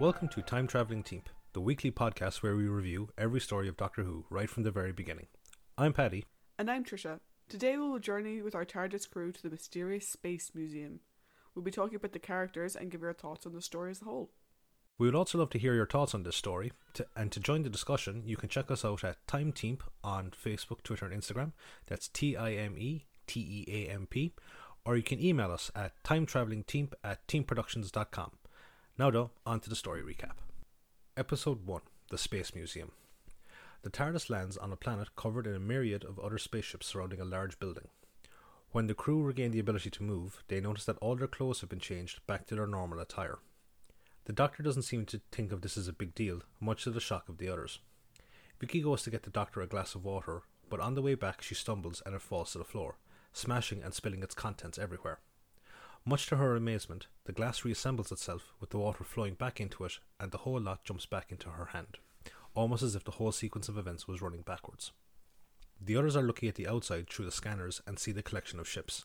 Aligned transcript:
Welcome 0.00 0.28
to 0.28 0.42
Time 0.42 0.68
Traveling 0.68 1.02
Team, 1.02 1.22
the 1.54 1.60
weekly 1.60 1.90
podcast 1.90 2.40
where 2.40 2.54
we 2.54 2.68
review 2.68 3.08
every 3.18 3.40
story 3.40 3.66
of 3.66 3.76
Doctor 3.76 4.04
Who 4.04 4.26
right 4.30 4.48
from 4.48 4.62
the 4.62 4.70
very 4.70 4.92
beginning. 4.92 5.26
I'm 5.76 5.92
Paddy. 5.92 6.24
And 6.56 6.70
I'm 6.70 6.84
Trisha. 6.84 7.18
Today 7.48 7.76
we 7.76 7.88
will 7.88 7.98
journey 7.98 8.40
with 8.40 8.54
our 8.54 8.64
TARDIS 8.64 9.10
crew 9.10 9.32
to 9.32 9.42
the 9.42 9.50
mysterious 9.50 10.06
Space 10.06 10.52
Museum. 10.54 11.00
We'll 11.52 11.64
be 11.64 11.72
talking 11.72 11.96
about 11.96 12.12
the 12.12 12.20
characters 12.20 12.76
and 12.76 12.92
give 12.92 13.02
our 13.02 13.12
thoughts 13.12 13.44
on 13.44 13.54
the 13.54 13.60
story 13.60 13.90
as 13.90 14.00
a 14.00 14.04
whole. 14.04 14.30
We 14.98 15.08
would 15.08 15.16
also 15.16 15.36
love 15.36 15.50
to 15.50 15.58
hear 15.58 15.74
your 15.74 15.86
thoughts 15.86 16.14
on 16.14 16.22
this 16.22 16.36
story, 16.36 16.70
to, 16.94 17.04
and 17.16 17.32
to 17.32 17.40
join 17.40 17.64
the 17.64 17.68
discussion, 17.68 18.22
you 18.24 18.36
can 18.36 18.48
check 18.48 18.70
us 18.70 18.84
out 18.84 19.02
at 19.02 19.26
Time 19.26 19.50
Team 19.50 19.78
on 20.04 20.30
Facebook, 20.30 20.84
Twitter, 20.84 21.06
and 21.06 21.20
Instagram. 21.20 21.54
That's 21.88 22.06
T 22.06 22.36
I 22.36 22.52
M 22.52 22.78
E 22.78 23.06
T 23.26 23.40
E 23.40 23.86
A 23.86 23.92
M 23.92 24.06
P. 24.08 24.32
Or 24.84 24.96
you 24.96 25.02
can 25.02 25.20
email 25.20 25.50
us 25.50 25.72
at 25.74 25.92
timetravelingteam 26.04 26.92
at 27.02 27.26
teamproductions.com. 27.26 28.30
Now, 28.98 29.12
though, 29.12 29.30
on 29.46 29.60
to 29.60 29.70
the 29.70 29.76
story 29.76 30.02
recap. 30.02 30.38
Episode 31.16 31.64
1 31.64 31.82
The 32.10 32.18
Space 32.18 32.52
Museum. 32.52 32.90
The 33.82 33.90
TARDIS 33.90 34.28
lands 34.28 34.56
on 34.56 34.72
a 34.72 34.76
planet 34.76 35.14
covered 35.14 35.46
in 35.46 35.54
a 35.54 35.60
myriad 35.60 36.02
of 36.02 36.18
other 36.18 36.36
spaceships 36.36 36.88
surrounding 36.88 37.20
a 37.20 37.24
large 37.24 37.60
building. 37.60 37.86
When 38.72 38.88
the 38.88 38.94
crew 38.94 39.22
regain 39.22 39.52
the 39.52 39.60
ability 39.60 39.90
to 39.90 40.02
move, 40.02 40.42
they 40.48 40.60
notice 40.60 40.84
that 40.86 40.98
all 40.98 41.14
their 41.14 41.28
clothes 41.28 41.60
have 41.60 41.70
been 41.70 41.78
changed 41.78 42.26
back 42.26 42.48
to 42.48 42.56
their 42.56 42.66
normal 42.66 42.98
attire. 42.98 43.38
The 44.24 44.32
doctor 44.32 44.64
doesn't 44.64 44.82
seem 44.82 45.06
to 45.06 45.20
think 45.30 45.52
of 45.52 45.60
this 45.60 45.76
as 45.76 45.86
a 45.86 45.92
big 45.92 46.12
deal, 46.16 46.42
much 46.58 46.82
to 46.82 46.90
the 46.90 46.98
shock 46.98 47.28
of 47.28 47.38
the 47.38 47.48
others. 47.48 47.78
Vicky 48.58 48.82
goes 48.82 49.04
to 49.04 49.10
get 49.10 49.22
the 49.22 49.30
doctor 49.30 49.60
a 49.60 49.68
glass 49.68 49.94
of 49.94 50.04
water, 50.04 50.42
but 50.68 50.80
on 50.80 50.94
the 50.94 51.02
way 51.02 51.14
back 51.14 51.40
she 51.40 51.54
stumbles 51.54 52.02
and 52.04 52.16
it 52.16 52.20
falls 52.20 52.50
to 52.50 52.58
the 52.58 52.64
floor, 52.64 52.96
smashing 53.32 53.80
and 53.80 53.94
spilling 53.94 54.24
its 54.24 54.34
contents 54.34 54.76
everywhere. 54.76 55.20
Much 56.04 56.26
to 56.26 56.36
her 56.36 56.56
amazement, 56.56 57.06
the 57.24 57.32
glass 57.32 57.60
reassembles 57.60 58.10
itself 58.10 58.52
with 58.60 58.70
the 58.70 58.78
water 58.78 59.04
flowing 59.04 59.34
back 59.34 59.60
into 59.60 59.84
it, 59.84 59.98
and 60.18 60.30
the 60.30 60.38
whole 60.38 60.60
lot 60.60 60.84
jumps 60.84 61.06
back 61.06 61.30
into 61.30 61.50
her 61.50 61.66
hand, 61.66 61.98
almost 62.54 62.82
as 62.82 62.94
if 62.94 63.04
the 63.04 63.12
whole 63.12 63.32
sequence 63.32 63.68
of 63.68 63.76
events 63.76 64.08
was 64.08 64.22
running 64.22 64.42
backwards. 64.42 64.92
The 65.80 65.96
others 65.96 66.16
are 66.16 66.22
looking 66.22 66.48
at 66.48 66.56
the 66.56 66.66
outside 66.66 67.08
through 67.08 67.26
the 67.26 67.30
scanners 67.30 67.82
and 67.86 67.98
see 67.98 68.12
the 68.12 68.22
collection 68.22 68.58
of 68.58 68.68
ships. 68.68 69.04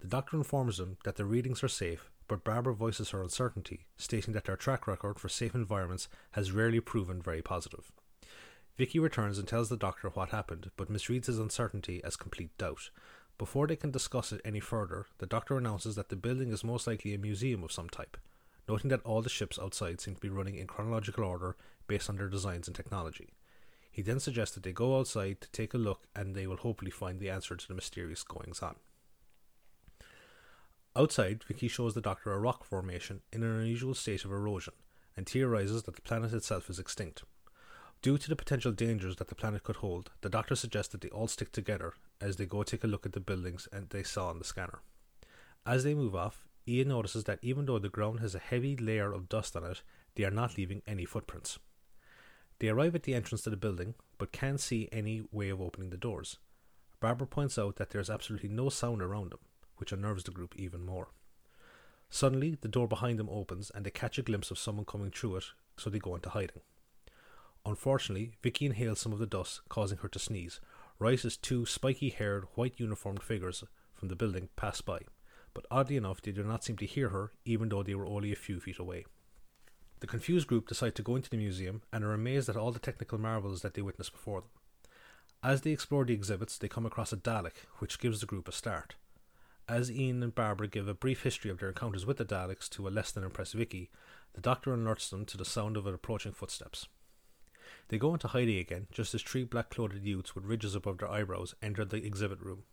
The 0.00 0.06
doctor 0.06 0.36
informs 0.36 0.78
them 0.78 0.98
that 1.04 1.16
the 1.16 1.24
readings 1.24 1.64
are 1.64 1.68
safe, 1.68 2.10
but 2.28 2.44
Barbara 2.44 2.74
voices 2.74 3.10
her 3.10 3.22
uncertainty, 3.22 3.86
stating 3.96 4.34
that 4.34 4.44
their 4.44 4.56
track 4.56 4.86
record 4.86 5.18
for 5.18 5.28
safe 5.28 5.54
environments 5.54 6.08
has 6.32 6.52
rarely 6.52 6.80
proven 6.80 7.20
very 7.20 7.42
positive. 7.42 7.92
Vicky 8.76 8.98
returns 8.98 9.38
and 9.38 9.46
tells 9.46 9.68
the 9.68 9.76
doctor 9.76 10.08
what 10.08 10.30
happened, 10.30 10.70
but 10.76 10.90
misreads 10.90 11.26
his 11.26 11.38
uncertainty 11.38 12.02
as 12.04 12.16
complete 12.16 12.56
doubt, 12.56 12.90
before 13.42 13.66
they 13.66 13.74
can 13.74 13.90
discuss 13.90 14.30
it 14.30 14.40
any 14.44 14.60
further, 14.60 15.06
the 15.18 15.26
doctor 15.26 15.58
announces 15.58 15.96
that 15.96 16.10
the 16.10 16.14
building 16.14 16.52
is 16.52 16.62
most 16.62 16.86
likely 16.86 17.12
a 17.12 17.18
museum 17.18 17.64
of 17.64 17.72
some 17.72 17.88
type, 17.88 18.16
noting 18.68 18.88
that 18.88 19.02
all 19.02 19.20
the 19.20 19.28
ships 19.28 19.58
outside 19.60 20.00
seem 20.00 20.14
to 20.14 20.20
be 20.20 20.28
running 20.28 20.54
in 20.54 20.68
chronological 20.68 21.24
order 21.24 21.56
based 21.88 22.08
on 22.08 22.14
their 22.14 22.28
designs 22.28 22.68
and 22.68 22.76
technology. 22.76 23.30
He 23.90 24.00
then 24.00 24.20
suggests 24.20 24.54
that 24.54 24.62
they 24.62 24.70
go 24.70 24.96
outside 24.96 25.40
to 25.40 25.50
take 25.50 25.74
a 25.74 25.76
look 25.76 26.06
and 26.14 26.36
they 26.36 26.46
will 26.46 26.58
hopefully 26.58 26.92
find 26.92 27.18
the 27.18 27.30
answer 27.30 27.56
to 27.56 27.66
the 27.66 27.74
mysterious 27.74 28.22
goings 28.22 28.62
on. 28.62 28.76
Outside, 30.94 31.42
Vicky 31.42 31.66
shows 31.66 31.94
the 31.94 32.00
doctor 32.00 32.32
a 32.32 32.38
rock 32.38 32.62
formation 32.62 33.22
in 33.32 33.42
an 33.42 33.58
unusual 33.58 33.94
state 33.94 34.24
of 34.24 34.30
erosion 34.30 34.74
and 35.16 35.26
theorizes 35.26 35.82
that 35.82 35.96
the 35.96 36.02
planet 36.02 36.32
itself 36.32 36.70
is 36.70 36.78
extinct. 36.78 37.24
Due 38.02 38.18
to 38.18 38.28
the 38.28 38.36
potential 38.36 38.70
dangers 38.70 39.16
that 39.16 39.26
the 39.26 39.34
planet 39.34 39.64
could 39.64 39.76
hold, 39.76 40.12
the 40.20 40.28
doctor 40.28 40.54
suggests 40.54 40.92
that 40.92 41.00
they 41.00 41.08
all 41.08 41.26
stick 41.26 41.50
together 41.50 41.94
as 42.22 42.36
they 42.36 42.46
go 42.46 42.62
take 42.62 42.84
a 42.84 42.86
look 42.86 43.04
at 43.04 43.12
the 43.12 43.20
buildings 43.20 43.68
and 43.72 43.90
they 43.90 44.02
saw 44.02 44.28
on 44.28 44.38
the 44.38 44.44
scanner. 44.44 44.80
As 45.66 45.84
they 45.84 45.94
move 45.94 46.14
off, 46.14 46.46
Ian 46.66 46.88
notices 46.88 47.24
that 47.24 47.40
even 47.42 47.66
though 47.66 47.78
the 47.78 47.88
ground 47.88 48.20
has 48.20 48.34
a 48.34 48.38
heavy 48.38 48.76
layer 48.76 49.12
of 49.12 49.28
dust 49.28 49.56
on 49.56 49.64
it, 49.64 49.82
they 50.14 50.24
are 50.24 50.30
not 50.30 50.56
leaving 50.56 50.82
any 50.86 51.04
footprints. 51.04 51.58
They 52.60 52.68
arrive 52.68 52.94
at 52.94 53.02
the 53.02 53.14
entrance 53.14 53.42
to 53.42 53.50
the 53.50 53.56
building, 53.56 53.94
but 54.18 54.30
can't 54.30 54.60
see 54.60 54.88
any 54.92 55.22
way 55.32 55.48
of 55.48 55.60
opening 55.60 55.90
the 55.90 55.96
doors. 55.96 56.38
Barbara 57.00 57.26
points 57.26 57.58
out 57.58 57.76
that 57.76 57.90
there 57.90 58.00
is 58.00 58.08
absolutely 58.08 58.48
no 58.48 58.68
sound 58.68 59.02
around 59.02 59.32
them, 59.32 59.40
which 59.78 59.90
unnerves 59.90 60.22
the 60.22 60.30
group 60.30 60.54
even 60.56 60.86
more. 60.86 61.08
Suddenly, 62.08 62.56
the 62.60 62.68
door 62.68 62.86
behind 62.86 63.18
them 63.18 63.28
opens 63.30 63.70
and 63.70 63.84
they 63.84 63.90
catch 63.90 64.18
a 64.18 64.22
glimpse 64.22 64.52
of 64.52 64.58
someone 64.58 64.84
coming 64.84 65.10
through 65.10 65.36
it, 65.36 65.44
so 65.76 65.90
they 65.90 65.98
go 65.98 66.14
into 66.14 66.28
hiding. 66.28 66.60
Unfortunately, 67.64 68.32
Vicky 68.42 68.66
inhales 68.66 69.00
some 69.00 69.12
of 69.12 69.18
the 69.18 69.26
dust, 69.26 69.62
causing 69.68 69.98
her 69.98 70.08
to 70.08 70.18
sneeze, 70.18 70.60
as 71.06 71.36
two 71.36 71.66
spiky 71.66 72.10
haired, 72.10 72.46
white 72.54 72.74
uniformed 72.78 73.22
figures 73.22 73.64
from 73.94 74.08
the 74.08 74.16
building 74.16 74.48
pass 74.56 74.80
by. 74.80 75.00
But 75.54 75.66
oddly 75.70 75.96
enough, 75.96 76.22
they 76.22 76.32
do 76.32 76.42
not 76.42 76.64
seem 76.64 76.76
to 76.78 76.86
hear 76.86 77.10
her, 77.10 77.32
even 77.44 77.68
though 77.68 77.82
they 77.82 77.94
were 77.94 78.06
only 78.06 78.32
a 78.32 78.36
few 78.36 78.60
feet 78.60 78.78
away. 78.78 79.04
The 80.00 80.06
confused 80.06 80.48
group 80.48 80.68
decide 80.68 80.94
to 80.96 81.02
go 81.02 81.14
into 81.14 81.30
the 81.30 81.36
museum 81.36 81.82
and 81.92 82.04
are 82.04 82.12
amazed 82.12 82.48
at 82.48 82.56
all 82.56 82.72
the 82.72 82.78
technical 82.78 83.18
marvels 83.18 83.62
that 83.62 83.74
they 83.74 83.82
witnessed 83.82 84.12
before 84.12 84.40
them. 84.40 84.50
As 85.44 85.62
they 85.62 85.70
explore 85.70 86.04
the 86.04 86.14
exhibits, 86.14 86.58
they 86.58 86.68
come 86.68 86.86
across 86.86 87.12
a 87.12 87.16
Dalek, 87.16 87.66
which 87.78 87.98
gives 87.98 88.20
the 88.20 88.26
group 88.26 88.48
a 88.48 88.52
start. 88.52 88.96
As 89.68 89.90
Ian 89.90 90.22
and 90.22 90.34
Barbara 90.34 90.66
give 90.68 90.88
a 90.88 90.94
brief 90.94 91.22
history 91.22 91.50
of 91.50 91.58
their 91.58 91.68
encounters 91.68 92.04
with 92.04 92.16
the 92.16 92.24
Daleks 92.24 92.68
to 92.70 92.88
a 92.88 92.90
less 92.90 93.12
than 93.12 93.24
impressed 93.24 93.54
Vicky, 93.54 93.90
the 94.34 94.40
Doctor 94.40 94.76
alerts 94.76 95.10
them 95.10 95.24
to 95.26 95.36
the 95.36 95.44
sound 95.44 95.76
of 95.76 95.86
approaching 95.86 96.32
footsteps. 96.32 96.88
They 97.88 97.98
go 97.98 98.14
into 98.14 98.28
hiding 98.28 98.58
again, 98.58 98.86
just 98.90 99.14
as 99.14 99.22
three 99.22 99.44
black 99.44 99.70
clothed 99.70 100.04
youths 100.04 100.34
with 100.34 100.44
ridges 100.44 100.74
above 100.74 100.98
their 100.98 101.10
eyebrows 101.10 101.54
enter 101.62 101.84
the 101.84 102.04
exhibit 102.04 102.40
room. 102.40 102.64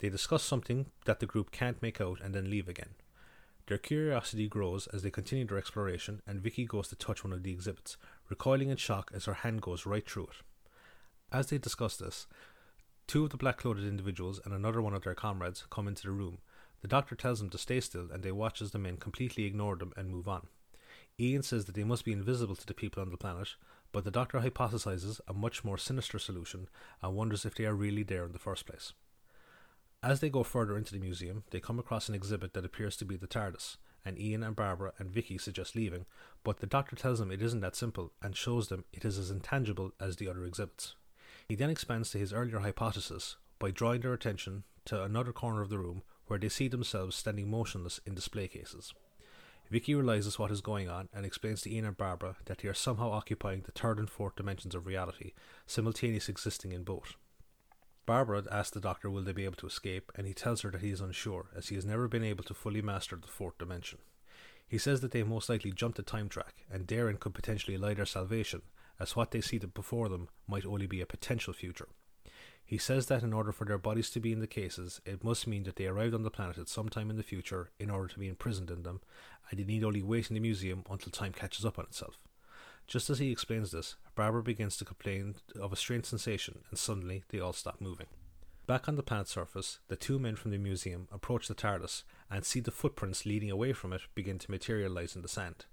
They 0.00 0.08
discuss 0.08 0.42
something 0.42 0.86
that 1.04 1.20
the 1.20 1.26
group 1.26 1.50
can't 1.50 1.82
make 1.82 2.00
out 2.00 2.20
and 2.20 2.34
then 2.34 2.50
leave 2.50 2.68
again. 2.68 2.94
Their 3.66 3.78
curiosity 3.78 4.48
grows 4.48 4.86
as 4.88 5.02
they 5.02 5.10
continue 5.10 5.46
their 5.46 5.58
exploration, 5.58 6.22
and 6.26 6.40
Vicky 6.40 6.64
goes 6.64 6.88
to 6.88 6.96
touch 6.96 7.22
one 7.22 7.34
of 7.34 7.42
the 7.42 7.52
exhibits, 7.52 7.98
recoiling 8.30 8.70
in 8.70 8.78
shock 8.78 9.10
as 9.14 9.26
her 9.26 9.34
hand 9.34 9.60
goes 9.60 9.84
right 9.84 10.08
through 10.08 10.28
it. 10.28 10.36
As 11.30 11.48
they 11.48 11.58
discuss 11.58 11.96
this, 11.96 12.26
two 13.06 13.24
of 13.24 13.30
the 13.30 13.36
black 13.36 13.58
clothed 13.58 13.84
individuals 13.84 14.40
and 14.42 14.54
another 14.54 14.80
one 14.80 14.94
of 14.94 15.02
their 15.02 15.14
comrades 15.14 15.66
come 15.68 15.86
into 15.86 16.04
the 16.04 16.12
room. 16.12 16.38
The 16.80 16.88
doctor 16.88 17.14
tells 17.14 17.40
them 17.40 17.50
to 17.50 17.58
stay 17.58 17.80
still, 17.80 18.08
and 18.10 18.22
they 18.22 18.32
watch 18.32 18.62
as 18.62 18.70
the 18.70 18.78
men 18.78 18.96
completely 18.96 19.44
ignore 19.44 19.76
them 19.76 19.92
and 19.96 20.08
move 20.08 20.28
on. 20.28 20.46
Ian 21.20 21.42
says 21.42 21.66
that 21.66 21.74
they 21.74 21.84
must 21.84 22.04
be 22.04 22.12
invisible 22.12 22.56
to 22.56 22.66
the 22.66 22.72
people 22.72 23.02
on 23.02 23.10
the 23.10 23.16
planet, 23.16 23.56
but 23.92 24.04
the 24.04 24.10
doctor 24.10 24.40
hypothesizes 24.40 25.20
a 25.26 25.32
much 25.32 25.64
more 25.64 25.78
sinister 25.78 26.18
solution 26.18 26.68
and 27.02 27.14
wonders 27.14 27.44
if 27.44 27.54
they 27.54 27.64
are 27.64 27.74
really 27.74 28.02
there 28.02 28.24
in 28.24 28.32
the 28.32 28.38
first 28.38 28.66
place. 28.66 28.92
As 30.02 30.20
they 30.20 30.30
go 30.30 30.42
further 30.44 30.76
into 30.76 30.92
the 30.92 31.00
museum, 31.00 31.42
they 31.50 31.58
come 31.58 31.78
across 31.78 32.08
an 32.08 32.14
exhibit 32.14 32.52
that 32.54 32.64
appears 32.64 32.96
to 32.98 33.04
be 33.04 33.16
the 33.16 33.26
TARDIS, 33.26 33.78
and 34.04 34.18
Ian 34.18 34.42
and 34.42 34.54
Barbara 34.54 34.92
and 34.98 35.10
Vicky 35.10 35.38
suggest 35.38 35.74
leaving, 35.74 36.06
but 36.44 36.58
the 36.58 36.66
doctor 36.66 36.94
tells 36.94 37.18
them 37.18 37.32
it 37.32 37.42
isn't 37.42 37.60
that 37.60 37.74
simple 37.74 38.12
and 38.22 38.36
shows 38.36 38.68
them 38.68 38.84
it 38.92 39.04
is 39.04 39.18
as 39.18 39.30
intangible 39.30 39.92
as 39.98 40.16
the 40.16 40.28
other 40.28 40.44
exhibits. 40.44 40.94
He 41.48 41.56
then 41.56 41.70
expands 41.70 42.10
to 42.10 42.18
his 42.18 42.32
earlier 42.32 42.60
hypothesis 42.60 43.36
by 43.58 43.70
drawing 43.70 44.02
their 44.02 44.12
attention 44.12 44.64
to 44.84 45.02
another 45.02 45.32
corner 45.32 45.62
of 45.62 45.68
the 45.68 45.78
room 45.78 46.02
where 46.26 46.38
they 46.38 46.48
see 46.48 46.68
themselves 46.68 47.16
standing 47.16 47.50
motionless 47.50 48.00
in 48.06 48.14
display 48.14 48.46
cases. 48.46 48.94
Vicky 49.70 49.94
realizes 49.94 50.38
what 50.38 50.50
is 50.50 50.62
going 50.62 50.88
on 50.88 51.08
and 51.12 51.26
explains 51.26 51.60
to 51.62 51.72
Ian 51.72 51.84
and 51.84 51.96
Barbara 51.96 52.36
that 52.46 52.58
they 52.58 52.68
are 52.68 52.74
somehow 52.74 53.10
occupying 53.10 53.62
the 53.62 53.72
third 53.72 53.98
and 53.98 54.08
fourth 54.08 54.36
dimensions 54.36 54.74
of 54.74 54.86
reality, 54.86 55.32
simultaneously 55.66 56.32
existing 56.32 56.72
in 56.72 56.84
both. 56.84 57.16
Barbara 58.06 58.44
asks 58.50 58.70
the 58.70 58.80
doctor 58.80 59.10
will 59.10 59.22
they 59.22 59.32
be 59.32 59.44
able 59.44 59.56
to 59.56 59.66
escape, 59.66 60.10
and 60.14 60.26
he 60.26 60.32
tells 60.32 60.62
her 60.62 60.70
that 60.70 60.80
he 60.80 60.90
is 60.90 61.02
unsure, 61.02 61.50
as 61.54 61.68
he 61.68 61.74
has 61.74 61.84
never 61.84 62.08
been 62.08 62.24
able 62.24 62.44
to 62.44 62.54
fully 62.54 62.80
master 62.80 63.16
the 63.16 63.28
fourth 63.28 63.58
dimension. 63.58 63.98
He 64.66 64.78
says 64.78 65.02
that 65.02 65.10
they 65.10 65.22
most 65.22 65.50
likely 65.50 65.72
jumped 65.72 65.98
the 65.98 66.02
time 66.02 66.30
track, 66.30 66.64
and 66.70 66.86
therein 66.86 67.18
could 67.18 67.34
potentially 67.34 67.76
lie 67.76 67.92
their 67.92 68.06
salvation, 68.06 68.62
as 68.98 69.14
what 69.14 69.30
they 69.30 69.42
see 69.42 69.58
before 69.58 70.08
them 70.08 70.28
might 70.46 70.64
only 70.64 70.86
be 70.86 71.02
a 71.02 71.06
potential 71.06 71.52
future. 71.52 71.88
He 72.68 72.76
says 72.76 73.06
that 73.06 73.22
in 73.22 73.32
order 73.32 73.50
for 73.50 73.64
their 73.64 73.78
bodies 73.78 74.10
to 74.10 74.20
be 74.20 74.30
in 74.30 74.40
the 74.40 74.46
cases, 74.46 75.00
it 75.06 75.24
must 75.24 75.46
mean 75.46 75.62
that 75.62 75.76
they 75.76 75.86
arrived 75.86 76.12
on 76.12 76.22
the 76.22 76.30
planet 76.30 76.58
at 76.58 76.68
some 76.68 76.90
time 76.90 77.08
in 77.08 77.16
the 77.16 77.22
future 77.22 77.70
in 77.78 77.88
order 77.88 78.08
to 78.08 78.18
be 78.18 78.28
imprisoned 78.28 78.70
in 78.70 78.82
them, 78.82 79.00
and 79.48 79.58
they 79.58 79.64
need 79.64 79.82
only 79.82 80.02
wait 80.02 80.28
in 80.28 80.34
the 80.34 80.40
museum 80.40 80.84
until 80.90 81.10
time 81.10 81.32
catches 81.32 81.64
up 81.64 81.78
on 81.78 81.86
itself. 81.86 82.18
Just 82.86 83.08
as 83.08 83.20
he 83.20 83.32
explains 83.32 83.70
this, 83.70 83.96
Barbara 84.14 84.42
begins 84.42 84.76
to 84.76 84.84
complain 84.84 85.36
of 85.58 85.72
a 85.72 85.76
strange 85.76 86.04
sensation, 86.04 86.58
and 86.68 86.78
suddenly 86.78 87.24
they 87.30 87.40
all 87.40 87.54
stop 87.54 87.80
moving. 87.80 88.08
Back 88.66 88.86
on 88.86 88.96
the 88.96 89.02
planet's 89.02 89.30
surface, 89.30 89.78
the 89.88 89.96
two 89.96 90.18
men 90.18 90.36
from 90.36 90.50
the 90.50 90.58
museum 90.58 91.08
approach 91.10 91.48
the 91.48 91.54
TARDIS 91.54 92.02
and 92.30 92.44
see 92.44 92.60
the 92.60 92.70
footprints 92.70 93.24
leading 93.24 93.50
away 93.50 93.72
from 93.72 93.94
it 93.94 94.02
begin 94.14 94.38
to 94.40 94.50
materialize 94.50 95.16
in 95.16 95.22
the 95.22 95.28
sand. 95.28 95.64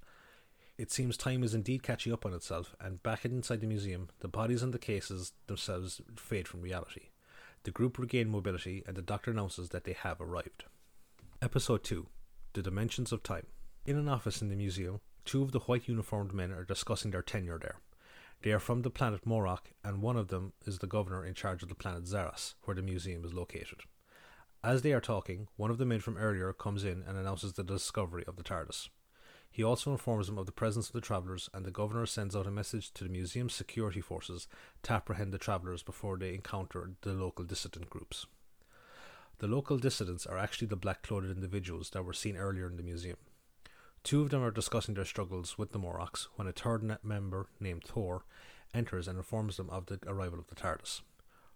It 0.78 0.92
seems 0.92 1.16
time 1.16 1.42
is 1.42 1.54
indeed 1.54 1.84
catching 1.84 2.12
up 2.12 2.26
on 2.26 2.34
itself, 2.34 2.76
and 2.82 3.02
back 3.02 3.24
inside 3.24 3.62
the 3.62 3.68
museum, 3.68 4.10
the 4.20 4.28
bodies 4.28 4.62
and 4.62 4.74
the 4.74 4.80
cases 4.80 5.32
themselves 5.48 6.02
fade 6.18 6.50
from 6.50 6.62
reality. 6.62 7.12
The 7.64 7.72
group 7.72 7.98
regain 7.98 8.30
mobility, 8.30 8.84
and 8.86 8.98
the 8.98 9.02
doctor 9.02 9.32
announces 9.32 9.70
that 9.70 9.86
they 9.86 9.94
have 9.94 10.20
arrived. 10.20 10.66
Episode 11.42 11.86
2 11.86 12.08
The 12.54 12.62
Dimensions 12.62 13.14
of 13.14 13.24
Time. 13.24 13.46
In 13.86 13.98
an 13.98 14.10
office 14.10 14.42
in 14.42 14.50
the 14.50 14.56
museum, 14.56 15.00
two 15.24 15.42
of 15.44 15.54
the 15.54 15.60
white 15.60 15.88
uniformed 15.88 16.34
men 16.34 16.52
are 16.52 16.66
discussing 16.66 17.12
their 17.12 17.22
tenure 17.22 17.58
there. 17.58 17.80
They 18.42 18.52
are 18.52 18.60
from 18.60 18.82
the 18.82 18.90
planet 18.90 19.26
Morok, 19.26 19.72
and 19.82 20.02
one 20.02 20.18
of 20.18 20.28
them 20.28 20.52
is 20.66 20.80
the 20.80 20.88
governor 20.88 21.26
in 21.26 21.36
charge 21.36 21.64
of 21.64 21.70
the 21.70 21.76
planet 21.76 22.04
Zaras, 22.04 22.56
where 22.64 22.76
the 22.76 22.82
museum 22.82 23.24
is 23.24 23.34
located. 23.34 23.80
As 24.62 24.82
they 24.82 24.92
are 24.92 25.00
talking, 25.00 25.48
one 25.56 25.72
of 25.72 25.78
the 25.78 25.86
men 25.86 26.02
from 26.02 26.18
earlier 26.18 26.52
comes 26.52 26.84
in 26.84 27.02
and 27.08 27.18
announces 27.18 27.54
the 27.54 27.64
discovery 27.64 28.26
of 28.28 28.36
the 28.36 28.44
TARDIS. 28.44 28.90
He 29.56 29.64
also 29.64 29.94
informs 29.94 30.28
them 30.28 30.38
of 30.38 30.48
the 30.48 30.52
presence 30.52 30.88
of 30.88 30.92
the 30.92 31.00
travellers, 31.00 31.50
and 31.54 31.64
the 31.64 31.72
governor 31.72 32.06
sends 32.06 32.36
out 32.36 32.46
a 32.46 32.52
message 32.52 32.92
to 32.92 33.06
the 33.06 33.10
museum's 33.10 33.54
security 33.54 34.02
forces 34.02 34.50
to 34.84 34.92
apprehend 34.92 35.32
the 35.32 35.38
travellers 35.38 35.82
before 35.82 36.18
they 36.18 36.34
encounter 36.34 36.92
the 37.04 37.14
local 37.14 37.46
dissident 37.46 37.90
groups. 37.90 38.26
The 39.38 39.48
local 39.48 39.78
dissidents 39.78 40.26
are 40.26 40.38
actually 40.38 40.68
the 40.68 40.76
black 40.76 41.04
clothed 41.04 41.32
individuals 41.32 41.92
that 41.92 42.04
were 42.04 42.12
seen 42.12 42.36
earlier 42.36 42.68
in 42.68 42.76
the 42.76 42.84
museum. 42.84 43.16
Two 44.04 44.22
of 44.22 44.30
them 44.30 44.44
are 44.44 44.52
discussing 44.52 44.96
their 44.96 45.06
struggles 45.06 45.58
with 45.58 45.72
the 45.72 45.80
Morlocks 45.80 46.28
when 46.36 46.50
a 46.50 46.52
third 46.52 46.84
member 47.02 47.48
named 47.58 47.86
Tor 47.86 48.26
enters 48.74 49.08
and 49.08 49.18
informs 49.18 49.56
them 49.56 49.70
of 49.70 49.86
the 49.86 50.00
arrival 50.06 50.38
of 50.38 50.48
the 50.48 50.56
TARDIS. 50.56 51.00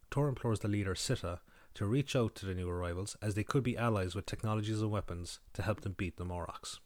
Tor 0.09 0.29
implores 0.29 0.61
the 0.61 0.69
leader 0.69 0.95
Sita 0.95 1.41
to 1.73 1.85
reach 1.85 2.15
out 2.15 2.33
to 2.35 2.45
the 2.45 2.55
new 2.55 2.69
arrivals 2.69 3.17
as 3.21 3.35
they 3.35 3.43
could 3.43 3.63
be 3.63 3.77
allies 3.77 4.15
with 4.15 4.25
technologies 4.25 4.81
and 4.81 4.89
weapons 4.89 5.41
to 5.51 5.63
help 5.63 5.81
them 5.81 5.95
beat 5.97 6.15
the 6.15 6.23
Morlocks. 6.23 6.79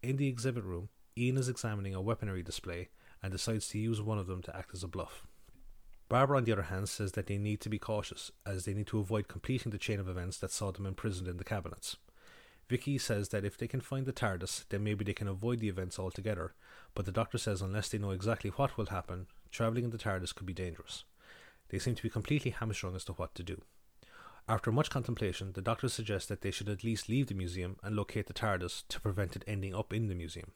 In 0.00 0.16
the 0.16 0.28
exhibit 0.28 0.62
room, 0.62 0.90
Ian 1.16 1.36
is 1.36 1.48
examining 1.48 1.92
a 1.92 2.00
weaponry 2.00 2.44
display 2.44 2.90
and 3.20 3.32
decides 3.32 3.66
to 3.68 3.78
use 3.78 4.00
one 4.00 4.18
of 4.18 4.28
them 4.28 4.42
to 4.42 4.56
act 4.56 4.70
as 4.72 4.84
a 4.84 4.88
bluff. 4.88 5.26
Barbara, 6.08 6.36
on 6.36 6.44
the 6.44 6.52
other 6.52 6.62
hand, 6.62 6.88
says 6.88 7.12
that 7.12 7.26
they 7.26 7.36
need 7.36 7.60
to 7.62 7.68
be 7.68 7.80
cautious 7.80 8.30
as 8.46 8.64
they 8.64 8.74
need 8.74 8.86
to 8.86 9.00
avoid 9.00 9.26
completing 9.26 9.72
the 9.72 9.78
chain 9.78 9.98
of 9.98 10.08
events 10.08 10.38
that 10.38 10.52
saw 10.52 10.70
them 10.70 10.86
imprisoned 10.86 11.26
in 11.26 11.36
the 11.36 11.44
cabinets. 11.44 11.96
Vicky 12.68 12.96
says 12.96 13.30
that 13.30 13.44
if 13.44 13.58
they 13.58 13.66
can 13.66 13.80
find 13.80 14.06
the 14.06 14.12
TARDIS, 14.12 14.66
then 14.68 14.84
maybe 14.84 15.04
they 15.04 15.12
can 15.12 15.26
avoid 15.26 15.58
the 15.58 15.68
events 15.68 15.98
altogether, 15.98 16.54
but 16.94 17.04
the 17.04 17.12
doctor 17.12 17.36
says 17.36 17.60
unless 17.60 17.88
they 17.88 17.98
know 17.98 18.12
exactly 18.12 18.50
what 18.50 18.76
will 18.76 18.86
happen, 18.86 19.26
travelling 19.50 19.84
in 19.84 19.90
the 19.90 19.98
TARDIS 19.98 20.34
could 20.34 20.46
be 20.46 20.52
dangerous. 20.52 21.02
They 21.70 21.80
seem 21.80 21.96
to 21.96 22.02
be 22.02 22.10
completely 22.10 22.52
hamstrung 22.52 22.94
as 22.94 23.04
to 23.06 23.14
what 23.14 23.34
to 23.34 23.42
do. 23.42 23.62
After 24.50 24.72
much 24.72 24.88
contemplation, 24.88 25.52
the 25.52 25.60
doctor 25.60 25.90
suggests 25.90 26.26
that 26.28 26.40
they 26.40 26.50
should 26.50 26.70
at 26.70 26.82
least 26.82 27.10
leave 27.10 27.26
the 27.26 27.34
museum 27.34 27.76
and 27.82 27.94
locate 27.94 28.28
the 28.28 28.32
TARDIS 28.32 28.84
to 28.88 29.00
prevent 29.00 29.36
it 29.36 29.44
ending 29.46 29.74
up 29.74 29.92
in 29.92 30.08
the 30.08 30.14
museum. 30.14 30.52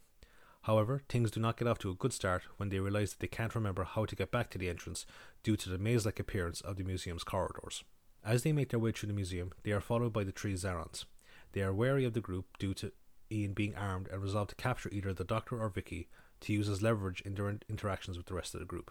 However, 0.63 1.03
things 1.11 1.31
do 1.31 1.41
not 1.41 1.59
get 1.59 1.69
off 1.69 1.79
to 1.81 1.91
a 1.91 1.95
good 1.95 2.15
start 2.15 2.45
when 2.57 2.71
they 2.71 2.79
realize 2.79 3.11
that 3.11 3.21
they 3.21 3.27
can't 3.27 3.55
remember 3.55 3.85
how 3.85 4.07
to 4.07 4.17
get 4.17 4.31
back 4.31 4.49
to 4.51 4.59
the 4.59 4.71
entrance 4.71 5.05
due 5.43 5.57
to 5.57 5.69
the 5.69 5.77
maze 5.77 6.07
like 6.07 6.19
appearance 6.19 6.63
of 6.63 6.77
the 6.77 6.85
museum's 6.85 7.23
corridors. 7.23 7.85
As 8.25 8.45
they 8.45 8.53
make 8.53 8.71
their 8.71 8.81
way 8.81 8.93
through 8.93 9.09
the 9.09 9.13
museum, 9.13 9.53
they 9.63 9.73
are 9.73 9.81
followed 9.81 10.15
by 10.15 10.25
the 10.25 10.33
three 10.33 10.55
Xerons. 10.55 11.05
They 11.53 11.61
are 11.61 11.75
wary 11.75 12.07
of 12.07 12.15
the 12.15 12.21
group 12.23 12.47
due 12.59 12.73
to 12.75 12.93
Ian 13.31 13.53
being 13.53 13.75
armed 13.75 14.09
and 14.09 14.23
resolve 14.23 14.49
to 14.49 14.55
capture 14.55 14.89
either 14.91 15.13
the 15.13 15.25
Doctor 15.25 15.61
or 15.61 15.69
Vicky 15.69 16.09
to 16.41 16.53
use 16.55 16.69
as 16.69 16.81
leverage 16.81 17.21
in 17.23 17.35
their 17.35 17.59
interactions 17.69 18.17
with 18.17 18.27
the 18.27 18.35
rest 18.35 18.55
of 18.55 18.61
the 18.61 18.67
group. 18.67 18.91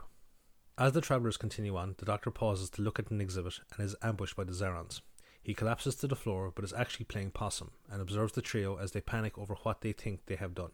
As 0.82 0.94
the 0.94 1.02
travellers 1.02 1.38
continue 1.38 1.78
on, 1.78 1.94
the 2.00 2.08
doctor 2.08 2.32
pauses 2.32 2.72
to 2.72 2.82
look 2.82 2.98
at 2.98 3.12
an 3.12 3.22
exhibit 3.22 3.60
and 3.72 3.86
is 3.86 3.96
ambushed 4.02 4.36
by 4.36 4.46
the 4.46 4.52
Xerons. 4.52 5.02
He 5.44 5.54
collapses 5.54 5.94
to 5.98 6.08
the 6.08 6.16
floor 6.16 6.52
but 6.56 6.66
is 6.66 6.74
actually 6.74 7.06
playing 7.06 7.30
possum 7.30 7.70
and 7.88 8.02
observes 8.02 8.34
the 8.34 8.42
trio 8.42 8.78
as 8.78 8.92
they 8.92 9.00
panic 9.00 9.38
over 9.38 9.54
what 9.62 9.82
they 9.82 9.92
think 9.92 10.26
they 10.26 10.38
have 10.38 10.56
done. 10.56 10.72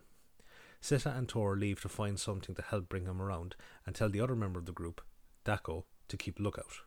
Sita 0.79 1.09
and 1.13 1.27
Tor 1.27 1.57
leave 1.57 1.81
to 1.81 1.89
find 1.89 2.17
something 2.17 2.55
to 2.55 2.61
help 2.61 2.87
bring 2.87 3.03
him 3.03 3.21
around 3.21 3.57
and 3.85 3.93
tell 3.93 4.07
the 4.07 4.21
other 4.21 4.33
member 4.33 4.59
of 4.59 4.65
the 4.65 4.71
group, 4.71 5.01
Dako, 5.43 5.83
to 6.07 6.15
keep 6.15 6.39
lookout. 6.39 6.83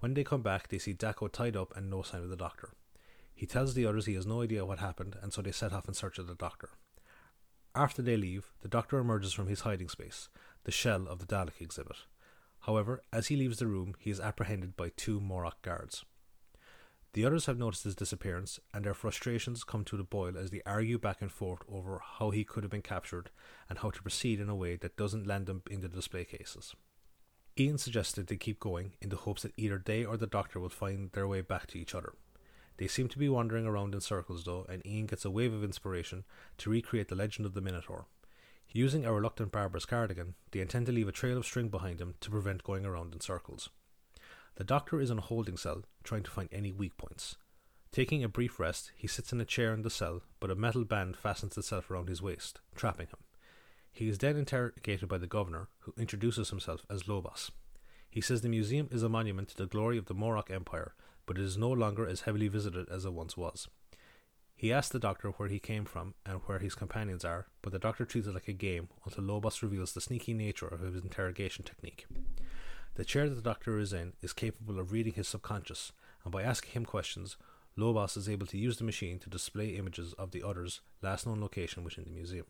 When 0.00 0.14
they 0.14 0.24
come 0.24 0.40
back, 0.40 0.68
they 0.68 0.78
see 0.78 0.94
Dako 0.94 1.30
tied 1.30 1.58
up 1.58 1.76
and 1.76 1.90
no 1.90 2.00
sign 2.00 2.22
of 2.22 2.30
the 2.30 2.36
doctor. 2.36 2.70
He 3.34 3.44
tells 3.44 3.74
the 3.74 3.84
others 3.84 4.06
he 4.06 4.14
has 4.14 4.24
no 4.24 4.40
idea 4.40 4.64
what 4.64 4.78
happened, 4.78 5.18
and 5.20 5.30
so 5.30 5.42
they 5.42 5.52
set 5.52 5.74
off 5.74 5.88
in 5.88 5.92
search 5.92 6.18
of 6.18 6.26
the 6.26 6.34
doctor. 6.34 6.70
After 7.74 8.00
they 8.00 8.16
leave, 8.16 8.50
the 8.62 8.68
doctor 8.68 8.96
emerges 8.96 9.34
from 9.34 9.48
his 9.48 9.60
hiding 9.60 9.90
space, 9.90 10.30
the 10.64 10.72
shell 10.72 11.06
of 11.06 11.18
the 11.18 11.26
Dalek 11.26 11.60
exhibit. 11.60 11.96
However, 12.66 13.00
as 13.12 13.28
he 13.28 13.36
leaves 13.36 13.58
the 13.58 13.68
room, 13.68 13.94
he 13.96 14.10
is 14.10 14.18
apprehended 14.18 14.76
by 14.76 14.90
two 14.96 15.20
Morlock 15.20 15.62
guards. 15.62 16.04
The 17.12 17.24
others 17.24 17.46
have 17.46 17.58
noticed 17.58 17.84
his 17.84 17.94
disappearance, 17.94 18.58
and 18.74 18.84
their 18.84 18.92
frustrations 18.92 19.62
come 19.62 19.84
to 19.84 19.96
the 19.96 20.02
boil 20.02 20.36
as 20.36 20.50
they 20.50 20.62
argue 20.66 20.98
back 20.98 21.22
and 21.22 21.30
forth 21.30 21.60
over 21.68 22.00
how 22.18 22.30
he 22.30 22.42
could 22.42 22.64
have 22.64 22.70
been 22.72 22.82
captured 22.82 23.30
and 23.70 23.78
how 23.78 23.90
to 23.90 24.02
proceed 24.02 24.40
in 24.40 24.48
a 24.48 24.56
way 24.56 24.74
that 24.74 24.96
doesn't 24.96 25.28
land 25.28 25.46
them 25.46 25.62
in 25.70 25.80
the 25.80 25.88
display 25.88 26.24
cases. 26.24 26.74
Ian 27.56 27.78
suggested 27.78 28.26
they 28.26 28.36
keep 28.36 28.58
going 28.58 28.94
in 29.00 29.10
the 29.10 29.16
hopes 29.16 29.42
that 29.42 29.54
either 29.56 29.80
they 29.82 30.04
or 30.04 30.16
the 30.16 30.26
doctor 30.26 30.58
will 30.58 30.68
find 30.68 31.12
their 31.12 31.28
way 31.28 31.42
back 31.42 31.68
to 31.68 31.78
each 31.78 31.94
other. 31.94 32.14
They 32.78 32.88
seem 32.88 33.08
to 33.10 33.18
be 33.18 33.28
wandering 33.28 33.64
around 33.64 33.94
in 33.94 34.00
circles 34.00 34.42
though, 34.42 34.66
and 34.68 34.84
Ian 34.84 35.06
gets 35.06 35.24
a 35.24 35.30
wave 35.30 35.54
of 35.54 35.62
inspiration 35.62 36.24
to 36.58 36.70
recreate 36.70 37.08
the 37.08 37.14
legend 37.14 37.46
of 37.46 37.54
the 37.54 37.60
Minotaur. 37.60 38.06
Using 38.72 39.04
a 39.04 39.12
reluctant 39.12 39.52
Barbara's 39.52 39.86
cardigan, 39.86 40.34
they 40.50 40.60
intend 40.60 40.86
to 40.86 40.92
leave 40.92 41.08
a 41.08 41.12
trail 41.12 41.38
of 41.38 41.46
string 41.46 41.68
behind 41.68 41.98
them 41.98 42.14
to 42.20 42.30
prevent 42.30 42.64
going 42.64 42.84
around 42.84 43.14
in 43.14 43.20
circles. 43.20 43.70
The 44.56 44.64
doctor 44.64 45.00
is 45.00 45.10
in 45.10 45.18
a 45.18 45.22
holding 45.22 45.56
cell, 45.56 45.84
trying 46.02 46.22
to 46.24 46.30
find 46.30 46.48
any 46.52 46.72
weak 46.72 46.96
points. 46.96 47.36
Taking 47.92 48.22
a 48.22 48.28
brief 48.28 48.60
rest, 48.60 48.92
he 48.94 49.06
sits 49.06 49.32
in 49.32 49.40
a 49.40 49.44
chair 49.44 49.72
in 49.72 49.82
the 49.82 49.90
cell, 49.90 50.22
but 50.40 50.50
a 50.50 50.54
metal 50.54 50.84
band 50.84 51.16
fastens 51.16 51.56
itself 51.56 51.90
around 51.90 52.08
his 52.08 52.20
waist, 52.20 52.60
trapping 52.74 53.06
him. 53.06 53.18
He 53.92 54.08
is 54.08 54.18
then 54.18 54.36
interrogated 54.36 55.08
by 55.08 55.16
the 55.16 55.26
governor, 55.26 55.68
who 55.80 55.94
introduces 55.96 56.50
himself 56.50 56.84
as 56.90 57.08
Lobos. 57.08 57.50
He 58.10 58.20
says 58.20 58.42
the 58.42 58.48
museum 58.48 58.88
is 58.90 59.02
a 59.02 59.08
monument 59.08 59.48
to 59.48 59.56
the 59.56 59.66
glory 59.66 59.96
of 59.96 60.06
the 60.06 60.14
Morlock 60.14 60.50
Empire, 60.50 60.94
but 61.24 61.38
it 61.38 61.42
is 61.44 61.56
no 61.56 61.70
longer 61.70 62.06
as 62.06 62.22
heavily 62.22 62.48
visited 62.48 62.88
as 62.90 63.04
it 63.04 63.12
once 63.12 63.36
was. 63.36 63.68
He 64.58 64.72
asks 64.72 64.90
the 64.90 64.98
doctor 64.98 65.28
where 65.32 65.50
he 65.50 65.58
came 65.58 65.84
from 65.84 66.14
and 66.24 66.40
where 66.46 66.58
his 66.58 66.74
companions 66.74 67.26
are, 67.26 67.46
but 67.60 67.72
the 67.72 67.78
doctor 67.78 68.06
treats 68.06 68.26
it 68.26 68.32
like 68.32 68.48
a 68.48 68.54
game 68.54 68.88
until 69.04 69.24
Lobos 69.24 69.62
reveals 69.62 69.92
the 69.92 70.00
sneaky 70.00 70.32
nature 70.32 70.66
of 70.66 70.80
his 70.80 70.94
interrogation 70.94 71.62
technique. 71.62 72.06
The 72.94 73.04
chair 73.04 73.28
that 73.28 73.34
the 73.34 73.42
doctor 73.42 73.78
is 73.78 73.92
in 73.92 74.14
is 74.22 74.32
capable 74.32 74.80
of 74.80 74.92
reading 74.92 75.12
his 75.12 75.28
subconscious, 75.28 75.92
and 76.24 76.32
by 76.32 76.42
asking 76.42 76.72
him 76.72 76.86
questions, 76.86 77.36
Lobos 77.76 78.16
is 78.16 78.30
able 78.30 78.46
to 78.46 78.56
use 78.56 78.78
the 78.78 78.84
machine 78.84 79.18
to 79.18 79.28
display 79.28 79.76
images 79.76 80.14
of 80.14 80.30
the 80.30 80.42
other's 80.42 80.80
last 81.02 81.26
known 81.26 81.42
location 81.42 81.84
within 81.84 82.04
the 82.04 82.10
museum. 82.10 82.46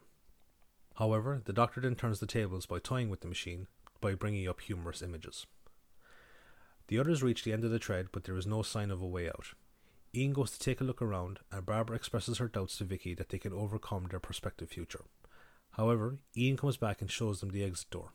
However, 0.94 1.42
the 1.44 1.52
doctor 1.52 1.80
then 1.80 1.96
turns 1.96 2.20
the 2.20 2.26
tables 2.26 2.66
by 2.66 2.78
toying 2.78 3.10
with 3.10 3.20
the 3.20 3.28
machine 3.28 3.66
by 4.00 4.14
bringing 4.14 4.46
up 4.46 4.60
humorous 4.60 5.02
images. 5.02 5.44
The 6.86 7.00
others 7.00 7.24
reach 7.24 7.42
the 7.42 7.52
end 7.52 7.64
of 7.64 7.72
the 7.72 7.80
tread, 7.80 8.06
but 8.12 8.22
there 8.24 8.36
is 8.36 8.46
no 8.46 8.62
sign 8.62 8.92
of 8.92 9.02
a 9.02 9.06
way 9.06 9.26
out. 9.26 9.54
Ian 10.16 10.32
goes 10.32 10.50
to 10.52 10.58
take 10.58 10.80
a 10.80 10.84
look 10.84 11.02
around, 11.02 11.40
and 11.52 11.66
Barbara 11.66 11.94
expresses 11.94 12.38
her 12.38 12.48
doubts 12.48 12.78
to 12.78 12.84
Vicky 12.84 13.12
that 13.14 13.28
they 13.28 13.38
can 13.38 13.52
overcome 13.52 14.06
their 14.08 14.18
prospective 14.18 14.70
future. 14.70 15.04
However, 15.72 16.16
Ian 16.34 16.56
comes 16.56 16.78
back 16.78 17.02
and 17.02 17.10
shows 17.10 17.40
them 17.40 17.50
the 17.50 17.62
exit 17.62 17.90
door. 17.90 18.12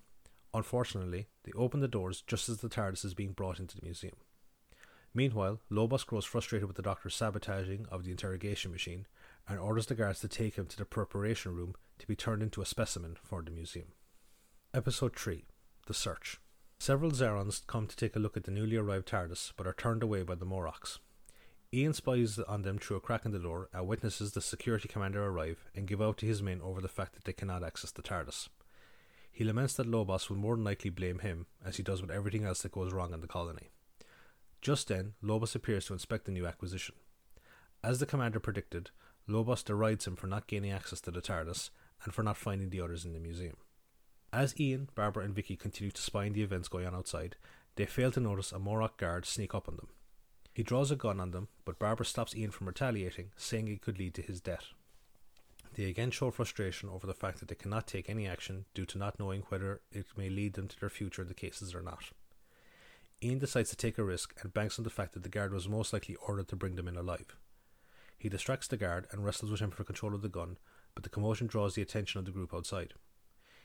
Unfortunately, 0.52 1.28
they 1.44 1.52
open 1.52 1.80
the 1.80 1.88
doors 1.88 2.24
just 2.26 2.50
as 2.50 2.58
the 2.58 2.70
TARDIS 2.70 3.06
is 3.06 3.14
being 3.14 3.34
brought 3.34 3.60
into 3.60 3.76
the 3.76 3.86
museum. 3.86 4.16
Meanwhile, 5.14 5.60
Lobos 5.70 6.04
grows 6.04 6.26
frustrated 6.26 6.68
with 6.68 6.76
the 6.76 6.82
doctor's 6.82 7.16
sabotaging 7.16 7.86
of 7.92 8.04
the 8.04 8.12
interrogation 8.12 8.72
machine 8.72 9.06
and 9.48 9.60
orders 9.60 9.86
the 9.86 9.96
guards 9.96 10.22
to 10.22 10.28
take 10.28 10.56
him 10.56 10.66
to 10.68 10.78
the 10.78 10.86
preparation 10.86 11.54
room 11.54 11.76
to 12.00 12.08
be 12.08 12.16
turned 12.16 12.42
into 12.42 12.62
a 12.62 12.66
specimen 12.66 13.16
for 13.22 13.44
the 13.44 13.52
museum. 13.52 13.90
Episode 14.74 15.16
3 15.16 15.44
The 15.86 15.94
Search 15.94 16.40
Several 16.80 17.12
Xerons 17.12 17.62
come 17.68 17.86
to 17.86 17.96
take 17.96 18.16
a 18.16 18.20
look 18.20 18.36
at 18.36 18.46
the 18.46 18.52
newly 18.52 18.78
arrived 18.78 19.10
TARDIS 19.10 19.54
but 19.56 19.68
are 19.68 19.74
turned 19.74 20.02
away 20.02 20.24
by 20.24 20.34
the 20.34 20.46
Morlocks. 20.46 21.00
Ian 21.74 21.94
spies 21.94 22.38
on 22.38 22.64
them 22.64 22.78
through 22.78 22.98
a 22.98 23.02
crack 23.02 23.24
in 23.24 23.32
the 23.32 23.40
door 23.40 23.70
and 23.74 23.88
witnesses 23.88 24.34
the 24.34 24.42
security 24.42 24.90
commander 24.90 25.26
arrive 25.26 25.64
and 25.74 25.88
give 25.88 26.02
out 26.02 26.18
to 26.18 26.26
his 26.26 26.42
men 26.42 26.60
over 26.62 26.82
the 26.82 26.90
fact 26.90 27.14
that 27.14 27.24
they 27.24 27.32
cannot 27.32 27.64
access 27.64 27.92
the 27.92 28.02
TARDIS. 28.02 28.50
He 29.32 29.46
laments 29.46 29.76
that 29.76 29.88
Lobos 29.88 30.30
will 30.30 30.36
more 30.36 30.58
than 30.58 30.66
likely 30.66 30.90
blame 30.90 31.20
him, 31.20 31.46
as 31.66 31.78
he 31.78 31.84
does 31.84 32.02
with 32.02 32.12
everything 32.12 32.44
else 32.44 32.62
that 32.64 32.74
goes 32.74 32.92
wrong 32.92 33.14
in 33.14 33.22
the 33.22 33.28
colony. 33.28 33.70
Just 34.60 34.90
then, 34.90 35.14
Lobos 35.22 35.56
appears 35.56 35.86
to 35.86 35.94
inspect 35.94 36.26
the 36.26 36.34
new 36.34 36.46
acquisition. 36.46 36.96
As 37.82 38.00
the 38.00 38.06
commander 38.06 38.42
predicted, 38.42 38.92
Lobos 39.26 39.64
derides 39.64 40.06
him 40.06 40.18
for 40.18 40.28
not 40.28 40.48
gaining 40.48 40.72
access 40.72 41.00
to 41.02 41.12
the 41.12 41.22
TARDIS 41.22 41.70
and 42.04 42.14
for 42.14 42.22
not 42.22 42.36
finding 42.36 42.70
the 42.70 42.82
others 42.82 43.06
in 43.06 43.14
the 43.14 43.20
museum. 43.20 43.56
As 44.34 44.60
Ian, 44.60 44.90
Barbara, 44.94 45.24
and 45.24 45.34
Vicky 45.34 45.56
continue 45.56 45.92
to 45.92 46.02
spy 46.02 46.26
on 46.26 46.34
the 46.34 46.44
events 46.44 46.68
going 46.68 46.86
on 46.86 46.96
outside, 46.96 47.38
they 47.78 47.86
fail 47.86 48.12
to 48.12 48.20
notice 48.20 48.52
a 48.52 48.60
Morlock 48.60 48.98
guard 48.98 49.26
sneak 49.26 49.56
up 49.56 49.70
on 49.70 49.78
them. 49.78 49.88
He 50.54 50.64
draws 50.64 50.92
a 50.92 50.96
gun 50.96 51.20
on 51.20 51.32
them, 51.32 51.48
but 51.64 51.80
Barbara 51.80 52.06
stops 52.06 52.36
Ian 52.36 52.52
from 52.52 52.68
retaliating, 52.68 53.32
saying 53.38 53.68
it 53.68 53.82
could 53.82 53.98
lead 53.98 54.14
to 54.16 54.22
his 54.22 54.42
death. 54.42 54.66
They 55.76 55.86
again 55.86 56.12
show 56.12 56.32
frustration 56.32 56.90
over 56.90 57.08
the 57.08 57.14
fact 57.14 57.40
that 57.40 57.48
they 57.48 57.56
cannot 57.56 57.88
take 57.88 58.10
any 58.10 58.28
action 58.28 58.66
due 58.74 58.86
to 58.88 58.98
not 58.98 59.18
knowing 59.20 59.44
whether 59.48 59.80
it 59.92 60.08
may 60.18 60.30
lead 60.30 60.54
them 60.54 60.68
to 60.68 60.80
their 60.80 60.90
future 60.90 61.22
in 61.22 61.30
the 61.30 61.34
cases 61.34 61.74
or 61.74 61.82
not. 61.82 62.12
Ian 63.24 63.40
decides 63.40 63.70
to 63.70 63.76
take 63.76 63.98
a 63.98 64.04
risk 64.04 64.34
and 64.42 64.54
banks 64.54 64.78
on 64.78 64.84
the 64.84 64.90
fact 64.90 65.14
that 65.14 65.24
the 65.24 65.30
guard 65.30 65.54
was 65.54 65.70
most 65.70 65.94
likely 65.94 66.16
ordered 66.16 66.50
to 66.50 66.56
bring 66.56 66.76
them 66.76 66.88
in 66.88 66.98
alive. 66.98 67.38
He 68.18 68.30
distracts 68.30 68.68
the 68.68 68.78
guard 68.78 69.08
and 69.12 69.24
wrestles 69.24 69.52
with 69.52 69.62
him 69.62 69.72
for 69.72 69.84
control 69.84 70.14
of 70.14 70.22
the 70.22 70.30
gun, 70.30 70.58
but 70.94 71.04
the 71.04 71.10
commotion 71.10 71.48
draws 71.48 71.76
the 71.76 71.82
attention 71.82 72.20
of 72.20 72.26
the 72.26 72.32
group 72.32 72.54
outside. 72.54 72.94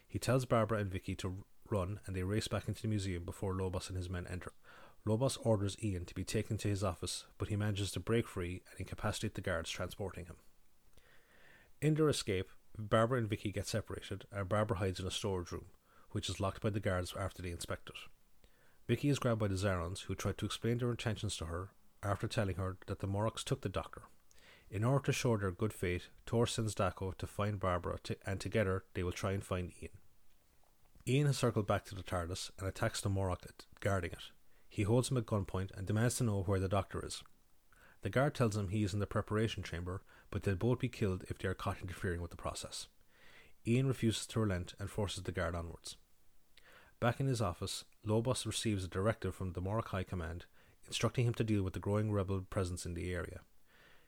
He 0.06 0.18
tells 0.18 0.44
Barbara 0.44 0.78
and 0.78 0.90
Vicky 0.90 1.14
to 1.16 1.44
run 1.68 2.00
and 2.06 2.14
they 2.14 2.22
race 2.22 2.48
back 2.48 2.68
into 2.68 2.82
the 2.82 2.88
museum 2.88 3.24
before 3.24 3.54
Lobos 3.54 3.88
and 3.88 3.96
his 3.96 4.08
men 4.08 4.26
enter. 4.30 4.52
Lobos 5.06 5.36
orders 5.36 5.76
Ian 5.84 6.04
to 6.06 6.14
be 6.14 6.24
taken 6.24 6.58
to 6.58 6.68
his 6.68 6.82
office, 6.82 7.26
but 7.38 7.46
he 7.46 7.54
manages 7.54 7.92
to 7.92 8.00
break 8.00 8.26
free 8.26 8.62
and 8.70 8.80
incapacitate 8.80 9.34
the 9.34 9.40
guards 9.40 9.70
transporting 9.70 10.26
him. 10.26 10.34
In 11.80 11.94
their 11.94 12.08
escape, 12.08 12.48
Barbara 12.76 13.18
and 13.18 13.28
Vicky 13.28 13.52
get 13.52 13.68
separated, 13.68 14.24
and 14.32 14.48
Barbara 14.48 14.78
hides 14.78 14.98
in 14.98 15.06
a 15.06 15.12
storage 15.12 15.52
room, 15.52 15.66
which 16.10 16.28
is 16.28 16.40
locked 16.40 16.60
by 16.60 16.70
the 16.70 16.80
guards 16.80 17.14
after 17.18 17.40
they 17.40 17.52
inspect 17.52 17.88
it. 17.88 17.94
Vicky 18.88 19.08
is 19.08 19.20
grabbed 19.20 19.38
by 19.38 19.46
the 19.46 19.54
Xerons, 19.54 20.02
who 20.02 20.16
try 20.16 20.32
to 20.32 20.44
explain 20.44 20.78
their 20.78 20.90
intentions 20.90 21.36
to 21.36 21.44
her 21.46 21.70
after 22.02 22.26
telling 22.26 22.56
her 22.56 22.76
that 22.86 22.98
the 22.98 23.06
Morlocks 23.06 23.44
took 23.44 23.60
the 23.60 23.68
doctor. 23.68 24.02
In 24.70 24.82
order 24.82 25.04
to 25.06 25.12
show 25.12 25.36
their 25.36 25.52
good 25.52 25.72
faith, 25.72 26.08
Tor 26.26 26.48
sends 26.48 26.74
Dako 26.74 27.16
to 27.16 27.26
find 27.28 27.60
Barbara, 27.60 27.98
to, 28.02 28.16
and 28.26 28.40
together 28.40 28.82
they 28.94 29.04
will 29.04 29.12
try 29.12 29.30
and 29.30 29.44
find 29.44 29.72
Ian. 29.80 29.92
Ian 31.06 31.26
has 31.28 31.38
circled 31.38 31.68
back 31.68 31.84
to 31.84 31.94
the 31.94 32.02
TARDIS 32.02 32.50
and 32.58 32.66
attacks 32.66 33.00
the 33.00 33.08
Morok 33.08 33.44
guarding 33.78 34.10
it. 34.10 34.32
He 34.76 34.82
holds 34.82 35.10
him 35.10 35.16
at 35.16 35.24
gunpoint 35.24 35.70
and 35.74 35.86
demands 35.86 36.16
to 36.16 36.24
know 36.24 36.42
where 36.42 36.60
the 36.60 36.68
doctor 36.68 37.02
is. 37.02 37.22
The 38.02 38.10
guard 38.10 38.34
tells 38.34 38.58
him 38.58 38.68
he 38.68 38.84
is 38.84 38.92
in 38.92 39.00
the 39.00 39.06
preparation 39.06 39.62
chamber, 39.62 40.02
but 40.30 40.42
they'll 40.42 40.54
both 40.54 40.80
be 40.80 40.88
killed 40.90 41.24
if 41.30 41.38
they 41.38 41.48
are 41.48 41.54
caught 41.54 41.80
interfering 41.80 42.20
with 42.20 42.30
the 42.30 42.36
process. 42.36 42.86
Ian 43.66 43.86
refuses 43.86 44.26
to 44.26 44.40
relent 44.40 44.74
and 44.78 44.90
forces 44.90 45.22
the 45.22 45.32
guard 45.32 45.54
onwards. 45.54 45.96
Back 47.00 47.20
in 47.20 47.26
his 47.26 47.40
office, 47.40 47.84
Lobos 48.04 48.44
receives 48.44 48.84
a 48.84 48.88
directive 48.88 49.34
from 49.34 49.54
the 49.54 49.62
Morok 49.62 49.88
High 49.88 50.04
Command 50.04 50.44
instructing 50.86 51.26
him 51.26 51.32
to 51.32 51.44
deal 51.44 51.62
with 51.62 51.72
the 51.72 51.80
growing 51.80 52.12
rebel 52.12 52.42
presence 52.42 52.84
in 52.84 52.92
the 52.92 53.14
area. 53.14 53.40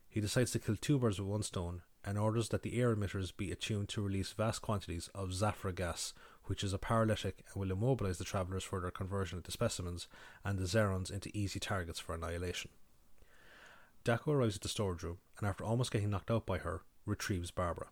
He 0.07 0.21
decides 0.21 0.51
to 0.51 0.59
kill 0.59 0.77
two 0.77 0.99
birds 0.99 1.19
with 1.19 1.31
one 1.31 1.45
stone 1.45 1.81
and 2.05 2.19
orders 2.19 2.51
that 2.51 2.61
the 2.61 2.79
air 2.79 2.95
emitters 2.95 3.35
be 3.35 3.51
attuned 3.51 3.89
to 3.89 4.03
release 4.03 4.33
vast 4.33 4.61
quantities 4.61 5.09
of 5.15 5.31
Zafra 5.31 5.75
gas, 5.75 6.13
which 6.49 6.65
is 6.65 6.73
a 6.73 6.79
paralytic 6.79 7.45
and 7.53 7.61
will 7.61 7.71
immobilize 7.71 8.19
the 8.19 8.25
travellers 8.25 8.65
for 8.65 8.81
their 8.81 8.91
conversion 8.91 9.39
into 9.39 9.53
specimens 9.53 10.09
and 10.45 10.59
the 10.59 10.65
Xerons 10.65 11.11
into 11.11 11.31
easy 11.37 11.61
targets 11.61 12.01
for 12.01 12.15
annihilation. 12.15 12.71
Dako 14.05 14.29
arrives 14.29 14.57
at 14.57 14.63
the 14.63 14.69
storage 14.69 15.03
room 15.03 15.19
and, 15.39 15.47
after 15.47 15.65
almost 15.65 15.91
getting 15.93 16.11
knocked 16.11 16.31
out 16.31 16.47
by 16.47 16.59
her, 16.59 16.83
retrieves 17.05 17.51
Barbara. 17.51 17.89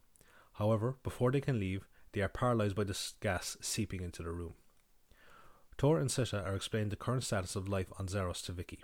However, 0.55 0.97
before 1.03 1.31
they 1.31 1.41
can 1.41 1.61
leave, 1.61 1.87
they 2.13 2.23
are 2.23 2.29
paralysed 2.29 2.75
by 2.75 2.85
the 2.85 2.99
gas 3.21 3.59
seeping 3.61 4.01
into 4.01 4.23
the 4.23 4.31
room. 4.31 4.55
Tor 5.77 5.99
and 5.99 6.11
Sita 6.11 6.43
are 6.43 6.55
explaining 6.55 6.89
the 6.89 6.97
current 6.97 7.25
status 7.25 7.55
of 7.55 7.69
life 7.69 7.93
on 7.99 8.07
Xeros 8.07 8.43
to 8.47 8.53
Vicky. 8.53 8.81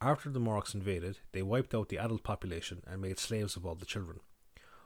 After 0.00 0.30
the 0.30 0.38
Moroks 0.38 0.74
invaded, 0.74 1.18
they 1.32 1.42
wiped 1.42 1.74
out 1.74 1.88
the 1.88 1.98
adult 1.98 2.22
population 2.22 2.82
and 2.86 3.02
made 3.02 3.18
slaves 3.18 3.56
of 3.56 3.66
all 3.66 3.74
the 3.74 3.84
children. 3.84 4.20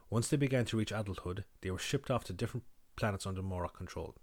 Once 0.08 0.28
they 0.28 0.38
began 0.38 0.64
to 0.64 0.76
reach 0.78 0.92
adulthood, 0.92 1.44
they 1.60 1.70
were 1.70 1.78
shipped 1.78 2.10
off 2.10 2.24
to 2.24 2.32
different 2.32 2.64
planets 2.96 3.26
under 3.26 3.42
Morok 3.42 3.74
control. 3.74 4.14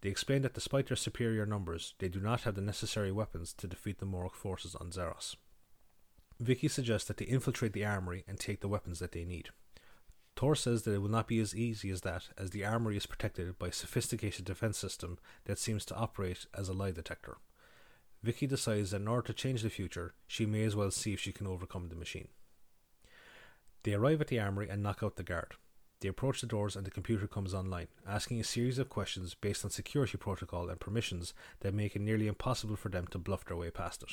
They 0.00 0.10
explain 0.10 0.42
that 0.42 0.54
despite 0.54 0.88
their 0.88 0.96
superior 0.96 1.46
numbers, 1.46 1.94
they 1.98 2.08
do 2.08 2.20
not 2.20 2.42
have 2.42 2.54
the 2.54 2.60
necessary 2.60 3.10
weapons 3.10 3.52
to 3.54 3.66
defeat 3.66 3.98
the 3.98 4.06
Morok 4.06 4.34
forces 4.34 4.74
on 4.74 4.90
Xeros. 4.90 5.36
Vicky 6.38 6.68
suggests 6.68 7.08
that 7.08 7.16
they 7.16 7.24
infiltrate 7.24 7.72
the 7.72 7.84
armory 7.84 8.24
and 8.28 8.38
take 8.38 8.60
the 8.60 8.68
weapons 8.68 8.98
that 8.98 9.12
they 9.12 9.24
need. 9.24 9.48
Tor 10.34 10.54
says 10.54 10.82
that 10.82 10.92
it 10.92 10.98
will 10.98 11.08
not 11.08 11.28
be 11.28 11.40
as 11.40 11.56
easy 11.56 11.88
as 11.90 12.02
that, 12.02 12.28
as 12.36 12.50
the 12.50 12.64
armory 12.64 12.96
is 12.96 13.06
protected 13.06 13.58
by 13.58 13.68
a 13.68 13.72
sophisticated 13.72 14.44
defense 14.44 14.76
system 14.76 15.18
that 15.46 15.58
seems 15.58 15.86
to 15.86 15.96
operate 15.96 16.44
as 16.52 16.68
a 16.68 16.74
lie 16.74 16.90
detector. 16.90 17.38
Vicky 18.22 18.46
decides 18.46 18.90
that 18.90 19.00
in 19.00 19.08
order 19.08 19.26
to 19.28 19.32
change 19.32 19.62
the 19.62 19.70
future, 19.70 20.14
she 20.26 20.44
may 20.44 20.62
as 20.64 20.76
well 20.76 20.90
see 20.90 21.14
if 21.14 21.20
she 21.20 21.32
can 21.32 21.46
overcome 21.46 21.88
the 21.88 21.96
machine. 21.96 22.28
They 23.82 23.94
arrive 23.94 24.20
at 24.20 24.26
the 24.26 24.40
armory 24.40 24.68
and 24.68 24.82
knock 24.82 25.02
out 25.02 25.16
the 25.16 25.22
guard. 25.22 25.54
They 26.00 26.08
approach 26.08 26.40
the 26.42 26.46
doors 26.46 26.76
and 26.76 26.84
the 26.84 26.90
computer 26.90 27.26
comes 27.26 27.54
online, 27.54 27.88
asking 28.06 28.40
a 28.40 28.44
series 28.44 28.78
of 28.78 28.90
questions 28.90 29.34
based 29.34 29.64
on 29.64 29.70
security 29.70 30.18
protocol 30.18 30.68
and 30.68 30.78
permissions 30.78 31.32
that 31.60 31.74
make 31.74 31.96
it 31.96 32.02
nearly 32.02 32.26
impossible 32.26 32.76
for 32.76 32.90
them 32.90 33.06
to 33.08 33.18
bluff 33.18 33.46
their 33.46 33.56
way 33.56 33.70
past 33.70 34.02
it. 34.02 34.10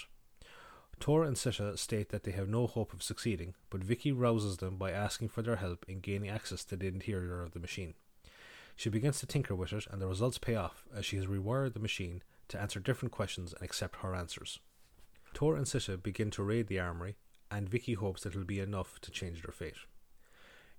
Tor 0.99 1.23
and 1.25 1.37
Sita 1.37 1.75
state 1.77 2.09
that 2.09 2.23
they 2.23 2.31
have 2.31 2.47
no 2.47 2.67
hope 2.67 2.93
of 2.93 3.03
succeeding, 3.03 3.55
but 3.69 3.83
Vicky 3.83 4.11
rouses 4.11 4.57
them 4.57 4.77
by 4.77 4.91
asking 4.91 5.29
for 5.29 5.41
their 5.41 5.57
help 5.57 5.85
in 5.89 5.99
gaining 5.99 6.29
access 6.29 6.63
to 6.65 6.77
the 6.77 6.87
interior 6.87 7.43
of 7.43 7.51
the 7.51 7.59
machine. 7.59 7.95
She 8.75 8.89
begins 8.89 9.19
to 9.19 9.25
tinker 9.25 9.55
with 9.55 9.73
it, 9.73 9.85
and 9.91 10.01
the 10.01 10.07
results 10.07 10.37
pay 10.37 10.55
off 10.55 10.85
as 10.95 11.05
she 11.05 11.17
has 11.17 11.25
rewired 11.25 11.73
the 11.73 11.79
machine 11.79 12.23
to 12.47 12.61
answer 12.61 12.79
different 12.79 13.11
questions 13.11 13.53
and 13.53 13.61
accept 13.61 13.97
her 13.97 14.15
answers. 14.15 14.59
Tor 15.33 15.57
and 15.57 15.67
Sita 15.67 15.97
begin 15.97 16.31
to 16.31 16.43
raid 16.43 16.67
the 16.67 16.79
armory, 16.79 17.15
and 17.51 17.67
Vicky 17.67 17.93
hopes 17.93 18.25
it 18.25 18.35
will 18.35 18.45
be 18.45 18.59
enough 18.59 18.99
to 19.01 19.11
change 19.11 19.41
their 19.41 19.51
fate. 19.51 19.77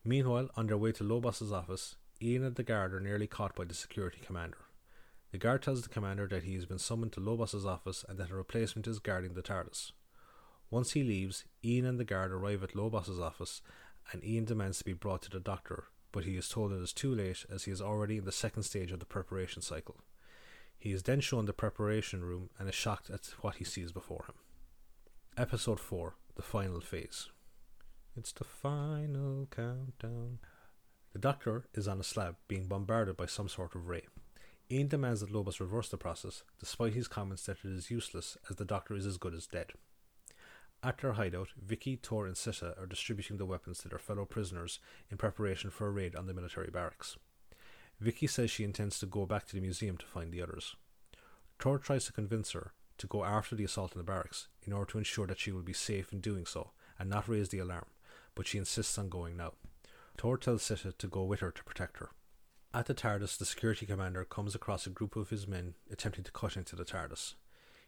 Meanwhile, 0.05 0.51
on 0.55 0.67
their 0.67 0.77
way 0.77 0.93
to 0.93 1.05
Lobos's 1.05 1.51
office, 1.51 1.97
Ian 2.21 2.45
and 2.45 2.57
the 2.57 2.63
guard 2.63 2.95
are 2.95 3.01
nearly 3.01 3.27
caught 3.27 3.57
by 3.57 3.65
the 3.65 3.75
security 3.75 4.21
commander. 4.25 4.59
The 5.33 5.39
guard 5.39 5.63
tells 5.63 5.83
the 5.83 5.89
commander 5.89 6.29
that 6.29 6.45
he 6.45 6.55
has 6.55 6.67
been 6.67 6.79
summoned 6.79 7.13
to 7.15 7.21
Lobos's 7.21 7.67
office 7.67 8.05
and 8.09 8.19
that 8.19 8.31
a 8.31 8.37
replacement 8.37 8.87
is 8.87 8.99
guarding 8.99 9.35
the 9.35 9.43
TARDIS. 9.43 9.93
Once 10.71 10.93
he 10.93 11.03
leaves, 11.03 11.45
Ian 11.65 11.87
and 11.87 11.99
the 11.99 12.05
guard 12.05 12.33
arrive 12.33 12.63
at 12.63 12.77
Lobos's 12.77 13.19
office, 13.19 13.63
and 14.13 14.23
Ian 14.23 14.45
demands 14.45 14.79
to 14.79 14.85
be 14.85 14.93
brought 14.93 15.23
to 15.23 15.31
the 15.31 15.41
doctor, 15.41 15.85
but 16.13 16.25
he 16.25 16.37
is 16.37 16.49
told 16.49 16.73
it 16.73 16.83
is 16.83 16.93
too 16.93 17.15
late 17.15 17.45
as 17.51 17.65
he 17.65 17.71
is 17.71 17.81
already 17.81 18.19
in 18.19 18.25
the 18.25 18.33
second 18.33 18.63
stage 18.63 18.93
of 18.93 19.01
the 19.01 19.07
preparation 19.07 19.63
cycle. 19.63 19.97
He 20.79 20.93
is 20.93 21.03
then 21.05 21.21
shown 21.21 21.47
the 21.47 21.53
preparation 21.53 22.23
room 22.23 22.51
and 22.59 22.69
is 22.69 22.75
shocked 22.75 23.09
at 23.09 23.27
what 23.41 23.57
he 23.57 23.65
sees 23.65 23.91
before 23.91 24.27
him. 24.29 24.35
Episode 25.37 25.81
4 25.81 26.15
The 26.37 26.43
Final 26.43 26.81
Phase. 26.81 27.31
It's 28.17 28.33
the 28.33 28.45
final 28.45 29.49
countdown. 29.51 30.39
The 31.13 31.19
doctor 31.19 31.67
is 31.75 31.89
on 31.89 31.99
a 31.99 32.05
slab 32.05 32.37
being 32.47 32.69
bombarded 32.69 33.17
by 33.17 33.27
some 33.27 33.49
sort 33.49 33.75
of 33.75 33.89
ray. 33.89 34.07
Ian 34.71 34.87
demands 34.87 35.21
that 35.21 35.33
Lobos 35.33 35.59
reverse 35.59 35.89
the 35.89 35.97
process, 35.97 36.45
despite 36.61 36.95
his 36.95 37.09
comments 37.09 37.45
that 37.47 37.59
it 37.65 37.71
is 37.71 37.91
useless 37.91 38.39
as 38.49 38.57
the 38.57 38.65
doctor 38.65 38.95
is 38.95 39.05
as 39.05 39.17
good 39.17 39.35
as 39.35 39.49
dead. 39.49 39.73
At 40.83 40.99
their 40.99 41.15
hideout, 41.15 41.49
Vicky, 41.61 41.97
Tor, 41.97 42.27
and 42.27 42.37
Sita 42.37 42.75
are 42.79 42.87
distributing 42.87 43.37
the 43.37 43.47
weapons 43.47 43.79
to 43.79 43.89
their 43.89 43.99
fellow 43.99 44.25
prisoners 44.25 44.79
in 45.11 45.17
preparation 45.17 45.71
for 45.71 45.89
a 45.89 45.91
raid 45.91 46.15
on 46.15 46.27
the 46.27 46.35
military 46.35 46.71
barracks. 46.71 47.17
Vicky 47.99 48.29
says 48.29 48.51
she 48.51 48.65
intends 48.65 48.99
to 49.01 49.07
go 49.07 49.27
back 49.27 49.47
to 49.47 49.55
the 49.55 49.61
museum 49.61 49.97
to 49.97 50.07
find 50.07 50.31
the 50.31 50.43
others. 50.43 50.77
Tor 51.59 51.79
tries 51.79 52.05
to 52.05 52.13
convince 52.13 52.53
her 52.53 52.75
to 52.99 53.07
go 53.09 53.25
after 53.25 53.57
the 53.57 53.65
assault 53.65 53.93
in 53.93 53.99
the 53.99 54.05
barracks 54.05 54.49
in 54.63 54.73
order 54.73 54.93
to 54.93 54.99
ensure 54.99 55.27
that 55.27 55.39
she 55.41 55.51
will 55.51 55.63
be 55.63 55.73
safe 55.73 56.13
in 56.13 56.21
doing 56.21 56.47
so 56.47 56.71
and 56.99 57.11
not 57.11 57.29
raise 57.29 57.49
the 57.49 57.59
alarm, 57.59 57.87
but 58.35 58.47
she 58.47 58.59
insists 58.59 58.99
on 58.99 59.09
going 59.09 59.37
now. 59.37 59.53
Tor 60.17 60.37
tells 60.39 60.63
Sita 60.63 60.93
to 60.93 61.07
go 61.07 61.25
with 61.25 61.41
her 61.41 61.51
to 61.51 61.65
protect 61.65 61.99
her. 61.99 62.11
At 62.73 62.87
the 62.87 62.95
TARDIS, 62.95 63.39
the 63.39 63.45
security 63.45 63.87
commander 63.87 64.25
comes 64.25 64.55
across 64.55 64.87
a 64.87 64.91
group 64.91 65.15
of 65.17 65.31
his 65.31 65.47
men 65.47 65.75
attempting 65.91 66.25
to 66.25 66.33
cut 66.33 66.57
into 66.57 66.75
the 66.75 66.85
TARDIS. 66.85 67.35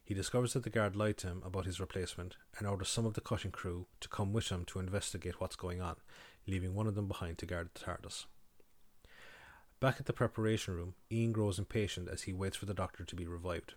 He 0.04 0.14
discovers 0.14 0.52
that 0.52 0.62
the 0.62 0.70
guard 0.70 0.94
lied 0.94 1.16
to 1.18 1.26
him 1.26 1.42
about 1.44 1.66
his 1.66 1.80
replacement 1.80 2.36
and 2.56 2.66
orders 2.68 2.88
some 2.88 3.04
of 3.04 3.14
the 3.14 3.20
cutting 3.20 3.50
crew 3.50 3.86
to 4.00 4.08
come 4.08 4.32
with 4.32 4.48
him 4.48 4.64
to 4.66 4.78
investigate 4.78 5.40
what's 5.40 5.56
going 5.56 5.80
on, 5.80 5.96
leaving 6.46 6.74
one 6.74 6.86
of 6.86 6.94
them 6.94 7.08
behind 7.08 7.38
to 7.38 7.46
guard 7.46 7.70
the 7.74 7.80
TARDIS. 7.80 8.26
Back 9.80 9.96
at 9.98 10.06
the 10.06 10.12
preparation 10.12 10.74
room, 10.74 10.94
Ian 11.10 11.32
grows 11.32 11.58
impatient 11.58 12.08
as 12.08 12.22
he 12.22 12.32
waits 12.32 12.56
for 12.56 12.66
the 12.66 12.72
doctor 12.72 13.04
to 13.04 13.16
be 13.16 13.26
revived. 13.26 13.74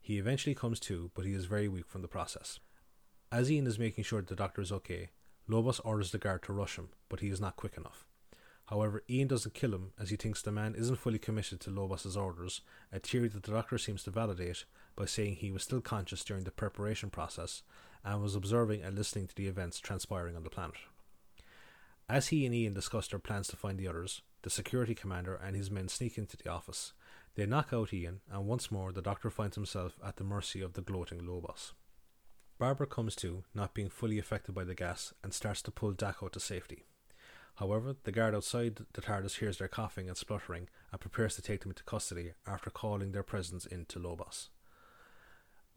He 0.00 0.18
eventually 0.18 0.56
comes 0.56 0.80
to, 0.80 1.12
but 1.14 1.24
he 1.24 1.32
is 1.32 1.44
very 1.44 1.68
weak 1.68 1.86
from 1.86 2.02
the 2.02 2.08
process. 2.08 2.58
As 3.30 3.50
Ian 3.50 3.68
is 3.68 3.78
making 3.78 4.02
sure 4.02 4.20
the 4.20 4.34
doctor 4.34 4.60
is 4.60 4.72
okay, 4.72 5.10
Lobos 5.46 5.80
orders 5.80 6.10
the 6.10 6.18
guard 6.18 6.42
to 6.44 6.52
rush 6.52 6.76
him, 6.76 6.88
but 7.08 7.20
he 7.20 7.28
is 7.28 7.40
not 7.40 7.56
quick 7.56 7.76
enough. 7.76 8.06
However, 8.66 9.02
Ian 9.10 9.28
doesn't 9.28 9.54
kill 9.54 9.74
him 9.74 9.92
as 9.98 10.08
he 10.08 10.16
thinks 10.16 10.40
the 10.40 10.50
man 10.50 10.74
isn't 10.74 10.96
fully 10.96 11.18
committed 11.18 11.60
to 11.60 11.70
Lobos's 11.70 12.16
orders, 12.16 12.62
a 12.90 12.98
theory 12.98 13.28
that 13.28 13.42
the 13.42 13.52
doctor 13.52 13.76
seems 13.76 14.02
to 14.04 14.10
validate 14.10 14.64
by 14.96 15.04
saying 15.04 15.36
he 15.36 15.50
was 15.50 15.62
still 15.62 15.82
conscious 15.82 16.24
during 16.24 16.44
the 16.44 16.50
preparation 16.50 17.10
process 17.10 17.62
and 18.02 18.22
was 18.22 18.34
observing 18.34 18.82
and 18.82 18.96
listening 18.96 19.26
to 19.26 19.34
the 19.34 19.48
events 19.48 19.80
transpiring 19.80 20.34
on 20.34 20.44
the 20.44 20.50
planet. 20.50 20.76
As 22.08 22.28
he 22.28 22.46
and 22.46 22.54
Ian 22.54 22.72
discuss 22.74 23.08
their 23.08 23.18
plans 23.18 23.48
to 23.48 23.56
find 23.56 23.78
the 23.78 23.88
others, 23.88 24.22
the 24.42 24.50
security 24.50 24.94
commander 24.94 25.34
and 25.34 25.56
his 25.56 25.70
men 25.70 25.88
sneak 25.88 26.16
into 26.16 26.36
the 26.36 26.50
office. 26.50 26.92
They 27.34 27.46
knock 27.46 27.70
out 27.72 27.92
Ian, 27.92 28.20
and 28.30 28.46
once 28.46 28.70
more 28.70 28.92
the 28.92 29.02
doctor 29.02 29.30
finds 29.30 29.56
himself 29.56 29.98
at 30.04 30.16
the 30.16 30.24
mercy 30.24 30.60
of 30.60 30.74
the 30.74 30.82
gloating 30.82 31.26
Lobos. 31.26 31.72
Barbara 32.64 32.86
comes 32.86 33.14
to, 33.16 33.44
not 33.54 33.74
being 33.74 33.90
fully 33.90 34.18
affected 34.18 34.54
by 34.54 34.64
the 34.64 34.74
gas, 34.74 35.12
and 35.22 35.34
starts 35.34 35.60
to 35.60 35.70
pull 35.70 35.92
Dako 35.92 36.32
to 36.32 36.40
safety. 36.40 36.86
However, 37.56 37.94
the 38.04 38.10
guard 38.10 38.34
outside 38.34 38.80
the 38.94 39.02
TARDIS 39.02 39.40
hears 39.40 39.58
their 39.58 39.68
coughing 39.68 40.08
and 40.08 40.16
spluttering 40.16 40.70
and 40.90 40.98
prepares 40.98 41.36
to 41.36 41.42
take 41.42 41.60
them 41.60 41.72
into 41.72 41.82
custody 41.82 42.32
after 42.46 42.70
calling 42.70 43.12
their 43.12 43.22
presence 43.22 43.66
in 43.66 43.84
to 43.90 43.98
Lobos. 43.98 44.48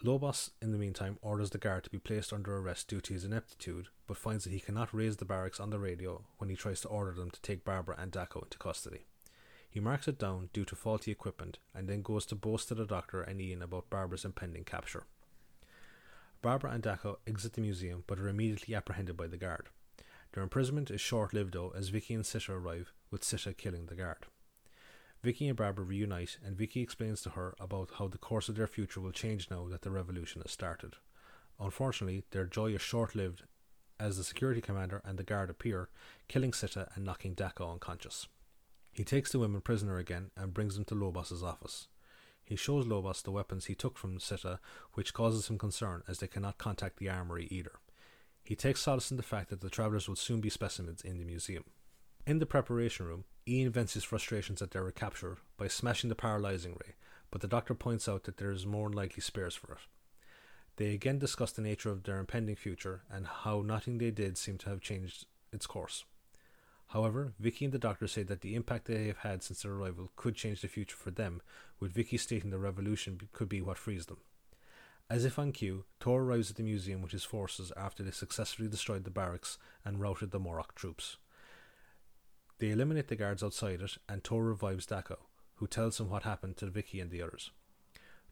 Lobos, 0.01 0.51
in 0.61 0.71
the 0.71 0.77
meantime, 0.77 1.17
orders 1.21 1.49
the 1.49 1.57
guard 1.57 1.83
to 1.83 1.89
be 1.89 1.99
placed 1.99 2.31
under 2.31 2.55
arrest 2.55 2.87
due 2.87 3.01
to 3.01 3.13
his 3.13 3.25
ineptitude, 3.25 3.89
but 4.07 4.15
finds 4.15 4.45
that 4.45 4.53
he 4.53 4.61
cannot 4.61 4.93
raise 4.93 5.17
the 5.17 5.25
barracks 5.25 5.59
on 5.59 5.71
the 5.71 5.79
radio 5.79 6.23
when 6.37 6.49
he 6.49 6.55
tries 6.55 6.79
to 6.79 6.87
order 6.87 7.11
them 7.11 7.29
to 7.31 7.41
take 7.41 7.65
Barbara 7.65 7.97
and 7.99 8.13
Dako 8.13 8.43
into 8.43 8.57
custody. 8.57 9.07
He 9.69 9.81
marks 9.81 10.07
it 10.07 10.17
down 10.17 10.51
due 10.53 10.63
to 10.63 10.75
faulty 10.77 11.11
equipment 11.11 11.59
and 11.75 11.89
then 11.89 12.01
goes 12.01 12.25
to 12.27 12.35
boast 12.35 12.69
to 12.69 12.75
the 12.75 12.85
doctor 12.85 13.21
and 13.21 13.41
Ian 13.41 13.61
about 13.61 13.89
Barbara's 13.89 14.23
impending 14.23 14.63
capture. 14.63 15.03
Barbara 16.47 16.71
and 16.71 16.81
Dako 16.81 17.17
exit 17.27 17.51
the 17.51 17.61
museum 17.61 18.05
but 18.07 18.19
are 18.19 18.29
immediately 18.29 18.73
apprehended 18.73 19.17
by 19.17 19.27
the 19.27 19.35
guard. 19.35 19.67
Their 20.31 20.43
imprisonment 20.43 20.89
is 20.89 21.01
short 21.01 21.33
lived 21.33 21.55
though, 21.55 21.73
as 21.75 21.89
Vicky 21.89 22.13
and 22.13 22.25
Sita 22.25 22.53
arrive, 22.53 22.93
with 23.11 23.21
Sita 23.21 23.53
killing 23.53 23.87
the 23.87 23.95
guard. 23.95 24.27
Vicky 25.21 25.49
and 25.49 25.57
Barbara 25.57 25.83
reunite, 25.83 26.37
and 26.41 26.55
Vicky 26.55 26.79
explains 26.79 27.21
to 27.21 27.31
her 27.31 27.53
about 27.59 27.89
how 27.99 28.07
the 28.07 28.17
course 28.17 28.47
of 28.47 28.55
their 28.55 28.65
future 28.65 29.01
will 29.01 29.11
change 29.11 29.51
now 29.51 29.67
that 29.67 29.81
the 29.81 29.91
revolution 29.91 30.41
has 30.41 30.51
started. 30.51 30.95
Unfortunately, 31.59 32.23
their 32.31 32.45
joy 32.45 32.73
is 32.73 32.81
short 32.81 33.13
lived 33.13 33.43
as 33.99 34.15
the 34.15 34.23
security 34.23 34.61
commander 34.61 35.01
and 35.03 35.19
the 35.19 35.25
guard 35.25 35.49
appear, 35.49 35.89
killing 36.29 36.53
Sita 36.53 36.87
and 36.95 37.03
knocking 37.03 37.35
Dako 37.35 37.73
unconscious. 37.73 38.29
He 38.93 39.03
takes 39.03 39.33
the 39.33 39.39
women 39.39 39.59
prisoner 39.59 39.97
again 39.97 40.31
and 40.37 40.53
brings 40.53 40.75
them 40.75 40.85
to 40.85 40.95
Lobos's 40.95 41.43
office. 41.43 41.89
He 42.47 42.55
shows 42.55 42.87
Lobos 42.87 43.21
the 43.21 43.31
weapons 43.31 43.65
he 43.65 43.75
took 43.75 43.97
from 43.97 44.21
Sita, 44.21 44.61
which 44.93 45.13
causes 45.13 45.49
him 45.49 45.57
concern 45.57 46.03
as 46.07 46.19
they 46.19 46.27
cannot 46.27 46.57
contact 46.57 46.95
the 46.95 47.09
armory 47.09 47.45
either. 47.51 47.73
He 48.41 48.55
takes 48.55 48.79
solace 48.79 49.11
in 49.11 49.17
the 49.17 49.23
fact 49.23 49.49
that 49.49 49.59
the 49.59 49.69
travellers 49.69 50.07
will 50.07 50.15
soon 50.15 50.39
be 50.39 50.49
specimens 50.49 51.01
in 51.01 51.17
the 51.17 51.25
museum. 51.25 51.65
In 52.25 52.39
the 52.39 52.45
preparation 52.45 53.05
room, 53.05 53.25
Ian 53.45 53.73
vents 53.73 53.95
his 53.95 54.05
frustrations 54.05 54.61
at 54.61 54.71
their 54.71 54.85
recapture 54.85 55.39
by 55.57 55.67
smashing 55.67 56.07
the 56.07 56.15
paralysing 56.15 56.71
ray, 56.71 56.95
but 57.31 57.41
the 57.41 57.49
doctor 57.49 57.75
points 57.75 58.07
out 58.07 58.23
that 58.23 58.37
there 58.37 58.51
is 58.51 58.65
more 58.65 58.87
than 58.87 58.95
likely 58.95 59.19
spares 59.19 59.55
for 59.55 59.73
it. 59.73 59.79
They 60.77 60.93
again 60.93 61.19
discuss 61.19 61.51
the 61.51 61.61
nature 61.61 61.89
of 61.89 62.03
their 62.03 62.17
impending 62.17 62.55
future 62.55 63.01
and 63.11 63.27
how 63.27 63.61
nothing 63.61 63.97
they 63.97 64.11
did 64.11 64.37
seemed 64.37 64.61
to 64.61 64.69
have 64.69 64.79
changed 64.79 65.25
its 65.51 65.67
course. 65.67 66.05
However, 66.91 67.33
Vicky 67.37 67.65
and 67.65 67.73
the 67.73 67.79
doctor 67.79 68.07
say 68.07 68.23
that 68.23 68.41
the 68.41 68.55
impact 68.55 68.85
they 68.85 69.07
have 69.07 69.17
had 69.17 69.43
since 69.43 69.61
their 69.61 69.73
arrival 69.73 70.11
could 70.15 70.35
change 70.35 70.61
the 70.61 70.67
future 70.67 70.95
for 70.95 71.11
them, 71.11 71.41
with 71.79 71.93
Vicky 71.93 72.17
stating 72.17 72.49
the 72.49 72.57
revolution 72.57 73.19
could 73.33 73.49
be 73.49 73.61
what 73.61 73.77
frees 73.77 74.05
them. 74.05 74.19
As 75.09 75.25
if 75.25 75.37
on 75.39 75.51
cue, 75.51 75.85
Tor 75.99 76.23
arrives 76.23 76.49
at 76.49 76.57
the 76.57 76.63
museum 76.63 77.01
with 77.01 77.11
his 77.11 77.23
forces 77.23 77.71
after 77.77 78.03
they 78.03 78.11
successfully 78.11 78.67
destroyed 78.67 79.03
the 79.03 79.09
barracks 79.09 79.57
and 79.85 79.99
routed 80.01 80.31
the 80.31 80.39
Morok 80.39 80.75
troops. 80.75 81.17
They 82.59 82.71
eliminate 82.71 83.07
the 83.07 83.15
guards 83.15 83.43
outside 83.43 83.81
it, 83.81 83.97
and 84.09 84.23
Tor 84.23 84.43
revives 84.43 84.85
Dako, 84.85 85.17
who 85.55 85.67
tells 85.67 85.99
him 85.99 86.09
what 86.09 86.23
happened 86.23 86.57
to 86.57 86.65
Vicky 86.67 86.99
and 86.99 87.11
the 87.11 87.21
others. 87.21 87.51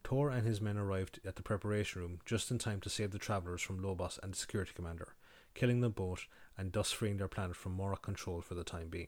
Tor 0.03 0.29
and 0.29 0.45
his 0.45 0.61
men 0.61 0.77
arrived 0.77 1.19
at 1.25 1.35
the 1.35 1.43
preparation 1.43 2.01
room 2.01 2.19
just 2.25 2.51
in 2.51 2.57
time 2.57 2.81
to 2.81 2.89
save 2.89 3.11
the 3.11 3.17
travellers 3.17 3.61
from 3.61 3.81
Lobos 3.81 4.19
and 4.21 4.33
the 4.33 4.37
security 4.37 4.71
commander, 4.75 5.15
killing 5.55 5.81
them 5.81 5.93
both 5.93 6.27
and 6.57 6.71
thus 6.71 6.91
freeing 6.91 7.17
their 7.17 7.27
planet 7.27 7.55
from 7.55 7.75
Morok 7.75 8.03
control 8.03 8.41
for 8.41 8.53
the 8.53 8.63
time 8.63 8.89
being. 8.89 9.07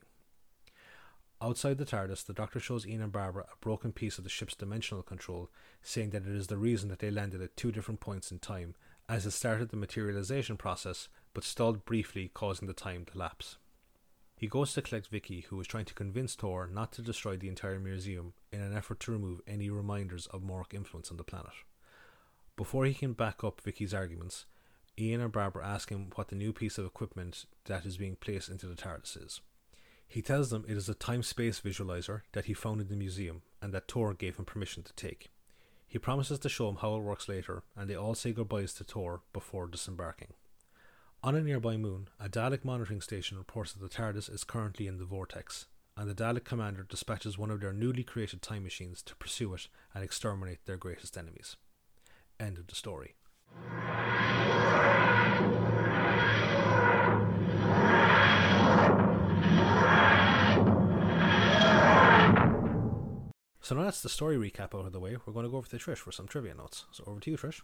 Outside 1.39 1.77
the 1.77 1.85
TARDIS, 1.85 2.25
the 2.25 2.33
Doctor 2.33 2.59
shows 2.59 2.87
Ian 2.87 3.03
and 3.03 3.11
Barbara 3.11 3.43
a 3.43 3.57
broken 3.63 3.91
piece 3.91 4.17
of 4.17 4.23
the 4.23 4.29
ship's 4.29 4.55
dimensional 4.55 5.03
control, 5.03 5.51
saying 5.83 6.09
that 6.09 6.25
it 6.25 6.33
is 6.35 6.47
the 6.47 6.57
reason 6.57 6.89
that 6.89 6.97
they 6.97 7.11
landed 7.11 7.43
at 7.43 7.55
two 7.55 7.71
different 7.71 7.99
points 7.99 8.31
in 8.31 8.39
time, 8.39 8.73
as 9.07 9.27
it 9.27 9.31
started 9.31 9.69
the 9.69 9.77
materialization 9.77 10.57
process 10.57 11.09
but 11.35 11.43
stalled 11.43 11.85
briefly, 11.85 12.31
causing 12.33 12.67
the 12.67 12.73
time 12.73 13.05
to 13.05 13.17
lapse. 13.17 13.57
He 14.35 14.47
goes 14.47 14.73
to 14.73 14.81
collect 14.81 15.07
Vicky, 15.07 15.41
who 15.41 15.59
is 15.59 15.67
trying 15.67 15.85
to 15.85 15.93
convince 15.93 16.35
Tor 16.35 16.67
not 16.71 16.91
to 16.93 17.03
destroy 17.03 17.37
the 17.37 17.49
entire 17.49 17.79
museum 17.79 18.33
in 18.51 18.61
an 18.61 18.75
effort 18.75 18.99
to 19.01 19.11
remove 19.11 19.41
any 19.47 19.69
reminders 19.69 20.25
of 20.27 20.41
Morok 20.41 20.73
influence 20.73 21.11
on 21.11 21.17
the 21.17 21.23
planet. 21.23 21.53
Before 22.55 22.85
he 22.85 22.95
can 22.95 23.13
back 23.13 23.43
up 23.43 23.61
Vicky's 23.61 23.93
arguments, 23.93 24.45
Ian 24.99 25.21
and 25.21 25.31
Barbara 25.31 25.65
ask 25.65 25.89
him 25.89 26.09
what 26.15 26.29
the 26.29 26.35
new 26.35 26.51
piece 26.51 26.77
of 26.77 26.85
equipment 26.85 27.45
that 27.65 27.85
is 27.85 27.97
being 27.97 28.15
placed 28.15 28.49
into 28.49 28.65
the 28.65 28.75
TARDIS 28.75 29.25
is. 29.25 29.41
He 30.07 30.21
tells 30.21 30.49
them 30.49 30.65
it 30.67 30.77
is 30.77 30.89
a 30.89 30.95
time 30.95 31.21
space 31.21 31.59
visualizer 31.59 32.21
that 32.31 32.45
he 32.45 32.53
found 32.53 32.81
in 32.81 32.87
the 32.87 32.95
museum 32.95 33.41
and 33.61 33.73
that 33.73 33.87
Tor 33.87 34.13
gave 34.13 34.37
him 34.37 34.45
permission 34.45 34.83
to 34.83 34.93
take. 34.93 35.29
He 35.87 35.99
promises 35.99 36.39
to 36.39 36.49
show 36.49 36.69
him 36.69 36.77
how 36.77 36.95
it 36.95 37.03
works 37.03 37.29
later, 37.29 37.63
and 37.75 37.89
they 37.89 37.95
all 37.95 38.15
say 38.15 38.31
goodbyes 38.31 38.73
to 38.73 38.83
Tor 38.83 39.21
before 39.33 39.67
disembarking. 39.67 40.33
On 41.23 41.35
a 41.35 41.41
nearby 41.41 41.77
moon, 41.77 42.09
a 42.19 42.29
Dalek 42.29 42.65
monitoring 42.65 43.01
station 43.01 43.37
reports 43.37 43.73
that 43.73 43.81
the 43.81 43.89
TARDIS 43.89 44.31
is 44.31 44.43
currently 44.43 44.87
in 44.87 44.97
the 44.97 45.05
vortex, 45.05 45.67
and 45.95 46.09
the 46.09 46.15
Dalek 46.15 46.43
commander 46.43 46.83
dispatches 46.83 47.37
one 47.37 47.51
of 47.51 47.59
their 47.59 47.73
newly 47.73 48.03
created 48.03 48.41
time 48.41 48.63
machines 48.63 49.01
to 49.03 49.15
pursue 49.15 49.53
it 49.53 49.67
and 49.93 50.03
exterminate 50.03 50.65
their 50.65 50.77
greatest 50.77 51.17
enemies. 51.17 51.55
End 52.39 52.57
of 52.57 52.67
the 52.67 52.75
story. 52.75 53.15
So 63.67 63.75
now 63.75 63.83
that's 63.83 64.01
the 64.01 64.07
story 64.07 64.37
recap 64.37 64.73
out 64.73 64.85
of 64.85 64.93
the 64.93 64.99
way. 65.01 65.17
We're 65.25 65.33
going 65.33 65.43
to 65.43 65.51
go 65.51 65.57
over 65.57 65.67
to 65.67 65.75
Trish 65.75 65.97
for 65.97 66.13
some 66.13 66.25
trivia 66.25 66.55
notes. 66.55 66.85
So 66.93 67.03
over 67.05 67.19
to 67.19 67.31
you, 67.31 67.35
Trish. 67.35 67.59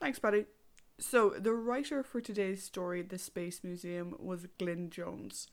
Thanks, 0.00 0.20
buddy. 0.20 0.44
So, 1.00 1.30
the 1.30 1.52
writer 1.52 2.04
for 2.04 2.20
today's 2.20 2.62
story, 2.62 3.02
The 3.02 3.18
Space 3.18 3.64
Museum, 3.64 4.14
was 4.20 4.46
Glyn 4.60 4.90
Jones. 4.90 5.48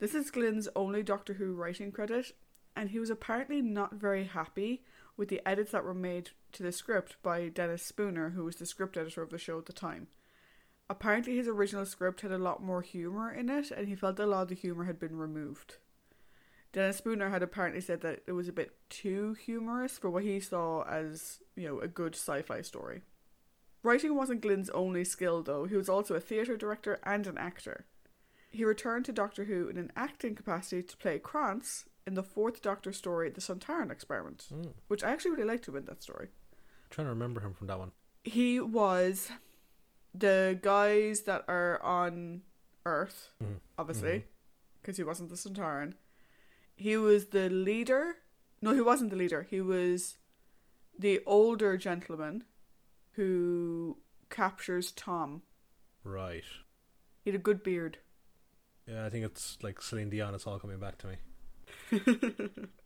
This 0.00 0.12
is 0.12 0.32
Glyn's 0.32 0.68
only 0.74 1.04
Doctor 1.04 1.34
Who 1.34 1.54
writing 1.54 1.92
credit, 1.92 2.32
and 2.74 2.90
he 2.90 2.98
was 2.98 3.10
apparently 3.10 3.62
not 3.62 3.94
very 3.94 4.24
happy 4.24 4.82
with 5.16 5.28
the 5.28 5.46
edits 5.46 5.72
that 5.72 5.84
were 5.84 5.94
made 5.94 6.30
to 6.52 6.62
the 6.62 6.72
script 6.72 7.16
by 7.22 7.48
Dennis 7.48 7.82
Spooner, 7.82 8.30
who 8.30 8.44
was 8.44 8.56
the 8.56 8.66
script 8.66 8.96
editor 8.96 9.22
of 9.22 9.30
the 9.30 9.38
show 9.38 9.58
at 9.58 9.66
the 9.66 9.72
time. 9.72 10.08
Apparently, 10.88 11.36
his 11.36 11.48
original 11.48 11.86
script 11.86 12.20
had 12.22 12.32
a 12.32 12.38
lot 12.38 12.62
more 12.62 12.82
humour 12.82 13.32
in 13.32 13.48
it, 13.48 13.70
and 13.70 13.88
he 13.88 13.94
felt 13.94 14.18
a 14.18 14.26
lot 14.26 14.42
of 14.42 14.48
the 14.48 14.54
humour 14.54 14.84
had 14.84 14.98
been 14.98 15.16
removed. 15.16 15.76
Dennis 16.72 16.98
Spooner 16.98 17.30
had 17.30 17.42
apparently 17.42 17.80
said 17.80 18.00
that 18.00 18.22
it 18.26 18.32
was 18.32 18.48
a 18.48 18.52
bit 18.52 18.74
too 18.88 19.34
humorous 19.34 19.98
for 19.98 20.10
what 20.10 20.22
he 20.22 20.40
saw 20.40 20.82
as, 20.82 21.40
you 21.54 21.68
know, 21.68 21.80
a 21.80 21.88
good 21.88 22.14
sci 22.14 22.42
fi 22.42 22.62
story. 22.62 23.02
Writing 23.82 24.14
wasn't 24.14 24.40
Glyn's 24.40 24.70
only 24.70 25.04
skill, 25.04 25.42
though. 25.42 25.64
He 25.64 25.76
was 25.76 25.88
also 25.88 26.14
a 26.14 26.20
theatre 26.20 26.56
director 26.56 26.98
and 27.04 27.26
an 27.26 27.36
actor. 27.36 27.84
He 28.50 28.64
returned 28.64 29.04
to 29.06 29.12
Doctor 29.12 29.44
Who 29.44 29.68
in 29.68 29.76
an 29.76 29.92
acting 29.96 30.34
capacity 30.34 30.82
to 30.82 30.96
play 30.96 31.18
Krans 31.18 31.84
in 32.06 32.14
the 32.14 32.22
fourth 32.22 32.62
Doctor 32.62 32.92
story, 32.92 33.30
The 33.30 33.40
Sontaran 33.40 33.90
Experiment, 33.90 34.48
Mm. 34.52 34.72
which 34.88 35.04
I 35.04 35.10
actually 35.12 35.32
really 35.32 35.44
liked 35.44 35.66
him 35.68 35.76
in 35.76 35.84
that 35.86 36.02
story. 36.02 36.28
I'm 36.52 36.90
trying 36.90 37.06
to 37.06 37.10
remember 37.10 37.40
him 37.40 37.54
from 37.54 37.66
that 37.68 37.78
one. 37.78 37.92
He 38.24 38.60
was 38.60 39.30
the 40.14 40.58
guys 40.60 41.22
that 41.22 41.44
are 41.48 41.80
on 41.82 42.42
Earth, 42.84 43.30
Mhm. 43.42 43.60
obviously, 43.78 44.26
because 44.80 44.96
he 44.96 45.04
wasn't 45.04 45.30
the 45.30 45.36
Sontaran. 45.36 45.94
He 46.74 46.96
was 46.96 47.26
the 47.28 47.48
leader. 47.48 48.16
No, 48.60 48.74
he 48.74 48.80
wasn't 48.80 49.10
the 49.10 49.16
leader. 49.16 49.42
He 49.42 49.60
was 49.60 50.18
the 50.98 51.22
older 51.24 51.76
gentleman 51.76 52.44
who 53.12 53.98
captures 54.30 54.92
Tom. 54.92 55.42
Right. 56.04 56.44
He 57.22 57.30
had 57.30 57.38
a 57.38 57.42
good 57.42 57.62
beard. 57.62 57.98
Yeah, 58.86 59.06
I 59.06 59.10
think 59.10 59.24
it's 59.24 59.62
like 59.62 59.80
Celine 59.80 60.10
Dion. 60.10 60.34
It's 60.34 60.46
all 60.46 60.58
coming 60.58 60.80
back 60.80 60.98
to 60.98 61.06
me. 61.06 61.16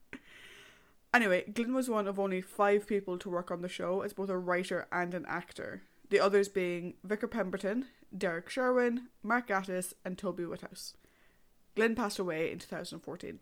Anyway, 1.16 1.44
Glyn 1.50 1.72
was 1.72 1.88
one 1.88 2.06
of 2.06 2.20
only 2.20 2.42
five 2.42 2.86
people 2.86 3.16
to 3.16 3.30
work 3.30 3.50
on 3.50 3.62
the 3.62 3.70
show 3.70 4.02
as 4.02 4.12
both 4.12 4.28
a 4.28 4.36
writer 4.36 4.86
and 4.92 5.14
an 5.14 5.24
actor. 5.26 5.80
The 6.10 6.20
others 6.20 6.46
being 6.46 6.92
Victor 7.04 7.26
Pemberton, 7.26 7.86
Derek 8.14 8.50
Sherwin, 8.50 9.08
Mark 9.22 9.48
Gatiss, 9.48 9.94
and 10.04 10.18
Toby 10.18 10.44
Whithouse. 10.44 10.92
Glyn 11.74 11.94
passed 11.94 12.18
away 12.18 12.52
in 12.52 12.58
2014. 12.58 13.38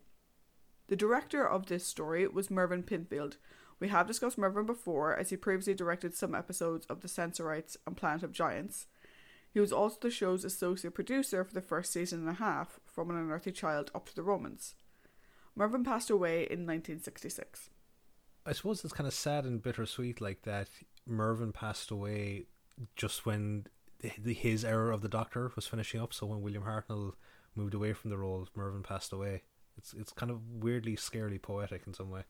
The 0.87 0.95
director 0.95 1.45
of 1.45 1.65
this 1.65 1.85
story 1.85 2.25
was 2.25 2.49
Mervyn 2.49 2.81
Pinfield. 2.81 3.35
We 3.81 3.89
have 3.89 4.07
discussed 4.07 4.37
Mervyn 4.37 4.65
before, 4.65 5.13
as 5.13 5.31
he 5.31 5.35
previously 5.35 5.73
directed 5.73 6.15
some 6.15 6.33
episodes 6.33 6.85
of 6.85 7.01
The 7.01 7.09
Sensorites 7.09 7.75
and 7.85 7.97
Planet 7.97 8.23
of 8.23 8.31
Giants. 8.31 8.87
He 9.53 9.59
was 9.59 9.73
also 9.73 9.97
the 9.99 10.09
show's 10.09 10.45
associate 10.45 10.93
producer 10.93 11.43
for 11.43 11.53
the 11.53 11.61
first 11.61 11.91
season 11.91 12.19
and 12.19 12.29
a 12.29 12.33
half, 12.35 12.79
From 12.85 13.09
an 13.09 13.17
Unearthly 13.17 13.51
Child 13.51 13.91
up 13.93 14.05
to 14.07 14.15
the 14.15 14.23
Romans. 14.23 14.75
Mervyn 15.55 15.83
passed 15.83 16.09
away 16.09 16.39
in 16.43 16.65
1966. 16.65 17.69
I 18.45 18.53
suppose 18.53 18.83
it's 18.83 18.93
kind 18.93 19.07
of 19.07 19.13
sad 19.13 19.45
and 19.45 19.61
bittersweet, 19.61 20.21
like 20.21 20.43
that 20.43 20.67
Mervyn 21.07 21.51
passed 21.51 21.91
away 21.91 22.45
just 22.95 23.25
when 23.25 23.67
the, 23.99 24.11
the, 24.17 24.33
his 24.33 24.63
era 24.63 24.93
of 24.93 25.01
the 25.01 25.09
Doctor 25.09 25.51
was 25.55 25.65
finishing 25.65 26.01
up. 26.01 26.13
So 26.13 26.27
when 26.27 26.41
William 26.41 26.63
Hartnell 26.63 27.13
moved 27.55 27.73
away 27.73 27.93
from 27.93 28.09
the 28.09 28.17
role, 28.17 28.47
Mervyn 28.55 28.83
passed 28.83 29.13
away. 29.13 29.43
It's 29.77 29.93
it's 29.93 30.11
kind 30.11 30.31
of 30.31 30.39
weirdly, 30.61 30.95
scarily 30.95 31.41
poetic 31.41 31.83
in 31.87 31.93
some 31.93 32.09
way. 32.09 32.23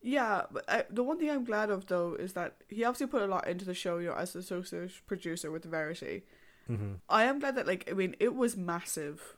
Yeah, 0.00 0.42
but 0.50 0.64
I, 0.68 0.84
the 0.90 1.02
one 1.02 1.18
thing 1.18 1.30
I'm 1.30 1.44
glad 1.44 1.70
of 1.70 1.86
though 1.86 2.14
is 2.14 2.34
that 2.34 2.56
he 2.68 2.84
obviously 2.84 3.06
put 3.08 3.22
a 3.22 3.26
lot 3.26 3.48
into 3.48 3.64
the 3.64 3.74
show, 3.74 3.98
you 3.98 4.08
know, 4.08 4.14
as 4.14 4.32
the 4.32 4.40
associate 4.40 4.92
producer 5.06 5.50
with 5.50 5.64
Verity. 5.64 6.24
Mm-hmm. 6.70 6.94
I 7.08 7.24
am 7.24 7.38
glad 7.38 7.56
that, 7.56 7.66
like, 7.66 7.88
I 7.90 7.94
mean, 7.94 8.14
it 8.20 8.34
was 8.34 8.56
massive 8.56 9.36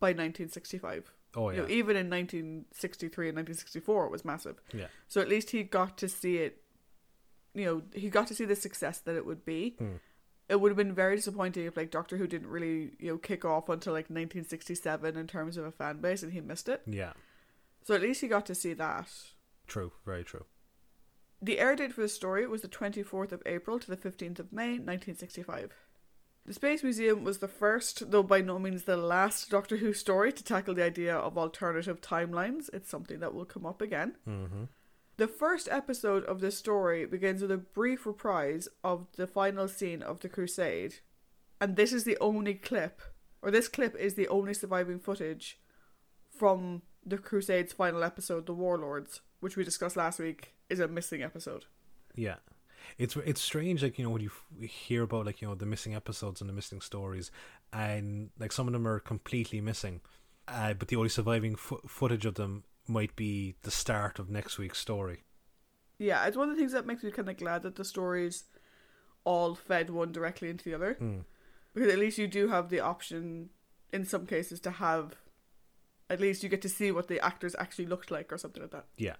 by 0.00 0.08
1965. 0.08 1.12
Oh 1.34 1.50
You 1.50 1.56
yeah, 1.56 1.62
know, 1.62 1.68
even 1.68 1.96
in 1.96 2.10
1963 2.10 3.28
and 3.30 3.36
1964, 3.36 4.06
it 4.06 4.10
was 4.12 4.24
massive. 4.24 4.60
yeah. 4.72 4.86
So 5.08 5.20
at 5.20 5.28
least 5.28 5.50
he 5.50 5.62
got 5.62 5.96
to 5.98 6.08
see 6.08 6.36
it. 6.38 6.62
You 7.54 7.64
know, 7.64 7.82
he 7.94 8.08
got 8.10 8.26
to 8.28 8.34
see 8.34 8.44
the 8.44 8.56
success 8.56 8.98
that 9.00 9.16
it 9.16 9.26
would 9.26 9.44
be. 9.44 9.76
Hmm. 9.78 9.96
It 10.48 10.60
would 10.60 10.70
have 10.70 10.76
been 10.76 10.94
very 10.94 11.16
disappointing 11.16 11.64
if 11.64 11.76
like 11.76 11.90
Doctor 11.90 12.16
Who 12.18 12.26
didn't 12.26 12.48
really 12.48 12.92
you 12.98 13.12
know 13.12 13.18
kick 13.18 13.44
off 13.44 13.68
until 13.68 13.92
like 13.92 14.10
1967 14.10 15.16
in 15.16 15.26
terms 15.26 15.56
of 15.56 15.64
a 15.64 15.70
fan 15.70 16.00
base, 16.00 16.22
and 16.22 16.32
he 16.32 16.40
missed 16.40 16.68
it. 16.68 16.82
Yeah, 16.86 17.12
So 17.84 17.94
at 17.94 18.02
least 18.02 18.20
he 18.20 18.28
got 18.28 18.44
to 18.46 18.54
see 18.54 18.74
that. 18.74 19.08
true, 19.66 19.92
very 20.04 20.24
true. 20.24 20.44
The 21.40 21.58
air 21.58 21.74
date 21.74 21.92
for 21.94 22.02
the 22.02 22.08
story 22.08 22.46
was 22.46 22.60
the 22.62 22.68
24th 22.68 23.32
of 23.32 23.42
April 23.46 23.78
to 23.80 23.90
the 23.90 23.96
15th 23.96 24.38
of 24.38 24.52
May 24.52 24.72
1965. 24.78 25.72
The 26.44 26.54
Space 26.54 26.82
Museum 26.82 27.22
was 27.22 27.38
the 27.38 27.48
first, 27.48 28.10
though 28.10 28.24
by 28.24 28.40
no 28.40 28.58
means 28.58 28.82
the 28.82 28.96
last, 28.96 29.48
Doctor 29.48 29.76
Who 29.76 29.92
story 29.92 30.32
to 30.32 30.42
tackle 30.42 30.74
the 30.74 30.84
idea 30.84 31.14
of 31.14 31.38
alternative 31.38 32.00
timelines. 32.00 32.68
It's 32.72 32.90
something 32.90 33.20
that 33.20 33.32
will 33.32 33.44
come 33.44 33.64
up 33.64 33.80
again. 33.80 34.16
Mm-hmm. 34.28 34.64
The 35.18 35.28
first 35.28 35.68
episode 35.70 36.24
of 36.24 36.40
this 36.40 36.58
story 36.58 37.06
begins 37.06 37.42
with 37.42 37.52
a 37.52 37.58
brief 37.58 38.06
reprise 38.06 38.66
of 38.82 39.06
the 39.16 39.28
final 39.28 39.68
scene 39.68 40.02
of 40.02 40.20
the 40.20 40.28
Crusade, 40.28 40.96
and 41.60 41.76
this 41.76 41.92
is 41.92 42.02
the 42.02 42.18
only 42.20 42.54
clip, 42.54 43.00
or 43.40 43.52
this 43.52 43.68
clip 43.68 43.94
is 43.94 44.14
the 44.14 44.26
only 44.26 44.52
surviving 44.52 44.98
footage 44.98 45.60
from 46.28 46.82
the 47.06 47.18
Crusade's 47.18 47.72
final 47.72 48.02
episode, 48.02 48.46
The 48.46 48.54
Warlords, 48.54 49.20
which 49.38 49.56
we 49.56 49.62
discussed 49.62 49.96
last 49.96 50.18
week, 50.18 50.54
is 50.68 50.80
a 50.80 50.88
missing 50.88 51.22
episode. 51.22 51.66
Yeah, 52.16 52.36
It's 52.98 53.16
it's 53.16 53.40
strange, 53.40 53.82
like 53.82 53.98
you 53.98 54.04
know, 54.04 54.10
when 54.10 54.22
you 54.22 54.30
hear 54.66 55.02
about 55.02 55.26
like 55.26 55.40
you 55.40 55.48
know 55.48 55.54
the 55.54 55.66
missing 55.66 55.94
episodes 55.94 56.40
and 56.40 56.48
the 56.48 56.54
missing 56.54 56.80
stories, 56.80 57.30
and 57.72 58.30
like 58.38 58.52
some 58.52 58.66
of 58.66 58.72
them 58.72 58.86
are 58.86 59.00
completely 59.00 59.60
missing, 59.60 60.00
uh, 60.48 60.74
but 60.74 60.88
the 60.88 60.96
only 60.96 61.08
surviving 61.08 61.56
fo- 61.56 61.80
footage 61.86 62.26
of 62.26 62.34
them 62.34 62.64
might 62.86 63.14
be 63.16 63.54
the 63.62 63.70
start 63.70 64.18
of 64.18 64.28
next 64.30 64.58
week's 64.58 64.78
story. 64.78 65.24
Yeah, 65.98 66.24
it's 66.26 66.36
one 66.36 66.48
of 66.48 66.56
the 66.56 66.60
things 66.60 66.72
that 66.72 66.86
makes 66.86 67.02
me 67.02 67.10
kind 67.10 67.28
of 67.28 67.36
glad 67.36 67.62
that 67.62 67.76
the 67.76 67.84
stories 67.84 68.44
all 69.24 69.54
fed 69.54 69.90
one 69.90 70.12
directly 70.12 70.48
into 70.48 70.64
the 70.64 70.74
other. 70.74 70.96
Mm. 71.00 71.24
Because 71.74 71.92
at 71.92 71.98
least 71.98 72.18
you 72.18 72.26
do 72.26 72.48
have 72.48 72.68
the 72.68 72.80
option, 72.80 73.50
in 73.92 74.04
some 74.04 74.26
cases, 74.26 74.60
to 74.60 74.70
have. 74.72 75.16
At 76.10 76.20
least 76.20 76.42
you 76.42 76.50
get 76.50 76.60
to 76.62 76.68
see 76.68 76.92
what 76.92 77.08
the 77.08 77.24
actors 77.24 77.56
actually 77.58 77.86
looked 77.86 78.10
like 78.10 78.30
or 78.32 78.36
something 78.36 78.62
like 78.62 78.72
that. 78.72 78.84
Yeah. 78.98 79.14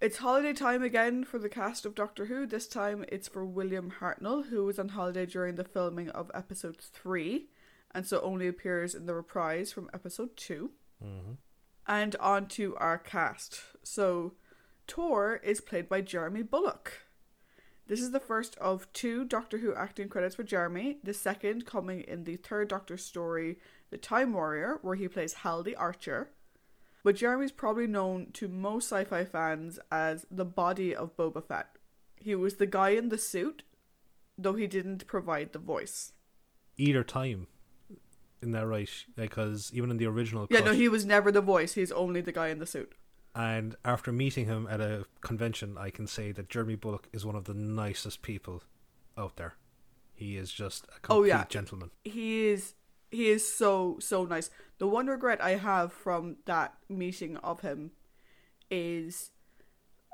It's 0.00 0.18
holiday 0.18 0.52
time 0.52 0.84
again 0.84 1.24
for 1.24 1.40
the 1.40 1.48
cast 1.48 1.84
of 1.84 1.96
Doctor 1.96 2.26
Who. 2.26 2.46
This 2.46 2.68
time 2.68 3.04
it's 3.08 3.26
for 3.26 3.44
William 3.44 3.94
Hartnell, 3.98 4.46
who 4.46 4.64
was 4.64 4.78
on 4.78 4.90
holiday 4.90 5.26
during 5.26 5.56
the 5.56 5.64
filming 5.64 6.08
of 6.10 6.30
episode 6.32 6.78
3, 6.78 7.48
and 7.92 8.06
so 8.06 8.20
only 8.20 8.46
appears 8.46 8.94
in 8.94 9.06
the 9.06 9.14
reprise 9.14 9.72
from 9.72 9.90
episode 9.92 10.36
2. 10.36 10.70
Mm-hmm. 11.04 11.32
And 11.88 12.14
on 12.20 12.46
to 12.46 12.76
our 12.76 12.96
cast. 12.96 13.60
So, 13.82 14.34
Tor 14.86 15.40
is 15.42 15.60
played 15.60 15.88
by 15.88 16.02
Jeremy 16.02 16.42
Bulloch. 16.44 16.92
This 17.88 18.00
is 18.00 18.12
the 18.12 18.20
first 18.20 18.56
of 18.58 18.86
two 18.92 19.24
Doctor 19.24 19.58
Who 19.58 19.74
acting 19.74 20.08
credits 20.08 20.36
for 20.36 20.44
Jeremy, 20.44 20.98
the 21.02 21.12
second 21.12 21.66
coming 21.66 22.02
in 22.02 22.22
the 22.22 22.36
third 22.36 22.68
Doctor 22.68 22.98
story, 22.98 23.58
The 23.90 23.98
Time 23.98 24.32
Warrior, 24.32 24.78
where 24.82 24.94
he 24.94 25.08
plays 25.08 25.32
Hal 25.32 25.64
the 25.64 25.74
Archer. 25.74 26.30
But 27.04 27.16
Jeremy's 27.16 27.52
probably 27.52 27.86
known 27.86 28.28
to 28.34 28.48
most 28.48 28.86
sci 28.88 29.04
fi 29.04 29.24
fans 29.24 29.78
as 29.90 30.26
the 30.30 30.44
body 30.44 30.94
of 30.94 31.16
Boba 31.16 31.44
Fett. 31.44 31.76
He 32.16 32.34
was 32.34 32.56
the 32.56 32.66
guy 32.66 32.90
in 32.90 33.08
the 33.08 33.18
suit, 33.18 33.62
though 34.36 34.54
he 34.54 34.66
didn't 34.66 35.06
provide 35.06 35.52
the 35.52 35.58
voice. 35.58 36.12
Either 36.76 37.04
time, 37.04 37.46
in 38.42 38.52
that 38.52 38.66
right? 38.66 38.90
Because 39.16 39.70
even 39.72 39.90
in 39.90 39.96
the 39.96 40.06
original, 40.06 40.46
Yeah, 40.50 40.58
cut, 40.58 40.66
no, 40.66 40.72
he 40.72 40.88
was 40.88 41.04
never 41.04 41.30
the 41.32 41.40
voice, 41.40 41.74
he's 41.74 41.92
only 41.92 42.20
the 42.20 42.32
guy 42.32 42.48
in 42.48 42.58
the 42.58 42.66
suit. 42.66 42.92
And 43.34 43.76
after 43.84 44.10
meeting 44.10 44.46
him 44.46 44.66
at 44.68 44.80
a 44.80 45.04
convention, 45.20 45.76
I 45.78 45.90
can 45.90 46.06
say 46.08 46.32
that 46.32 46.48
Jeremy 46.48 46.74
Bulloch 46.74 47.08
is 47.12 47.24
one 47.24 47.36
of 47.36 47.44
the 47.44 47.54
nicest 47.54 48.22
people 48.22 48.62
out 49.16 49.36
there. 49.36 49.54
He 50.14 50.36
is 50.36 50.52
just 50.52 50.84
a 50.96 50.98
complete 51.00 51.16
Oh, 51.16 51.22
yeah. 51.24 51.44
gentleman. 51.48 51.90
he 52.04 52.48
is 52.48 52.74
he 53.10 53.28
is 53.28 53.50
so 53.52 53.98
so 54.00 54.24
nice. 54.24 54.50
The 54.78 54.86
one 54.86 55.06
regret 55.06 55.42
I 55.42 55.56
have 55.56 55.92
from 55.92 56.36
that 56.44 56.74
meeting 56.88 57.36
of 57.38 57.60
him 57.60 57.92
is 58.70 59.30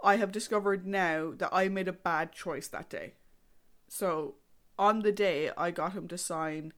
I 0.03 0.17
have 0.17 0.33
discovered 0.33 0.87
now 0.87 1.33
that 1.37 1.51
I 1.53 1.69
made 1.69 1.89
a 1.89 1.93
bad 1.93 2.33
choice 2.33 2.69
that 2.69 2.89
day. 2.89 3.15
So 3.89 4.37
on 4.79 5.01
the 5.01 5.13
day 5.13 5.51
I 5.57 5.71
got 5.71 5.93
him 5.93 6.09
to 6.09 6.19
sign 6.19 6.73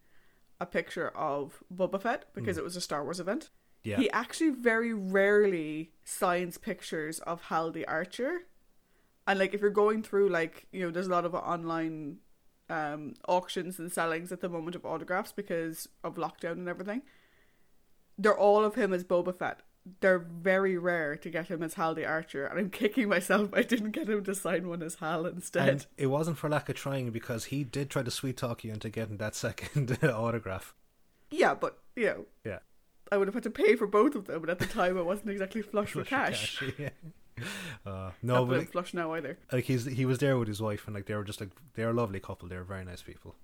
a 0.60 0.66
picture 0.66 1.08
of 1.08 1.62
Boba 1.74 2.00
Fett 2.00 2.26
because 2.34 2.56
hmm. 2.56 2.60
it 2.60 2.64
was 2.64 2.76
a 2.76 2.80
Star 2.80 3.04
Wars 3.04 3.20
event. 3.20 3.50
Yeah. 3.84 3.98
He 3.98 4.10
actually 4.10 4.50
very 4.50 4.92
rarely 4.92 5.92
signs 6.04 6.58
pictures 6.58 7.20
of 7.20 7.42
Hal 7.42 7.70
the 7.70 7.86
Archer. 7.86 8.46
And 9.28 9.38
like 9.38 9.54
if 9.54 9.60
you're 9.60 9.70
going 9.70 10.02
through 10.02 10.28
like, 10.28 10.66
you 10.72 10.84
know, 10.84 10.90
there's 10.90 11.06
a 11.06 11.10
lot 11.10 11.24
of 11.24 11.34
online 11.34 12.18
um 12.68 13.14
auctions 13.28 13.78
and 13.78 13.92
sellings 13.92 14.32
at 14.32 14.40
the 14.40 14.48
moment 14.48 14.74
of 14.76 14.84
autographs 14.84 15.32
because 15.32 15.88
of 16.02 16.16
lockdown 16.16 16.52
and 16.52 16.68
everything. 16.68 17.02
They're 18.18 18.36
all 18.36 18.64
of 18.64 18.74
him 18.76 18.92
as 18.92 19.04
Boba 19.04 19.36
Fett. 19.36 19.60
They're 20.00 20.18
very 20.18 20.76
rare 20.76 21.14
to 21.16 21.30
get 21.30 21.46
him 21.48 21.62
as 21.62 21.74
Hal 21.74 21.94
the 21.94 22.04
Archer, 22.06 22.44
and 22.46 22.58
I'm 22.58 22.70
kicking 22.70 23.08
myself 23.08 23.50
I 23.54 23.62
didn't 23.62 23.92
get 23.92 24.08
him 24.08 24.24
to 24.24 24.34
sign 24.34 24.68
one 24.68 24.82
as 24.82 24.96
Hal 24.96 25.26
instead. 25.26 25.68
And 25.68 25.86
it 25.96 26.06
wasn't 26.06 26.38
for 26.38 26.48
lack 26.50 26.68
of 26.68 26.74
trying 26.74 27.10
because 27.10 27.46
he 27.46 27.62
did 27.62 27.88
try 27.90 28.02
to 28.02 28.10
sweet 28.10 28.36
talk 28.36 28.64
you 28.64 28.72
into 28.72 28.90
getting 28.90 29.18
that 29.18 29.34
second 29.44 29.96
autograph. 30.02 30.74
yeah, 31.30 31.54
but 31.54 31.78
you 31.94 32.06
know, 32.06 32.24
Yeah. 32.44 32.58
I 33.12 33.16
would 33.18 33.28
have 33.28 33.34
had 33.34 33.44
to 33.44 33.50
pay 33.50 33.76
for 33.76 33.86
both 33.86 34.16
of 34.16 34.24
them, 34.26 34.40
and 34.42 34.50
at 34.50 34.58
the 34.58 34.66
time 34.66 34.98
I 34.98 35.02
wasn't 35.02 35.30
exactly 35.30 35.62
flush 35.62 35.94
with 35.94 36.08
cash. 36.08 36.58
cash, 36.58 36.72
yeah. 36.78 36.88
Uh, 37.86 38.10
no, 38.20 38.44
but 38.44 38.58
like, 38.58 38.72
flush 38.72 38.94
now 38.94 39.12
either. 39.12 39.38
like 39.52 39.62
he's 39.64 39.84
he 39.84 40.04
was 40.04 40.18
there 40.18 40.36
with 40.36 40.48
his 40.48 40.60
wife, 40.60 40.86
and 40.86 40.94
like 40.94 41.06
they 41.06 41.14
were 41.14 41.22
just 41.22 41.40
like 41.40 41.50
they're 41.74 41.90
a 41.90 41.92
lovely 41.92 42.18
couple. 42.18 42.48
They're 42.48 42.64
very 42.64 42.84
nice 42.84 43.00
people. 43.02 43.36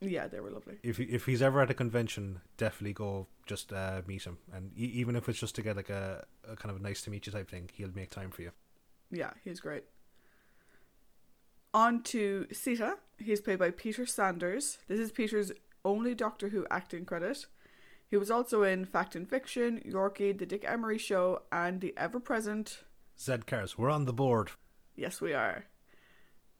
Yeah, 0.00 0.28
they 0.28 0.38
were 0.38 0.50
lovely. 0.50 0.76
If 0.84 0.98
he, 0.98 1.04
if 1.04 1.26
he's 1.26 1.42
ever 1.42 1.60
at 1.60 1.68
a 1.70 1.74
convention, 1.74 2.40
definitely 2.56 2.92
go 2.92 3.26
just 3.46 3.72
uh, 3.72 4.02
meet 4.06 4.22
him, 4.22 4.38
and 4.52 4.70
e- 4.76 4.84
even 4.94 5.16
if 5.16 5.28
it's 5.28 5.40
just 5.40 5.56
to 5.56 5.62
get 5.62 5.74
like 5.76 5.90
a, 5.90 6.24
a 6.48 6.54
kind 6.54 6.70
of 6.70 6.80
a 6.80 6.82
nice 6.84 7.02
to 7.02 7.10
meet 7.10 7.26
you 7.26 7.32
type 7.32 7.50
thing, 7.50 7.68
he'll 7.72 7.90
make 7.92 8.10
time 8.10 8.30
for 8.30 8.42
you. 8.42 8.52
Yeah, 9.10 9.30
he's 9.42 9.58
great. 9.58 9.82
On 11.74 12.02
to 12.04 12.46
Sita. 12.52 12.98
He's 13.18 13.40
played 13.40 13.58
by 13.58 13.70
Peter 13.72 14.06
Sanders. 14.06 14.78
This 14.86 15.00
is 15.00 15.10
Peter's 15.10 15.50
only 15.84 16.14
Doctor 16.14 16.50
Who 16.50 16.66
acting 16.70 17.04
credit. 17.04 17.46
He 18.08 18.16
was 18.16 18.30
also 18.30 18.62
in 18.62 18.84
Fact 18.84 19.16
and 19.16 19.28
Fiction, 19.28 19.82
Yorkie, 19.84 20.36
The 20.38 20.46
Dick 20.46 20.64
Emery 20.66 20.98
Show, 20.98 21.42
and 21.52 21.80
the 21.80 21.92
ever 21.96 22.20
present 22.20 22.84
Zed 23.20 23.46
Cars, 23.46 23.76
we're 23.76 23.90
on 23.90 24.04
the 24.04 24.12
board. 24.12 24.52
Yes, 24.96 25.20
we 25.20 25.32
are. 25.32 25.64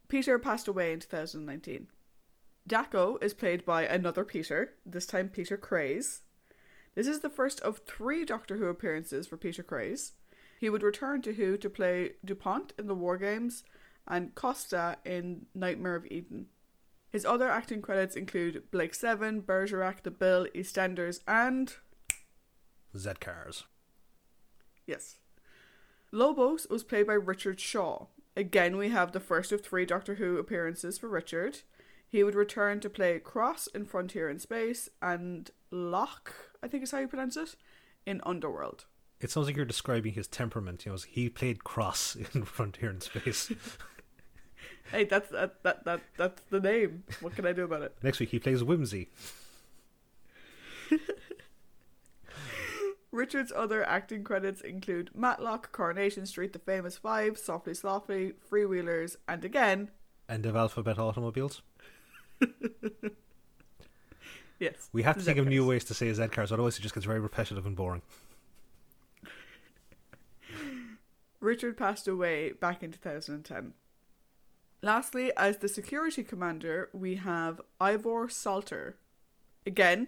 Peter 0.08 0.38
passed 0.38 0.66
away 0.66 0.92
in 0.92 1.00
2019. 1.00 1.88
Dako 2.68 3.22
is 3.22 3.32
played 3.32 3.64
by 3.64 3.84
another 3.84 4.24
Peter, 4.24 4.74
this 4.84 5.06
time 5.06 5.28
Peter 5.28 5.56
Craze. 5.56 6.22
This 6.94 7.06
is 7.06 7.20
the 7.20 7.30
first 7.30 7.60
of 7.60 7.82
three 7.86 8.24
Doctor 8.24 8.56
Who 8.56 8.66
appearances 8.66 9.26
for 9.26 9.36
Peter 9.36 9.62
Craze. 9.62 10.12
He 10.58 10.68
would 10.68 10.82
return 10.82 11.22
to 11.22 11.34
Who 11.34 11.56
to 11.56 11.70
play 11.70 12.12
DuPont 12.24 12.72
in 12.78 12.88
the 12.88 12.94
War 12.94 13.16
Games 13.16 13.62
and 14.06 14.34
Costa 14.34 14.98
in 15.04 15.46
Nightmare 15.54 15.94
of 15.94 16.06
Eden. 16.06 16.46
His 17.10 17.24
other 17.24 17.48
acting 17.48 17.80
credits 17.80 18.16
include 18.16 18.70
Blake 18.70 18.94
Seven, 18.94 19.40
Bergerac, 19.40 20.02
The 20.02 20.10
Bill, 20.10 20.46
EastEnders, 20.54 21.20
and 21.26 21.74
Zed 22.96 23.20
Cars. 23.20 23.64
Yes. 24.86 25.17
Lobos 26.10 26.66
was 26.68 26.84
played 26.84 27.06
by 27.06 27.14
Richard 27.14 27.60
Shaw. 27.60 28.06
Again, 28.36 28.76
we 28.76 28.88
have 28.90 29.12
the 29.12 29.20
first 29.20 29.52
of 29.52 29.60
three 29.60 29.84
Doctor 29.84 30.16
Who 30.16 30.38
appearances 30.38 30.98
for 30.98 31.08
Richard. 31.08 31.60
He 32.08 32.22
would 32.22 32.34
return 32.34 32.80
to 32.80 32.90
play 32.90 33.18
Cross 33.18 33.66
in 33.68 33.84
Frontier 33.84 34.30
in 34.30 34.38
Space 34.38 34.88
and 35.02 35.50
Locke, 35.70 36.34
I 36.62 36.68
think 36.68 36.82
is 36.82 36.90
how 36.92 36.98
you 36.98 37.08
pronounce 37.08 37.36
it, 37.36 37.56
in 38.06 38.20
Underworld. 38.24 38.86
It 39.20 39.30
sounds 39.30 39.46
like 39.48 39.56
you're 39.56 39.64
describing 39.64 40.14
his 40.14 40.28
temperament. 40.28 40.86
You 40.86 40.92
know, 40.92 40.98
he 41.06 41.28
played 41.28 41.64
Cross 41.64 42.16
in 42.34 42.44
Frontier 42.44 42.90
in 42.90 43.00
Space. 43.00 43.52
Hey, 44.90 45.04
that's 45.04 45.28
that, 45.30 45.62
that 45.64 45.84
that 45.84 46.00
that's 46.16 46.42
the 46.50 46.60
name. 46.60 47.04
What 47.20 47.34
can 47.34 47.46
I 47.46 47.52
do 47.52 47.64
about 47.64 47.82
it? 47.82 47.94
Next 48.02 48.20
week 48.20 48.30
he 48.30 48.38
plays 48.38 48.64
Whimsy. 48.64 49.10
Richard's 53.18 53.52
other 53.54 53.82
acting 53.82 54.22
credits 54.22 54.60
include 54.60 55.10
Matlock, 55.12 55.72
Coronation 55.72 56.24
Street, 56.24 56.52
The 56.52 56.60
Famous 56.60 56.96
Five, 56.96 57.36
Softly 57.36 57.74
Softly, 57.74 58.34
Freewheelers, 58.48 59.16
and 59.26 59.44
again, 59.44 59.90
End 60.28 60.46
of 60.46 60.54
Alphabet 60.54 61.00
Automobiles. 61.00 61.62
yes. 64.60 64.88
We 64.92 65.02
have 65.02 65.16
to 65.16 65.22
think 65.22 65.38
of 65.38 65.48
new 65.48 65.66
ways 65.66 65.82
to 65.86 65.94
say 65.94 66.12
Zed 66.12 66.30
Cars, 66.30 66.52
otherwise 66.52 66.78
it 66.78 66.82
just 66.82 66.94
gets 66.94 67.06
very 67.06 67.18
repetitive 67.18 67.66
and 67.66 67.74
boring. 67.74 68.02
Richard 71.40 71.76
passed 71.76 72.06
away 72.06 72.52
back 72.52 72.84
in 72.84 72.92
2010. 72.92 73.72
Lastly, 74.80 75.32
as 75.36 75.56
the 75.56 75.68
security 75.68 76.22
commander, 76.22 76.88
we 76.92 77.16
have 77.16 77.60
Ivor 77.80 78.28
Salter. 78.28 78.96
Again, 79.66 80.06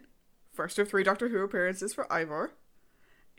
first 0.53 0.79
of 0.79 0.89
three 0.89 1.03
Doctor 1.03 1.31
Who 1.31 1.43
appearances 1.43 1.93
for 1.93 2.07
Ivor. 2.13 2.53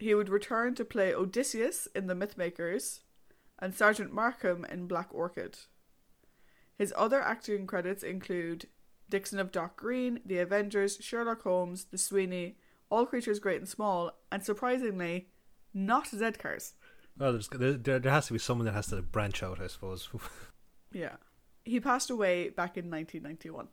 He 0.01 0.15
would 0.15 0.29
return 0.29 0.73
to 0.75 0.83
play 0.83 1.13
Odysseus 1.13 1.87
in 1.93 2.07
The 2.07 2.15
Mythmakers 2.15 3.01
and 3.59 3.75
Sergeant 3.75 4.11
Markham 4.11 4.65
in 4.65 4.87
Black 4.87 5.13
Orchid. 5.13 5.59
His 6.75 6.91
other 6.97 7.21
acting 7.21 7.67
credits 7.67 8.01
include 8.01 8.65
Dixon 9.09 9.37
of 9.37 9.51
Dock 9.51 9.77
Green, 9.77 10.19
The 10.25 10.39
Avengers, 10.39 10.97
Sherlock 11.01 11.43
Holmes, 11.43 11.85
The 11.91 11.99
Sweeney, 11.99 12.57
All 12.89 13.05
Creatures 13.05 13.37
Great 13.37 13.59
and 13.59 13.69
Small, 13.69 14.17
and 14.31 14.43
surprisingly, 14.43 15.27
not 15.71 16.05
Zedcars. 16.05 16.71
Well, 17.15 17.33
there's, 17.33 17.49
there, 17.49 17.73
there 17.73 17.99
there 17.99 18.11
has 18.11 18.25
to 18.25 18.33
be 18.33 18.39
someone 18.39 18.65
that 18.65 18.73
has 18.73 18.87
to 18.87 19.03
branch 19.03 19.43
out, 19.43 19.61
I 19.61 19.67
suppose. 19.67 20.09
Yeah. 20.93 21.17
He 21.63 21.79
passed 21.79 22.09
away 22.09 22.49
back 22.49 22.75
in 22.75 22.89
1991. 22.89 23.69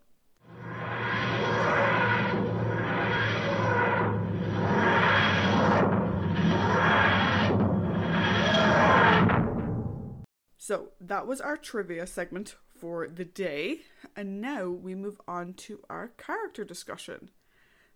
So 10.68 10.90
that 11.00 11.26
was 11.26 11.40
our 11.40 11.56
trivia 11.56 12.06
segment 12.06 12.56
for 12.78 13.08
the 13.08 13.24
day, 13.24 13.84
and 14.14 14.38
now 14.38 14.68
we 14.68 14.94
move 14.94 15.18
on 15.26 15.54
to 15.54 15.80
our 15.88 16.08
character 16.18 16.62
discussion. 16.62 17.30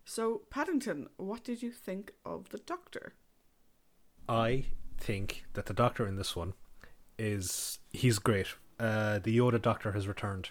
So, 0.05 0.41
Paddington, 0.49 1.09
what 1.17 1.43
did 1.43 1.61
you 1.61 1.71
think 1.71 2.13
of 2.25 2.49
the 2.49 2.57
Doctor? 2.57 3.13
I 4.27 4.65
think 4.97 5.45
that 5.53 5.67
the 5.67 5.75
Doctor 5.75 6.07
in 6.07 6.15
this 6.15 6.35
one 6.35 6.53
is 7.19 7.77
he's 7.91 8.17
great. 8.17 8.55
uh, 8.79 9.19
the 9.19 9.37
Yoda 9.37 9.61
Doctor 9.61 9.91
has 9.91 10.07
returned. 10.07 10.49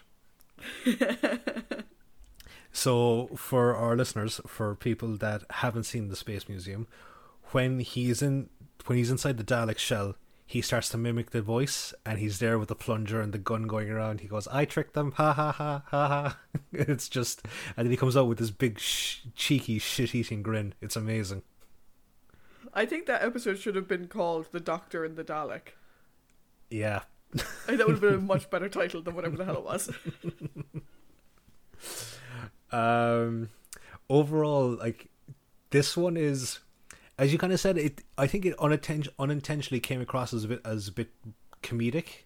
so, 2.72 3.30
for 3.34 3.74
our 3.74 3.96
listeners, 3.96 4.40
for 4.46 4.76
people 4.76 5.16
that 5.16 5.42
haven't 5.50 5.86
seen 5.86 6.06
the 6.06 6.14
Space 6.14 6.48
Museum, 6.48 6.86
when 7.50 7.80
he's 7.80 8.22
in 8.22 8.48
when 8.86 8.96
he's 8.96 9.10
inside 9.10 9.38
the 9.38 9.44
Dalek 9.44 9.78
shell, 9.78 10.14
he 10.46 10.60
starts 10.60 10.88
to 10.90 10.98
mimic 10.98 11.30
the 11.30 11.42
voice, 11.42 11.94
and 12.04 12.18
he's 12.18 12.38
there 12.38 12.58
with 12.58 12.68
the 12.68 12.74
plunger 12.74 13.20
and 13.20 13.32
the 13.32 13.38
gun 13.38 13.66
going 13.66 13.90
around. 13.90 14.20
He 14.20 14.28
goes, 14.28 14.48
"I 14.48 14.64
tricked 14.64 14.94
them, 14.94 15.12
ha 15.12 15.32
ha 15.32 15.52
ha 15.52 15.82
ha 15.86 16.08
ha." 16.08 16.38
it's 16.72 17.08
just, 17.08 17.42
and 17.76 17.86
then 17.86 17.90
he 17.90 17.96
comes 17.96 18.16
out 18.16 18.26
with 18.28 18.38
this 18.38 18.50
big 18.50 18.78
sh- 18.78 19.20
cheeky 19.34 19.78
shit-eating 19.78 20.42
grin. 20.42 20.74
It's 20.80 20.96
amazing. 20.96 21.42
I 22.74 22.86
think 22.86 23.06
that 23.06 23.22
episode 23.22 23.58
should 23.58 23.76
have 23.76 23.88
been 23.88 24.08
called 24.08 24.48
"The 24.52 24.60
Doctor 24.60 25.04
and 25.04 25.16
the 25.16 25.24
Dalek." 25.24 25.74
Yeah, 26.70 27.02
I 27.68 27.76
that 27.76 27.86
would 27.86 27.94
have 27.94 28.00
been 28.00 28.14
a 28.14 28.18
much 28.18 28.50
better 28.50 28.68
title 28.68 29.02
than 29.02 29.14
whatever 29.14 29.36
the 29.36 29.44
hell 29.44 29.56
it 29.56 29.64
was. 29.64 29.90
um, 32.72 33.48
overall, 34.08 34.76
like 34.76 35.08
this 35.70 35.96
one 35.96 36.16
is, 36.16 36.60
as 37.22 37.32
you 37.32 37.38
kind 37.38 37.52
of 37.52 37.60
said, 37.60 37.78
it. 37.78 38.02
I 38.18 38.26
think 38.26 38.44
it 38.44 38.56
uninten- 38.56 39.06
unintentionally 39.16 39.78
came 39.78 40.00
across 40.00 40.34
as 40.34 40.42
a 40.42 40.48
bit 40.48 40.60
as 40.64 40.88
a 40.88 40.92
bit 40.92 41.10
comedic. 41.62 42.24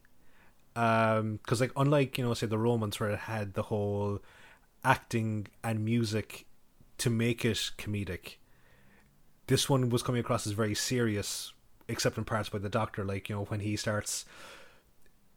Um, 0.75 1.39
because 1.43 1.61
like 1.61 1.73
unlike 1.77 2.17
you 2.17 2.25
know, 2.25 2.33
say 2.33 2.47
the 2.47 2.57
Romans 2.57 2.99
where 2.99 3.11
it 3.11 3.19
had 3.21 3.53
the 3.53 3.65
whole 3.65 4.21
acting 4.83 5.49
and 5.63 5.85
music 5.85 6.47
to 6.97 7.11
make 7.11 7.45
it 7.45 7.73
comedic. 7.77 8.37
This 9.49 9.69
one 9.69 9.91
was 9.91 10.03
coming 10.03 10.21
across 10.21 10.47
as 10.47 10.55
very 10.55 10.75
serious, 10.75 11.53
except 11.89 12.17
in 12.17 12.25
parts 12.25 12.49
by 12.49 12.59
the 12.59 12.71
Doctor. 12.71 13.05
Like 13.05 13.29
you 13.29 13.37
know 13.37 13.45
when 13.45 13.61
he 13.61 13.77
starts 13.77 14.25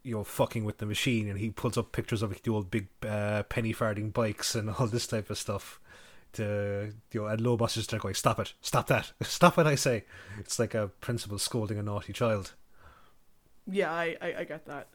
you 0.02 0.14
know 0.14 0.24
fucking 0.24 0.64
with 0.64 0.78
the 0.78 0.86
machine 0.86 1.28
and 1.28 1.38
he 1.38 1.50
pulls 1.50 1.76
up 1.76 1.92
pictures 1.92 2.22
of 2.22 2.34
the 2.42 2.50
old 2.50 2.70
big 2.70 2.88
uh, 3.06 3.42
penny 3.42 3.74
farting 3.74 4.10
bikes 4.10 4.54
and 4.54 4.70
all 4.78 4.86
this 4.86 5.06
type 5.06 5.28
of 5.28 5.36
stuff 5.36 5.78
to 6.34 6.92
you 7.12 7.20
know 7.22 7.26
and 7.26 7.40
Lobos 7.40 7.74
just 7.74 7.90
there 7.90 8.00
going 8.00 8.14
stop 8.14 8.38
it. 8.40 8.54
Stop 8.60 8.86
that. 8.88 9.12
Stop 9.22 9.56
what 9.56 9.66
I 9.66 9.74
say. 9.74 10.04
It's 10.38 10.58
like 10.58 10.74
a 10.74 10.88
principal 11.00 11.38
scolding 11.38 11.78
a 11.78 11.82
naughty 11.82 12.12
child. 12.12 12.54
Yeah, 13.70 13.92
I, 13.92 14.16
I, 14.20 14.34
I 14.38 14.44
get 14.44 14.66
that. 14.66 14.88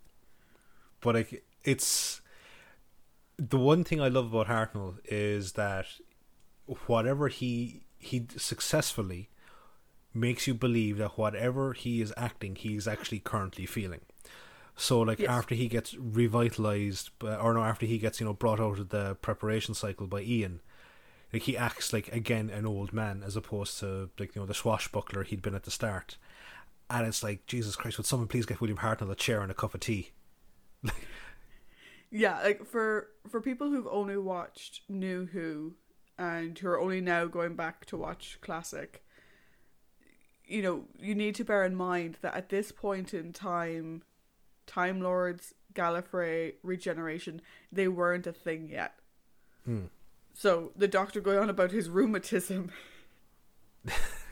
but 1.01 1.15
like 1.15 1.43
it's 1.63 2.21
the 3.37 3.57
one 3.57 3.83
thing 3.83 4.01
I 4.01 4.07
love 4.07 4.33
about 4.33 4.47
Hartnell 4.47 4.97
is 5.05 5.53
that 5.53 5.85
whatever 6.87 7.27
he 7.27 7.83
he 7.97 8.25
successfully 8.37 9.29
makes 10.13 10.47
you 10.47 10.53
believe 10.53 10.97
that 10.97 11.17
whatever 11.17 11.73
he 11.73 12.01
is 12.01 12.13
acting 12.15 12.55
he's 12.55 12.87
actually 12.87 13.19
currently 13.19 13.65
feeling. 13.65 14.01
So 14.75 14.99
like 15.01 15.19
Yes. 15.19 15.29
after 15.29 15.55
he 15.55 15.67
gets 15.67 15.93
revitalized 15.95 17.09
or 17.21 17.53
no 17.53 17.63
after 17.63 17.85
he 17.85 17.97
gets 17.97 18.19
you 18.19 18.25
know 18.25 18.33
brought 18.33 18.59
out 18.59 18.79
of 18.79 18.89
the 18.89 19.15
preparation 19.15 19.73
cycle 19.73 20.07
by 20.07 20.21
Ian 20.21 20.61
like 21.35 21.43
he 21.43 21.57
acts 21.57 21.93
like 21.93 22.11
again 22.13 22.49
an 22.49 22.65
old 22.65 22.93
man 22.93 23.21
as 23.25 23.35
opposed 23.35 23.79
to 23.79 24.09
like 24.17 24.35
you 24.35 24.41
know 24.41 24.45
the 24.45 24.53
swashbuckler 24.53 25.23
he'd 25.23 25.41
been 25.41 25.55
at 25.55 25.63
the 25.63 25.71
start 25.71 26.17
and 26.89 27.05
it's 27.05 27.23
like 27.23 27.45
Jesus 27.45 27.75
Christ 27.75 27.97
would 27.97 28.05
someone 28.05 28.27
please 28.27 28.45
get 28.45 28.61
William 28.61 28.79
Hartnell 28.79 29.11
a 29.11 29.15
chair 29.15 29.41
and 29.41 29.51
a 29.51 29.55
cup 29.55 29.73
of 29.73 29.79
tea 29.79 30.11
Yeah, 32.11 32.41
like 32.41 32.65
for 32.65 33.09
for 33.27 33.41
people 33.41 33.69
who've 33.69 33.87
only 33.87 34.15
watched 34.15 34.81
New 34.87 35.25
Who 35.25 35.75
and 36.17 36.57
who 36.57 36.69
are 36.69 36.79
only 36.79 37.01
now 37.01 37.25
going 37.25 37.55
back 37.55 37.85
to 37.87 37.97
watch 37.97 38.37
classic, 38.39 39.03
you 40.45 40.61
know, 40.61 40.85
you 40.97 41.13
need 41.13 41.35
to 41.35 41.43
bear 41.43 41.65
in 41.65 41.75
mind 41.75 42.17
that 42.21 42.35
at 42.35 42.47
this 42.47 42.71
point 42.71 43.13
in 43.13 43.33
time, 43.33 44.03
Time 44.65 45.01
Lords, 45.01 45.53
Gallifrey, 45.73 46.53
regeneration, 46.63 47.41
they 47.69 47.89
weren't 47.89 48.27
a 48.27 48.31
thing 48.31 48.69
yet. 48.69 48.93
Hmm. 49.65 49.87
So 50.35 50.71
the 50.75 50.87
doctor 50.87 51.19
going 51.19 51.39
on 51.39 51.49
about 51.49 51.71
his 51.71 51.89
rheumatism. 51.89 52.71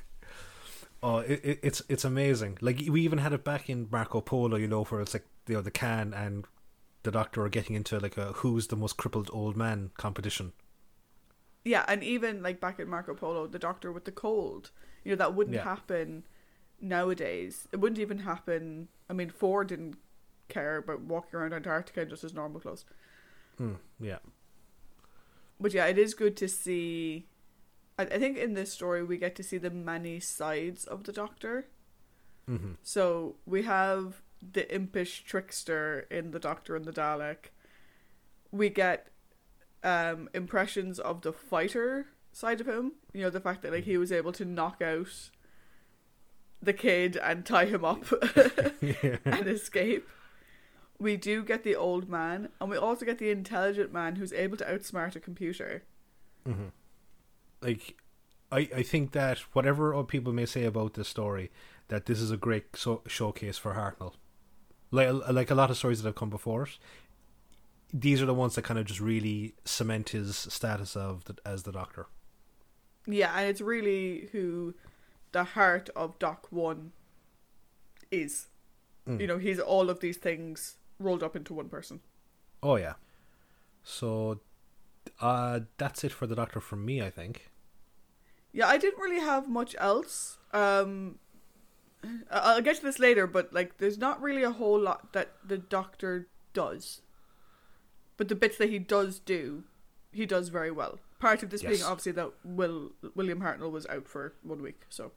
Oh, 1.04 1.18
it, 1.18 1.42
it, 1.44 1.60
it's 1.62 1.82
it's 1.89 2.06
amazing. 2.06 2.58
Like 2.62 2.82
we 2.89 3.02
even 3.02 3.20
had 3.20 3.34
it 3.34 3.44
back 3.44 3.70
in 3.70 3.88
Marco 3.92 4.22
Polo, 4.22 4.56
you 4.58 4.68
know, 4.68 4.86
where 4.86 5.02
it's 5.02 5.13
like 5.13 5.26
you 5.48 5.56
know 5.56 5.62
the 5.62 5.72
Khan 5.72 6.13
and 6.13 6.46
the 7.04 7.12
doctor 7.12 7.44
are 7.44 7.50
getting 7.50 7.76
into 7.76 8.00
like 8.00 8.18
a 8.18 8.34
who's 8.34 8.68
the 8.68 8.78
most 8.78 8.98
crippled 8.98 9.30
old 9.34 9.58
man 9.58 9.92
competition. 9.98 10.54
Yeah, 11.66 11.86
and 11.88 12.04
even 12.04 12.42
like 12.44 12.60
back 12.60 12.80
in 12.80 12.89
Marco 12.89 13.13
Polo, 13.13 13.48
the 13.48 13.60
doctor 13.60 13.92
with 13.92 14.06
the 14.06 14.12
cold, 14.12 14.72
you 15.04 15.12
know, 15.12 15.16
that 15.18 15.34
wouldn't 15.34 15.58
Yeah. 15.58 15.63
happen 15.63 16.26
nowadays. 16.82 17.68
It 17.72 17.78
wouldn't 17.80 18.00
even 18.00 18.20
happen. 18.20 18.89
I 19.10 19.13
mean, 19.13 19.30
Ford 19.30 19.68
didn't 19.68 19.96
care 20.50 20.78
about 20.78 21.02
walking 21.02 21.39
around 21.39 21.54
Antarctica 21.54 22.02
in 22.02 22.10
just 22.10 22.22
his 22.24 22.34
normal 22.34 22.60
clothes. 22.62 22.86
Hmm, 23.58 23.74
yeah, 24.00 24.18
But 25.63 25.73
yeah, 25.73 25.86
it 25.86 25.97
is 25.97 26.13
good 26.13 26.36
to 26.38 26.49
see. 26.49 27.28
I, 27.97 28.04
I 28.04 28.19
think 28.19 28.38
in 28.38 28.54
this 28.54 28.73
story 28.73 29.02
we 29.02 29.17
get 29.17 29.34
to 29.38 29.43
see 29.43 29.58
the 29.58 29.69
many 29.69 30.19
sides 30.19 30.84
of 30.84 31.06
the 31.06 31.13
Doctor. 31.13 31.67
hmm 32.45 32.73
So 32.84 33.38
we 33.45 33.63
have 33.63 34.21
the 34.52 34.65
impish 34.76 35.23
trickster 35.23 36.06
in 36.12 36.32
the 36.32 36.39
Doctor 36.39 36.76
and 36.76 36.84
the 36.84 36.91
Dalek. 36.91 37.52
We 38.52 38.69
get 38.69 39.08
um, 39.86 40.30
impressions 40.34 40.99
of 40.99 41.21
the 41.21 41.32
fighter 41.32 42.08
side 42.34 42.60
of 42.60 42.67
him. 42.67 42.91
You 43.13 43.21
know, 43.21 43.30
the 43.30 43.39
fact 43.39 43.62
that 43.62 43.71
like 43.71 43.86
he 43.86 43.97
was 43.97 44.12
able 44.12 44.34
to 44.34 44.43
knock 44.43 44.82
out 44.82 45.30
the 46.62 46.73
kid 46.73 47.15
and 47.15 47.45
tie 47.45 47.67
him 47.67 47.86
up 47.86 48.04
and 49.26 49.47
escape. 49.47 50.10
We 51.00 51.18
do 51.18 51.44
get 51.44 51.64
the 51.64 51.76
old 51.76 52.08
man, 52.08 52.50
and 52.62 52.70
we 52.70 52.78
also 52.78 53.06
get 53.06 53.18
the 53.18 53.30
intelligent 53.30 53.92
man 53.92 54.16
who's 54.16 54.32
able 54.32 54.58
to 54.58 54.66
outsmart 54.66 55.16
a 55.16 55.20
computer. 55.20 55.84
Mm-hmm. 56.48 56.68
Like, 57.62 57.96
I 58.52 58.70
I 58.76 58.84
think 58.84 59.12
that 59.12 59.40
whatever 59.54 59.94
other 59.94 60.04
people 60.04 60.34
may 60.34 60.46
say 60.46 60.64
about 60.64 60.94
this 60.94 61.08
story, 61.08 61.52
that 61.88 62.06
this 62.06 62.20
is 62.20 62.32
a 62.32 62.38
great 62.38 62.76
so- 62.76 63.04
showcase 63.08 63.58
for 63.58 63.74
Hartnell. 63.74 64.14
Like 64.92 65.10
like 65.30 65.52
a 65.52 65.56
lot 65.56 65.72
of 65.72 65.78
stories 65.78 66.02
that 66.02 66.10
have 66.10 66.16
come 66.16 66.30
before 66.30 66.64
it, 66.64 66.78
these 67.94 68.22
are 68.22 68.26
the 68.26 68.34
ones 68.34 68.56
that 68.56 68.64
kind 68.64 68.80
of 68.80 68.86
just 68.86 69.00
really 69.00 69.54
cement 69.66 70.10
his 70.10 70.36
status 70.36 70.96
of 70.96 71.26
the, 71.26 71.36
as 71.46 71.64
the 71.64 71.72
Doctor. 71.72 72.08
Yeah, 73.06 73.34
and 73.36 73.48
it's 73.48 73.62
really 73.62 74.30
who 74.32 74.74
the 75.32 75.44
heart 75.44 75.90
of 75.96 76.18
Doc 76.20 76.48
One 76.50 76.92
is. 78.12 78.48
Mm. 79.08 79.20
You 79.20 79.28
know, 79.28 79.38
he's 79.38 79.60
all 79.60 79.90
of 79.90 80.00
these 80.00 80.18
things 80.18 80.76
rolled 81.04 81.24
up 81.24 81.36
into 81.36 81.54
one 81.54 81.70
person. 81.70 82.00
Oh 82.62 82.76
yeah. 82.78 82.94
So, 83.84 84.39
uh, 85.20 85.62
that's 85.78 86.04
it 86.04 86.12
for 86.12 86.26
the 86.26 86.36
Doctor 86.36 86.60
from 86.60 86.86
me. 86.86 87.02
I 87.02 87.10
think. 87.10 87.52
Yeah, 88.52 88.68
I 88.68 88.78
didn't 88.78 89.00
really 89.02 89.20
have 89.20 89.50
much 89.50 89.76
else. 89.80 90.38
Um, 90.52 91.18
I'll 92.32 92.62
get 92.62 92.78
to 92.78 92.84
this 92.84 93.00
later, 93.00 93.26
but 93.26 93.52
like, 93.52 93.78
there's 93.80 93.98
not 93.98 94.22
really 94.22 94.44
a 94.44 94.52
whole 94.52 94.80
lot 94.80 95.13
that 95.13 95.32
the 95.46 95.58
Doctor 95.58 96.28
does. 96.54 97.02
But 98.16 98.30
the 98.30 98.36
bits 98.36 98.58
that 98.60 98.70
he 98.70 98.78
does 98.80 99.20
do, 99.20 99.63
he 100.12 100.26
does 100.26 100.50
very 100.50 100.72
well. 100.72 101.00
Part 101.20 101.42
of 101.42 101.50
this 101.50 101.63
being 101.63 101.82
obviously 101.82 102.12
that 102.13 102.32
Will 102.44 102.92
William 103.16 103.39
Hartnell 103.39 103.72
was 103.72 103.88
out 103.88 104.08
for 104.08 104.34
one 104.44 104.62
week, 104.62 104.82
so 104.89 105.13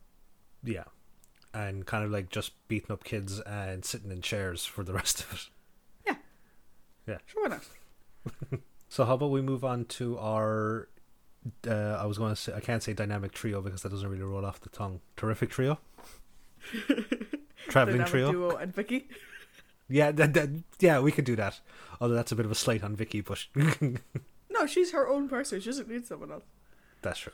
Yeah, 0.63 0.85
and 1.53 1.85
kind 1.85 2.05
of 2.05 2.11
like 2.11 2.31
just 2.31 2.53
beating 2.69 2.93
up 2.93 3.05
kids 3.05 3.41
and 3.41 3.85
sitting 3.85 4.11
in 4.11 4.23
chairs 4.23 4.65
for 4.65 4.85
the 4.85 4.93
rest 4.95 5.21
of 5.21 5.33
it. 5.33 5.51
Sure 7.27 7.43
why 7.49 7.49
not? 7.49 8.61
So 8.89 9.05
how 9.05 9.15
about 9.15 9.31
we 9.33 9.43
move 9.43 9.65
on 9.65 9.85
to 9.99 10.17
our? 10.19 10.89
Uh, 11.67 11.71
I 12.01 12.07
was 12.07 12.19
going 12.19 12.31
to 12.31 12.37
say 12.37 12.53
I 12.55 12.61
can't 12.61 12.83
say 12.83 12.93
dynamic 12.93 13.33
trio 13.33 13.61
because 13.61 13.83
that 13.83 13.91
doesn't 13.91 14.09
really 14.09 14.23
roll 14.23 14.45
off 14.47 14.61
the 14.61 14.69
tongue. 14.69 15.01
Terrific 15.17 15.51
trio, 15.51 15.79
traveling 17.69 17.99
Dynamic 17.99 18.07
trio. 18.07 18.33
duo 18.33 18.57
and 18.57 18.75
Vicky. 18.75 19.09
Yeah, 19.89 20.11
that, 20.13 20.35
that, 20.35 20.49
yeah, 20.81 21.01
we 21.01 21.13
could 21.13 21.25
do 21.25 21.37
that. 21.37 21.61
Although 22.01 22.15
that's 22.15 22.33
a 22.33 22.37
bit 22.37 22.45
of 22.47 22.51
a 22.53 22.57
slight 22.57 22.83
on 22.83 22.97
Vicky, 22.97 23.21
but 23.21 23.47
No, 24.51 24.67
she's 24.67 24.93
her 24.93 25.07
own 25.09 25.29
person. 25.29 25.61
She 25.61 25.67
doesn't 25.67 25.89
need 25.89 26.07
someone 26.07 26.33
else. 26.33 26.45
that's 27.03 27.21
true. 27.21 27.33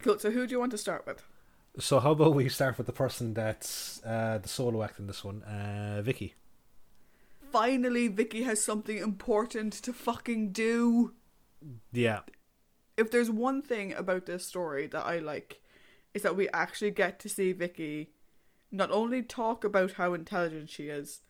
Cool. 0.00 0.18
So 0.18 0.30
who 0.30 0.46
do 0.46 0.52
you 0.52 0.60
want 0.60 0.72
to 0.72 0.78
start 0.78 1.06
with? 1.06 1.22
So 1.78 2.00
how 2.00 2.10
about 2.12 2.34
we 2.34 2.48
start 2.48 2.76
with 2.76 2.86
the 2.86 2.92
person 2.92 3.34
that's 3.34 4.02
uh, 4.04 4.38
the 4.38 4.48
solo 4.48 4.82
act 4.82 4.98
in 4.98 5.06
this 5.06 5.24
one, 5.24 5.42
uh, 5.44 6.02
Vicky. 6.02 6.34
Finally, 7.52 8.08
Vicky 8.08 8.42
has 8.42 8.64
something 8.64 8.96
important 8.96 9.72
to 9.74 9.92
fucking 9.92 10.52
do. 10.52 11.12
Yeah, 11.92 12.20
If 12.96 13.10
there's 13.10 13.30
one 13.30 13.62
thing 13.62 13.92
about 13.92 14.26
this 14.26 14.44
story 14.44 14.86
that 14.88 15.04
I 15.04 15.18
like, 15.18 15.60
is 16.14 16.22
that 16.22 16.34
we 16.34 16.48
actually 16.48 16.90
get 16.90 17.20
to 17.20 17.28
see 17.28 17.52
Vicky 17.52 18.10
not 18.70 18.90
only 18.90 19.22
talk 19.22 19.64
about 19.64 19.92
how 19.92 20.14
intelligent 20.14 20.70
she 20.70 20.88
is, 20.88 21.20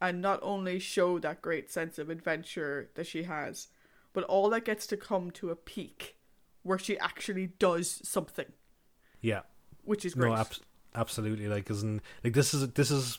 and 0.00 0.20
not 0.20 0.40
only 0.42 0.78
show 0.78 1.18
that 1.18 1.42
great 1.42 1.70
sense 1.70 1.98
of 1.98 2.08
adventure 2.08 2.90
that 2.94 3.06
she 3.06 3.24
has, 3.24 3.68
but 4.12 4.24
all 4.24 4.48
that 4.50 4.64
gets 4.64 4.86
to 4.86 4.96
come 4.96 5.30
to 5.32 5.50
a 5.50 5.56
peak 5.56 6.16
where 6.62 6.78
she 6.78 6.98
actually 6.98 7.48
does 7.58 8.00
something, 8.08 8.52
yeah. 9.20 9.40
which 9.84 10.04
is 10.04 10.14
great. 10.14 10.30
No, 10.30 10.36
abs- 10.36 10.60
absolutely. 10.94 11.48
Like, 11.48 11.70
isn't 11.70 12.02
like 12.24 12.32
this 12.32 12.54
is 12.54 12.68
this 12.70 12.90
is 12.90 13.18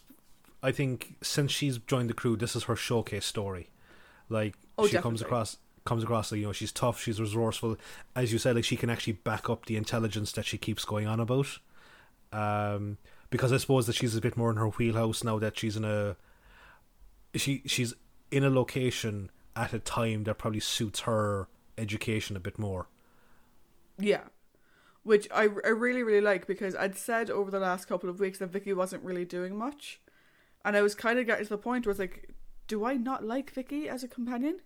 I 0.61 0.71
think 0.71 1.15
since 1.21 1.51
she's 1.51 1.77
joined 1.77 2.09
the 2.09 2.13
crew, 2.13 2.35
this 2.35 2.55
is 2.55 2.63
her 2.63 2.75
showcase 2.75 3.25
story. 3.25 3.69
Like 4.27 4.55
Oh, 4.77 4.87
she 4.87 4.97
comes 4.97 5.21
across 5.21 5.57
comes 5.85 6.03
across 6.03 6.31
like 6.31 6.39
you 6.39 6.47
know 6.47 6.53
she's 6.53 6.71
tough, 6.71 7.01
she's 7.01 7.19
resourceful. 7.19 7.77
As 8.15 8.31
you 8.31 8.39
said, 8.39 8.55
like 8.55 8.65
she 8.65 8.75
can 8.75 8.89
actually 8.89 9.13
back 9.13 9.49
up 9.49 9.65
the 9.65 9.75
intelligence 9.75 10.31
that 10.33 10.45
she 10.45 10.57
keeps 10.57 10.85
going 10.85 11.07
on 11.07 11.19
about. 11.19 11.59
Um, 12.31 12.97
because 13.29 13.51
I 13.51 13.57
suppose 13.57 13.87
that 13.87 13.95
she's 13.95 14.15
a 14.15 14.21
bit 14.21 14.37
more 14.37 14.51
in 14.51 14.57
her 14.57 14.67
wheelhouse 14.67 15.23
now 15.23 15.39
that 15.39 15.57
she's 15.57 15.75
in 15.75 15.83
a 15.83 16.15
she 17.35 17.63
she's 17.65 17.93
in 18.31 18.43
a 18.43 18.49
location 18.49 19.31
at 19.55 19.73
a 19.73 19.79
time 19.79 20.23
that 20.23 20.37
probably 20.37 20.59
suits 20.59 21.01
her 21.01 21.47
education 21.77 22.35
a 22.35 22.39
bit 22.39 22.57
more. 22.59 22.87
Yeah. 23.97 24.23
Which 25.03 25.27
I, 25.31 25.43
I 25.43 25.69
really, 25.69 26.03
really 26.03 26.21
like 26.21 26.45
because 26.45 26.75
I'd 26.75 26.97
said 26.97 27.29
over 27.29 27.49
the 27.49 27.59
last 27.59 27.85
couple 27.85 28.09
of 28.09 28.19
weeks 28.19 28.39
that 28.39 28.47
Vicky 28.47 28.73
wasn't 28.73 29.03
really 29.03 29.25
doing 29.25 29.57
much. 29.57 29.99
And 30.65 30.75
I 30.75 30.81
was 30.81 30.95
kind 30.95 31.19
of 31.19 31.25
getting 31.25 31.45
to 31.45 31.49
the 31.49 31.57
point 31.57 31.85
where 31.85 31.91
it's 31.91 31.99
like, 31.99 32.29
do 32.67 32.85
I 32.85 32.95
not 32.95 33.23
like 33.23 33.51
Vicky 33.51 33.87
as 33.89 34.03
a 34.03 34.07
companion? 34.07 34.59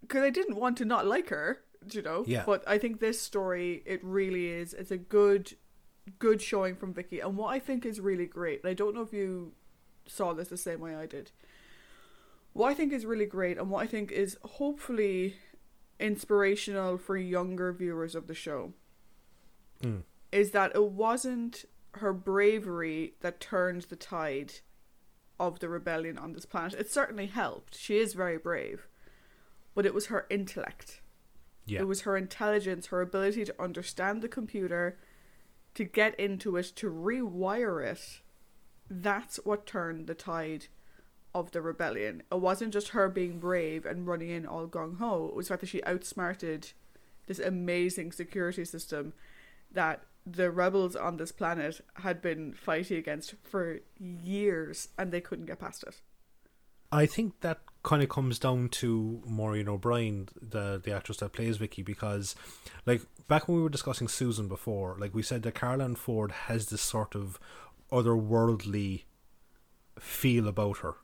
Because 0.00 0.22
I 0.22 0.30
didn't 0.30 0.56
want 0.56 0.78
to 0.78 0.84
not 0.84 1.06
like 1.06 1.28
her, 1.28 1.58
you 1.92 2.02
know? 2.02 2.24
Yeah. 2.26 2.44
But 2.46 2.64
I 2.66 2.78
think 2.78 3.00
this 3.00 3.20
story, 3.20 3.82
it 3.84 4.02
really 4.02 4.46
is, 4.46 4.72
it's 4.72 4.90
a 4.90 4.96
good, 4.96 5.54
good 6.18 6.40
showing 6.40 6.74
from 6.74 6.94
Vicky. 6.94 7.20
And 7.20 7.36
what 7.36 7.48
I 7.48 7.58
think 7.58 7.84
is 7.84 8.00
really 8.00 8.26
great, 8.26 8.62
and 8.62 8.70
I 8.70 8.74
don't 8.74 8.94
know 8.94 9.02
if 9.02 9.12
you 9.12 9.52
saw 10.06 10.32
this 10.32 10.48
the 10.48 10.56
same 10.56 10.80
way 10.80 10.94
I 10.94 11.06
did. 11.06 11.30
What 12.54 12.70
I 12.70 12.74
think 12.74 12.92
is 12.92 13.04
really 13.04 13.26
great 13.26 13.58
and 13.58 13.68
what 13.70 13.82
I 13.82 13.86
think 13.86 14.10
is 14.10 14.38
hopefully 14.42 15.36
inspirational 16.00 16.96
for 16.96 17.16
younger 17.16 17.72
viewers 17.72 18.14
of 18.14 18.26
the 18.26 18.34
show 18.34 18.72
Mm. 19.82 20.02
is 20.32 20.50
that 20.50 20.72
it 20.74 20.90
wasn't 20.90 21.64
her 21.98 22.12
bravery 22.12 23.14
that 23.20 23.40
turned 23.40 23.82
the 23.82 23.96
tide 23.96 24.54
of 25.38 25.60
the 25.60 25.68
rebellion 25.68 26.18
on 26.18 26.32
this 26.32 26.46
planet. 26.46 26.74
It 26.74 26.90
certainly 26.90 27.26
helped. 27.26 27.76
She 27.76 27.98
is 27.98 28.14
very 28.14 28.38
brave. 28.38 28.88
But 29.74 29.86
it 29.86 29.94
was 29.94 30.06
her 30.06 30.26
intellect. 30.30 31.00
Yeah. 31.66 31.80
It 31.80 31.86
was 31.86 32.00
her 32.00 32.16
intelligence, 32.16 32.86
her 32.86 33.00
ability 33.00 33.44
to 33.44 33.62
understand 33.62 34.22
the 34.22 34.28
computer, 34.28 34.98
to 35.74 35.84
get 35.84 36.18
into 36.18 36.56
it, 36.56 36.72
to 36.76 36.90
rewire 36.90 37.84
it. 37.84 38.20
That's 38.90 39.36
what 39.44 39.66
turned 39.66 40.06
the 40.06 40.14
tide 40.14 40.66
of 41.34 41.52
the 41.52 41.60
rebellion. 41.60 42.22
It 42.32 42.40
wasn't 42.40 42.72
just 42.72 42.88
her 42.88 43.08
being 43.08 43.38
brave 43.38 43.84
and 43.84 44.06
running 44.06 44.30
in 44.30 44.46
all 44.46 44.66
gung 44.66 44.98
ho. 44.98 45.28
It 45.28 45.36
was 45.36 45.48
the 45.48 45.52
fact 45.52 45.60
that 45.60 45.66
she 45.68 45.84
outsmarted 45.84 46.72
this 47.26 47.38
amazing 47.38 48.12
security 48.12 48.64
system 48.64 49.12
that 49.70 50.02
the 50.32 50.50
rebels 50.50 50.96
on 50.96 51.16
this 51.16 51.32
planet 51.32 51.80
had 51.94 52.20
been 52.20 52.52
fighting 52.52 52.98
against 52.98 53.34
for 53.42 53.80
years 53.98 54.88
and 54.98 55.12
they 55.12 55.20
couldn't 55.20 55.46
get 55.46 55.60
past 55.60 55.82
it. 55.84 56.00
I 56.90 57.06
think 57.06 57.40
that 57.40 57.58
kind 57.82 58.02
of 58.02 58.08
comes 58.08 58.38
down 58.38 58.70
to 58.70 59.22
Maureen 59.26 59.68
O'Brien, 59.68 60.28
the 60.40 60.80
the 60.82 60.94
actress 60.94 61.18
that 61.18 61.32
plays 61.32 61.58
Vicky, 61.58 61.82
because 61.82 62.34
like 62.86 63.02
back 63.28 63.46
when 63.46 63.58
we 63.58 63.62
were 63.62 63.68
discussing 63.68 64.08
Susan 64.08 64.48
before, 64.48 64.96
like 64.98 65.14
we 65.14 65.22
said 65.22 65.42
that 65.42 65.54
Carole 65.54 65.82
Ann 65.82 65.96
Ford 65.96 66.32
has 66.32 66.70
this 66.70 66.82
sort 66.82 67.14
of 67.14 67.38
otherworldly 67.92 69.04
feel 69.98 70.48
about 70.48 70.78
her. 70.78 70.94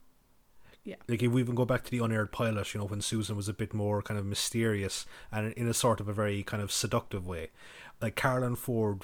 Yeah. 0.85 0.97
Like 1.09 1.23
if 1.23 1.33
we 1.33 1.41
even 1.41 1.55
go 1.55 1.65
back 1.65 1.83
to 1.85 1.91
the 1.91 2.05
unaired 2.05 2.31
pilot, 2.31 2.75
you 2.75 2.81
know, 2.81 2.87
when 2.87 3.01
Susan 3.01 3.37
was 3.37 3.49
a 3.49 3.55
bit 3.55 3.73
more 3.73 4.03
kind 4.03 4.21
of 4.21 4.27
mysterious 4.27 5.07
and 5.33 5.53
in 5.55 5.67
a 5.67 5.75
sort 5.75 5.99
of 5.99 6.09
a 6.09 6.13
very 6.13 6.43
kind 6.43 6.63
of 6.63 6.71
seductive 6.71 7.27
way. 7.27 7.51
Like 8.01 8.17
Carole 8.17 8.45
Ann 8.45 8.57
Ford 8.57 9.03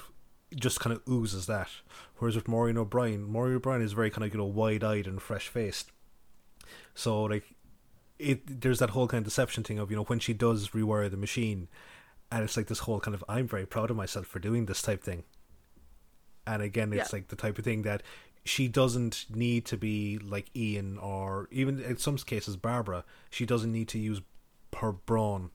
just 0.55 0.79
kind 0.79 0.95
of 0.95 1.01
oozes 1.09 1.45
that. 1.47 1.69
Whereas 2.17 2.35
with 2.35 2.47
Maureen 2.47 2.77
O'Brien, 2.77 3.23
Maureen 3.23 3.55
O'Brien 3.55 3.81
is 3.81 3.93
very 3.93 4.09
kind 4.09 4.25
of, 4.25 4.33
you 4.33 4.37
know, 4.39 4.45
wide 4.45 4.83
eyed 4.83 5.07
and 5.07 5.21
fresh 5.21 5.47
faced. 5.47 5.91
So 6.93 7.23
like 7.23 7.43
it 8.19 8.61
there's 8.61 8.79
that 8.79 8.91
whole 8.91 9.07
kind 9.07 9.19
of 9.19 9.25
deception 9.25 9.63
thing 9.63 9.79
of, 9.79 9.89
you 9.89 9.95
know, 9.97 10.03
when 10.03 10.19
she 10.19 10.33
does 10.33 10.69
rewire 10.69 11.09
the 11.09 11.17
machine 11.17 11.67
and 12.31 12.43
it's 12.43 12.55
like 12.57 12.67
this 12.67 12.79
whole 12.79 12.99
kind 12.99 13.15
of 13.15 13.23
I'm 13.27 13.47
very 13.47 13.65
proud 13.65 13.89
of 13.89 13.97
myself 13.97 14.25
for 14.27 14.39
doing 14.39 14.65
this 14.65 14.81
type 14.81 15.03
thing. 15.03 15.23
And 16.45 16.61
again 16.61 16.91
it's 16.93 17.11
Yeah. 17.11 17.17
like 17.17 17.27
the 17.29 17.35
type 17.35 17.57
of 17.57 17.63
thing 17.65 17.83
that 17.83 18.03
she 18.43 18.67
doesn't 18.67 19.25
need 19.29 19.65
to 19.67 19.77
be 19.77 20.17
like 20.17 20.49
Ian 20.55 20.97
or 20.97 21.47
even 21.51 21.79
in 21.79 21.97
some 21.97 22.17
cases 22.17 22.57
Barbara. 22.57 23.05
She 23.29 23.45
doesn't 23.45 23.71
need 23.71 23.87
to 23.89 23.99
use 23.99 24.21
her 24.77 24.91
brawn 24.91 25.51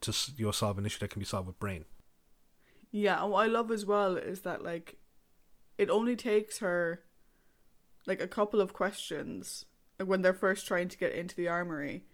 to 0.00 0.14
you 0.36 0.46
know 0.46 0.52
solve 0.52 0.78
an 0.78 0.86
issue 0.86 1.00
that 1.00 1.10
can 1.10 1.20
be 1.20 1.26
solved 1.26 1.46
with 1.48 1.58
brain. 1.60 1.84
Yeah, 2.90 3.22
and 3.22 3.30
what 3.32 3.44
I 3.44 3.46
love 3.48 3.70
as 3.70 3.84
well 3.84 4.16
is 4.16 4.40
that 4.42 4.62
like 4.62 4.96
it 5.76 5.90
only 5.90 6.16
takes 6.16 6.58
her 6.58 7.04
like 8.06 8.20
a 8.20 8.26
couple 8.28 8.60
of 8.60 8.72
questions 8.72 9.64
like, 9.98 10.08
when 10.08 10.22
they're 10.22 10.32
first 10.34 10.66
trying 10.66 10.88
to 10.88 10.98
get 10.98 11.12
into 11.12 11.34
the 11.36 11.48
armory. 11.48 12.04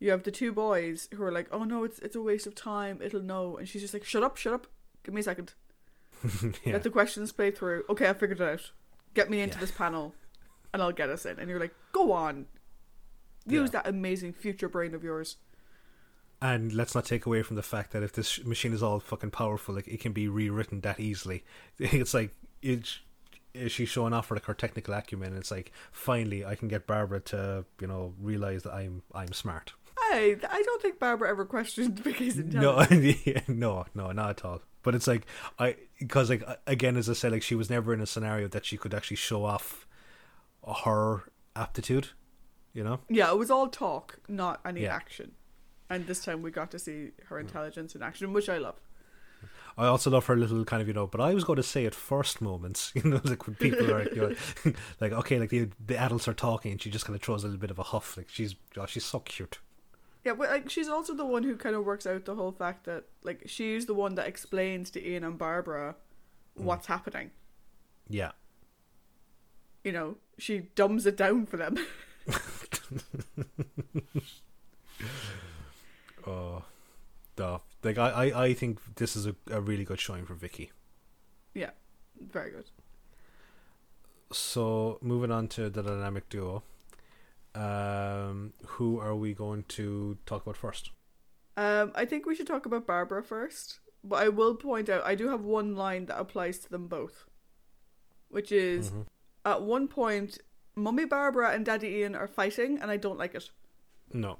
You 0.00 0.10
have 0.10 0.22
the 0.24 0.30
two 0.30 0.52
boys 0.52 1.08
who 1.14 1.22
are 1.24 1.32
like, 1.32 1.48
"Oh 1.52 1.64
no, 1.64 1.84
it's 1.84 1.98
it's 2.00 2.14
a 2.16 2.22
waste 2.22 2.46
of 2.46 2.54
time. 2.54 3.00
It'll 3.02 3.20
know," 3.22 3.56
and 3.56 3.68
she's 3.68 3.82
just 3.82 3.94
like, 3.94 4.04
"Shut 4.04 4.22
up, 4.22 4.36
shut 4.36 4.52
up. 4.52 4.66
Give 5.04 5.12
me 5.14 5.20
a 5.20 5.24
second. 5.24 5.54
yeah. 6.64 6.72
Let 6.74 6.82
the 6.84 6.90
questions 6.90 7.32
play 7.32 7.50
through. 7.50 7.84
Okay, 7.90 8.08
I 8.08 8.12
figured 8.12 8.40
it 8.40 8.44
out. 8.48 8.70
Get 9.14 9.28
me 9.30 9.40
into 9.40 9.56
Yeah. 9.56 9.60
this 9.62 9.70
panel, 9.72 10.14
and 10.72 10.80
I'll 10.82 10.92
get 10.92 11.10
us 11.10 11.26
in." 11.26 11.38
And 11.40 11.48
you're 11.50 11.58
like, 11.60 11.74
"Go 11.92 12.12
on, 12.12 12.46
use 13.46 13.70
Yeah. 13.72 13.82
that 13.82 13.88
amazing 13.88 14.34
future 14.34 14.68
brain 14.68 14.94
of 14.94 15.02
yours." 15.02 15.36
And 16.40 16.72
let's 16.72 16.94
not 16.94 17.04
take 17.04 17.26
away 17.26 17.42
from 17.42 17.56
the 17.56 17.62
fact 17.62 17.92
that 17.92 18.02
if 18.04 18.12
this 18.12 18.44
machine 18.44 18.72
is 18.72 18.82
all 18.82 19.00
fucking 19.00 19.32
powerful, 19.32 19.74
like 19.74 19.88
it 19.88 20.00
can 20.00 20.12
be 20.12 20.28
rewritten 20.28 20.80
that 20.82 21.00
easily. 21.00 21.44
It's 21.78 22.14
like 22.14 22.34
it's 22.62 23.00
she's 23.66 23.88
showing 23.88 24.12
off 24.12 24.26
for 24.26 24.34
like 24.36 24.44
her 24.44 24.54
technical 24.54 24.94
acumen. 24.94 25.36
It's 25.36 25.50
like 25.50 25.72
finally 25.90 26.44
I 26.44 26.54
can 26.54 26.68
get 26.68 26.86
Barbara 26.86 27.20
to 27.32 27.64
you 27.80 27.86
know 27.88 28.14
realize 28.20 28.62
that 28.62 28.72
I'm 28.72 29.02
I'm 29.14 29.32
smart. 29.32 29.72
Hey, 30.12 30.36
I 30.48 30.62
don't 30.62 30.80
think 30.80 31.00
Barbara 31.00 31.28
ever 31.28 31.44
questioned 31.44 31.98
Vicky's 31.98 32.36
No, 32.36 32.78
intelligence. 32.80 33.42
no, 33.48 33.86
no, 33.94 34.12
not 34.12 34.30
at 34.30 34.44
all. 34.44 34.62
But 34.84 34.94
it's 34.94 35.08
like 35.08 35.26
I 35.58 35.74
because 35.98 36.30
like 36.30 36.44
again, 36.68 36.96
as 36.96 37.10
I 37.10 37.14
said, 37.14 37.32
like 37.32 37.42
she 37.42 37.56
was 37.56 37.68
never 37.68 37.92
in 37.92 38.00
a 38.00 38.06
scenario 38.06 38.46
that 38.48 38.64
she 38.64 38.76
could 38.76 38.94
actually 38.94 39.16
show 39.16 39.44
off 39.44 39.88
her 40.84 41.24
aptitude. 41.56 42.10
You 42.74 42.84
know. 42.84 43.00
Yeah, 43.08 43.30
it 43.32 43.38
was 43.38 43.50
all 43.50 43.66
talk, 43.68 44.18
not 44.28 44.60
any 44.64 44.82
Yeah. 44.82 44.94
action. 44.94 45.32
And 45.90 46.06
this 46.06 46.24
time 46.24 46.42
we 46.42 46.50
got 46.50 46.70
to 46.72 46.78
see 46.78 47.12
her 47.26 47.36
mm. 47.36 47.40
intelligence 47.40 47.94
in 47.94 48.02
action, 48.02 48.32
which 48.32 48.48
I 48.48 48.58
love. 48.58 48.80
I 49.78 49.86
also 49.86 50.10
love 50.10 50.26
her 50.26 50.36
little 50.36 50.64
kind 50.64 50.82
of 50.82 50.88
you 50.88 50.94
know, 50.94 51.06
but 51.06 51.20
I 51.20 51.32
was 51.32 51.44
going 51.44 51.58
to 51.58 51.62
say 51.62 51.86
at 51.86 51.94
first 51.94 52.40
moments. 52.40 52.92
You 52.98 53.08
know, 53.08 53.20
like 53.22 53.46
when 53.46 53.54
people 53.54 53.92
are 53.92 54.02
you 54.02 54.16
know, 54.16 54.72
like 55.00 55.12
okay, 55.12 55.38
like 55.38 55.50
the 55.50 55.68
the 55.86 55.96
adults 55.96 56.26
are 56.26 56.34
talking, 56.34 56.72
and 56.72 56.82
she 56.82 56.90
just 56.90 57.04
kind 57.04 57.14
of 57.14 57.22
throws 57.22 57.44
a 57.44 57.46
little 57.46 57.60
bit 57.60 57.70
of 57.70 57.78
a 57.78 57.84
huff. 57.84 58.16
Like 58.16 58.28
she's 58.28 58.56
oh, 58.76 58.86
she's 58.86 59.04
so 59.04 59.20
cute. 59.20 59.60
Yeah, 60.24 60.34
but 60.34 60.50
like 60.50 60.68
she's 60.68 60.88
also 60.88 61.14
the 61.14 61.24
one 61.24 61.44
who 61.44 61.56
kind 61.56 61.76
of 61.76 61.84
works 61.84 62.06
out 62.06 62.24
the 62.24 62.34
whole 62.34 62.50
fact 62.50 62.84
that 62.86 63.04
like 63.22 63.44
she's 63.46 63.86
the 63.86 63.94
one 63.94 64.16
that 64.16 64.26
explains 64.26 64.90
to 64.90 65.08
Ian 65.08 65.22
and 65.22 65.38
Barbara 65.38 65.94
mm. 66.58 66.64
what's 66.64 66.88
happening. 66.88 67.30
Yeah, 68.08 68.32
You 69.84 69.92
know, 69.92 70.16
she 70.38 70.70
dumbs 70.74 71.06
it 71.06 71.16
down 71.16 71.46
for 71.46 71.56
them. 71.56 71.76
oh, 76.28 76.64
the 77.36 77.60
like 77.82 77.98
I, 77.98 78.08
I 78.10 78.44
I 78.46 78.54
think 78.54 78.78
this 78.96 79.16
is 79.16 79.26
a, 79.26 79.34
a 79.50 79.60
really 79.60 79.84
good 79.84 80.00
showing 80.00 80.24
for 80.26 80.34
Vicky. 80.34 80.70
yeah, 81.54 81.70
very 82.20 82.50
good. 82.50 82.66
So 84.32 84.98
moving 85.00 85.30
on 85.30 85.48
to 85.48 85.70
the 85.70 85.82
dynamic 85.82 86.28
duo, 86.28 86.62
um, 87.54 88.52
who 88.66 88.98
are 89.00 89.14
we 89.14 89.32
going 89.32 89.64
to 89.68 90.18
talk 90.26 90.42
about 90.42 90.56
first? 90.56 90.90
Um, 91.56 91.92
I 91.94 92.04
think 92.04 92.26
we 92.26 92.34
should 92.34 92.46
talk 92.46 92.66
about 92.66 92.86
Barbara 92.86 93.22
first, 93.22 93.80
but 94.04 94.22
I 94.22 94.28
will 94.28 94.54
point 94.54 94.88
out 94.88 95.02
I 95.04 95.14
do 95.14 95.28
have 95.28 95.42
one 95.44 95.74
line 95.76 96.06
that 96.06 96.18
applies 96.20 96.58
to 96.60 96.68
them 96.68 96.88
both, 96.88 97.24
which 98.28 98.52
is 98.52 98.90
Mhm. 98.90 99.06
at 99.44 99.62
one 99.62 99.88
point, 99.88 100.38
Mummy 100.76 101.06
Barbara 101.06 101.50
and 101.52 101.64
Daddy 101.64 101.88
Ian 101.88 102.14
are 102.14 102.28
fighting, 102.28 102.78
and 102.80 102.90
I 102.90 102.96
don't 102.98 103.18
like 103.18 103.34
it. 103.34 103.50
No, 104.12 104.38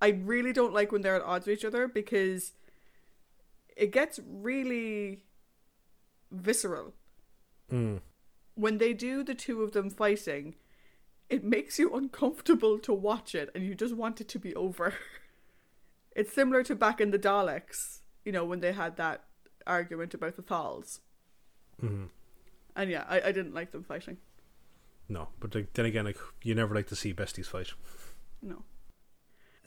I 0.00 0.08
really 0.08 0.52
don't 0.52 0.72
like 0.72 0.92
when 0.92 1.02
they're 1.02 1.16
at 1.16 1.22
odds 1.22 1.46
with 1.46 1.58
each 1.58 1.64
other 1.64 1.86
because 1.86 2.52
it 3.76 3.92
gets 3.92 4.18
really 4.26 5.24
visceral. 6.30 6.94
mm. 7.70 8.00
When 8.54 8.78
they 8.78 8.92
do 8.92 9.22
the 9.22 9.34
two 9.34 9.62
of 9.62 9.72
them 9.72 9.88
fighting, 9.88 10.54
it 11.28 11.44
makes 11.44 11.78
you 11.78 11.94
uncomfortable 11.94 12.78
to 12.80 12.92
watch 12.92 13.34
it 13.34 13.50
and 13.54 13.64
you 13.64 13.74
just 13.74 13.94
want 13.94 14.20
it 14.20 14.28
to 14.28 14.38
be 14.38 14.54
over. 14.54 14.94
it's 16.16 16.32
similar 16.32 16.62
to 16.64 16.74
back 16.74 17.00
in 17.00 17.10
the 17.10 17.18
Daleks, 17.18 18.00
you 18.24 18.32
know, 18.32 18.44
when 18.44 18.60
they 18.60 18.72
had 18.72 18.96
that 18.96 19.24
argument 19.66 20.12
about 20.12 20.36
the 20.36 20.42
Thals. 20.42 21.00
Mm. 21.82 22.08
And 22.76 22.90
yeah, 22.90 23.04
I, 23.08 23.20
I 23.20 23.32
didn't 23.32 23.54
like 23.54 23.72
them 23.72 23.84
fighting. 23.84 24.18
no. 25.08 25.28
But 25.38 25.54
like, 25.54 25.72
then 25.74 25.86
again, 25.86 26.04
like 26.04 26.18
you 26.42 26.54
never 26.54 26.74
like 26.74 26.88
to 26.88 26.96
see 26.96 27.14
besties 27.14 27.46
fight. 27.46 27.72
No. 28.42 28.64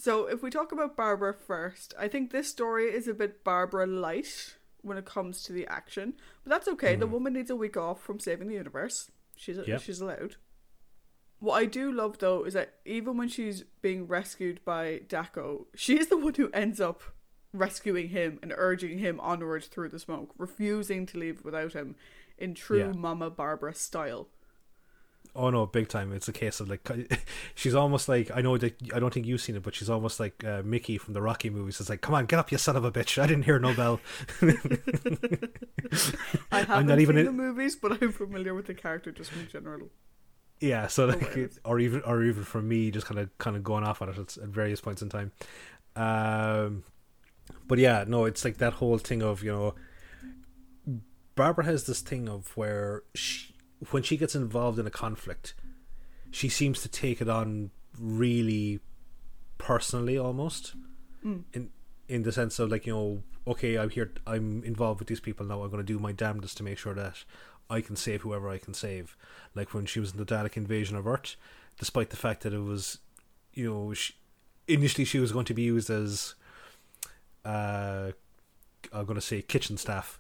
So 0.04 0.26
if 0.28 0.44
we 0.44 0.50
talk 0.50 0.74
about 0.74 0.98
Barbara 0.98 1.34
first, 1.34 1.94
I 1.98 2.10
think 2.10 2.30
this 2.32 2.50
story 2.50 2.88
is 2.94 3.08
a 3.08 3.14
bit 3.14 3.42
Barbara 3.46 3.88
light 3.88 4.58
when 4.82 4.98
it 4.98 5.06
comes 5.06 5.44
to 5.44 5.54
the 5.54 5.66
action, 5.68 6.16
but 6.44 6.50
that's 6.50 6.68
okay. 6.68 6.98
The 6.98 7.08
Mhm. 7.08 7.12
woman 7.12 7.34
needs 7.34 7.50
a 7.50 7.56
week 7.56 7.78
off 7.78 8.04
from 8.04 8.20
saving 8.20 8.50
the 8.50 8.56
universe. 8.56 9.10
She's 9.38 9.56
Yep. 9.66 9.80
she's 9.80 10.02
allowed. 10.02 10.36
What 11.40 11.54
I 11.54 11.64
do 11.68 11.90
love 11.90 12.18
though 12.18 12.44
is 12.44 12.54
that 12.54 12.82
even 12.84 13.16
when 13.16 13.30
she's 13.30 13.64
being 13.82 14.06
rescued 14.06 14.60
by 14.66 15.04
Dako, 15.08 15.68
she's 15.74 16.08
the 16.10 16.18
one 16.18 16.34
who 16.34 16.50
ends 16.52 16.82
up 16.82 17.02
rescuing 17.54 18.10
him 18.10 18.40
and 18.44 18.54
urging 18.58 18.98
him 18.98 19.22
onward 19.22 19.64
through 19.64 19.88
the 19.88 20.00
smoke, 20.00 20.34
refusing 20.38 21.06
to 21.06 21.18
leave 21.18 21.46
without 21.46 21.72
him 21.72 21.96
in 22.38 22.56
true 22.56 22.80
Yeah. 22.80 22.92
Mama 22.92 23.30
Barbara 23.30 23.74
style. 23.74 24.28
Oh 25.36 25.50
no, 25.50 25.66
big 25.66 25.88
time! 25.88 26.14
It's 26.14 26.28
a 26.28 26.32
case 26.34 26.60
of 26.60 26.70
like 26.70 26.88
she's 27.56 27.74
almost 27.74 28.08
like 28.08 28.30
I 28.36 28.42
know 28.42 28.58
that 28.58 28.76
I 28.94 29.00
don't 29.00 29.12
think 29.14 29.26
you've 29.26 29.42
seen 29.42 29.56
it, 29.56 29.64
but 29.64 29.74
she's 29.74 29.90
almost 29.90 30.20
like 30.20 30.44
uh, 30.44 30.62
Mickey 30.64 30.98
from 31.00 31.16
the 31.16 31.22
Rocky 31.22 31.50
movies. 31.50 31.80
It's 31.80 31.90
like, 31.90 32.02
come 32.02 32.14
on, 32.14 32.26
get 32.28 32.38
up, 32.38 32.52
you 32.52 32.58
son 32.60 32.76
of 32.76 32.86
a 32.86 32.92
bitch! 32.92 33.22
I 33.22 33.26
didn't 33.26 33.44
hear 33.44 33.58
no 33.58 33.74
bell. 33.74 34.00
I 36.52 36.60
haven't 36.66 36.86
not 36.88 37.00
even 37.00 37.16
seen 37.16 37.20
in- 37.22 37.26
the 37.26 37.32
movies, 37.32 37.76
but 37.76 38.02
I'm 38.02 38.12
familiar 38.12 38.54
with 38.54 38.68
the 38.68 38.74
character 38.76 39.12
just 39.12 39.32
in 39.34 39.48
general. 39.48 39.88
Yeah, 40.60 40.88
so 40.88 41.06
like, 41.06 41.20
Hilarious. 41.20 41.60
or 41.66 41.80
even 41.80 42.02
or 42.04 42.24
even 42.24 42.44
for 42.44 42.62
me, 42.62 42.92
just 42.92 43.06
kind 43.08 43.20
of 43.20 43.36
kind 43.38 43.56
of 43.56 43.64
going 43.64 43.84
off 43.84 44.02
on 44.02 44.10
it 44.10 44.18
at, 44.18 44.38
at 44.38 44.50
various 44.50 44.80
points 44.82 45.02
in 45.02 45.10
time. 45.10 45.32
Um, 45.96 46.84
but 47.68 47.80
yeah, 47.80 48.06
no, 48.08 48.26
it's 48.26 48.46
like 48.46 48.58
that 48.58 48.74
whole 48.74 48.98
thing 48.98 49.22
of 49.22 49.44
you 49.44 49.52
know, 49.52 49.76
Barbara 51.36 51.66
has 51.66 51.86
this 51.86 52.02
thing 52.02 52.30
of 52.30 52.56
where 52.56 53.04
she 53.14 53.53
when 53.92 54.04
she 54.04 54.18
gets 54.18 54.36
involved 54.36 54.80
in 54.80 54.88
a 54.88 54.92
conflict, 54.92 55.54
she 56.32 56.50
seems 56.50 56.82
to 56.82 56.90
take 56.90 57.22
it 57.22 57.30
on 57.30 57.72
really 58.00 58.80
personally 59.58 60.18
almost. 60.18 60.76
Mm. 61.26 61.44
in 61.54 61.70
in 62.10 62.24
the 62.24 62.34
sense 62.34 62.60
of 62.60 62.70
like 62.70 62.86
you 62.86 62.94
know 62.94 63.24
okay 63.48 63.78
i'm 63.78 63.90
here 63.90 64.12
i'm 64.28 64.62
involved 64.66 65.00
with 65.00 65.08
these 65.08 65.22
people 65.22 65.46
now. 65.46 65.62
I'm 65.64 65.70
going 65.70 65.86
to 65.86 65.94
do 65.94 65.98
my 65.98 66.12
damnedest 66.12 66.58
to 66.58 66.64
make 66.64 66.78
sure 66.78 66.94
that 66.94 67.24
i 67.70 67.80
can 67.80 67.96
save 67.96 68.22
whoever 68.22 68.50
i 68.50 68.58
can 68.58 68.74
save. 68.74 69.16
Like 69.56 69.74
when 69.74 69.86
she 69.86 70.02
was 70.02 70.12
in 70.12 70.18
the 70.18 70.26
dalek 70.26 70.58
invasion 70.58 70.98
of 70.98 71.08
earth 71.08 71.38
despite 71.80 72.10
the 72.10 72.18
fact 72.18 72.44
that 72.44 72.54
it 72.54 72.60
was 72.60 73.00
you 73.54 73.70
know 73.70 73.94
she, 73.94 74.14
initially 74.68 75.06
she 75.06 75.20
was 75.20 75.32
going 75.32 75.46
to 75.46 75.54
be 75.54 75.64
used 75.64 75.90
as 75.90 76.36
uh 77.46 78.12
i'm 78.92 79.06
going 79.06 79.16
to 79.16 79.22
say 79.22 79.42
kitchen 79.42 79.78
staff 79.78 80.20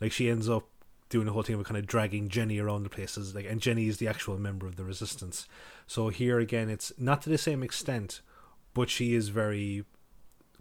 like 0.00 0.12
she 0.12 0.28
ends 0.28 0.48
up 0.48 0.68
doing 1.14 1.26
the 1.26 1.32
whole 1.32 1.44
thing 1.44 1.54
of 1.54 1.64
kind 1.64 1.78
of 1.78 1.86
dragging 1.86 2.28
jenny 2.28 2.58
around 2.58 2.82
the 2.82 2.90
places 2.90 3.36
like 3.36 3.46
and 3.48 3.60
jenny 3.60 3.86
is 3.86 3.98
the 3.98 4.08
actual 4.08 4.36
member 4.36 4.66
of 4.66 4.74
the 4.74 4.82
resistance. 4.82 5.46
So 5.86 6.08
here 6.08 6.40
again 6.40 6.68
it's 6.68 6.92
not 6.98 7.22
to 7.22 7.30
the 7.30 7.38
same 7.38 7.62
extent 7.62 8.20
but 8.74 8.90
she 8.90 9.14
is 9.14 9.28
very 9.28 9.84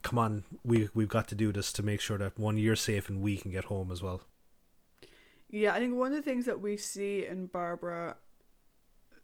come 0.04 0.20
on 0.20 0.44
we 0.64 0.90
we've 0.94 1.10
got 1.10 1.28
to 1.30 1.36
do 1.36 1.52
this 1.52 1.74
to 1.74 1.82
make 1.82 2.02
sure 2.02 2.20
that 2.20 2.38
one 2.38 2.58
you're 2.58 2.76
safe 2.76 3.10
and 3.10 3.20
we 3.20 3.36
can 3.36 3.50
get 3.50 3.64
home 3.64 3.92
as 3.92 4.04
well. 4.04 4.22
Yeah, 5.50 5.74
I 5.74 5.80
think 5.80 5.96
one 5.96 6.12
of 6.12 6.18
the 6.18 6.30
things 6.30 6.46
that 6.46 6.62
we 6.62 6.78
see 6.78 7.26
in 7.26 7.48
Barbara 7.48 8.18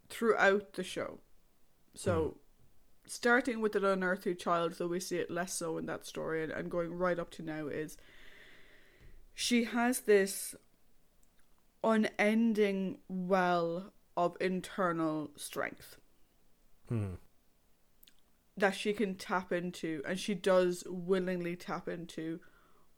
throughout 0.09 0.73
the 0.73 0.83
show, 0.83 1.19
so 1.93 2.19
mm-hmm. 2.19 2.37
starting 3.05 3.61
with 3.61 3.73
the 3.73 3.91
unearthly 3.91 4.33
child, 4.33 4.73
though 4.73 4.87
we 4.87 4.99
see 4.99 5.17
it 5.17 5.29
less 5.29 5.53
so 5.53 5.77
in 5.77 5.85
that 5.85 6.07
story, 6.07 6.43
and, 6.43 6.51
and 6.51 6.71
going 6.71 6.91
right 6.93 7.19
up 7.19 7.29
to 7.31 7.43
now, 7.43 7.67
is 7.67 7.97
she 9.33 9.65
has 9.65 10.01
this 10.01 10.55
unending 11.83 12.97
well 13.07 13.93
of 14.17 14.35
internal 14.41 15.31
strength 15.37 15.97
hmm. 16.89 17.13
that 18.57 18.75
she 18.75 18.93
can 18.93 19.15
tap 19.15 19.51
into, 19.51 20.01
and 20.07 20.19
she 20.19 20.35
does 20.35 20.83
willingly 20.87 21.55
tap 21.55 21.87
into 21.87 22.39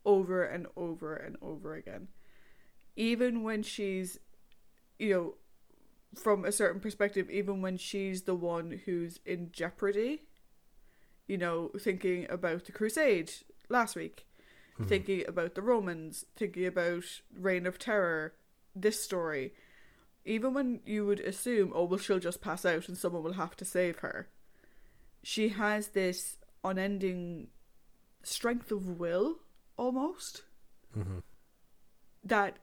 over 0.04 0.42
and 0.42 0.66
over 0.76 1.14
and 1.14 1.36
over 1.40 1.74
again. 1.74 2.08
Even 2.96 3.42
when 3.42 3.62
she's, 3.62 4.18
you 4.98 5.14
know, 5.14 5.34
from 6.20 6.44
a 6.44 6.52
certain 6.52 6.80
perspective, 6.80 7.30
even 7.30 7.62
when 7.62 7.76
she's 7.76 8.22
the 8.22 8.34
one 8.34 8.80
who's 8.84 9.20
in 9.24 9.50
jeopardy, 9.52 10.22
you 11.26 11.38
know, 11.38 11.70
thinking 11.78 12.26
about 12.28 12.64
the 12.64 12.72
crusade 12.72 13.32
last 13.68 13.96
week, 13.96 14.26
thinking 14.86 15.24
about 15.26 15.54
the 15.54 15.62
Romans, 15.62 16.26
thinking 16.36 16.66
about 16.66 17.04
Reign 17.34 17.66
of 17.66 17.78
Terror, 17.78 18.34
this 18.74 19.02
story, 19.02 19.52
even 20.24 20.54
when 20.54 20.80
you 20.86 21.06
would 21.06 21.20
assume, 21.20 21.72
oh, 21.74 21.84
well, 21.84 21.98
she'll 21.98 22.18
just 22.18 22.40
pass 22.40 22.64
out 22.64 22.88
and 22.88 22.96
someone 22.96 23.22
will 23.22 23.34
have 23.34 23.56
to 23.56 23.64
save 23.64 23.98
her. 23.98 24.28
She 25.22 25.50
has 25.50 25.88
this 25.88 26.36
unending 26.64 27.48
strength 28.22 28.70
of 28.70 28.86
will 28.86 29.38
almost 29.76 30.42
hmm 30.94 31.18
that 32.24 32.58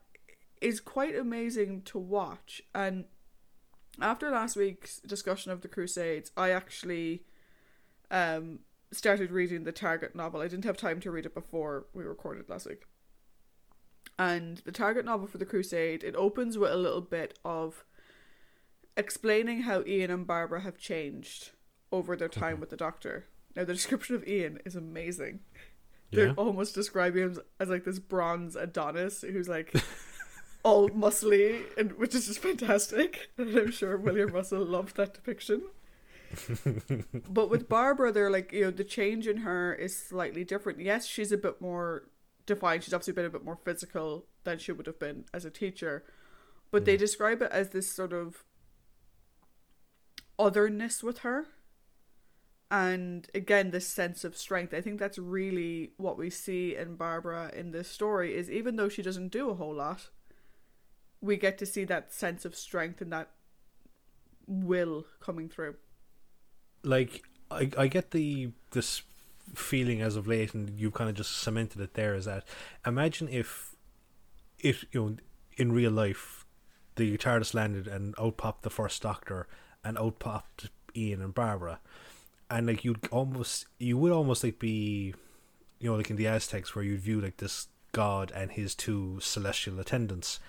is 0.60 0.80
quite 0.80 1.14
amazing 1.14 1.82
to 1.82 1.98
watch. 1.98 2.62
And 2.74 3.04
after 4.00 4.30
last 4.30 4.56
week's 4.56 4.98
discussion 5.00 5.52
of 5.52 5.60
the 5.60 5.68
crusades 5.68 6.30
i 6.36 6.50
actually 6.50 7.22
um 8.10 8.60
started 8.92 9.30
reading 9.30 9.64
the 9.64 9.72
target 9.72 10.14
novel. 10.16 10.40
I 10.40 10.48
didn't 10.48 10.64
have 10.64 10.76
time 10.76 11.00
to 11.00 11.10
read 11.10 11.26
it 11.26 11.34
before 11.34 11.86
we 11.94 12.02
recorded 12.04 12.48
last 12.48 12.66
week 12.66 12.82
and 14.20 14.58
the 14.58 14.72
target 14.72 15.04
novel 15.04 15.26
for 15.26 15.38
the 15.38 15.46
crusade 15.46 16.04
it 16.04 16.14
opens 16.14 16.58
with 16.58 16.70
a 16.70 16.76
little 16.76 17.00
bit 17.00 17.38
of 17.44 17.84
explaining 18.96 19.62
how 19.62 19.82
ian 19.86 20.10
and 20.10 20.26
barbara 20.26 20.60
have 20.60 20.78
changed 20.78 21.50
over 21.90 22.14
their 22.16 22.28
time 22.28 22.60
with 22.60 22.70
the 22.70 22.76
doctor 22.76 23.26
now 23.56 23.64
the 23.64 23.72
description 23.72 24.14
of 24.14 24.26
ian 24.28 24.58
is 24.64 24.76
amazing 24.76 25.40
they're 26.12 26.32
almost 26.32 26.74
describing 26.74 27.22
him 27.22 27.38
as 27.58 27.68
like 27.68 27.84
this 27.84 27.98
bronze 27.98 28.56
Adonis 28.56 29.22
who's 29.22 29.48
like 29.48 29.72
all 30.62 30.88
muscly, 30.90 31.62
and 31.78 31.92
which 31.92 32.14
is 32.14 32.26
just 32.26 32.40
fantastic. 32.40 33.30
And 33.38 33.56
I'm 33.56 33.70
sure 33.70 33.96
William 33.96 34.30
Russell 34.30 34.64
loved 34.64 34.96
that 34.96 35.14
depiction. 35.14 35.62
but 37.28 37.50
with 37.50 37.68
Barbara, 37.68 38.12
they're 38.12 38.30
like 38.30 38.52
you 38.52 38.62
know 38.62 38.70
the 38.70 38.84
change 38.84 39.26
in 39.26 39.38
her 39.38 39.72
is 39.72 39.96
slightly 39.96 40.44
different. 40.44 40.80
Yes, 40.80 41.06
she's 41.06 41.32
a 41.32 41.38
bit 41.38 41.60
more 41.60 42.04
defined. 42.54 42.84
She's 42.84 42.94
obviously 42.94 43.14
been 43.14 43.24
a 43.24 43.30
bit 43.30 43.44
more 43.44 43.58
physical 43.64 44.26
than 44.44 44.58
she 44.58 44.72
would 44.72 44.86
have 44.86 44.98
been 44.98 45.24
as 45.32 45.44
a 45.44 45.50
teacher, 45.50 46.04
but 46.70 46.84
they 46.84 46.96
mm. 46.96 47.00
describe 47.00 47.42
it 47.42 47.50
as 47.50 47.70
this 47.70 47.90
sort 47.90 48.12
of 48.12 48.44
otherness 50.38 51.02
with 51.02 51.18
her. 51.18 51.46
And 52.72 53.26
again 53.34 53.72
this 53.72 53.86
sense 53.86 54.22
of 54.22 54.36
strength. 54.36 54.72
I 54.72 54.80
think 54.80 55.00
that's 55.00 55.18
really 55.18 55.92
what 55.96 56.16
we 56.16 56.30
see 56.30 56.76
in 56.76 56.94
barbara 56.94 57.50
in 57.54 57.72
this 57.72 57.88
story 57.88 58.36
is 58.36 58.48
even 58.48 58.76
though 58.76 58.88
she 58.88 59.02
doesn't 59.02 59.32
do 59.32 59.50
a 59.50 59.54
whole 59.54 59.74
lot 59.74 60.10
we 61.20 61.36
get 61.36 61.58
to 61.58 61.66
see 61.66 61.84
that 61.84 62.12
sense 62.12 62.44
of 62.44 62.54
strength 62.56 63.00
and 63.00 63.12
that 63.12 63.30
will 64.46 65.06
coming 65.20 65.48
through. 65.48 65.76
Like 66.82 67.22
I, 67.50 67.70
I 67.76 67.86
get 67.88 68.10
the 68.10 68.52
this 68.70 69.02
feeling 69.54 70.00
as 70.00 70.16
of 70.16 70.26
late 70.26 70.54
and 70.54 70.78
you've 70.78 70.94
kind 70.94 71.10
of 71.10 71.16
just 71.16 71.40
cemented 71.40 71.80
it 71.80 71.94
there 71.94 72.14
is 72.14 72.24
that 72.24 72.44
imagine 72.86 73.28
if 73.28 73.74
if 74.58 74.84
you 74.92 75.00
know 75.00 75.16
in 75.56 75.72
real 75.72 75.90
life 75.90 76.40
the 76.96 77.16
TARDIS 77.16 77.54
landed 77.54 77.88
and 77.88 78.14
out 78.18 78.36
popped 78.36 78.62
the 78.62 78.70
first 78.70 79.02
doctor 79.02 79.46
and 79.82 79.96
out 79.98 80.18
popped 80.18 80.68
Ian 80.94 81.22
and 81.22 81.34
Barbara. 81.34 81.80
And 82.50 82.66
like 82.66 82.84
you'd 82.84 83.08
almost 83.10 83.66
you 83.78 83.96
would 83.96 84.12
almost 84.12 84.44
like 84.44 84.58
be 84.58 85.14
you 85.78 85.90
know 85.90 85.96
like 85.96 86.10
in 86.10 86.16
the 86.16 86.26
Aztecs 86.26 86.74
where 86.74 86.84
you'd 86.84 87.00
view 87.00 87.20
like 87.20 87.38
this 87.38 87.68
god 87.92 88.32
and 88.34 88.50
his 88.50 88.74
two 88.74 89.18
celestial 89.20 89.80
attendants. 89.80 90.40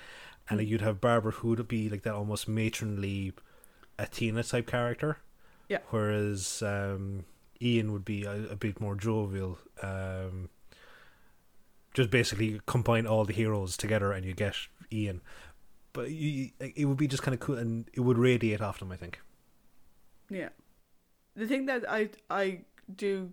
And 0.50 0.60
like 0.60 0.68
you'd 0.68 0.82
have 0.82 1.00
Barbara 1.00 1.32
who 1.32 1.50
would 1.50 1.68
be 1.68 1.90
like 1.90 2.04
that 2.04 2.14
almost 2.14 2.48
matronly 2.48 3.34
Athena 3.98 4.44
type 4.44 4.68
character. 4.68 5.18
Yeah. 5.70 5.80
whereas 5.90 6.62
um 6.62 7.24
Ian 7.62 7.92
would 7.94 8.06
be 8.06 8.24
a, 8.26 8.50
a 8.52 8.56
bit 8.56 8.80
more 8.82 8.96
jovial 8.96 9.60
um 9.84 10.50
just 11.94 12.10
basically 12.10 12.60
combine 12.66 13.06
all 13.06 13.26
the 13.26 13.34
heroes 13.34 13.76
together 13.78 14.12
and 14.12 14.26
you 14.26 14.34
get 14.34 14.56
Ian 14.92 15.22
but 15.94 16.10
you, 16.10 16.52
it 16.60 16.86
would 16.86 16.98
be 16.98 17.08
just 17.08 17.22
kind 17.22 17.34
of 17.34 17.42
cool 17.42 17.58
and 17.58 17.90
it 17.94 18.00
would 18.00 18.18
radiate 18.18 18.62
off 18.62 18.80
them 18.80 18.92
I 18.92 18.96
think 18.96 19.20
yeah 20.30 20.50
the 21.36 21.46
thing 21.48 21.66
that 21.66 21.90
i 21.90 22.10
i 22.30 22.62
do 22.94 23.32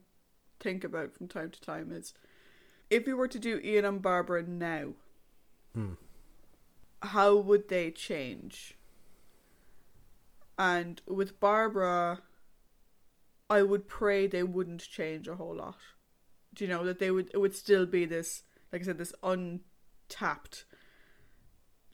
think 0.60 0.82
about 0.84 1.14
from 1.14 1.28
time 1.28 1.50
to 1.50 1.60
time 1.60 1.92
is 1.92 2.14
if 2.90 3.06
you 3.06 3.16
were 3.16 3.28
to 3.28 3.38
do 3.38 3.60
ian 3.62 3.84
and 3.84 4.02
barbara 4.02 4.42
now 4.42 4.94
Hmm. 5.74 5.92
how 7.02 7.36
would 7.36 7.68
they 7.68 7.90
change? 7.92 8.74
And 10.58 11.00
with 11.06 11.38
Barbara, 11.38 12.20
I 13.50 13.62
would 13.62 13.88
pray 13.88 14.26
they 14.26 14.42
wouldn't 14.42 14.80
change 14.88 15.26
a 15.28 15.36
whole 15.36 15.56
lot. 15.56 15.78
Do 16.54 16.64
you 16.64 16.70
know 16.70 16.84
that 16.84 16.98
they 16.98 17.10
would? 17.10 17.30
It 17.32 17.38
would 17.38 17.54
still 17.54 17.86
be 17.86 18.04
this, 18.04 18.42
like 18.72 18.82
I 18.82 18.84
said, 18.84 18.98
this 18.98 19.14
untapped, 19.22 20.64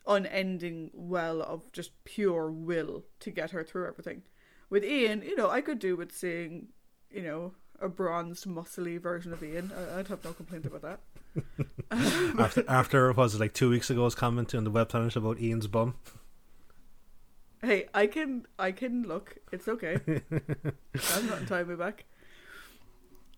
unending 0.07 0.91
well 0.93 1.41
of 1.41 1.71
just 1.71 1.91
pure 2.03 2.51
will 2.51 3.03
to 3.19 3.31
get 3.31 3.51
her 3.51 3.63
through 3.63 3.87
everything. 3.87 4.23
With 4.69 4.83
Ian, 4.83 5.21
you 5.21 5.35
know, 5.35 5.49
I 5.49 5.61
could 5.61 5.79
do 5.79 5.95
with 5.95 6.11
seeing, 6.11 6.67
you 7.09 7.21
know, 7.21 7.53
a 7.79 7.87
bronzed, 7.89 8.45
muscly 8.47 8.99
version 8.99 9.31
of 9.33 9.43
Ian. 9.43 9.71
I- 9.75 9.99
I'd 9.99 10.07
have 10.07 10.23
no 10.23 10.33
complaint 10.33 10.65
about 10.65 10.81
that. 10.81 10.99
after 12.39 12.63
after 12.67 13.11
was 13.11 13.35
it 13.35 13.41
like 13.41 13.53
two 13.53 13.69
weeks 13.69 13.91
ago's 13.91 14.15
comment 14.15 14.55
on 14.55 14.63
the 14.63 14.71
web 14.71 14.87
planet 14.87 15.17
about 15.17 15.37
Ian's 15.39 15.67
bum 15.67 15.95
Hey, 17.61 17.87
I 17.93 18.07
can 18.07 18.45
I 18.59 18.71
can 18.71 19.03
look. 19.03 19.37
It's 19.51 19.67
okay. 19.67 19.99
I'm 21.13 21.27
not 21.27 21.67
me 21.67 21.75
back. 21.75 22.05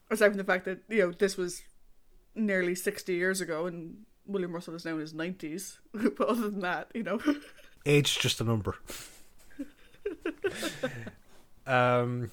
Aside 0.09 0.29
from 0.29 0.37
the 0.37 0.43
fact 0.43 0.65
that 0.65 0.79
you 0.89 0.99
know 0.99 1.11
this 1.11 1.37
was 1.37 1.61
nearly 2.35 2.75
sixty 2.75 3.13
years 3.15 3.41
ago, 3.41 3.65
and 3.65 4.05
William 4.25 4.53
Russell 4.53 4.75
is 4.75 4.85
now 4.85 4.93
in 4.93 4.99
his 4.99 5.13
nineties. 5.13 5.79
but 5.93 6.21
other 6.27 6.49
than 6.49 6.59
that, 6.61 6.89
you 6.93 7.03
know, 7.03 7.19
Age 7.85 8.09
is 8.09 8.15
just 8.17 8.41
a 8.41 8.43
number. 8.43 8.75
um, 11.65 12.31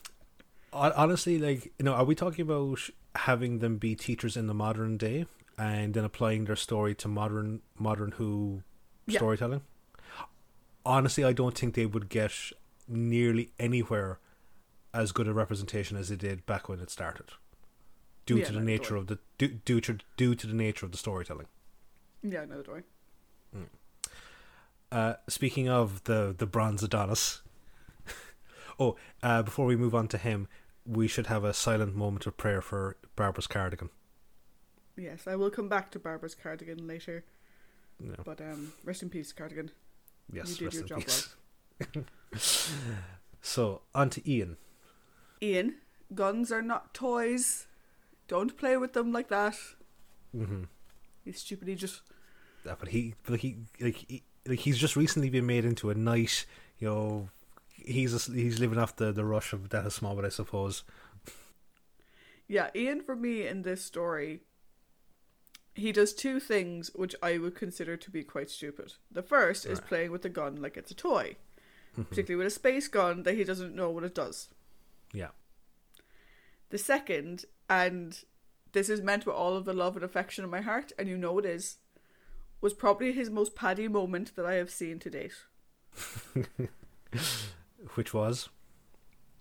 honestly, 0.73 1.39
like 1.39 1.73
you 1.79 1.85
know, 1.85 1.95
are 1.95 2.05
we 2.05 2.15
talking 2.15 2.43
about 2.43 2.79
having 3.15 3.59
them 3.61 3.77
be 3.79 3.95
teachers 3.95 4.37
in 4.37 4.47
the 4.47 4.55
modern 4.55 4.97
day 4.97 5.27
and 5.59 5.95
then 5.95 6.05
applying 6.05 6.45
their 6.47 6.57
story 6.57 6.95
to 6.97 7.09
modern 7.09 7.61
modern 7.79 8.13
Who 8.13 8.63
Yeah. 9.07 9.19
storytelling? 9.19 9.63
Honestly, 10.87 11.25
I 11.25 11.33
don't 11.33 11.57
think 11.57 11.75
they 11.75 11.87
would 11.87 12.09
get 12.09 12.33
nearly 12.87 13.51
anywhere 13.59 14.19
as 14.93 15.13
good 15.13 15.27
a 15.27 15.33
representation 15.33 15.97
as 15.97 16.09
they 16.09 16.17
did 16.17 16.47
back 16.47 16.69
when 16.69 16.81
it 16.81 16.91
started, 16.91 17.27
due 18.27 18.39
Yeah, 18.39 18.45
to 18.47 18.53
the 18.53 18.59
no, 18.61 18.65
nature 18.65 18.97
of 18.97 19.07
the 19.07 19.19
due, 19.39 19.49
due 19.65 19.81
to 19.81 19.99
due 20.17 20.35
to 20.35 20.47
the 20.47 20.55
nature 20.55 20.87
of 20.87 20.93
the 20.93 20.99
storytelling. 20.99 21.47
yeah, 22.23 22.43
another 22.43 22.63
door. 22.63 22.85
Uh, 24.93 25.15
speaking 25.29 25.69
of 25.69 26.05
the 26.05 26.33
the 26.37 26.47
bronze 26.47 26.83
Adonis, 26.83 27.43
oh, 28.79 28.95
uh, 29.25 29.43
before 29.43 29.67
we 29.67 29.75
move 29.77 29.95
on 29.95 30.07
to 30.09 30.19
him, 30.19 30.47
we 30.87 31.09
should 31.09 31.27
have 31.27 31.43
a 31.43 31.53
silent 31.53 31.97
moment 31.97 32.27
of 32.27 32.37
prayer 32.37 32.61
for 32.63 32.97
Barbara's 33.17 33.49
cardigan. 33.49 33.91
Yes, 34.97 35.27
I 35.27 35.35
will 35.35 35.51
come 35.51 35.69
back 35.69 35.91
to 35.93 35.99
Barbara's 35.99 36.37
cardigan 36.37 36.87
later. 36.87 37.25
No. 37.99 38.15
But 38.25 38.41
um, 38.41 38.73
rest 38.85 39.03
in 39.03 39.11
peace, 39.11 39.33
cardigan. 39.33 39.73
Yes, 40.33 40.49
you 40.49 40.57
did 40.57 40.65
rest 40.65 40.91
your 40.91 40.99
in 40.99 41.05
job 41.05 41.97
peace. 42.33 42.75
so 43.43 43.83
on 43.95 44.11
to 44.11 44.31
Ian. 44.31 44.57
Ian, 45.43 45.77
guns 46.15 46.51
are 46.51 46.63
not 46.63 46.95
toys. 46.95 47.67
Don't 48.29 48.57
play 48.57 48.77
with 48.77 48.95
them 48.95 49.13
like 49.13 49.29
that. 49.29 49.57
Mm-hmm. 50.37 50.65
You 51.25 51.33
stupid 51.33 51.77
just 51.79 52.03
Yeah, 52.65 52.75
but 52.79 52.89
he, 52.89 53.15
but 53.27 53.41
he, 53.41 53.57
like, 53.81 54.05
he, 54.09 54.23
like 54.47 54.61
he's 54.61 54.79
just 54.79 54.97
recently 54.97 55.31
been 55.31 55.47
made 55.47 55.65
into 55.65 55.91
a 55.91 55.95
nice, 55.95 56.47
you 56.79 56.89
know, 56.89 57.29
he's 57.77 58.15
a, 58.15 58.33
he's 58.33 58.59
living 58.59 58.79
off 58.79 58.97
the 58.97 59.13
the 59.13 59.25
rush 59.25 59.53
of 59.53 59.69
that 59.71 59.91
small, 59.93 60.17
but 60.17 60.25
I 60.25 60.31
suppose. 60.31 60.85
Yeah, 62.47 62.71
Ian 62.75 63.03
for 63.03 63.17
me 63.17 63.47
in 63.47 63.63
this 63.63 63.85
story 63.85 64.41
he 65.75 65.91
does 65.93 66.15
two 66.15 66.39
things 66.41 66.91
which 66.95 67.15
I 67.23 67.39
would 67.39 67.55
consider 67.55 67.97
to 67.97 68.11
be 68.11 68.23
quite 68.23 68.51
stupid. 68.51 68.95
The 69.11 69.23
first 69.23 69.67
is 69.67 69.79
Right. 69.81 69.89
playing 69.89 70.11
with 70.13 70.23
the 70.23 70.29
gun 70.29 70.57
like 70.63 70.77
it's 70.77 70.91
a 70.91 70.95
toy, 70.95 71.37
Mhm. 71.97 72.09
particularly 72.09 72.45
with 72.45 72.53
a 72.53 72.55
space 72.55 72.89
gun 72.89 73.23
that 73.25 73.35
he 73.35 73.45
doesn't 73.45 73.75
know 73.75 73.91
what 73.91 74.05
it 74.05 74.15
does. 74.15 74.49
Yeah. 75.13 75.31
The 76.71 76.79
second, 76.79 77.45
and 77.69 78.25
this 78.73 78.89
is 78.89 79.01
meant 79.01 79.27
with 79.27 79.35
all 79.37 79.57
of 79.57 79.65
the 79.65 79.73
love 79.73 79.97
and 79.97 80.05
affection 80.05 80.45
in 80.45 80.51
my 80.51 80.61
heart, 80.61 80.93
and 80.99 81.09
you 81.09 81.17
know 81.17 81.39
it 81.39 81.45
is, 81.45 81.79
was 82.61 82.73
probably 82.75 83.13
his 83.13 83.31
most 83.31 83.55
paddy 83.55 83.89
moment 83.89 84.35
that 84.37 84.47
I 84.47 84.55
have 84.55 84.71
seen 84.71 84.99
to 85.01 85.11
date. 85.11 85.35
Which 87.95 88.13
was 88.15 88.49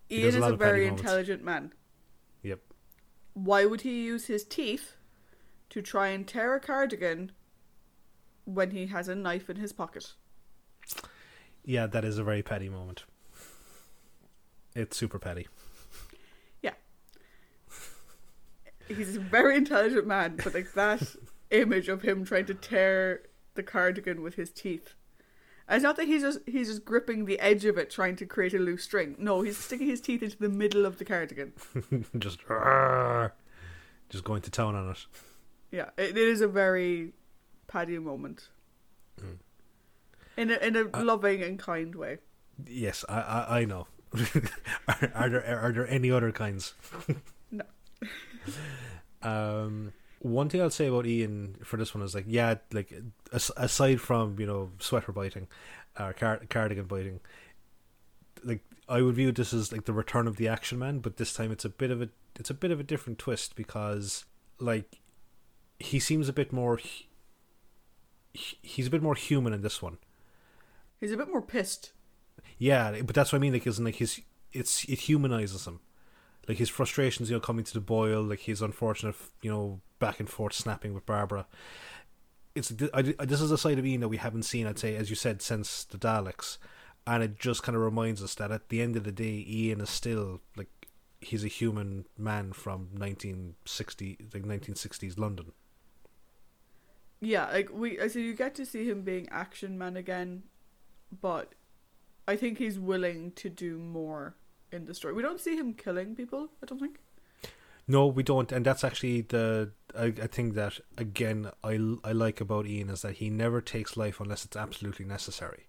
He 0.09 0.17
Ian 0.21 0.25
does 0.25 0.35
a 0.35 0.45
is 0.47 0.51
a 0.53 0.55
very 0.57 0.85
intelligent 0.87 1.43
man. 1.43 1.73
Yep. 2.43 2.59
Why 3.33 3.65
would 3.65 3.81
he 3.81 4.03
use 4.03 4.25
his 4.27 4.43
teeth 4.43 4.95
to 5.73 5.81
try 5.81 6.09
and 6.09 6.27
tear 6.27 6.53
a 6.53 6.59
cardigan 6.59 7.31
when 8.45 8.71
he 8.71 8.87
has 8.87 9.07
a 9.07 9.15
knife 9.15 9.49
in 9.49 9.55
his 9.57 9.73
pocket? 9.73 10.13
yeah, 11.65 11.87
that 11.87 12.05
is 12.05 12.19
a 12.19 12.23
very 12.23 12.43
petty 12.43 12.69
moment. 12.69 13.05
It's 14.75 14.95
super 14.95 15.17
petty. 15.17 15.47
Yeah. 16.61 16.73
He's 18.87 19.15
a 19.15 19.19
very 19.19 19.55
intelligent 19.55 20.05
man, 20.05 20.39
but 20.43 20.53
like 20.53 20.73
that 20.73 21.15
image 21.51 21.89
of 21.89 22.03
him 22.03 22.23
trying 22.23 22.45
to 22.45 22.53
tear 22.53 23.23
the 23.55 23.63
cardigan 23.63 24.21
with 24.21 24.35
his 24.35 24.51
teeth. 24.51 24.93
And 25.67 25.77
it's 25.77 25.83
not 25.83 25.95
that 25.95 26.07
he's 26.07 26.21
just 26.21 26.39
he's 26.45 26.67
just 26.67 26.85
gripping 26.85 27.25
the 27.25 27.39
edge 27.39 27.65
of 27.65 27.77
it 27.77 27.89
trying 27.89 28.15
to 28.17 28.25
create 28.25 28.53
a 28.53 28.59
loose 28.59 28.83
string. 28.83 29.15
No, 29.17 29.41
he's 29.41 29.57
sticking 29.57 29.87
his 29.87 30.01
teeth 30.01 30.21
into 30.21 30.37
the 30.37 30.49
middle 30.49 30.85
of 30.85 30.97
the 30.97 31.05
cardigan. 31.05 31.53
just, 32.19 32.39
just 34.09 34.23
going 34.23 34.41
to 34.41 34.51
town 34.51 34.75
on 34.75 34.91
it. 34.91 35.05
Yeah, 35.73 35.89
it, 35.97 36.11
it 36.11 36.17
is 36.17 36.41
a 36.41 36.47
very 36.47 37.13
Paddy 37.67 37.97
moment. 37.97 38.49
Mm. 39.19 39.37
In 40.37 40.51
a 40.51 40.57
in 40.57 40.75
a 40.75 40.85
Uh, 40.93 41.03
loving 41.03 41.41
and 41.41 41.57
kind 41.57 41.95
way. 41.95 42.19
Yes, 42.67 43.03
I 43.09 43.19
I, 43.19 43.59
I 43.61 43.65
know. 43.65 43.87
are, 44.87 45.11
are 45.15 45.29
there 45.29 45.59
are 45.59 45.71
there 45.71 45.87
any 45.87 46.11
other 46.11 46.31
kinds? 46.31 46.75
No. 47.49 47.65
um, 49.23 49.93
one 50.19 50.47
thing 50.47 50.61
I'll 50.61 50.69
say 50.69 50.85
about 50.85 51.07
Ian 51.07 51.55
for 51.63 51.77
this 51.77 51.95
one 51.95 52.03
is 52.03 52.13
like, 52.13 52.25
yeah, 52.27 52.55
like 52.71 52.93
as, 53.31 53.49
aside 53.57 53.99
from 53.99 54.39
you 54.39 54.45
know 54.45 54.69
sweater 54.77 55.11
biting, 55.11 55.47
or 55.99 56.13
car- 56.13 56.41
cardigan 56.51 56.85
biting, 56.85 57.19
like 58.43 58.61
I 58.87 59.01
would 59.01 59.15
view 59.15 59.31
this 59.31 59.55
as 59.55 59.71
like 59.71 59.85
the 59.85 59.93
return 59.93 60.27
of 60.27 60.37
the 60.37 60.47
action 60.47 60.77
man, 60.77 60.99
but 60.99 61.17
this 61.17 61.33
time 61.33 61.51
it's 61.51 61.65
a 61.65 61.69
bit 61.69 61.89
of 61.89 61.99
a 61.99 62.09
it's 62.39 62.51
a 62.51 62.53
bit 62.53 62.69
of 62.69 62.79
a 62.79 62.83
different 62.83 63.17
twist 63.17 63.55
because 63.55 64.25
like 64.59 64.99
he 65.83 65.99
seems 65.99 66.29
a 66.29 66.33
bit 66.33 66.51
more. 66.53 66.77
he- 66.77 67.07
He's 68.61 68.87
a 68.87 68.89
bit 68.89 69.03
more 69.03 69.13
human 69.15 69.53
in 69.53 69.61
this 69.61 69.79
one. 69.81 69.97
He's 70.99 71.11
a 71.11 71.17
bit 71.17 71.27
more 71.29 71.41
pissed. 71.41 71.91
Yeah, 72.57 73.01
but 73.03 73.13
that's 73.13 73.31
what 73.31 73.37
I 73.37 73.41
mean. 73.41 73.53
Like, 73.53 73.67
isn't 73.67 73.85
like 73.85 73.95
his 73.97 74.21
it's 74.51 74.85
it 74.85 75.01
humanizes 75.01 75.67
him, 75.67 75.81
like 76.47 76.57
his 76.57 76.69
frustrations, 76.69 77.29
you 77.29 77.35
know, 77.35 77.39
coming 77.39 77.63
to 77.65 77.73
the 77.73 77.79
boil, 77.79 78.23
like 78.23 78.39
his 78.41 78.61
unfortunate, 78.61 79.15
you 79.43 79.51
know, 79.51 79.81
back 79.99 80.19
and 80.19 80.29
forth 80.29 80.53
snapping 80.53 80.93
with 80.95 81.05
Barbara. 81.05 81.45
It's 82.55 82.73
I, 82.93 83.01
this 83.03 83.41
is 83.41 83.51
a 83.51 83.57
side 83.57 83.77
of 83.79 83.85
Ian 83.85 84.01
that 84.01 84.09
we 84.09 84.17
haven't 84.17 84.43
seen, 84.43 84.65
I'd 84.67 84.79
say, 84.79 84.95
as 84.95 85.09
you 85.11 85.15
said, 85.15 85.41
since 85.41 85.83
the 85.83 85.97
Daleks, 85.99 86.57
and 87.05 87.21
it 87.23 87.39
just 87.39 87.61
kind 87.63 87.75
of 87.75 87.81
reminds 87.83 88.23
us 88.23 88.33
that 88.35 88.51
at 88.51 88.69
the 88.69 88.81
end 88.81 88.95
of 88.95 89.03
the 89.03 89.11
day, 89.11 89.45
Ian 89.47 89.81
is 89.81 89.89
still 89.91 90.41
like 90.55 90.69
he's 91.21 91.43
a 91.43 91.47
human 91.49 92.05
man 92.17 92.51
from 92.53 92.89
nineteen 92.93 93.55
sixty, 93.65 94.17
like 94.33 94.45
nineteen 94.45 94.75
sixties 94.75 95.19
London. 95.19 95.51
Yeah, 97.25 97.49
like 97.51 97.69
we 97.71 97.99
uh, 97.99 98.09
so 98.09 98.19
you 98.19 98.33
get 98.33 98.53
to 98.55 98.65
see 98.65 98.87
him 98.89 99.01
being 99.01 99.27
action 99.31 99.77
man 99.77 99.95
again, 99.97 100.43
but 101.21 101.53
I 102.27 102.35
think 102.35 102.57
he's 102.57 102.77
willing 102.79 103.31
to 103.33 103.49
do 103.49 103.77
more 103.77 104.35
in 104.71 104.85
the 104.85 104.93
story. 104.93 105.13
We 105.13 105.21
don't 105.21 105.39
see 105.39 105.55
him 105.55 105.73
killing 105.73 106.15
people, 106.15 106.49
I 106.61 106.65
don't 106.65 106.79
think. 106.79 106.99
No, 107.87 108.07
we 108.07 108.23
don't, 108.23 108.51
and 108.51 108.65
that's 108.65 108.83
actually 108.83 109.21
the 109.21 109.71
I, 109.97 110.05
I 110.05 110.27
think 110.27 110.53
that 110.55 110.79
again 110.97 111.49
I 111.63 111.73
I 112.03 112.11
like 112.13 112.41
about 112.41 112.65
Ian 112.65 112.89
is 112.89 113.01
that 113.03 113.15
he 113.15 113.29
never 113.29 113.61
takes 113.61 113.95
life 113.97 114.19
unless 114.19 114.45
it's 114.45 114.55
absolutely 114.57 115.05
necessary, 115.05 115.67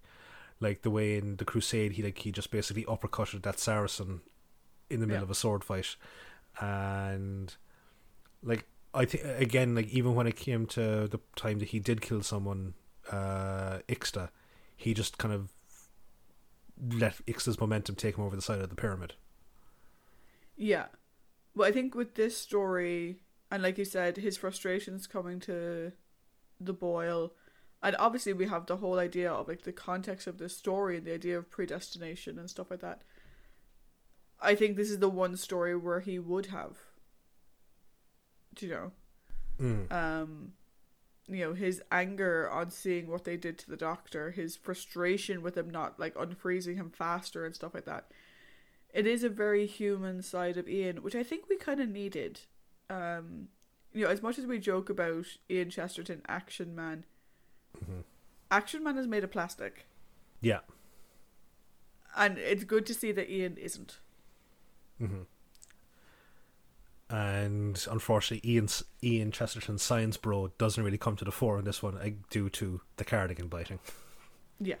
like 0.59 0.81
the 0.81 0.91
way 0.91 1.17
in 1.17 1.37
the 1.37 1.45
Crusade 1.45 1.93
he 1.93 2.03
like 2.03 2.17
he 2.19 2.31
just 2.31 2.51
basically 2.51 2.85
uppercutted 2.85 3.43
that 3.43 3.59
Saracen 3.59 4.21
in 4.89 4.99
the 4.99 5.07
middle 5.07 5.21
Yeah. 5.21 5.23
of 5.23 5.31
a 5.31 5.35
sword 5.35 5.63
fight, 5.63 5.95
and 6.59 7.55
like 8.43 8.65
I 8.95 9.05
think 9.05 9.25
again 9.39 9.75
like 9.75 9.89
even 9.89 10.15
when 10.15 10.25
it 10.25 10.35
came 10.35 10.65
to 10.67 11.07
the 11.07 11.19
time 11.35 11.59
that 11.59 11.69
he 11.69 11.79
did 11.79 12.01
kill 12.01 12.23
someone, 12.23 12.73
uh, 13.11 13.79
Ixta, 13.87 14.29
he 14.75 14.93
just 14.93 15.17
kind 15.17 15.33
of 15.33 15.53
let 16.81 17.25
Ixta's 17.25 17.59
momentum 17.59 17.95
take 17.95 18.17
him 18.17 18.23
over 18.23 18.35
the 18.35 18.41
side 18.41 18.59
of 18.59 18.69
the 18.69 18.75
pyramid. 18.75 19.13
Yeah. 20.55 20.85
Well, 21.55 21.67
I 21.67 21.71
think 21.71 21.95
with 21.95 22.15
this 22.15 22.37
story, 22.37 23.21
and 23.51 23.63
like 23.63 23.77
you 23.77 23.85
said, 23.85 24.17
his 24.17 24.37
frustrations 24.37 25.07
coming 25.07 25.39
to 25.41 25.91
the 26.59 26.73
boil, 26.73 27.33
and 27.83 27.95
obviously 27.97 28.33
we 28.33 28.47
have 28.47 28.65
the 28.65 28.77
whole 28.77 28.99
idea 28.99 29.31
of 29.31 29.47
like 29.47 29.63
the 29.63 29.71
context 29.71 30.27
of 30.27 30.37
this 30.37 30.55
story 30.55 30.97
and 30.97 31.05
the 31.05 31.13
idea 31.13 31.37
of 31.37 31.51
predestination 31.51 32.39
and 32.39 32.49
stuff 32.49 32.71
like 32.71 32.81
that. 32.81 33.01
I 34.41 34.55
think 34.55 34.75
this 34.75 34.89
is 34.89 34.99
the 34.99 35.09
one 35.09 35.37
story 35.37 35.75
where 35.75 36.01
he 36.01 36.19
would 36.19 36.47
have, 36.47 36.77
do 38.55 38.65
you 38.67 38.71
know, 38.73 38.91
Mm. 39.59 39.91
um, 39.91 40.53
you 41.27 41.39
know, 41.39 41.53
his 41.53 41.81
anger 41.91 42.49
on 42.49 42.69
seeing 42.71 43.07
what 43.07 43.23
they 43.23 43.37
did 43.37 43.57
to 43.59 43.69
the 43.69 43.77
doctor, 43.77 44.31
his 44.31 44.55
frustration 44.57 45.41
with 45.41 45.57
him 45.57 45.69
not 45.69 45.97
like 45.99 46.13
unfreezing 46.15 46.75
him 46.75 46.89
faster 46.89 47.45
and 47.45 47.55
stuff 47.55 47.73
like 47.73 47.85
that. 47.85 48.11
It 48.93 49.07
is 49.07 49.23
a 49.23 49.29
very 49.29 49.65
human 49.65 50.21
side 50.21 50.57
of 50.57 50.67
Ian, 50.69 51.03
which 51.03 51.15
I 51.15 51.23
think 51.23 51.47
we 51.49 51.55
kind 51.57 51.79
of 51.79 51.89
needed. 51.89 52.41
Um, 52.89 53.47
you 53.93 54.03
know, 54.05 54.09
as 54.11 54.21
much 54.21 54.37
as 54.37 54.45
we 54.45 54.59
joke 54.59 54.89
about 54.89 55.25
Ian 55.49 55.69
Chesterton, 55.69 56.21
Action 56.27 56.75
Man, 56.75 57.05
Mhm. 57.77 58.03
Action 58.51 58.83
Man 58.83 58.97
is 58.97 59.07
made 59.07 59.23
of 59.23 59.31
plastic, 59.31 59.85
Yeah. 60.41 60.61
and 62.15 62.37
it's 62.37 62.63
good 62.65 62.85
to 62.87 62.93
see 62.93 63.11
that 63.13 63.29
Ian 63.31 63.57
isn't. 63.57 63.99
hmm 64.97 65.23
And 67.15 67.87
unfortunately, 67.89 68.49
Ian's, 68.49 68.83
Ian 69.01 69.31
Chesterton's 69.31 69.81
science 69.83 70.17
bro 70.17 70.51
doesn't 70.57 70.83
really 70.83 70.97
come 70.97 71.15
to 71.15 71.23
the 71.23 71.31
fore 71.31 71.57
in 71.57 71.63
this 71.63 71.81
one 71.81 71.97
uh, 71.97 72.09
due 72.29 72.49
to 72.49 72.81
the 72.97 73.05
cardigan 73.05 73.47
biting. 73.47 73.79
Yeah. 74.59 74.75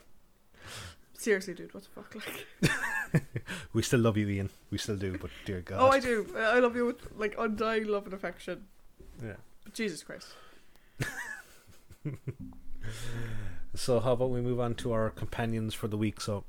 Seriously, 1.13 1.53
dude, 1.53 1.73
what 1.73 1.83
the 1.83 1.89
fuck? 1.89 2.15
Like, 2.61 3.23
we 3.73 3.81
still 3.81 4.01
love 4.01 4.17
you, 4.17 4.27
Ian. 4.27 4.49
We 4.69 4.77
still 4.77 4.97
do, 4.97 5.17
but 5.17 5.29
dear 5.45 5.61
God. 5.61 5.77
oh, 5.79 5.87
I 5.87 6.01
do. 6.01 6.27
I 6.37 6.59
love 6.59 6.75
you 6.75 6.85
with 6.87 7.07
like 7.15 7.35
undying 7.39 7.87
love 7.87 8.03
and 8.03 8.13
affection. 8.13 8.65
Yeah. 9.23 9.35
But 9.63 9.73
Jesus 9.73 10.03
Christ. 10.03 10.27
So 13.75 13.99
how 13.99 14.13
about 14.13 14.29
we 14.29 14.41
move 14.41 14.59
on 14.59 14.75
to 14.75 14.93
our 14.93 15.09
companions 15.09 15.73
for 15.73 15.87
the 15.87 15.97
week? 15.97 16.21
So 16.21 16.45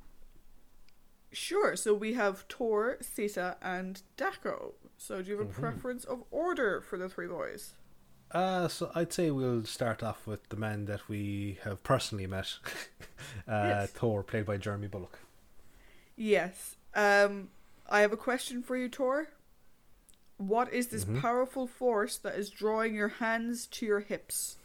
Sure. 1.33 1.77
So 1.77 1.93
we 1.93 2.15
have 2.15 2.47
Tor, 2.49 2.99
Sita, 3.01 3.57
and 3.61 4.01
Dako. 4.17 4.75
So 4.99 5.23
do 5.23 5.31
you 5.31 5.39
have 5.39 5.47
a 5.47 5.51
Mhm. 5.51 5.53
preference 5.53 6.05
of 6.05 6.25
order 6.31 6.81
for 6.81 6.99
the 6.99 7.09
three 7.09 7.27
boys? 7.27 7.75
Uh, 8.31 8.69
so 8.69 8.91
I'd 8.95 9.13
say 9.13 9.31
we'll 9.31 9.65
start 9.65 10.03
off 10.03 10.27
with 10.27 10.49
the 10.49 10.57
man 10.57 10.85
that 10.87 11.09
we 11.09 11.59
have 11.63 11.83
personally 11.83 12.27
met, 12.27 12.59
uh, 13.49 13.53
Yes. 13.61 13.93
Tor, 13.95 14.23
played 14.23 14.47
by 14.47 14.57
Jeremy 14.59 14.89
Bulloch. 14.89 15.19
Yes. 16.17 16.77
Um, 16.95 17.51
I 17.89 18.01
have 18.01 18.13
a 18.13 18.17
question 18.17 18.63
for 18.63 18.77
you, 18.77 18.89
Tor. 18.89 19.29
What 20.39 20.73
is 20.73 20.89
this 20.89 21.05
Mhm. 21.05 21.21
powerful 21.21 21.67
force 21.67 22.17
that 22.19 22.37
is 22.37 22.51
drawing 22.51 22.95
your 22.95 23.09
hands 23.09 23.67
to 23.69 23.87
your 23.87 24.01
hips? 24.01 24.59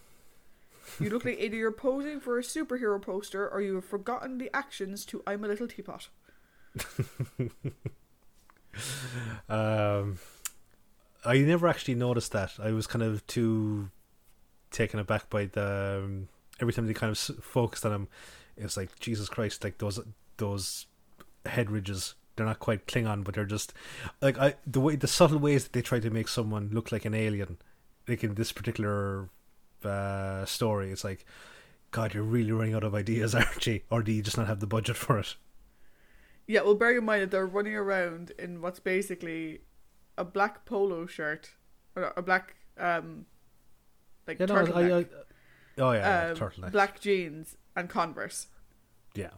You 0.98 1.10
look 1.10 1.24
like 1.24 1.38
either 1.40 1.56
you're 1.56 1.72
posing 1.72 2.20
for 2.20 2.38
a 2.38 2.42
superhero 2.42 3.00
poster 3.00 3.48
or 3.48 3.60
you 3.62 3.76
have 3.76 3.84
forgotten 3.84 4.38
the 4.38 4.54
actions 4.54 5.04
to 5.06 5.22
I'm 5.26 5.44
a 5.44 5.48
Little 5.48 5.68
Teapot. 5.68 6.08
Um, 9.48 10.18
I 11.24 11.38
never 11.38 11.68
actually 11.68 11.94
noticed 11.94 12.32
that. 12.32 12.52
I 12.58 12.72
was 12.72 12.86
kind 12.86 13.02
of 13.02 13.26
too 13.26 13.90
taken 14.70 14.98
aback 14.98 15.30
by 15.30 15.46
the 15.46 16.02
um, 16.02 16.28
every 16.60 16.72
time 16.72 16.86
they 16.86 16.94
kind 16.94 17.10
of 17.10 17.18
focused 17.18 17.86
on 17.86 17.92
him. 17.92 18.08
It 18.56 18.64
was 18.64 18.76
like 18.76 18.98
Jesus 18.98 19.28
Christ, 19.28 19.64
like 19.64 19.78
those 19.78 20.00
those 20.38 20.86
head 21.46 21.70
ridges. 21.70 22.14
They're 22.34 22.46
not 22.46 22.60
quite 22.60 22.86
Klingon, 22.86 23.24
but 23.24 23.34
they're 23.34 23.44
just 23.44 23.72
like 24.20 24.38
I 24.38 24.54
the 24.66 24.80
way 24.80 24.96
the 24.96 25.06
subtle 25.06 25.38
ways 25.38 25.64
that 25.64 25.72
they 25.72 25.82
try 25.82 26.00
to 26.00 26.10
make 26.10 26.28
someone 26.28 26.70
look 26.72 26.90
like 26.90 27.04
an 27.04 27.14
alien, 27.14 27.58
like 28.08 28.24
in 28.24 28.34
this 28.34 28.52
particular 28.52 29.28
uh, 29.84 30.44
story. 30.44 30.90
It's 30.90 31.04
like, 31.04 31.24
God, 31.90 32.14
you're 32.14 32.22
really 32.22 32.52
running 32.52 32.74
out 32.74 32.84
of 32.84 32.94
ideas, 32.94 33.34
aren't 33.34 33.66
you? 33.66 33.80
Or 33.90 34.02
do 34.02 34.12
you 34.12 34.22
just 34.22 34.38
not 34.38 34.48
have 34.48 34.60
the 34.60 34.66
budget 34.66 34.96
for 34.96 35.18
it? 35.18 35.36
Yeah, 36.46 36.62
well, 36.62 36.74
bear 36.74 36.96
in 36.98 37.04
mind 37.04 37.22
that 37.22 37.30
they're 37.30 37.46
running 37.46 37.74
around 37.74 38.32
in 38.38 38.60
what's 38.60 38.80
basically 38.80 39.60
a 40.18 40.24
black 40.24 40.64
polo 40.66 41.06
shirt, 41.06 41.52
or 41.96 42.12
a 42.16 42.22
black, 42.22 42.56
um, 42.78 43.26
like 44.26 44.38
Yeah, 44.40 44.46
no, 44.46 44.54
turtleneck, 44.56 44.92
I, 44.92 44.98
I, 45.00 45.06
oh 45.78 45.92
yeah, 45.92 46.26
um, 46.30 46.36
turtleneck. 46.36 46.72
black 46.72 47.00
jeans, 47.00 47.56
and 47.76 47.88
Converse. 47.88 48.48
Yeah. 49.14 49.30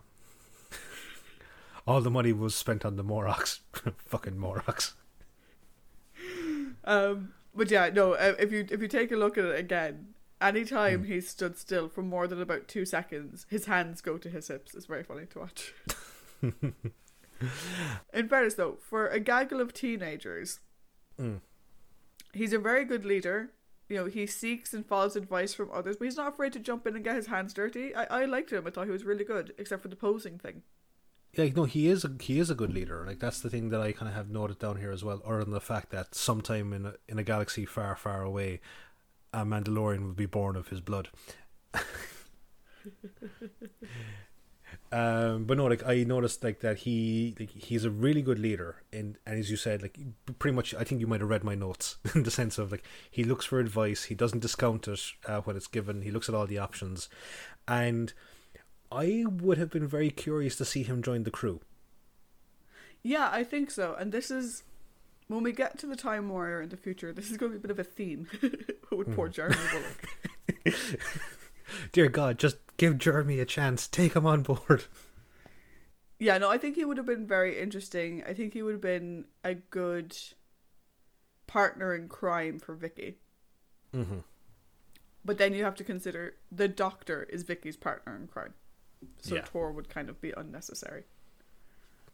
All 1.86 2.00
the 2.00 2.10
money 2.10 2.32
was 2.32 2.54
spent 2.54 2.84
on 2.84 2.96
the 2.96 3.04
Moroks. 3.04 3.60
Fucking 3.98 4.34
Moroks. 4.36 4.92
Um, 6.84 7.32
but 7.54 7.70
yeah, 7.70 7.90
no. 7.90 8.12
Uh, 8.14 8.34
if 8.38 8.52
you 8.52 8.66
if 8.70 8.80
you 8.80 8.88
take 8.88 9.12
a 9.12 9.16
look 9.16 9.38
at 9.38 9.44
it 9.44 9.58
again, 9.58 10.08
anytime 10.40 11.00
Hmm. 11.00 11.06
he's 11.06 11.28
stood 11.28 11.56
still 11.56 11.88
for 11.88 12.02
more 12.02 12.26
than 12.26 12.40
about 12.40 12.68
two 12.68 12.84
seconds, 12.84 13.46
his 13.48 13.66
hands 13.66 14.00
go 14.00 14.18
to 14.18 14.28
his 14.28 14.48
hips. 14.48 14.74
It's 14.74 14.86
very 14.86 15.02
funny 15.02 15.26
to 15.26 15.38
watch. 15.38 15.72
In 18.12 18.28
fairness, 18.28 18.54
though, 18.54 18.78
for 18.80 19.08
a 19.08 19.20
gaggle 19.20 19.60
of 19.60 19.72
teenagers, 19.72 20.60
Mm. 21.20 21.40
he's 22.32 22.52
a 22.52 22.58
very 22.58 22.84
good 22.84 23.04
leader. 23.04 23.50
You 23.88 23.96
know, 23.96 24.06
he 24.06 24.26
seeks 24.26 24.72
and 24.74 24.84
follows 24.84 25.14
advice 25.14 25.54
from 25.54 25.70
others, 25.72 25.96
but 25.96 26.06
he's 26.06 26.16
not 26.16 26.28
afraid 26.32 26.52
to 26.54 26.58
jump 26.58 26.86
in 26.86 26.96
and 26.96 27.04
get 27.04 27.16
his 27.16 27.26
hands 27.26 27.52
dirty. 27.52 27.94
I, 27.94 28.22
I 28.22 28.24
liked 28.24 28.50
him. 28.50 28.66
I 28.66 28.70
thought 28.70 28.86
he 28.86 28.90
was 28.92 29.04
really 29.04 29.24
good, 29.24 29.52
except 29.58 29.82
for 29.82 29.88
the 29.88 29.96
posing 29.96 30.38
thing. 30.38 30.62
Yeah, 31.34 31.50
no, 31.54 31.64
he 31.64 31.88
is 31.88 32.04
a 32.04 32.12
he 32.20 32.38
is 32.38 32.48
a 32.50 32.54
good 32.54 32.72
leader. 32.72 33.04
Like 33.06 33.18
that's 33.18 33.40
the 33.40 33.50
thing 33.50 33.68
that 33.70 33.80
I 33.80 33.92
kind 33.92 34.08
of 34.08 34.14
have 34.14 34.30
noted 34.30 34.58
down 34.58 34.76
here 34.78 34.90
as 34.92 35.04
well, 35.04 35.20
other 35.24 35.42
than 35.44 35.52
the 35.52 35.60
fact 35.60 35.90
that 35.90 36.14
sometime 36.14 36.72
in 36.72 36.86
a, 36.86 36.94
in 37.08 37.18
a 37.18 37.24
galaxy 37.24 37.64
far, 37.66 37.94
far 37.96 38.22
away, 38.22 38.60
a 39.32 39.44
Mandalorian 39.44 40.02
will 40.04 40.12
be 40.14 40.26
born 40.26 40.56
of 40.56 40.68
his 40.68 40.80
blood. 40.80 41.08
um, 44.94 45.42
but 45.44 45.56
no, 45.56 45.66
like 45.66 45.84
I 45.84 46.04
noticed 46.04 46.44
like 46.44 46.60
that 46.60 46.78
he 46.78 47.34
like, 47.40 47.50
he's 47.50 47.84
a 47.84 47.90
really 47.90 48.22
good 48.22 48.38
leader, 48.38 48.76
and 48.92 49.18
and 49.26 49.40
as 49.40 49.50
you 49.50 49.56
said, 49.56 49.82
like 49.82 49.98
pretty 50.38 50.54
much, 50.54 50.72
I 50.72 50.84
think 50.84 51.00
you 51.00 51.08
might 51.08 51.20
have 51.20 51.28
read 51.28 51.42
my 51.42 51.56
notes 51.56 51.96
in 52.14 52.22
the 52.22 52.30
sense 52.30 52.58
of 52.58 52.70
like 52.70 52.84
he 53.10 53.24
looks 53.24 53.44
for 53.44 53.58
advice, 53.58 54.04
he 54.04 54.14
doesn't 54.14 54.38
discount 54.38 54.86
it 54.86 55.00
uh, 55.26 55.40
when 55.40 55.56
it's 55.56 55.66
given, 55.66 56.02
he 56.02 56.12
looks 56.12 56.28
at 56.28 56.34
all 56.36 56.46
the 56.46 56.58
options, 56.58 57.08
and 57.66 58.12
I 58.92 59.24
would 59.28 59.58
have 59.58 59.70
been 59.70 59.88
very 59.88 60.10
curious 60.10 60.54
to 60.56 60.64
see 60.64 60.84
him 60.84 61.02
join 61.02 61.24
the 61.24 61.32
crew. 61.32 61.60
Yeah, 63.02 63.28
I 63.32 63.42
think 63.42 63.72
so. 63.72 63.96
And 63.98 64.12
this 64.12 64.30
is 64.30 64.62
when 65.26 65.42
we 65.42 65.50
get 65.50 65.76
to 65.80 65.86
the 65.86 65.96
Time 65.96 66.28
Warrior 66.28 66.62
in 66.62 66.68
the 66.68 66.76
future. 66.76 67.12
This 67.12 67.32
is 67.32 67.36
going 67.36 67.50
to 67.50 67.58
be 67.58 67.60
a 67.60 67.66
bit 67.66 67.72
of 67.72 67.80
a 67.80 67.84
theme 67.84 68.28
with 68.92 69.12
poor 69.16 69.28
Jeremy 69.28 69.56
Bulloch. 69.72 70.76
Dear 71.92 72.08
God, 72.08 72.38
just 72.38 72.56
give 72.76 72.98
Jeremy 72.98 73.40
a 73.40 73.44
chance. 73.44 73.86
Take 73.86 74.14
him 74.14 74.26
on 74.26 74.42
board. 74.42 74.84
Yeah, 76.20 76.38
no, 76.38 76.48
I 76.48 76.58
think 76.58 76.76
he 76.76 76.84
would 76.84 76.96
have 76.96 77.06
been 77.06 77.26
very 77.26 77.60
interesting. 77.60 78.22
I 78.26 78.32
think 78.34 78.52
he 78.54 78.62
would 78.62 78.74
have 78.74 78.80
been 78.80 79.24
a 79.42 79.54
good 79.54 80.16
partner 81.48 81.92
in 81.94 82.08
crime 82.08 82.60
for 82.60 82.74
Vicky. 82.74 83.16
Mm-hmm. 83.94 84.18
But 85.24 85.38
then 85.38 85.54
you 85.54 85.64
have 85.64 85.74
to 85.74 85.84
consider 85.84 86.36
the 86.52 86.68
Doctor 86.68 87.24
is 87.24 87.42
Vicky's 87.42 87.76
partner 87.76 88.14
in 88.16 88.28
crime, 88.28 88.54
so 89.20 89.34
Yeah. 89.34 89.42
Tor 89.44 89.72
would 89.72 89.88
kind 89.88 90.08
of 90.08 90.20
be 90.20 90.32
unnecessary. 90.36 91.02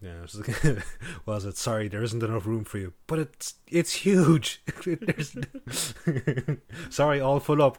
Yeah, 0.03 0.23
was, 0.23 0.35
like, 0.37 0.83
was 1.27 1.45
it? 1.45 1.59
Sorry, 1.59 1.89
there 1.89 2.03
isn't 2.03 2.23
enough 2.23 2.47
room 2.47 2.65
for 2.65 2.79
you, 2.79 2.95
but 3.07 3.19
it's 3.19 3.57
it's 3.69 3.93
huge. 3.93 4.63
Sorry, 6.91 7.21
all 7.21 7.39
full 7.39 7.63
up. 7.63 7.77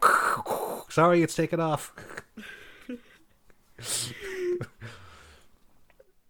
Sorry, 0.91 1.23
it's 1.23 1.35
taken 1.35 1.59
off. 1.61 1.93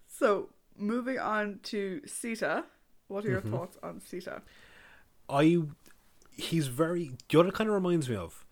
So 0.07 0.49
moving 0.77 1.19
on 1.19 1.59
to 1.63 2.01
Sita, 2.05 2.65
what 3.07 3.25
are 3.25 3.29
your 3.29 3.41
Mhm. 3.41 3.49
thoughts 3.51 3.77
on 3.81 3.99
Sita? 3.99 4.41
I, 5.29 5.63
he's 6.31 6.67
very. 6.67 7.17
Yoda 7.29 7.51
kind 7.53 7.69
of 7.69 7.73
reminds 7.73 8.07
me 8.07 8.15
of 8.15 8.45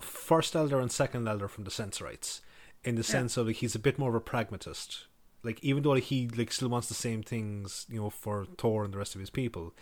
first 0.00 0.54
elder 0.54 0.78
and 0.80 0.92
second 0.92 1.26
elder 1.26 1.48
from 1.48 1.64
the 1.64 1.70
Sensorites, 1.70 2.42
in 2.82 2.96
the 2.96 3.00
Yeah. 3.02 3.06
sense 3.06 3.36
of 3.36 3.46
like 3.46 3.56
he's 3.56 3.74
a 3.74 3.78
bit 3.78 3.98
more 3.98 4.10
of 4.10 4.14
a 4.14 4.20
pragmatist. 4.20 5.06
Like 5.42 5.62
even 5.62 5.82
though 5.82 5.90
like, 5.92 6.04
he 6.04 6.28
like 6.28 6.52
still 6.52 6.68
wants 6.68 6.88
the 6.88 6.94
same 6.94 7.22
things, 7.22 7.86
you 7.88 8.00
know, 8.00 8.10
for 8.10 8.46
Tor 8.56 8.84
and 8.84 8.92
the 8.92 8.98
rest 8.98 9.14
of 9.14 9.20
his 9.20 9.30
people, 9.30 9.74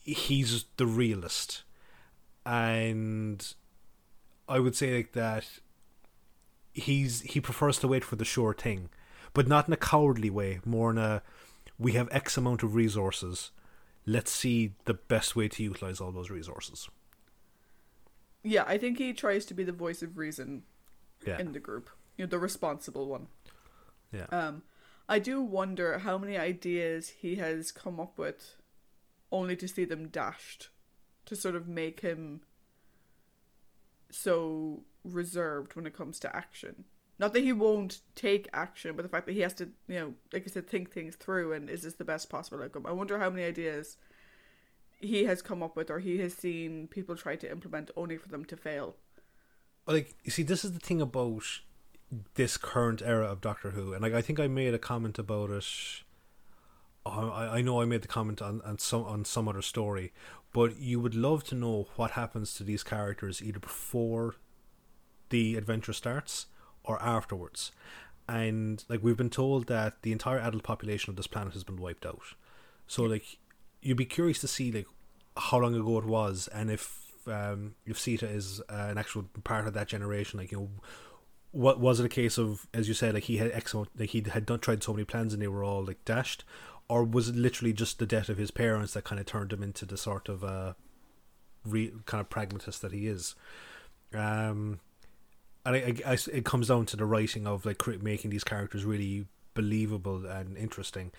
he's 0.00 0.64
the 0.76 0.86
realist, 0.86 1.62
and 2.44 3.54
I 4.48 4.60
would 4.60 4.76
say 4.76 4.94
like 4.96 5.12
that. 5.12 5.46
He's 6.72 7.22
he 7.22 7.40
prefers 7.40 7.78
to 7.78 7.88
wait 7.88 8.04
for 8.04 8.16
the 8.16 8.24
sure 8.24 8.52
thing, 8.54 8.90
but 9.32 9.48
not 9.48 9.66
in 9.66 9.72
a 9.72 9.76
cowardly 9.78 10.30
way. 10.30 10.60
More 10.64 10.90
in 10.90 10.98
a, 10.98 11.22
we 11.78 11.92
have 11.92 12.08
X 12.12 12.36
amount 12.36 12.62
of 12.62 12.74
resources. 12.74 13.50
Let's 14.04 14.30
see 14.30 14.74
the 14.84 14.94
best 14.94 15.34
way 15.34 15.48
to 15.48 15.62
utilize 15.62 16.00
all 16.00 16.12
those 16.12 16.30
resources. 16.30 16.88
Yeah, 18.42 18.64
I 18.66 18.78
think 18.78 18.98
he 18.98 19.12
tries 19.12 19.44
to 19.46 19.54
be 19.54 19.64
the 19.64 19.72
voice 19.72 20.02
of 20.02 20.18
reason 20.18 20.62
Yeah, 21.26 21.38
in 21.38 21.52
the 21.52 21.60
group. 21.60 21.90
You 22.16 22.24
know, 22.24 22.30
the 22.30 22.38
responsible 22.38 23.06
one. 23.08 23.28
yeah. 24.12 24.26
Um, 24.30 24.62
I 25.08 25.18
do 25.18 25.40
wonder 25.40 25.98
how 25.98 26.18
many 26.18 26.36
ideas 26.36 27.10
he 27.10 27.36
has 27.36 27.70
come 27.72 28.00
up 28.00 28.18
with, 28.18 28.56
only 29.30 29.56
to 29.56 29.68
see 29.68 29.84
them 29.84 30.08
dashed, 30.08 30.68
to 31.26 31.36
sort 31.36 31.54
of 31.56 31.68
make 31.68 32.00
him 32.00 32.42
so 34.16 34.82
reserved 35.04 35.74
when 35.76 35.86
it 35.86 35.96
comes 35.96 36.18
to 36.20 36.36
action. 36.36 36.84
Not 37.18 37.32
that 37.32 37.44
he 37.44 37.52
won't 37.52 38.00
take 38.14 38.48
action, 38.52 38.94
but 38.94 39.02
the 39.02 39.08
fact 39.08 39.26
that 39.26 39.32
he 39.32 39.40
has 39.40 39.54
to, 39.54 39.70
you 39.88 39.98
know, 39.98 40.14
like 40.32 40.44
I 40.46 40.50
said, 40.50 40.68
think 40.68 40.90
things 40.92 41.16
through 41.16 41.52
and 41.52 41.70
is 41.70 41.82
this 41.82 41.94
the 41.94 42.04
best 42.04 42.28
possible 42.28 42.62
outcome? 42.62 42.84
I 42.86 42.92
wonder 42.92 43.18
how 43.18 43.30
many 43.30 43.44
ideas 43.44 43.96
he 44.98 45.24
has 45.24 45.42
come 45.42 45.62
up 45.62 45.76
with 45.76 45.90
or 45.90 45.98
he 45.98 46.18
has 46.18 46.34
seen 46.34 46.88
people 46.88 47.16
try 47.16 47.36
to 47.36 47.50
implement 47.50 47.90
only 47.96 48.16
for 48.16 48.28
them 48.28 48.44
to 48.46 48.56
fail. 48.56 48.96
like 49.86 50.14
you 50.24 50.30
see 50.30 50.42
this 50.42 50.64
is 50.64 50.72
the 50.72 50.78
thing 50.78 51.00
about 51.00 51.44
this 52.34 52.56
current 52.56 53.02
era 53.02 53.26
of 53.26 53.40
doctor 53.40 53.70
who 53.70 53.92
and 53.92 54.02
like 54.02 54.14
i 54.14 54.22
think 54.22 54.40
i 54.40 54.46
made 54.46 54.72
a 54.72 54.78
comment 54.78 55.18
about 55.18 55.50
it 55.50 55.66
oh, 57.04 57.30
I, 57.30 57.58
I 57.58 57.62
know 57.62 57.80
i 57.80 57.84
made 57.84 58.02
the 58.02 58.08
comment 58.08 58.40
on, 58.40 58.62
on 58.62 58.78
some 58.78 59.04
on 59.04 59.24
some 59.24 59.48
other 59.48 59.62
story 59.62 60.12
but 60.56 60.80
you 60.80 60.98
would 60.98 61.14
love 61.14 61.44
to 61.44 61.54
know 61.54 61.86
what 61.96 62.12
happens 62.12 62.54
to 62.54 62.64
these 62.64 62.82
characters 62.82 63.42
either 63.42 63.58
before 63.58 64.36
the 65.28 65.54
adventure 65.54 65.92
starts 65.92 66.46
or 66.82 66.98
afterwards. 67.02 67.72
And 68.26 68.82
like 68.88 69.02
we've 69.02 69.18
been 69.18 69.28
told 69.28 69.66
that 69.66 70.00
the 70.00 70.12
entire 70.12 70.38
adult 70.38 70.62
population 70.62 71.10
of 71.10 71.16
this 71.16 71.26
planet 71.26 71.52
has 71.52 71.62
been 71.62 71.76
wiped 71.76 72.06
out. 72.06 72.22
So 72.86 73.02
like 73.02 73.36
you'd 73.82 73.98
be 73.98 74.06
curious 74.06 74.40
to 74.40 74.48
see 74.48 74.72
like 74.72 74.86
how 75.36 75.58
long 75.58 75.74
ago 75.74 75.98
it 75.98 76.06
was 76.06 76.48
and 76.54 76.70
if 76.70 77.12
um 77.26 77.74
if 77.84 77.98
Sita 77.98 78.26
is 78.26 78.62
uh, 78.70 78.86
an 78.88 78.96
actual 78.96 79.26
part 79.44 79.66
of 79.66 79.74
that 79.74 79.88
generation 79.88 80.38
like 80.40 80.52
you 80.52 80.58
know 80.58 80.70
what 81.50 81.80
was 81.80 82.00
it 82.00 82.06
a 82.06 82.08
case 82.10 82.36
of, 82.36 82.66
as 82.74 82.86
you 82.86 82.92
said, 82.92 83.14
like 83.14 83.24
he 83.24 83.38
had 83.38 83.50
X 83.52 83.72
amount, 83.72 83.88
like 83.98 84.10
he 84.10 84.22
had 84.30 84.44
done 84.44 84.58
tried 84.58 84.82
so 84.82 84.92
many 84.92 85.06
plans 85.06 85.32
and 85.32 85.40
they 85.40 85.48
were 85.48 85.64
all 85.64 85.82
like 85.82 86.04
dashed, 86.04 86.44
or 86.88 87.04
was 87.04 87.28
it 87.28 87.36
literally 87.36 87.72
just 87.72 87.98
the 87.98 88.06
death 88.06 88.28
of 88.28 88.38
his 88.38 88.50
parents 88.50 88.94
that 88.94 89.04
kind 89.04 89.20
of 89.20 89.26
turned 89.26 89.52
him 89.52 89.62
into 89.62 89.84
the 89.84 89.96
sort 89.96 90.28
of 90.28 90.44
uh, 90.44 90.74
re, 91.64 91.92
kind 92.06 92.20
of 92.20 92.30
pragmatist 92.30 92.82
that 92.82 92.92
he 92.92 93.06
is? 93.06 93.34
Um, 94.14 94.80
and 95.64 95.76
I, 95.76 95.78
I, 95.78 96.12
I, 96.12 96.18
it 96.32 96.44
comes 96.44 96.68
down 96.68 96.86
to 96.86 96.96
the 96.96 97.04
writing 97.04 97.46
of 97.46 97.66
like 97.66 97.84
making 98.02 98.30
these 98.30 98.44
characters 98.44 98.84
really 98.84 99.26
believable 99.54 100.26
and 100.26 100.56
interesting, 100.56 101.12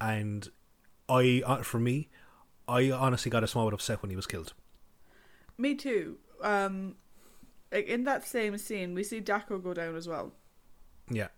and 0.00 0.48
I, 1.08 1.42
uh, 1.46 1.62
for 1.62 1.78
me, 1.78 2.08
I 2.68 2.90
honestly 2.90 3.30
got 3.30 3.44
a 3.44 3.46
small 3.46 3.66
bit 3.66 3.74
upset 3.74 4.02
when 4.02 4.10
he 4.10 4.16
was 4.16 4.26
killed. 4.26 4.52
Me 5.56 5.74
too. 5.74 6.18
Um, 6.42 6.96
like 7.72 7.86
in 7.86 8.04
that 8.04 8.26
same 8.26 8.56
scene, 8.58 8.94
we 8.94 9.04
see 9.04 9.20
Dako 9.20 9.62
go 9.62 9.74
down 9.74 9.96
as 9.96 10.08
well. 10.08 10.32
Yeah. 11.10 11.28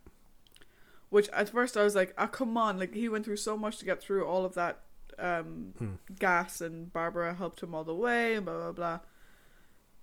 Which 1.17 1.31
at 1.31 1.49
first 1.49 1.79
I 1.79 1.83
was 1.83 1.95
like, 1.95 2.13
"Ah, 2.19 2.25
oh, 2.25 2.27
come 2.27 2.59
on!" 2.59 2.79
Like 2.79 2.93
he 2.93 3.09
went 3.09 3.25
through 3.25 3.39
so 3.39 3.57
much 3.57 3.79
to 3.79 3.87
get 3.87 4.03
through 4.03 4.27
all 4.27 4.45
of 4.45 4.53
that 4.53 4.83
um, 5.19 5.73
hmm. 5.79 5.95
gas, 6.19 6.61
and 6.61 6.93
Barbara 6.93 7.33
helped 7.33 7.63
him 7.63 7.75
all 7.75 7.85
the 7.85 7.95
way, 7.95 8.35
and 8.35 8.45
blah 8.45 8.71
blah 8.71 8.73
blah. 8.73 8.99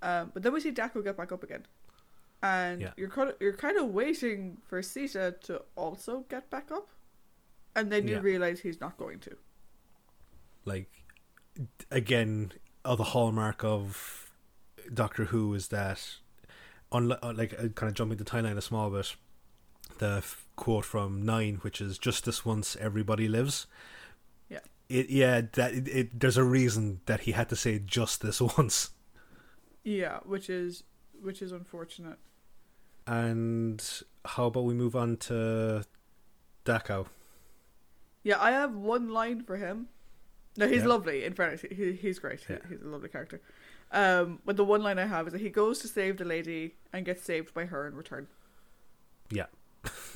Um, 0.01 0.31
but 0.33 0.41
then 0.41 0.53
we 0.53 0.59
see 0.59 0.71
Dako 0.71 1.03
get 1.03 1.15
back 1.15 1.31
up 1.31 1.43
again, 1.43 1.67
and 2.41 2.81
Yeah. 2.81 2.93
you're 2.97 3.09
kind 3.09 3.29
of 3.29 3.35
you're 3.39 3.53
kind 3.53 3.77
of 3.77 3.89
waiting 3.89 4.57
for 4.65 4.81
Sita 4.81 5.35
to 5.41 5.61
also 5.75 6.25
get 6.29 6.49
back 6.49 6.71
up, 6.71 6.89
and 7.75 7.91
then 7.91 8.07
you 8.07 8.15
Yeah. 8.15 8.21
realize 8.21 8.61
he's 8.61 8.81
not 8.81 8.97
going 8.97 9.19
to. 9.19 9.37
like 10.65 10.89
again 11.91 12.51
uh, 12.85 12.95
the 12.95 13.03
hallmark 13.13 13.63
of 13.63 14.31
Doctor 14.91 15.25
Who 15.25 15.53
is 15.53 15.67
that 15.67 15.99
on 16.91 17.09
like 17.09 17.53
uh, 17.53 17.67
kind 17.75 17.89
of 17.89 17.93
jumping 17.93 18.17
the 18.17 18.23
timeline 18.23 18.57
a 18.57 18.61
small 18.61 18.89
bit 18.89 19.15
the 20.03 20.23
quote 20.55 20.85
from 20.85 21.09
9 21.25 21.55
which 21.65 21.79
is 21.81 21.97
just 22.07 22.25
this 22.25 22.39
once 22.45 22.75
everybody 22.87 23.27
lives 23.37 23.55
Yeah. 24.49 24.59
it 24.89 25.09
yeah 25.09 25.41
that 25.59 25.73
it, 25.79 25.87
it 25.99 26.19
there's 26.19 26.37
a 26.37 26.43
reason 26.59 26.99
that 27.09 27.21
he 27.21 27.31
had 27.39 27.47
to 27.49 27.55
say 27.55 27.79
just 27.79 28.21
this 28.21 28.39
once 28.57 28.91
Yeah, 29.83 30.19
which 30.33 30.49
is 30.49 30.83
which 31.27 31.41
is 31.41 31.51
unfortunate. 31.51 32.19
and 33.07 33.79
how 34.33 34.45
about 34.47 34.65
we 34.65 34.73
move 34.73 34.95
on 34.95 35.17
to 35.27 35.83
Dachau 36.65 37.07
Yeah, 38.23 38.39
I 38.39 38.51
have 38.51 38.73
one 38.75 39.09
line 39.09 39.43
for 39.43 39.57
him. 39.57 39.87
No, 40.57 40.67
he's 40.67 40.83
Yeah. 40.83 40.87
lovely. 40.95 41.17
In 41.27 41.33
fairness, 41.33 41.61
he, 41.79 41.93
he's 42.03 42.19
great. 42.19 42.39
He- 42.47 42.63
He's 42.69 42.81
a 42.81 42.87
lovely 42.95 43.09
character. 43.09 43.41
Um, 43.91 44.39
but 44.45 44.55
the 44.55 44.63
one 44.63 44.81
line 44.87 44.97
I 44.99 45.05
have 45.15 45.27
is 45.27 45.33
that 45.33 45.41
he 45.41 45.49
goes 45.49 45.79
to 45.79 45.87
save 45.87 46.17
the 46.17 46.25
lady 46.35 46.75
and 46.93 47.05
gets 47.05 47.23
saved 47.31 47.53
by 47.53 47.65
her 47.65 47.81
in 47.89 47.95
return. 48.03 48.27
yeah 49.39 49.49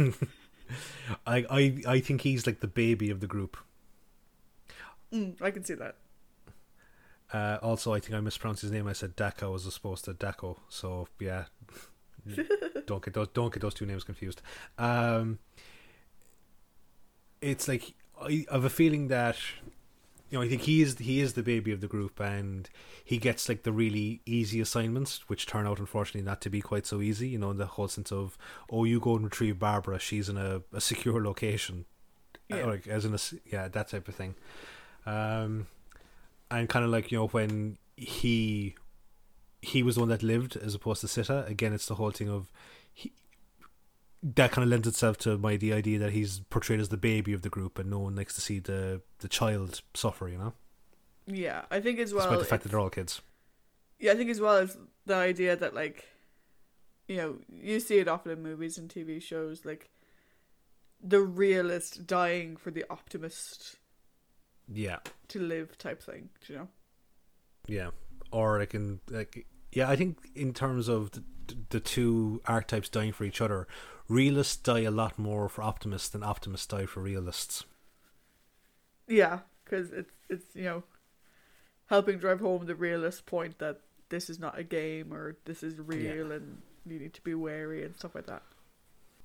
I, 1.25 1.45
I 1.49 1.81
I 1.87 1.99
think 1.99 2.21
he's 2.21 2.45
like 2.45 2.59
the 2.59 2.67
baby 2.67 3.09
of 3.09 3.19
the 3.19 3.27
group 3.27 3.57
Mm, 5.13 5.41
I 5.41 5.51
can 5.51 5.63
see 5.63 5.75
that. 5.75 5.95
Uh, 7.33 7.57
also, 7.61 7.93
I 7.93 7.99
think 7.99 8.13
I 8.15 8.19
mispronounced 8.21 8.61
his 8.61 8.71
name. 8.71 8.87
I 8.87 8.93
said 8.93 9.15
Daco 9.15 9.53
as 9.55 9.65
opposed 9.75 10.05
to 10.05 10.13
Daco. 10.13 10.57
So 10.69 11.07
yeah, 11.19 11.45
don't 12.85 13.03
get 13.03 13.13
those 13.13 13.27
don't 13.29 13.53
get 13.53 13.61
those 13.61 13.73
two 13.73 13.85
names 13.85 14.03
confused. 14.03 14.41
Um, 14.77 15.39
it's 17.41 17.67
like 17.67 17.93
I 18.21 18.45
I 18.49 18.53
have 18.53 18.65
a 18.65 18.69
feeling 18.69 19.07
that 19.09 19.37
you 20.29 20.37
know 20.37 20.43
I 20.43 20.49
think 20.49 20.63
he 20.63 20.81
is 20.81 20.97
he 20.97 21.19
is 21.21 21.33
the 21.33 21.43
baby 21.43 21.71
of 21.71 21.81
the 21.81 21.87
group, 21.87 22.19
and 22.19 22.69
he 23.03 23.17
gets 23.17 23.47
like 23.47 23.63
the 23.63 23.71
really 23.71 24.21
easy 24.25 24.59
assignments, 24.59 25.21
which 25.29 25.45
turn 25.45 25.65
out 25.65 25.79
unfortunately 25.79 26.21
not 26.21 26.41
to 26.41 26.49
be 26.49 26.61
quite 26.61 26.85
so 26.85 27.01
easy. 27.01 27.29
You 27.29 27.37
know, 27.37 27.51
in 27.51 27.57
the 27.57 27.65
whole 27.65 27.87
sense 27.87 28.11
of 28.11 28.37
oh, 28.69 28.83
you 28.83 28.99
go 28.99 29.15
and 29.15 29.25
retrieve 29.25 29.59
Barbara. 29.59 29.99
She's 29.99 30.29
in 30.29 30.37
a, 30.37 30.61
a 30.73 30.81
secure 30.81 31.23
location, 31.23 31.85
Yeah. 32.49 32.63
Uh, 32.63 32.67
like 32.67 32.87
as 32.87 33.05
in 33.05 33.13
a 33.13 33.19
yeah 33.45 33.67
that 33.67 33.87
type 33.89 34.07
of 34.07 34.15
thing. 34.15 34.35
Um, 35.05 35.67
and 36.51 36.67
kind 36.67 36.83
of 36.83 36.91
like 36.91 37.11
you 37.11 37.17
know 37.19 37.27
when 37.27 37.77
he 37.95 38.75
he 39.61 39.81
was 39.83 39.95
the 39.95 40.01
one 40.01 40.09
that 40.09 40.23
lived 40.23 40.55
as 40.55 40.75
opposed 40.75 41.01
to 41.01 41.07
Sita. 41.07 41.45
Again, 41.45 41.73
it's 41.73 41.87
the 41.87 41.95
whole 41.95 42.11
thing 42.11 42.29
of 42.29 42.51
he 42.93 43.13
that 44.35 44.51
kind 44.51 44.63
of 44.63 44.69
lends 44.69 44.87
itself 44.87 45.17
to 45.19 45.37
my 45.37 45.57
the 45.57 45.73
idea 45.73 45.99
that 45.99 46.11
he's 46.11 46.39
portrayed 46.49 46.79
as 46.79 46.89
the 46.89 46.97
baby 46.97 47.33
of 47.33 47.41
the 47.43 47.49
group, 47.49 47.79
and 47.79 47.89
no 47.89 47.99
one 47.99 48.15
likes 48.15 48.33
to 48.35 48.41
see 48.41 48.59
the 48.59 49.01
the 49.19 49.27
child 49.27 49.81
suffer. 49.93 50.27
You 50.27 50.37
know, 50.37 50.53
Yeah, 51.25 51.63
I 51.71 51.79
think 51.79 51.99
as 51.99 52.13
well. 52.13 52.23
despite 52.25 52.39
the 52.39 52.45
fact 52.45 52.63
that 52.63 52.69
they're 52.69 52.79
all 52.79 52.89
kids. 52.89 53.21
yeah, 53.99 54.11
I 54.11 54.15
think 54.15 54.29
as 54.29 54.39
well 54.41 54.57
as 54.57 54.77
the 55.05 55.15
idea 55.15 55.55
that 55.55 55.73
like, 55.73 56.05
you 57.07 57.17
know, 57.17 57.37
you 57.51 57.79
see 57.79 57.97
it 57.99 58.07
often 58.07 58.31
in 58.31 58.41
movies 58.43 58.77
and 58.77 58.89
TV 58.89 59.21
shows, 59.21 59.63
like 59.65 59.89
the 61.01 61.21
realist 61.21 62.07
dying 62.07 62.57
for 62.57 62.71
the 62.71 62.83
optimist 62.89 63.75
Yeah, 64.67 64.97
to 65.29 65.39
live 65.39 65.77
type 65.77 66.01
thing. 66.01 66.29
Do 66.45 66.53
you 66.53 66.59
know? 66.59 66.67
yeah. 67.67 67.89
Or 68.31 68.59
I 68.59 68.65
can 68.65 68.99
like 69.09 69.45
yeah. 69.77 69.89
I 69.89 69.95
think 69.95 70.17
in 70.35 70.53
terms 70.53 70.87
of 70.87 71.11
the, 71.11 71.23
the 71.69 71.79
two 71.79 72.41
archetypes 72.45 72.89
dying 72.89 73.13
for 73.13 73.25
each 73.25 73.41
other, 73.41 73.67
realists 74.09 74.57
die 74.57 74.81
a 74.81 74.91
lot 74.91 75.19
more 75.19 75.47
for 75.47 75.61
optimists 75.61 76.09
than 76.09 76.23
optimists 76.23 76.65
die 76.65 76.87
for 76.87 77.01
realists. 77.01 77.63
Yeah, 79.07 79.39
because 79.63 79.91
it's 79.91 80.13
it's 80.29 80.55
you 80.55 80.63
know, 80.63 80.83
helping 81.87 82.17
drive 82.17 82.39
home 82.39 82.65
the 82.65 82.75
realist 82.75 83.25
point 83.25 83.59
that 83.59 83.81
this 84.09 84.29
is 84.29 84.39
not 84.39 84.57
a 84.57 84.63
game 84.63 85.13
or 85.13 85.37
this 85.45 85.61
is 85.61 85.79
real 85.79 86.31
and 86.31 86.61
you 86.85 86.99
need 86.99 87.13
to 87.13 87.21
be 87.21 87.35
wary 87.35 87.83
and 87.83 87.95
stuff 87.95 88.15
like 88.15 88.25
that. 88.25 88.41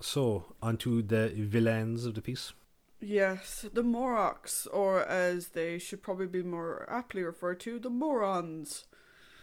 So 0.01 0.55
onto 0.61 1.01
the 1.03 1.33
villains 1.35 2.05
of 2.05 2.15
the 2.15 2.23
piece. 2.23 2.53
Yes, 3.01 3.67
the 3.73 3.83
Moroks, 3.83 4.69
or 4.73 5.03
as 5.05 5.49
they 5.49 5.79
should 5.79 6.03
probably 6.03 6.27
be 6.27 6.43
more 6.43 6.87
aptly 6.89 7.23
referred 7.23 7.59
to, 7.61 7.81
the 7.81 7.91
morons. 7.91 8.85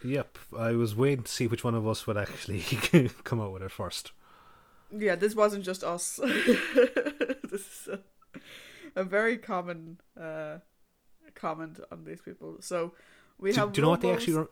Yep, 0.03 0.37
I 0.57 0.71
was 0.73 0.95
waiting 0.95 1.23
to 1.23 1.31
see 1.31 1.47
which 1.47 1.63
one 1.63 1.75
of 1.75 1.87
us 1.87 2.07
would 2.07 2.17
actually 2.17 2.61
come 3.23 3.41
out 3.41 3.51
with 3.51 3.61
it 3.63 3.71
first. 3.71 4.11
Yeah, 4.95 5.15
this 5.15 5.35
wasn't 5.35 5.65
just 5.65 5.83
us. 5.83 6.15
this 6.23 7.51
is 7.53 7.89
a, 7.91 7.99
a 8.95 9.03
very 9.03 9.37
common 9.37 9.99
uh, 10.19 10.59
comment 11.35 11.79
on 11.91 12.05
these 12.05 12.21
people. 12.21 12.57
So 12.61 12.93
we 13.37 13.51
Do, 13.51 13.59
have. 13.59 13.71
do 13.73 13.81
you 13.81 13.83
know 13.83 13.91
what 13.91 14.01
they 14.01 14.11
actually? 14.11 14.37
Re- 14.37 14.45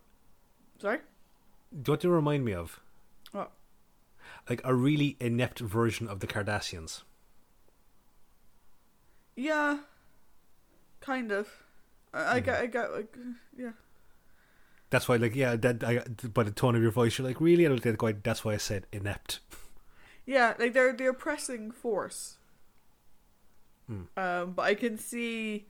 Sorry. 0.80 0.98
do 1.72 1.78
you 1.90 1.94
what 1.94 2.02
they 2.02 2.08
remind 2.10 2.44
me 2.46 2.54
of? 2.54 2.80
What? 3.32 3.52
Like 4.50 4.62
a 4.64 4.76
really 4.76 5.16
inept 5.20 5.60
version 5.60 6.08
of 6.08 6.20
the 6.20 6.28
Cardassians. 6.28 7.04
Yeah. 9.36 9.80
Kind 11.00 11.32
of. 11.32 11.48
I, 12.14 12.38
I 12.38 12.42
Mhm. 12.42 12.46
get. 12.46 12.62
I 12.62 12.66
get. 12.68 12.92
Like, 12.94 13.18
yeah. 13.58 13.72
That's 14.90 15.08
why, 15.08 15.18
like, 15.18 15.36
yeah, 15.36 15.56
that 15.58 15.84
I, 15.84 16.04
by 16.30 16.44
the 16.44 16.52
tone 16.52 16.76
of 16.76 16.82
your 16.82 16.92
voice, 16.92 17.18
you're 17.18 17.28
like, 17.28 17.42
really? 17.42 17.66
I 17.66 17.70
don't 17.70 17.80
think 17.80 17.98
quite. 17.98 18.24
That's 18.24 18.46
why 18.46 18.54
I 18.54 18.58
said 18.58 18.86
inept. 18.92 19.40
Yeah, 20.26 20.54
like 20.60 20.74
they're 20.74 20.94
the 20.94 21.08
oppressing 21.08 21.72
force. 21.72 22.38
Hmm. 23.88 24.04
Um, 24.18 24.52
but 24.52 24.64
I 24.64 24.76
can 24.76 24.98
see, 24.98 25.68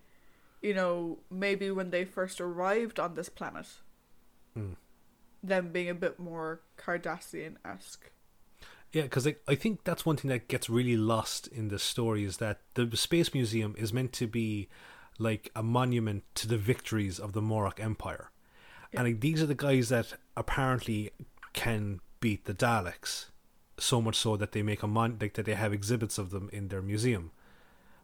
you 0.62 0.74
know, 0.74 1.20
maybe 1.30 1.70
when 1.70 1.92
they 1.92 2.06
first 2.06 2.42
arrived 2.42 3.00
on 3.00 3.14
this 3.14 3.30
planet, 3.30 3.68
Hmm. 4.56 4.74
them 5.44 5.72
being 5.72 5.90
a 5.90 5.94
bit 5.94 6.20
more 6.20 6.62
Cardassian 6.78 7.58
esque. 7.64 8.10
Yeah, 8.92 9.04
because 9.04 9.26
like, 9.28 9.44
I 9.48 9.54
think 9.54 9.84
that's 9.84 10.06
one 10.06 10.18
thing 10.18 10.30
that 10.30 10.48
gets 10.48 10.70
really 10.70 10.98
lost 10.98 11.48
in 11.48 11.68
this 11.68 11.84
story 11.84 12.24
is 12.24 12.38
that 12.38 12.62
the 12.74 12.90
Space 12.98 13.34
Museum 13.34 13.76
is 13.78 13.94
meant 13.94 14.14
to 14.14 14.28
be 14.28 14.70
like 15.20 15.52
a 15.56 15.62
monument 15.62 16.24
to 16.36 16.48
the 16.48 16.58
victories 16.58 17.20
of 17.20 17.34
the 17.34 17.42
Morok 17.42 17.80
Empire. 17.80 18.32
Yeah. 18.92 19.02
And 19.02 19.10
like, 19.10 19.22
these 19.22 19.42
are 19.42 19.48
the 19.48 19.56
guys 19.56 19.90
that 19.90 20.14
apparently 20.36 21.12
can 21.54 22.00
beat 22.20 22.46
the 22.46 22.54
Daleks, 22.54 23.26
so 23.78 24.02
much 24.02 24.16
so 24.16 24.38
that 24.38 24.52
they 24.52 24.62
make 24.62 24.84
a 24.84 24.88
mon 24.88 25.18
like 25.20 25.34
that 25.34 25.46
they 25.46 25.54
have 25.54 25.74
exhibits 25.74 26.18
of 26.18 26.32
them 26.32 26.50
in 26.52 26.70
their 26.70 26.82
museum. 26.82 27.32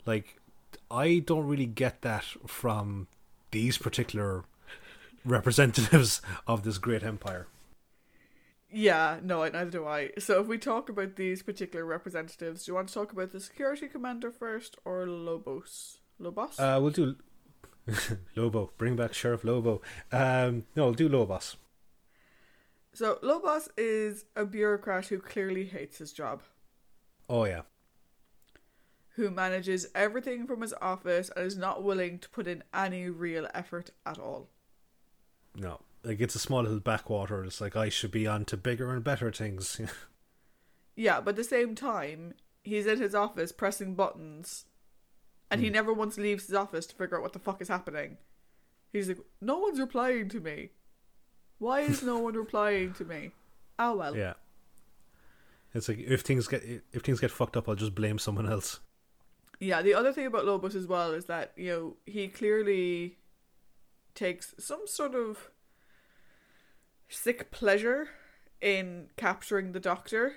Like, 0.06 0.40
I 0.92 1.20
don't 1.20 1.48
really 1.48 1.66
get 1.66 2.02
that 2.02 2.26
from 2.46 3.08
these 3.52 3.78
particular 3.78 4.44
representatives 5.26 6.22
of 6.48 6.64
this 6.64 6.78
great 6.78 7.04
empire. 7.04 7.48
Yeah, 8.76 9.20
no, 9.22 9.44
neither 9.48 9.70
do 9.70 9.86
I. 9.86 10.10
So 10.18 10.42
if 10.42 10.48
we 10.48 10.58
talk 10.58 10.90
about 10.90 11.16
these 11.16 11.44
particular 11.44 11.86
representatives, 11.86 12.66
do 12.66 12.72
you 12.72 12.76
want 12.76 12.88
to 12.88 12.94
talk 12.94 13.12
about 13.12 13.32
the 13.32 13.40
security 13.40 13.88
commander 13.88 14.32
first 14.32 14.78
or 14.84 15.06
Lobos? 15.06 16.00
Lobos? 16.18 16.60
Uh, 16.60 16.80
we'll 16.82 16.90
do 16.90 17.16
Lobo. 18.36 18.72
Bring 18.78 18.96
back 18.96 19.14
Sheriff 19.14 19.44
Lobo. 19.44 19.82
Um, 20.12 20.66
no, 20.76 20.86
we'll 20.86 20.94
do 20.94 21.10
Lobos. 21.10 21.58
so 22.94 23.18
Lobos 23.22 23.70
is 23.78 24.26
a 24.36 24.46
bureaucrat 24.46 25.08
who 25.08 25.20
clearly 25.20 25.66
hates 25.66 25.98
his 25.98 26.12
job. 26.14 26.42
Oh 27.30 27.46
yeah, 27.46 27.62
who 29.16 29.30
manages 29.32 29.88
everything 29.96 30.46
from 30.48 30.62
his 30.62 30.74
office 30.82 31.30
and 31.36 31.46
is 31.46 31.58
not 31.58 31.84
willing 31.84 32.20
to 32.20 32.30
put 32.30 32.48
in 32.48 32.64
any 32.74 33.10
real 33.10 33.48
effort 33.54 33.92
at 34.06 34.20
all. 34.20 34.50
no, 35.56 35.80
like 36.04 36.20
it's 36.22 36.36
a 36.36 36.40
small 36.40 36.62
little 36.64 36.80
backwater. 36.80 37.44
It's 37.46 37.62
like 37.62 37.76
I 37.76 37.90
should 37.90 38.12
be 38.12 38.28
on 38.28 38.46
to 38.46 38.58
bigger 38.58 38.92
and 38.94 39.04
better 39.04 39.32
things. 39.32 39.80
Yeah, 40.96 41.22
but 41.22 41.32
at 41.32 41.36
the 41.38 41.44
same 41.44 41.74
time, 41.74 42.36
he's 42.64 42.86
in 42.86 43.02
his 43.02 43.16
office 43.16 43.52
pressing 43.52 43.96
buttons, 43.96 44.66
and 45.52 45.62
he 45.62 45.68
Hmm. 45.68 45.74
never 45.74 45.94
once 45.94 46.18
leaves 46.18 46.46
his 46.48 46.56
office 46.56 46.86
to 46.88 46.96
figure 46.96 47.18
out 47.18 47.24
what 47.24 47.34
the 47.34 47.40
fuck 47.40 47.62
is 47.62 47.68
happening. 47.68 48.18
He's 48.92 49.08
like, 49.08 49.20
no 49.42 49.58
one's 49.60 49.80
replying 49.80 50.30
to 50.30 50.40
me. 50.40 50.70
Why 51.60 51.82
is 51.82 52.04
no 52.04 52.18
one 52.20 52.34
replying 52.36 52.94
to 52.94 53.06
me? 53.06 53.32
Oh 53.80 53.96
well. 53.96 54.16
Yeah. 54.16 54.34
It's 55.74 55.88
like 55.90 56.00
if 56.00 56.22
things 56.22 56.48
get 56.48 56.64
if 56.92 57.02
things 57.02 57.20
get 57.20 57.32
fucked 57.32 57.58
up, 57.58 57.68
I'll 57.68 57.76
just 57.76 57.96
blame 57.96 58.20
someone 58.20 58.48
else. 58.50 58.80
Yeah, 59.60 59.82
the 59.82 59.94
other 59.94 60.12
thing 60.14 60.26
about 60.26 60.46
Lobos 60.46 60.76
as 60.76 60.88
well 60.88 61.14
is 61.14 61.26
that, 61.26 61.54
you 61.56 61.72
know, 61.72 61.98
he 62.06 62.28
clearly 62.28 63.18
takes 64.14 64.54
some 64.60 64.86
sort 64.88 65.16
of 65.16 65.50
sick 67.08 67.50
pleasure 67.52 68.10
in 68.62 69.10
capturing 69.18 69.72
the 69.72 69.80
doctor, 69.80 70.36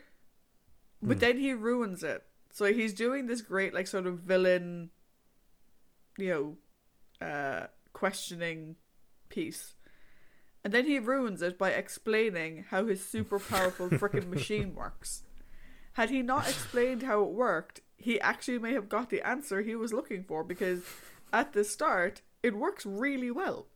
but 1.02 1.16
Hmm. 1.16 1.20
then 1.20 1.38
he 1.38 1.52
ruins 1.52 2.02
it. 2.02 2.24
So 2.52 2.72
he's 2.72 2.94
doing 2.94 3.26
this 3.26 3.42
great, 3.42 3.74
like, 3.74 3.86
sort 3.86 4.06
of 4.06 4.20
villain, 4.20 4.90
you 6.18 6.56
know, 7.20 7.26
uh, 7.26 7.66
questioning 7.92 8.76
piece. 9.28 9.74
And 10.64 10.72
then 10.72 10.86
he 10.86 10.98
ruins 10.98 11.42
it 11.42 11.58
by 11.58 11.70
explaining 11.70 12.64
how 12.70 12.86
his 12.86 13.06
super 13.06 13.38
powerful 13.38 13.88
freaking 13.90 14.28
machine 14.28 14.74
works. 14.74 15.22
Had 15.92 16.10
he 16.10 16.22
not 16.22 16.48
explained 16.48 17.04
how 17.04 17.22
it 17.22 17.30
worked, 17.30 17.80
he 17.96 18.20
actually 18.20 18.58
may 18.58 18.72
have 18.72 18.88
got 18.88 19.08
the 19.08 19.26
answer 19.26 19.62
he 19.62 19.74
was 19.74 19.92
looking 19.92 20.24
for 20.24 20.44
because 20.44 20.82
at 21.32 21.52
the 21.52 21.64
start, 21.64 22.22
it 22.42 22.56
works 22.56 22.84
really 22.84 23.30
well. 23.30 23.66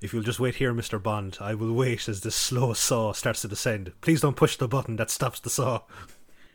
If 0.00 0.12
you'll 0.12 0.22
just 0.22 0.40
wait 0.40 0.56
here, 0.56 0.72
Mr. 0.72 1.02
Bond, 1.02 1.38
I 1.40 1.54
will 1.54 1.72
wait 1.72 2.08
as 2.08 2.20
this 2.20 2.36
slow 2.36 2.72
saw 2.74 3.12
starts 3.12 3.42
to 3.42 3.48
descend. 3.48 3.92
Please 4.00 4.20
don't 4.20 4.36
push 4.36 4.56
the 4.56 4.68
button 4.68 4.96
that 4.96 5.10
stops 5.10 5.40
the 5.40 5.50
saw. 5.50 5.82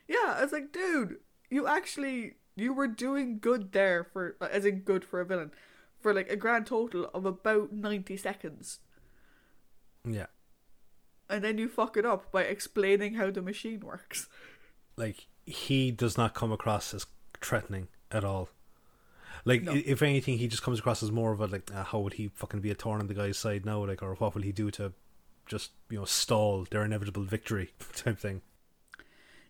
Yeah, 0.08 0.36
I 0.38 0.44
was 0.44 0.52
like, 0.54 0.72
dude, 0.72 1.18
you 1.50 1.68
actually 1.68 2.36
you 2.56 2.74
were 2.74 2.88
doing 2.88 3.40
good 3.40 3.72
there 3.72 4.04
for 4.04 4.36
as 4.42 4.66
in 4.66 4.80
good 4.82 5.04
for 5.06 5.22
a 5.22 5.26
villain 5.26 5.52
for 6.00 6.14
like 6.14 6.30
a 6.30 6.36
grand 6.36 6.66
total 6.68 7.10
of 7.14 7.26
about 7.26 7.72
90 7.72 8.18
seconds. 8.18 8.80
Yeah. 10.08 10.26
And 11.30 11.44
then 11.44 11.58
you 11.58 11.70
fuck 11.70 11.96
it 11.98 12.06
up 12.06 12.32
by 12.32 12.44
explaining 12.44 13.14
how 13.16 13.32
the 13.32 13.42
machine 13.42 13.80
works. 13.80 14.28
Like 14.98 15.28
he 15.46 15.92
does 15.92 16.18
not 16.18 16.34
come 16.34 16.52
across 16.52 16.94
as 16.94 17.06
threatening 17.42 17.88
at 18.12 18.24
all. 18.24 18.50
Like 19.46 19.64
No. 19.64 19.74
if 19.74 20.02
anything, 20.02 20.38
he 20.38 20.48
just 20.48 20.64
comes 20.64 20.80
across 20.80 21.02
as 21.04 21.12
more 21.12 21.32
of 21.32 21.42
a 21.42 21.48
like, 21.48 21.72
uh, 21.74 21.84
how 21.84 22.00
would 22.00 22.14
he 22.14 22.30
fucking 22.30 22.62
be 22.62 22.72
a 22.72 22.76
thorn 22.76 23.02
on 23.02 23.08
the 23.08 23.14
guy's 23.14 23.38
side 23.38 23.66
now? 23.66 23.86
Like, 23.86 24.04
or 24.04 24.16
what 24.16 24.36
will 24.36 24.42
he 24.42 24.52
do 24.52 24.70
to 24.72 24.94
just 25.46 25.72
you 25.90 25.98
know 26.00 26.06
stall 26.06 26.66
their 26.70 26.84
inevitable 26.86 27.24
victory 27.24 27.72
type 27.96 28.20
thing? 28.20 28.42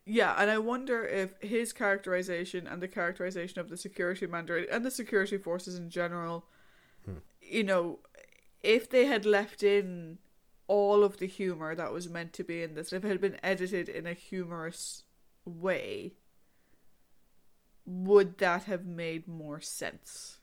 Yeah, 0.06 0.36
and 0.38 0.51
I 0.51 0.58
wonder 0.58 1.06
if 1.06 1.41
his 1.41 1.72
characterization 1.72 2.68
and 2.68 2.82
the 2.82 2.88
characterization 2.88 3.60
of 3.60 3.70
the 3.70 3.78
security 3.78 4.26
commander 4.26 4.58
and 4.58 4.84
the 4.86 4.91
security 4.91 5.38
forces 5.38 5.76
in 5.78 5.89
general, 5.89 6.45
Hmm. 7.06 7.18
you 7.41 7.64
know, 7.64 7.99
if 8.62 8.89
they 8.89 9.06
had 9.06 9.26
left 9.26 9.64
in 9.64 10.20
all 10.68 11.04
of 11.04 11.18
the 11.18 11.28
humor 11.28 11.76
that 11.76 11.91
was 11.93 12.10
meant 12.10 12.34
to 12.34 12.43
be 12.43 12.64
in 12.64 12.76
this, 12.76 12.91
if 12.93 13.04
it 13.06 13.08
had 13.10 13.22
been 13.22 13.39
edited 13.43 13.88
in 13.89 14.06
a 14.08 14.14
humorous 14.14 15.04
way, 15.45 16.14
would 17.86 18.38
that 18.38 18.64
have 18.64 18.86
made 18.86 19.28
more 19.28 19.60
sense? 19.60 20.39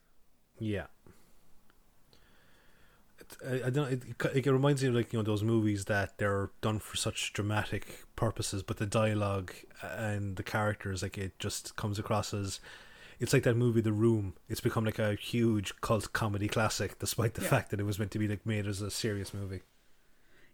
Yeah. 0.59 0.87
It, 3.43 3.63
I, 3.65 3.67
I 3.67 3.71
don't. 3.71 3.93
It, 3.93 4.03
it, 4.35 4.47
it 4.47 4.53
reminds 4.53 4.83
me 4.83 4.89
of 4.89 4.95
like 4.95 5.13
you 5.13 5.19
know 5.19 5.23
those 5.23 5.43
movies 5.43 5.85
that 5.87 6.19
they're 6.19 6.51
done 6.61 6.79
for 6.79 6.97
such 6.97 7.33
dramatic 7.33 8.05
purposes, 8.17 8.63
but 8.63 8.77
the 8.79 8.87
dialogue 8.87 9.53
and 9.83 10.37
the 10.37 10.43
characters 10.43 11.03
like 11.03 11.19
it 11.19 11.39
just 11.39 11.77
comes 11.77 11.99
across 11.99 12.33
as. 12.35 12.61
It's 13.19 13.35
like 13.35 13.43
that 13.43 13.55
movie, 13.57 13.83
The 13.83 13.93
Room. 13.93 14.33
It's 14.49 14.63
become 14.63 14.87
like 14.87 14.99
a 14.99 15.15
huge 15.15 15.79
cult 15.83 16.11
comedy 16.15 16.49
classic, 16.49 16.99
despite 16.99 17.35
the 17.35 17.43
Yeah. 17.43 17.49
fact 17.51 17.71
that 17.71 17.79
it 17.79 17.85
was 17.85 17.99
meant 17.99 18.13
to 18.13 18.19
be 18.19 18.27
like 18.27 18.47
made 18.47 18.67
as 18.67 18.81
a 18.81 18.91
serious 18.91 19.35
movie. 19.35 19.61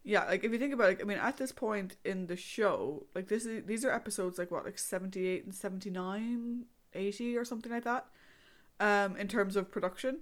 Yeah, 0.02 0.24
like 0.24 0.42
if 0.42 0.50
you 0.50 0.58
think 0.58 0.74
about 0.74 0.90
it, 0.94 0.98
I 1.00 1.04
mean, 1.04 1.18
at 1.18 1.36
this 1.36 1.52
point 1.52 1.96
in 2.04 2.26
the 2.26 2.36
show, 2.36 3.06
like 3.14 3.28
this 3.28 3.46
is 3.46 3.64
these 3.66 3.84
are 3.84 3.92
episodes 3.92 4.36
like 4.38 4.50
what, 4.50 4.64
like 4.64 4.78
78 4.78 5.44
and 5.44 5.54
79, 5.54 6.64
80 6.92 7.36
or 7.36 7.44
something 7.44 7.70
like 7.70 7.84
that. 7.84 8.06
Um 8.80 9.16
in 9.16 9.28
terms 9.28 9.54
of 9.54 9.70
production. 9.70 10.18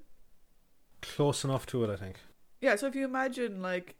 Close 1.01 1.45
enough 1.45 1.65
to 1.67 1.83
it, 1.85 1.91
I 1.91 1.97
think. 1.97 2.17
Yeah, 2.65 2.77
so 2.77 2.87
if 2.87 2.95
you 2.97 3.05
imagine 3.05 3.61
like 3.61 3.97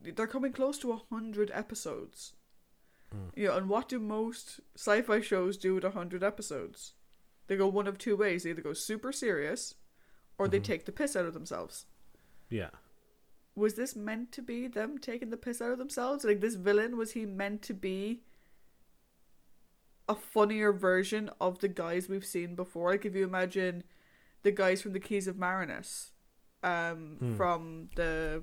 they're 0.00 0.28
coming 0.28 0.52
close 0.52 0.78
to 0.78 0.92
a 0.92 0.96
100 1.08 1.50
episodes. 1.52 2.34
Mm. 3.12 3.30
You 3.34 3.48
know, 3.48 3.56
and 3.56 3.68
what 3.68 3.88
do 3.88 3.98
most 3.98 4.60
sci-fi 4.76 5.20
shows 5.20 5.56
do 5.56 5.74
with 5.74 5.82
a 5.84 5.88
100 5.88 6.22
episodes? 6.22 6.92
They 7.48 7.56
go 7.56 7.66
one 7.66 7.88
of 7.88 7.98
two 7.98 8.16
ways. 8.16 8.44
They 8.44 8.50
either 8.50 8.62
go 8.62 8.72
super 8.72 9.10
serious 9.10 9.74
or 10.38 10.46
they 10.46 10.60
Mhm. 10.60 10.64
take 10.64 10.84
the 10.84 10.92
piss 10.92 11.16
out 11.16 11.26
of 11.26 11.34
themselves. 11.34 11.86
Yeah. 12.48 12.70
was 13.56 13.74
this 13.74 13.94
meant 13.94 14.32
to 14.32 14.42
be 14.42 14.66
them 14.66 14.98
taking 14.98 15.30
the 15.30 15.36
piss 15.36 15.60
out 15.62 15.70
of 15.70 15.78
themselves? 15.78 16.24
Like 16.24 16.40
this 16.40 16.56
villain, 16.56 16.96
was 16.96 17.12
he 17.12 17.24
meant 17.24 17.62
to 17.62 17.74
be 17.74 18.24
a 20.08 20.14
funnier 20.16 20.72
version 20.72 21.30
of 21.40 21.60
the 21.60 21.68
guys 21.68 22.08
we've 22.08 22.24
seen 22.26 22.56
before? 22.56 22.90
Like 22.90 23.04
if 23.04 23.14
you 23.14 23.22
imagine 23.24 23.84
the 24.42 24.50
guys 24.50 24.82
from 24.82 24.92
the 24.92 24.98
Keys 24.98 25.28
of 25.28 25.36
Marinus, 25.36 26.13
um, 26.64 27.16
Hmm. 27.20 27.36
from 27.36 27.88
the 27.96 28.42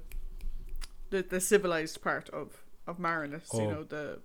the 1.10 1.22
the 1.24 1.40
civilized 1.42 2.02
part 2.02 2.30
of 2.30 2.64
of 2.88 2.98
Marinus, 3.00 3.50
you 3.54 3.62
Oh. 3.62 3.70
know 3.72 3.84
the 3.84 4.20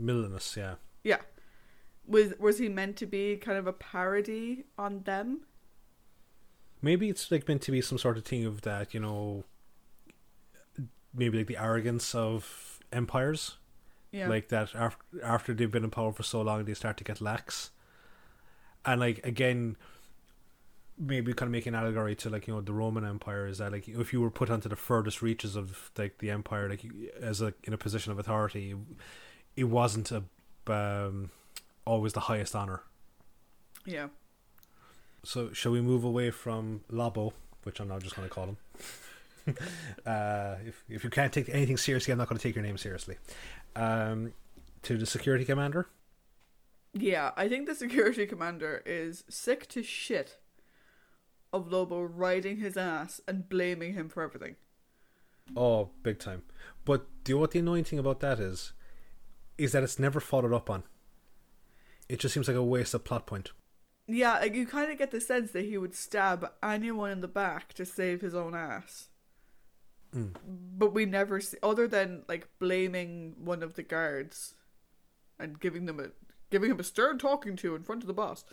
Millennius, 0.00 0.56
yeah. 0.56 0.74
yeah. 1.02 1.20
Was 2.06 2.34
was 2.38 2.58
he 2.58 2.68
meant 2.68 2.96
to 2.98 3.06
be 3.06 3.36
kind 3.36 3.58
of 3.58 3.66
a 3.66 3.72
parody 3.72 4.64
on 4.78 5.02
them? 5.02 5.40
Maybe 6.82 7.08
it's 7.08 7.30
like 7.30 7.46
meant 7.48 7.62
to 7.62 7.72
be 7.72 7.80
some 7.82 7.98
sort 7.98 8.16
of 8.16 8.24
thing 8.24 8.44
of 8.46 8.62
that, 8.62 8.94
you 8.94 9.00
know, 9.00 9.44
maybe 11.14 11.38
like 11.38 11.46
the 11.46 11.56
arrogance 11.58 12.14
of 12.14 12.80
empires. 12.92 13.56
Yeah. 14.12 14.28
like 14.28 14.48
that 14.48 14.74
after 14.74 15.04
after 15.22 15.54
they've 15.54 15.70
been 15.70 15.84
in 15.84 15.90
power 15.90 16.12
for 16.12 16.24
so 16.24 16.42
long 16.42 16.64
they 16.64 16.74
start 16.74 16.96
to 16.96 17.04
get 17.04 17.20
lax 17.20 17.70
and 18.84 18.98
like 19.00 19.24
again 19.24 19.76
maybe 21.00 21.32
kind 21.32 21.46
of 21.48 21.52
make 21.52 21.64
an 21.66 21.74
allegory 21.74 22.14
to 22.14 22.28
like 22.28 22.46
you 22.46 22.54
know 22.54 22.60
the 22.60 22.72
roman 22.72 23.06
empire 23.06 23.46
is 23.46 23.56
that 23.58 23.72
like 23.72 23.88
if 23.88 24.12
you 24.12 24.20
were 24.20 24.30
put 24.30 24.50
onto 24.50 24.68
the 24.68 24.76
furthest 24.76 25.22
reaches 25.22 25.56
of 25.56 25.90
like 25.96 26.18
the 26.18 26.30
empire 26.30 26.68
like 26.68 26.84
as 27.20 27.40
a 27.40 27.54
in 27.64 27.72
a 27.72 27.78
position 27.78 28.12
of 28.12 28.18
authority 28.18 28.74
it 29.56 29.64
wasn't 29.64 30.12
a 30.12 30.22
um 30.70 31.30
always 31.86 32.12
the 32.12 32.20
highest 32.20 32.54
honor. 32.54 32.82
Yeah. 33.86 34.08
so 35.24 35.52
shall 35.52 35.72
we 35.72 35.80
move 35.80 36.04
away 36.04 36.30
from 36.30 36.82
Lobo 36.90 37.32
which 37.62 37.80
i'm 37.80 37.88
now 37.88 37.98
just 37.98 38.14
going 38.14 38.28
to 38.28 38.34
call 38.34 38.44
him? 38.46 38.56
Uh 40.06 40.56
if 40.66 40.84
if 40.88 41.02
you 41.02 41.10
can't 41.10 41.32
take 41.32 41.48
anything 41.48 41.78
seriously 41.78 42.12
i'm 42.12 42.18
not 42.18 42.28
going 42.28 42.36
to 42.38 42.42
take 42.42 42.54
your 42.54 42.62
name 42.62 42.76
seriously. 42.76 43.16
Um 43.74 44.32
to 44.82 44.98
the 44.98 45.06
security 45.06 45.44
commander? 45.46 45.88
Yeah, 46.92 47.30
I 47.36 47.48
think 47.48 47.66
the 47.66 47.74
security 47.74 48.26
commander 48.26 48.82
is 48.84 49.24
sick 49.30 49.66
to 49.68 49.82
shit 49.82 50.36
of 51.52 51.70
Lobo 51.70 52.02
riding 52.02 52.58
his 52.58 52.76
ass 52.76 53.20
and 53.26 53.48
blaming 53.48 53.94
him 53.94 54.08
for 54.08 54.22
everything. 54.22 54.56
Oh, 55.56 55.90
big 56.02 56.18
time. 56.18 56.42
But 56.84 57.06
do 57.24 57.32
you 57.32 57.36
know 57.36 57.40
what 57.40 57.50
the 57.50 57.58
annoying 57.58 57.84
thing 57.84 57.98
about 57.98 58.20
that 58.20 58.38
is? 58.38 58.72
Is 59.58 59.72
that 59.72 59.82
it's 59.82 59.98
never 59.98 60.20
followed 60.20 60.54
up 60.54 60.70
on. 60.70 60.84
It 62.08 62.18
just 62.20 62.34
seems 62.34 62.48
like 62.48 62.56
a 62.56 62.62
waste 62.62 62.94
of 62.94 63.04
plot 63.04 63.26
point. 63.26 63.50
Yeah, 64.06 64.38
like 64.38 64.54
you 64.54 64.66
kind 64.66 64.90
of 64.90 64.98
get 64.98 65.10
the 65.10 65.20
sense 65.20 65.52
that 65.52 65.64
he 65.64 65.78
would 65.78 65.94
stab 65.94 66.50
anyone 66.62 67.10
in 67.10 67.20
the 67.20 67.28
back 67.28 67.72
to 67.74 67.84
save 67.84 68.20
his 68.20 68.34
own 68.34 68.54
ass. 68.54 69.08
Mm. 70.14 70.34
But 70.76 70.92
we 70.92 71.06
never 71.06 71.40
see, 71.40 71.58
other 71.62 71.86
than 71.86 72.24
like 72.28 72.48
blaming 72.58 73.36
one 73.38 73.62
of 73.62 73.74
the 73.74 73.84
guards 73.84 74.54
and 75.38 75.60
giving 75.60 75.86
them 75.86 76.00
a 76.00 76.08
giving 76.50 76.70
him 76.70 76.80
a 76.80 76.84
stern 76.84 77.18
talking 77.18 77.54
to 77.56 77.76
in 77.76 77.84
front 77.84 78.02
of 78.02 78.08
the 78.08 78.12
boss. 78.12 78.44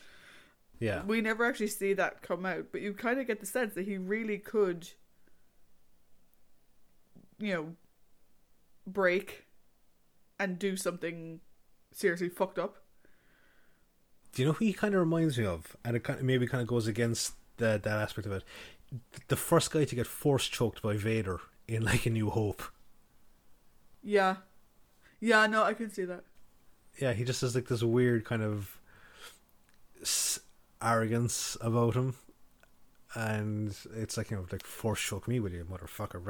Yeah. 0.80 1.04
We 1.04 1.22
never 1.22 1.46
actually 1.46 1.68
see 1.68 1.94
that 1.94 2.22
come 2.22 2.46
out, 2.46 2.68
but 2.72 2.82
you 2.82 2.94
kind 2.94 3.20
of 3.20 3.28
get 3.28 3.40
the 3.40 3.46
sense 3.46 3.74
that 3.74 3.88
he 3.88 3.98
really 3.98 4.38
could, 4.38 4.90
you 7.40 7.54
know, 7.54 7.76
break 8.86 9.46
and 10.40 10.60
do 10.60 10.78
something 10.78 11.40
seriously 11.92 12.30
fucked 12.30 12.60
up. 12.60 12.78
Do 14.34 14.42
you 14.42 14.48
know 14.48 14.54
who 14.54 14.66
he 14.66 14.74
kind 14.74 14.94
of 14.94 15.00
reminds 15.00 15.38
me 15.38 15.46
of? 15.46 15.76
And 15.84 15.96
it 15.96 16.04
kind 16.04 16.20
of, 16.20 16.26
maybe 16.26 16.46
kind 16.46 16.62
of 16.62 16.68
goes 16.68 16.86
against 16.86 17.34
the, 17.58 17.80
that 17.82 17.88
aspect 17.88 18.28
of 18.28 18.34
it. 18.34 18.44
The 19.30 19.36
first 19.36 19.72
guy 19.72 19.84
to 19.86 19.96
get 19.96 20.06
force 20.08 20.48
choked 20.48 20.82
by 20.82 20.96
Vader 20.96 21.40
in 21.68 21.84
like 21.84 22.06
A 22.06 22.10
New 22.12 22.30
Hope. 22.30 22.62
Yeah. 24.04 24.38
Yeah, 25.20 25.48
no, 25.48 25.64
I 25.64 25.74
can 25.74 25.90
see 25.90 26.06
that. 26.06 26.24
Yeah, 27.00 27.14
he 27.14 27.24
just 27.24 27.42
has 27.42 27.56
like 27.56 27.68
this 27.68 27.84
weird 27.84 28.26
kind 28.26 28.44
of 28.44 28.80
s- 30.02 30.40
arrogance 30.82 31.58
about 31.62 31.96
him. 31.96 32.16
and 33.16 33.76
it's 33.96 34.18
like 34.18 34.30
you 34.32 34.38
know 34.38 34.46
like 34.52 34.66
force 34.66 35.02
choke 35.02 35.28
me 35.28 35.40
with 35.40 35.54
you 35.54 35.66
motherfucker. 35.66 36.22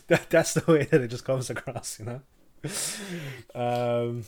That, 0.08 0.30
that's 0.30 0.54
the 0.54 0.72
way 0.72 0.84
that 0.84 1.00
it 1.00 1.08
just 1.08 1.24
comes 1.24 1.50
across 1.50 1.98
you 1.98 2.06
know? 2.06 2.20
Um 3.54 4.24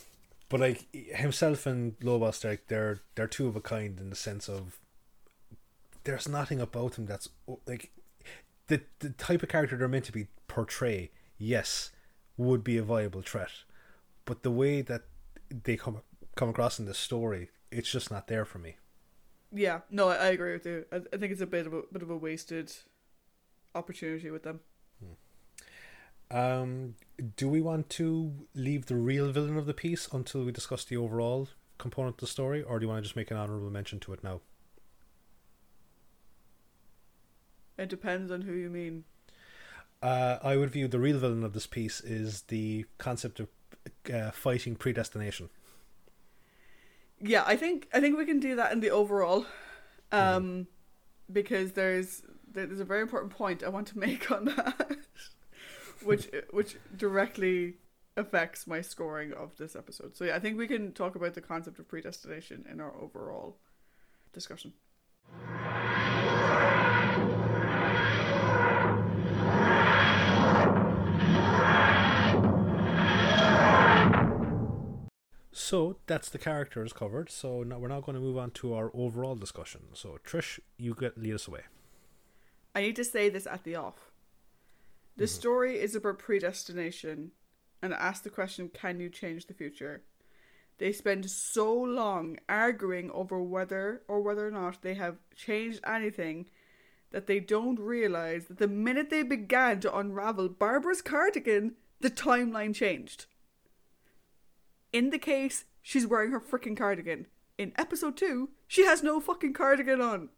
but 0.48 0.60
like 0.60 0.86
himself 0.92 1.66
and 1.66 1.94
Lobos 2.02 2.44
like 2.44 2.66
they're 2.68 3.00
they're 3.14 3.26
two 3.26 3.46
of 3.48 3.56
a 3.56 3.60
kind 3.60 4.00
in 4.00 4.10
the 4.10 4.16
sense 4.16 4.48
of 4.48 4.78
there's 6.04 6.28
nothing 6.28 6.60
about 6.60 6.96
him 6.96 7.06
that's 7.06 7.28
like 7.66 7.90
the 8.68 8.82
the 9.00 9.10
type 9.10 9.42
of 9.42 9.48
character 9.48 9.76
they're 9.76 9.88
meant 9.88 10.04
to 10.06 10.12
be 10.12 10.28
portray 10.46 11.10
yes 11.36 11.90
would 12.36 12.62
be 12.64 12.76
a 12.78 12.82
viable 12.82 13.22
threat. 13.22 13.50
But 14.24 14.42
the 14.42 14.50
way 14.50 14.80
that 14.82 15.02
they 15.50 15.76
come 15.76 16.00
come 16.38 16.48
across 16.48 16.78
in 16.78 16.86
the 16.86 16.94
story 16.94 17.50
it's 17.70 17.90
just 17.90 18.10
not 18.10 18.28
there 18.28 18.44
for 18.44 18.58
me 18.58 18.76
Yeah, 19.50 19.80
no, 19.90 20.08
I, 20.08 20.16
I 20.16 20.26
agree 20.36 20.52
with 20.52 20.66
you. 20.66 20.84
I, 20.92 20.96
I 20.96 21.16
think 21.16 21.32
it's 21.32 21.40
a 21.40 21.46
bit 21.46 21.66
of 21.66 21.72
a 21.72 21.82
bit 21.92 22.02
of 22.02 22.10
a 22.10 22.16
wasted 22.16 22.70
opportunity 23.74 24.30
with 24.30 24.42
them. 24.42 24.60
Um, 26.30 26.94
do 27.36 27.48
we 27.48 27.62
want 27.62 27.88
to 27.90 28.32
leave 28.54 28.86
the 28.86 28.96
real 28.96 29.32
villain 29.32 29.56
of 29.56 29.64
the 29.64 29.72
piece 29.72 30.08
until 30.12 30.44
we 30.44 30.52
discuss 30.52 30.84
the 30.84 30.96
overall 30.96 31.48
component 31.78 32.16
of 32.16 32.20
the 32.20 32.26
story, 32.26 32.62
or 32.62 32.78
do 32.78 32.84
you 32.84 32.88
want 32.90 32.98
to 32.98 33.02
just 33.02 33.16
make 33.16 33.30
an 33.30 33.38
honorable 33.38 33.70
mention 33.70 33.98
to 34.00 34.12
it 34.12 34.22
now? 34.22 34.42
It 37.78 37.88
depends 37.88 38.30
on 38.30 38.42
who 38.42 38.52
you 38.52 38.68
mean. 38.68 39.04
Uh, 40.02 40.38
I 40.42 40.56
would 40.56 40.70
view 40.70 40.86
the 40.86 40.98
real 40.98 41.18
villain 41.18 41.44
of 41.44 41.54
this 41.54 41.66
piece 41.66 42.00
is 42.00 42.42
the 42.42 42.84
concept 42.98 43.40
of 43.40 43.48
uh, 44.12 44.30
fighting 44.32 44.76
predestination. 44.76 45.48
Yeah, 47.20 47.44
I 47.46 47.56
think 47.56 47.88
I 47.92 48.00
think 48.00 48.16
we 48.16 48.26
can 48.26 48.40
do 48.40 48.56
that 48.56 48.72
in 48.72 48.80
the 48.80 48.90
overall, 48.90 49.46
um, 50.12 50.66
because 51.32 51.72
there's 51.72 52.22
there's 52.50 52.80
a 52.80 52.84
very 52.84 53.02
important 53.02 53.32
point 53.32 53.62
I 53.62 53.68
want 53.68 53.88
to 53.88 53.98
make 54.06 54.30
on 54.30 54.46
that, 54.46 54.98
which 56.02 56.28
which 56.50 56.76
directly 56.96 57.74
affects 58.16 58.66
my 58.66 58.80
scoring 58.80 59.32
of 59.32 59.56
this 59.56 59.76
episode. 59.76 60.16
So 60.16 60.24
yeah, 60.24 60.36
I 60.36 60.40
think 60.40 60.58
we 60.58 60.66
can 60.66 60.92
talk 60.92 61.14
about 61.14 61.34
the 61.34 61.40
concept 61.40 61.78
of 61.78 61.88
predestination 61.88 62.66
in 62.70 62.80
our 62.80 62.94
overall 62.96 63.58
discussion. 64.32 64.72
So 75.68 75.98
that's 76.06 76.30
the 76.30 76.38
characters 76.38 76.94
covered. 76.94 77.28
So 77.28 77.62
now 77.62 77.78
we're 77.78 77.88
now 77.88 78.00
going 78.00 78.14
to 78.14 78.22
move 78.22 78.38
on 78.38 78.52
to 78.52 78.72
our 78.72 78.90
overall 78.94 79.34
discussion. 79.34 79.82
So 79.92 80.16
Trish, 80.24 80.58
you 80.78 80.94
get 80.94 81.18
lead 81.18 81.34
us 81.34 81.46
away. 81.46 81.60
I 82.74 82.80
need 82.80 82.96
to 82.96 83.04
say 83.04 83.28
this 83.28 83.46
at 83.46 83.64
the 83.64 83.76
off. 83.76 84.10
The 85.18 85.24
mm-hmm. 85.24 85.28
story 85.28 85.78
is 85.78 85.94
about 85.94 86.20
predestination 86.20 87.32
and 87.82 87.92
asks 87.92 88.24
the 88.24 88.30
question 88.30 88.70
can 88.72 88.98
you 88.98 89.10
change 89.10 89.44
the 89.44 89.52
future? 89.52 90.00
They 90.78 90.90
spend 90.90 91.28
so 91.28 91.74
long 91.74 92.38
arguing 92.48 93.10
over 93.10 93.42
whether 93.42 94.00
or 94.08 94.22
whether 94.22 94.48
or 94.48 94.50
not 94.50 94.80
they 94.80 94.94
have 94.94 95.18
changed 95.36 95.80
anything 95.86 96.46
that 97.10 97.26
they 97.26 97.40
don't 97.40 97.78
realize 97.78 98.46
that 98.46 98.56
the 98.56 98.68
minute 98.68 99.10
they 99.10 99.22
began 99.22 99.80
to 99.80 99.94
unravel 99.94 100.48
Barbara's 100.48 101.02
cardigan, 101.02 101.74
the 102.00 102.10
timeline 102.10 102.74
changed. 102.74 103.26
In 104.92 105.10
the 105.10 105.18
case, 105.18 105.64
she's 105.82 106.06
wearing 106.06 106.30
her 106.30 106.40
freaking 106.40 106.76
cardigan. 106.76 107.26
In 107.56 107.72
episode 107.76 108.16
2, 108.16 108.50
she 108.66 108.84
has 108.84 109.02
no 109.02 109.20
fucking 109.20 109.52
cardigan 109.52 110.00
on. 110.00 110.30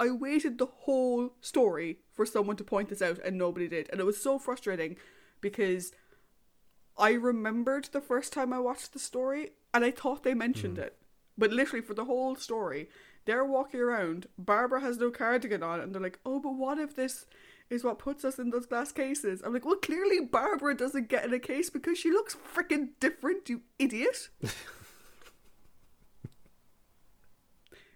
I 0.00 0.10
waited 0.10 0.58
the 0.58 0.66
whole 0.66 1.34
story 1.40 2.00
for 2.12 2.26
someone 2.26 2.56
to 2.56 2.64
point 2.64 2.88
this 2.88 3.02
out 3.02 3.18
and 3.24 3.38
nobody 3.38 3.68
did. 3.68 3.88
And 3.90 4.00
it 4.00 4.04
was 4.04 4.20
so 4.20 4.38
frustrating 4.38 4.96
because 5.40 5.92
I 6.98 7.12
remembered 7.12 7.84
the 7.84 8.00
first 8.00 8.32
time 8.32 8.52
I 8.52 8.58
watched 8.58 8.92
the 8.92 8.98
story 8.98 9.50
and 9.72 9.84
I 9.84 9.92
thought 9.92 10.24
they 10.24 10.34
mentioned 10.34 10.76
hmm. 10.76 10.84
it. 10.84 10.96
But 11.38 11.52
literally 11.52 11.84
for 11.84 11.94
the 11.94 12.04
whole 12.04 12.34
story, 12.36 12.88
they're 13.24 13.44
walking 13.44 13.80
around, 13.80 14.26
Barbara 14.36 14.80
has 14.80 14.98
no 14.98 15.10
cardigan 15.10 15.62
on, 15.62 15.80
and 15.80 15.94
they're 15.94 16.02
like, 16.02 16.18
oh, 16.26 16.40
but 16.40 16.54
what 16.54 16.78
if 16.78 16.94
this 16.94 17.26
is 17.72 17.82
what 17.82 17.98
puts 17.98 18.22
us 18.24 18.38
in 18.38 18.50
those 18.50 18.66
glass 18.66 18.92
cases? 18.92 19.40
I'm 19.44 19.54
like, 19.54 19.64
well, 19.64 19.76
clearly 19.76 20.20
Barbara 20.20 20.76
doesn't 20.76 21.08
get 21.08 21.24
in 21.24 21.32
a 21.32 21.38
case 21.38 21.70
because 21.70 21.96
she 21.98 22.10
looks 22.10 22.36
freaking 22.54 22.90
different, 23.00 23.48
you 23.48 23.62
idiot. 23.78 24.28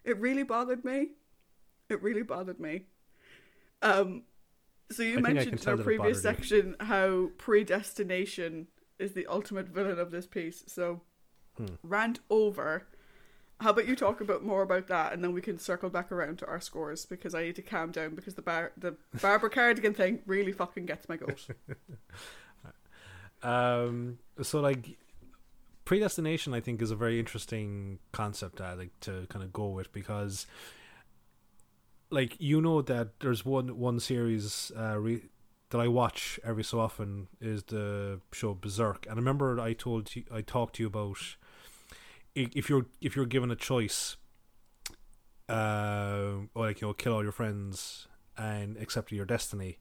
it 0.04 0.18
really 0.18 0.42
bothered 0.44 0.84
me. 0.84 1.08
It 1.88 2.02
really 2.02 2.22
bothered 2.22 2.58
me. 2.58 2.86
Um, 3.82 4.22
so 4.90 5.02
you 5.02 5.18
I 5.18 5.20
mentioned 5.20 5.62
in 5.62 5.68
our 5.68 5.76
previous 5.76 6.22
bothered 6.22 6.38
you. 6.40 6.44
section 6.44 6.76
how 6.80 7.30
predestination 7.36 8.68
is 8.98 9.12
the 9.12 9.26
ultimate 9.26 9.68
villain 9.68 9.98
of 9.98 10.10
this 10.10 10.26
piece. 10.26 10.64
So 10.66 11.02
Hmm. 11.58 11.74
rant 11.82 12.20
over. 12.30 12.86
How 13.60 13.70
about 13.70 13.88
you 13.88 13.96
talk 13.96 14.20
about 14.20 14.44
more 14.44 14.62
about 14.62 14.86
that, 14.88 15.12
and 15.12 15.24
then 15.24 15.32
we 15.32 15.40
can 15.40 15.58
circle 15.58 15.88
back 15.88 16.12
around 16.12 16.38
to 16.40 16.46
our 16.46 16.60
scores 16.60 17.06
because 17.06 17.34
I 17.34 17.44
need 17.44 17.56
to 17.56 17.62
calm 17.62 17.90
down 17.90 18.14
because 18.14 18.34
the 18.34 18.42
bar 18.42 18.72
the 18.76 18.96
Barbara 19.22 19.48
cardigan 19.48 19.94
thing 19.94 20.20
really 20.26 20.52
fucking 20.52 20.86
gets 20.86 21.08
my 21.08 21.16
goat. 21.16 21.46
Um, 23.42 24.18
so 24.42 24.60
like 24.60 24.98
predestination, 25.84 26.52
I 26.52 26.60
think 26.60 26.82
is 26.82 26.90
a 26.90 26.96
very 26.96 27.18
interesting 27.18 27.98
concept. 28.12 28.60
I 28.60 28.74
like 28.74 28.98
to 29.00 29.26
kind 29.28 29.44
of 29.44 29.52
go 29.52 29.68
with 29.68 29.92
because, 29.92 30.46
like, 32.10 32.36
you 32.40 32.60
know 32.60 32.82
that 32.82 33.20
there's 33.20 33.44
one 33.44 33.78
one 33.78 34.00
series 34.00 34.72
uh, 34.76 34.98
re- 34.98 35.28
that 35.70 35.80
I 35.80 35.88
watch 35.88 36.40
every 36.44 36.64
so 36.64 36.80
often 36.80 37.28
is 37.40 37.62
the 37.64 38.20
show 38.32 38.54
Berserk, 38.54 39.06
and 39.06 39.14
I 39.14 39.16
remember 39.16 39.60
I 39.60 39.72
told 39.72 40.14
you 40.14 40.24
I 40.32 40.42
talked 40.42 40.76
to 40.76 40.82
you 40.82 40.88
about 40.88 41.18
if 42.36 42.68
you're 42.68 42.86
if 43.00 43.16
you're 43.16 43.26
given 43.26 43.50
a 43.50 43.56
choice, 43.56 44.16
uh, 45.48 46.46
or 46.54 46.66
like 46.66 46.80
you 46.80 46.88
know, 46.88 46.94
kill 46.94 47.14
all 47.14 47.22
your 47.22 47.32
friends 47.32 48.06
and 48.36 48.76
accept 48.76 49.10
your 49.10 49.24
destiny. 49.24 49.78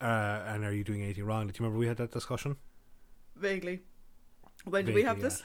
Uh, 0.00 0.42
and 0.46 0.64
are 0.64 0.72
you 0.72 0.84
doing 0.84 1.02
anything 1.02 1.24
wrong? 1.24 1.46
Did 1.46 1.58
you 1.58 1.64
remember 1.64 1.78
we 1.78 1.86
had 1.86 1.96
that 1.98 2.10
discussion? 2.10 2.56
Vaguely. 3.36 3.80
When 4.64 4.84
did 4.84 4.94
we 4.94 5.02
have 5.02 5.16
Vaguely, 5.16 5.30
this? 5.30 5.42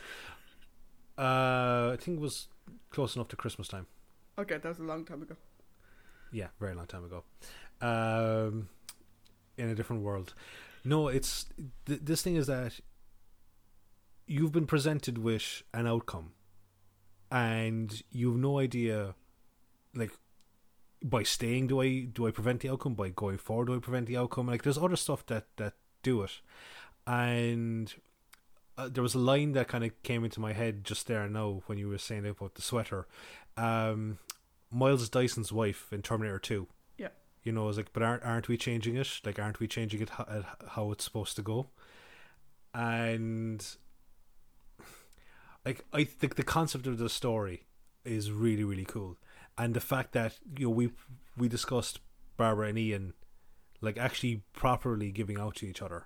Uh, 1.18 1.92
I 1.94 1.98
think 2.00 2.18
it 2.18 2.22
was 2.22 2.48
close 2.90 3.16
enough 3.16 3.28
to 3.30 3.36
Christmas 3.36 3.68
time. 3.68 3.86
Okay, 4.38 4.58
that 4.58 4.68
was 4.68 4.80
a 4.80 4.84
long 4.84 5.06
time 5.06 5.22
ago. 5.22 5.36
Yeah, 6.32 6.48
very 6.60 6.74
long 6.76 6.88
time 6.88 7.04
ago. 7.06 7.24
Um, 7.82 8.70
in 9.58 9.70
a 9.70 9.76
different 9.76 10.04
world. 10.04 10.34
No, 10.84 11.10
it's 11.10 11.46
th- 11.86 12.00
this 12.04 12.22
thing 12.22 12.36
is 12.36 12.48
that 12.48 12.80
you've 14.30 14.52
been 14.52 14.68
presented 14.68 15.18
with 15.18 15.64
an 15.74 15.88
outcome, 15.88 16.34
and 17.32 18.04
you've 18.12 18.38
no 18.38 18.60
idea, 18.60 19.16
like, 19.96 20.12
by 21.04 21.24
staying, 21.24 21.68
do 21.68 21.82
I 21.82 22.02
do 22.14 22.28
I 22.28 22.32
prevent 22.32 22.62
the 22.62 22.70
outcome? 22.70 22.94
By 22.94 23.10
going 23.10 23.40
forward, 23.40 23.68
do 23.68 23.76
I 23.76 23.80
prevent 23.80 24.06
the 24.06 24.18
outcome? 24.18 24.48
Like, 24.48 24.64
there's 24.64 24.78
other 24.78 24.96
stuff 24.96 25.26
that 25.26 25.48
that 25.58 25.74
do 26.04 26.22
it, 26.22 26.42
and 27.08 27.94
uh, 28.78 28.88
there 28.88 29.04
was 29.04 29.16
a 29.16 29.20
line 29.20 29.54
that 29.54 29.68
kind 29.68 29.84
of 29.84 29.92
came 30.04 30.24
into 30.24 30.40
my 30.40 30.54
head 30.54 30.86
just 30.86 31.08
there 31.08 31.28
now 31.28 31.64
when 31.66 31.78
you 31.78 31.90
were 31.90 31.98
saying 31.98 32.26
about 32.28 32.54
the 32.56 32.62
sweater. 32.62 33.08
Um, 33.58 34.20
Miles 34.72 35.10
Dyson's 35.10 35.52
wife 35.52 35.92
in 35.92 36.02
Terminator 36.02 36.40
Two. 36.40 36.68
Yeah. 36.98 37.10
You 37.44 37.52
know, 37.52 37.68
it's 37.68 37.78
like, 37.78 37.92
but 37.94 38.04
aren't 38.04 38.24
aren't 38.24 38.48
we 38.48 38.58
changing 38.58 38.96
it? 38.96 39.22
Like, 39.26 39.40
aren't 39.40 39.60
we 39.60 39.68
changing 39.68 40.02
it 40.02 40.10
how 40.68 40.92
it's 40.92 41.04
supposed 41.04 41.36
to 41.38 41.42
go? 41.42 41.70
And 42.74 43.66
like, 45.66 45.86
I 45.94 46.04
think 46.04 46.36
the 46.36 46.44
concept 46.44 46.88
of 46.88 46.98
the 46.98 47.10
story 47.10 47.66
is 48.06 48.32
really 48.32 48.64
really 48.64 48.86
cool, 48.86 49.18
and 49.58 49.74
the 49.74 49.82
fact 49.82 50.14
that 50.14 50.38
you 50.58 50.66
know 50.66 50.72
we 50.72 50.92
we 51.38 51.48
discussed 51.48 52.00
Barbara 52.38 52.70
and 52.70 52.80
Ian, 52.80 53.14
like 53.82 53.98
actually 53.98 54.44
properly 54.54 55.12
giving 55.12 55.40
out 55.40 55.56
to 55.58 55.68
each 55.68 55.82
other. 55.82 56.06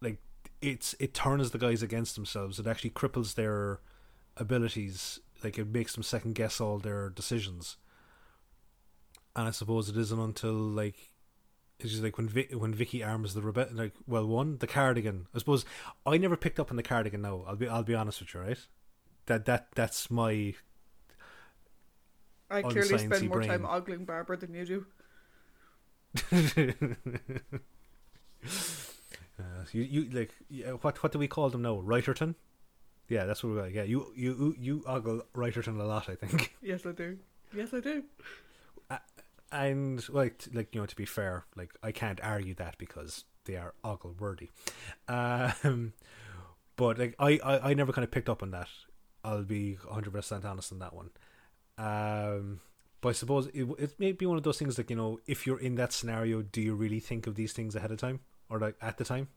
Like, 0.00 0.18
it's 0.60 0.94
it 1.00 1.14
turns 1.14 1.50
the 1.50 1.58
guys 1.58 1.82
against 1.82 2.14
themselves. 2.14 2.58
It 2.58 2.66
actually 2.66 2.90
cripples 2.90 3.34
their 3.34 3.80
abilities 4.36 5.20
like 5.42 5.58
it 5.58 5.68
makes 5.68 5.94
them 5.94 6.02
second 6.02 6.34
guess 6.34 6.60
all 6.60 6.78
their 6.78 7.08
decisions 7.10 7.76
and 9.34 9.48
i 9.48 9.50
suppose 9.50 9.88
it 9.88 9.96
isn't 9.96 10.20
until 10.20 10.52
like 10.52 11.12
it's 11.80 11.90
just 11.90 12.02
like 12.02 12.16
when 12.16 12.28
Vic, 12.28 12.52
when 12.52 12.74
Vicky 12.74 13.02
arms 13.02 13.34
the 13.34 13.42
rebel 13.42 13.66
like 13.72 13.92
well 14.06 14.26
one 14.26 14.58
the 14.58 14.66
cardigan 14.66 15.26
i 15.34 15.38
suppose 15.38 15.64
i 16.06 16.16
never 16.16 16.36
picked 16.36 16.58
up 16.58 16.70
on 16.70 16.76
the 16.76 16.82
cardigan 16.82 17.22
now 17.22 17.44
i'll 17.46 17.56
be 17.56 17.68
i'll 17.68 17.82
be 17.82 17.94
honest 17.94 18.20
with 18.20 18.34
you 18.34 18.40
right 18.40 18.58
that 19.26 19.44
that 19.44 19.68
that's 19.74 20.10
my 20.10 20.54
I 22.48 22.62
clearly 22.62 22.98
spend 22.98 23.28
more 23.28 23.42
time 23.42 23.66
ogling 23.66 24.04
Barbara 24.04 24.36
than 24.36 24.54
you 24.54 24.64
do. 24.64 24.86
uh, 29.38 29.42
you 29.72 29.82
you 29.82 30.10
like 30.10 30.30
yeah, 30.48 30.70
what 30.70 31.02
what 31.02 31.12
do 31.12 31.18
we 31.18 31.26
call 31.28 31.50
them 31.50 31.62
now 31.62 31.82
wrighterton 31.84 32.36
Yeah, 33.08 33.24
that's 33.26 33.42
what 33.44 33.50
we 33.52 33.58
got. 33.58 33.72
Yeah, 33.72 33.82
you 33.84 34.12
you 34.16 34.54
you 34.58 34.82
ogle 34.86 35.22
Wrighterton 35.34 35.80
a 35.80 35.84
lot, 35.84 36.08
I 36.08 36.14
think. 36.16 36.56
Yes, 36.62 36.84
I 36.86 36.92
do. 36.92 37.18
Yes, 37.54 37.72
I 37.72 37.80
do. 37.80 38.02
And 39.52 40.06
like 40.08 40.44
like 40.52 40.74
you 40.74 40.80
know, 40.80 40.86
to 40.86 40.96
be 40.96 41.04
fair, 41.04 41.44
like 41.56 41.72
I 41.82 41.92
can't 41.92 42.20
argue 42.22 42.54
that 42.54 42.76
because 42.78 43.24
they 43.44 43.56
are 43.56 43.74
ogle 43.84 44.14
worthy. 44.18 44.50
Um, 45.08 45.92
but 46.76 46.98
like 46.98 47.14
I, 47.18 47.38
I 47.44 47.70
I 47.70 47.74
never 47.74 47.92
kind 47.92 48.04
of 48.04 48.10
picked 48.10 48.28
up 48.28 48.42
on 48.42 48.50
that. 48.50 48.68
I'll 49.24 49.44
be 49.44 49.78
hundred 49.88 50.12
percent 50.12 50.44
honest 50.44 50.72
on 50.72 50.80
that 50.80 50.92
one. 50.94 51.10
Um, 51.78 52.60
but 53.00 53.10
I 53.10 53.12
suppose 53.12 53.46
it 53.48 53.68
it 53.78 53.94
may 54.00 54.12
be 54.12 54.26
one 54.26 54.36
of 54.36 54.42
those 54.42 54.58
things 54.58 54.78
like 54.78 54.90
you 54.90 54.96
know, 54.96 55.20
if 55.26 55.46
you're 55.46 55.60
in 55.60 55.76
that 55.76 55.92
scenario, 55.92 56.42
do 56.42 56.60
you 56.60 56.74
really 56.74 57.00
think 57.00 57.26
of 57.26 57.34
these 57.36 57.52
things 57.52 57.76
ahead 57.76 57.90
of 57.92 57.98
time 57.98 58.20
or 58.50 58.58
like 58.58 58.74
at 58.82 58.98
the 58.98 59.04
time? 59.04 59.28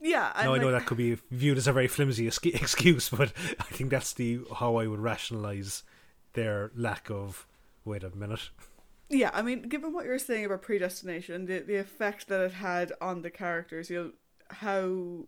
Yeah, 0.00 0.32
and 0.34 0.46
No, 0.46 0.54
I 0.54 0.58
know 0.58 0.68
like- 0.70 0.80
that 0.82 0.86
could 0.86 0.98
be 0.98 1.16
viewed 1.30 1.58
as 1.58 1.68
a 1.68 1.72
very 1.72 1.86
flimsy 1.86 2.26
excuse, 2.44 3.08
but 3.08 3.32
I 3.60 3.64
think 3.64 3.90
that's 3.90 4.12
the 4.12 4.40
how 4.56 4.76
I 4.76 4.86
would 4.88 4.98
rationalize 5.00 5.84
their 6.32 6.72
lack 6.74 7.08
of. 7.10 7.46
Wait 7.84 8.04
a 8.04 8.10
minute. 8.10 8.50
Yeah, 9.08 9.30
I 9.34 9.42
mean, 9.42 9.62
given 9.62 9.92
what 9.92 10.06
you're 10.06 10.18
saying 10.18 10.46
about 10.46 10.62
predestination, 10.62 11.46
the 11.46 11.58
the 11.60 11.76
effect 11.76 12.28
that 12.28 12.40
it 12.40 12.52
had 12.52 12.92
on 13.00 13.22
the 13.22 13.30
characters, 13.30 13.90
you 13.90 14.02
know, 14.02 14.12
how 14.48 15.26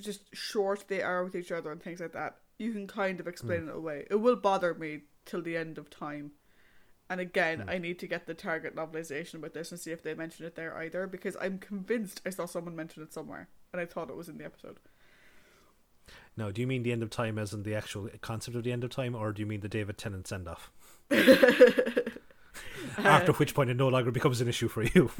just 0.00 0.34
short 0.34 0.84
they 0.88 1.02
are 1.02 1.24
with 1.24 1.34
each 1.34 1.52
other 1.52 1.70
and 1.70 1.82
things 1.82 2.00
like 2.00 2.12
that, 2.12 2.36
you 2.58 2.72
can 2.72 2.86
kind 2.86 3.20
of 3.20 3.26
explain 3.26 3.62
hmm. 3.62 3.68
it 3.68 3.76
away. 3.76 4.06
It 4.10 4.16
will 4.16 4.36
bother 4.36 4.74
me 4.74 5.02
till 5.24 5.42
the 5.42 5.56
end 5.56 5.78
of 5.78 5.90
time. 5.90 6.32
And 7.08 7.20
again, 7.20 7.60
hmm. 7.60 7.70
I 7.70 7.78
need 7.78 7.98
to 8.00 8.06
get 8.06 8.26
the 8.26 8.34
target 8.34 8.74
novelization 8.74 9.40
with 9.40 9.54
this 9.54 9.70
and 9.70 9.80
see 9.80 9.92
if 9.92 10.02
they 10.02 10.14
mention 10.14 10.46
it 10.46 10.54
there 10.54 10.76
either, 10.78 11.06
because 11.06 11.36
I'm 11.40 11.58
convinced 11.58 12.22
I 12.26 12.30
saw 12.30 12.46
someone 12.46 12.76
mention 12.76 13.02
it 13.02 13.12
somewhere, 13.12 13.48
and 13.72 13.80
I 13.80 13.86
thought 13.86 14.10
it 14.10 14.16
was 14.16 14.28
in 14.28 14.38
the 14.38 14.44
episode. 14.44 14.78
Now, 16.36 16.50
do 16.50 16.60
you 16.60 16.66
mean 16.66 16.82
the 16.82 16.92
end 16.92 17.02
of 17.02 17.10
time 17.10 17.38
as 17.38 17.52
in 17.52 17.62
the 17.62 17.74
actual 17.74 18.08
concept 18.20 18.56
of 18.56 18.64
the 18.64 18.72
end 18.72 18.84
of 18.84 18.90
time, 18.90 19.14
or 19.14 19.32
do 19.32 19.40
you 19.40 19.46
mean 19.46 19.60
the 19.60 19.68
David 19.68 19.98
Tennant 19.98 20.26
send 20.26 20.48
off? 20.48 20.70
After 22.98 23.32
which 23.32 23.54
point 23.54 23.70
it 23.70 23.76
no 23.76 23.88
longer 23.88 24.10
becomes 24.10 24.40
an 24.40 24.48
issue 24.48 24.68
for 24.68 24.82
you. 24.82 25.10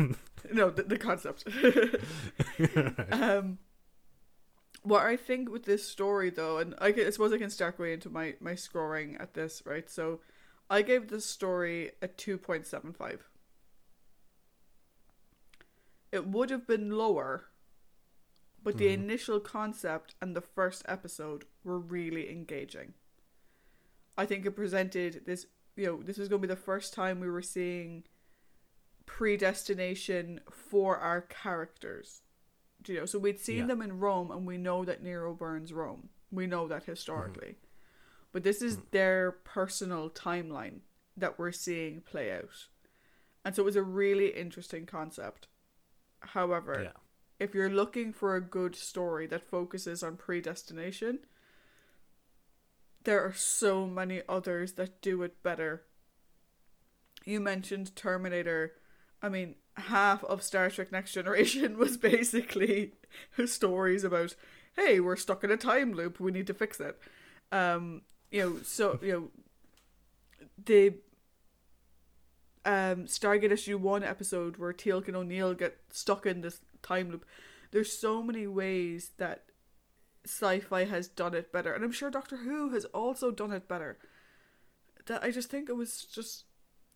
No, 0.53 0.71
the, 0.71 0.83
the 0.85 0.99
concept. 0.99 1.45
um, 3.13 3.59
what 4.83 5.03
I 5.05 5.17
think 5.17 5.51
with 5.51 5.65
this 5.65 5.87
story, 5.89 6.31
though, 6.31 6.59
and 6.59 6.75
I, 6.79 6.93
can, 6.93 7.07
I 7.07 7.11
suppose 7.11 7.33
I 7.33 7.39
can 7.39 7.51
start 7.51 7.77
going 7.79 7.93
into 7.95 8.09
my, 8.09 8.35
my 8.41 8.55
scoring 8.55 9.17
at 9.19 9.35
this, 9.35 9.63
right? 9.67 9.91
So 9.91 10.21
I 10.71 10.83
gave 10.83 11.09
this 11.09 11.27
story 11.27 11.91
a 12.01 12.09
2.75. 12.09 13.19
It 16.13 16.27
would 16.27 16.51
have 16.51 16.67
been 16.67 16.91
lower, 16.91 17.47
but 18.63 18.79
the 18.79 18.87
Mhm. 18.87 18.95
initial 18.95 19.41
concept 19.41 20.15
and 20.21 20.35
the 20.35 20.41
first 20.41 20.83
episode 20.87 21.45
were 21.65 21.79
really 21.79 22.31
engaging. 22.31 22.95
I 24.17 24.25
think 24.25 24.47
it 24.47 24.53
presented 24.53 25.27
this, 25.27 25.47
you 25.77 25.87
know, 25.87 26.03
this 26.03 26.19
was 26.19 26.29
going 26.29 26.41
to 26.43 26.49
be 26.49 26.55
the 26.55 26.61
first 26.61 26.95
time 26.95 27.21
we 27.21 27.31
were 27.31 27.43
seeing 27.43 28.05
predestination 29.05 30.41
for 30.51 30.99
our 30.99 31.21
characters. 31.21 32.23
Do 32.83 32.93
You 32.93 33.01
know, 33.01 33.07
so 33.07 33.19
we'd 33.19 33.41
seen 33.41 33.59
Yeah. 33.59 33.67
them 33.67 33.83
in 33.83 33.99
Rome, 33.99 34.31
and 34.31 34.47
we 34.47 34.59
know 34.59 34.85
that 34.85 35.03
Nero 35.03 35.35
burns 35.35 35.73
Rome. 35.73 36.11
We 36.31 36.47
know 36.47 36.67
that 36.69 36.85
historically, 36.85 37.53
mm-hmm. 37.53 38.27
but 38.33 38.43
this 38.43 38.61
is 38.63 38.77
mm. 38.79 38.91
their 38.91 39.33
personal 39.33 40.11
timeline 40.11 40.81
that 41.17 41.39
we're 41.39 41.53
seeing 41.53 42.01
play 42.01 42.33
out, 42.33 42.69
and 43.45 43.55
so 43.55 43.63
it 43.63 43.65
was 43.65 43.77
a 43.77 43.83
really 43.83 44.29
interesting 44.31 44.87
concept. 44.87 45.47
However, 46.21 46.81
yeah. 46.85 47.01
if 47.39 47.55
you're 47.55 47.71
looking 47.71 48.13
for 48.13 48.35
a 48.35 48.41
good 48.41 48.75
story 48.75 49.27
that 49.29 49.49
focuses 49.49 50.03
on 50.03 50.17
predestination, 50.17 51.21
there 53.07 53.25
are 53.25 53.33
so 53.33 53.87
many 53.87 54.21
others 54.29 54.73
that 54.73 55.01
do 55.01 55.23
it 55.23 55.41
better. 55.43 55.85
You 57.25 57.39
mentioned 57.39 57.95
Terminator. 57.95 58.73
I 59.23 59.29
mean, 59.29 59.55
half 59.77 60.25
of 60.25 60.43
Star 60.43 60.69
Trek 60.71 60.91
Next 60.91 61.13
Generation 61.13 61.79
was 61.79 61.97
basically 61.97 62.95
stories 63.47 64.03
about, 64.03 64.35
hey, 64.75 64.99
we're 64.99 65.17
stuck 65.17 65.45
in 65.45 65.53
a 65.53 65.57
time 65.57 65.93
loop, 65.95 66.19
we 66.19 66.33
need 66.33 66.49
to 66.49 66.55
fix 66.55 66.81
it. 66.81 66.99
Um, 67.53 68.03
you 68.33 68.41
know, 68.41 68.57
so, 68.65 68.99
you 69.01 69.13
know, 69.13 69.31
the 70.65 70.95
um 72.65 73.05
Stargate 73.07 73.53
SG-1 73.53 74.05
episode 74.05 74.57
where 74.57 74.73
Teal'c 74.73 75.07
and 75.07 75.17
O'Neill 75.17 75.55
get 75.55 75.79
stuck 75.93 76.27
in 76.27 76.41
this 76.41 76.61
time 76.83 77.13
loop. 77.13 77.25
There's 77.71 77.97
so 77.97 78.21
many 78.21 78.49
ways 78.49 79.13
that 79.19 79.45
sci-fi 80.27 80.85
has 80.85 81.09
done 81.09 81.35
it 81.35 81.53
better, 81.53 81.73
and 81.73 81.85
I'm 81.85 81.93
sure 81.93 82.11
Doctor 82.11 82.39
Who 82.39 82.71
has 82.71 82.85
also 82.87 83.31
done 83.31 83.53
it 83.53 83.69
better. 83.69 83.99
That 85.07 85.23
I 85.23 85.31
just 85.31 85.51
think 85.51 85.69
it 85.69 85.77
was 85.77 86.05
just 86.05 86.45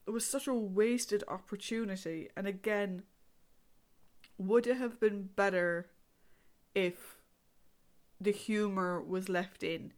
it 0.06 0.10
was 0.10 0.26
such 0.26 0.46
a 0.46 0.54
wasted 0.54 1.22
opportunity, 1.28 2.28
and 2.36 2.46
again, 2.46 3.02
would 4.38 4.66
it 4.66 4.76
have 4.76 4.98
been 4.98 5.28
better 5.36 5.90
if 6.74 7.16
the 8.20 8.32
humor 8.32 9.00
was 9.00 9.28
left 9.28 9.62
in? 9.62 9.92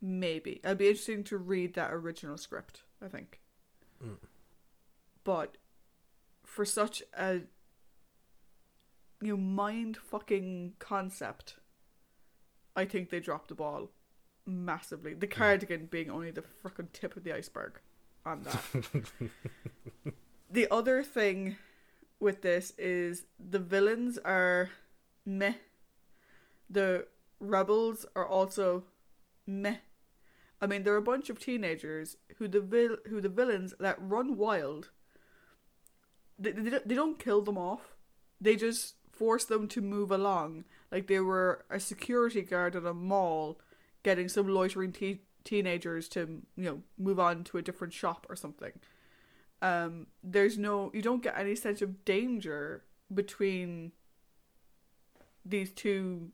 Maybe. 0.00 0.60
It'd 0.64 0.78
be 0.78 0.88
interesting 0.88 1.24
to 1.24 1.38
read 1.38 1.74
that 1.74 1.92
original 1.92 2.36
script, 2.36 2.82
I 3.02 3.08
think. 3.08 3.40
Mm. 4.04 4.16
But 5.24 5.56
for 6.44 6.64
such 6.64 7.02
a 7.16 7.40
you 9.20 9.28
know 9.28 9.36
mind 9.36 9.96
fucking 9.96 10.74
concept, 10.78 11.56
I 12.76 12.84
think 12.84 13.10
they 13.10 13.20
dropped 13.20 13.48
the 13.48 13.54
ball 13.54 13.90
massively. 14.46 15.14
The 15.14 15.26
mm. 15.26 15.30
cardigan 15.30 15.86
being 15.86 16.10
only 16.10 16.30
the 16.30 16.44
freaking 16.62 16.92
tip 16.92 17.16
of 17.16 17.24
the 17.24 17.32
iceberg 17.32 17.80
on 18.24 18.42
that. 18.42 19.32
the 20.50 20.68
other 20.70 21.02
thing 21.02 21.56
with 22.20 22.42
this 22.42 22.72
is 22.78 23.24
the 23.38 23.58
villains 23.58 24.18
are 24.18 24.70
meh. 25.24 25.54
The 26.68 27.06
rebels 27.40 28.06
are 28.14 28.26
also 28.26 28.84
meh. 29.46 29.76
I 30.60 30.66
mean, 30.66 30.84
they're 30.84 30.96
a 30.96 31.02
bunch 31.02 31.28
of 31.28 31.38
teenagers 31.38 32.16
who 32.38 32.48
the 32.48 32.60
vil- 32.60 32.98
who 33.08 33.20
the 33.20 33.28
villains 33.28 33.74
that 33.78 33.96
run 34.00 34.36
wild. 34.36 34.90
They, 36.38 36.52
they, 36.52 36.70
don't- 36.70 36.88
they 36.88 36.94
don't 36.94 37.18
kill 37.18 37.42
them 37.42 37.58
off. 37.58 37.96
They 38.40 38.56
just 38.56 38.94
force 39.10 39.44
them 39.44 39.66
to 39.68 39.80
move 39.80 40.10
along, 40.10 40.64
like 40.92 41.06
they 41.06 41.20
were 41.20 41.64
a 41.70 41.80
security 41.80 42.42
guard 42.42 42.76
at 42.76 42.84
a 42.86 42.94
mall, 42.94 43.60
getting 44.02 44.28
some 44.28 44.48
loitering 44.48 44.92
te- 44.92 45.22
teenagers 45.44 46.08
to 46.10 46.42
you 46.56 46.64
know 46.64 46.82
move 46.98 47.18
on 47.20 47.44
to 47.44 47.58
a 47.58 47.62
different 47.62 47.92
shop 47.92 48.26
or 48.28 48.36
something. 48.36 48.72
Um, 49.62 50.06
there's 50.22 50.58
no 50.58 50.90
you 50.94 51.02
don't 51.02 51.22
get 51.22 51.38
any 51.38 51.54
sense 51.54 51.80
of 51.82 52.04
danger 52.04 52.84
between 53.12 53.92
these 55.44 55.70
two 55.70 56.30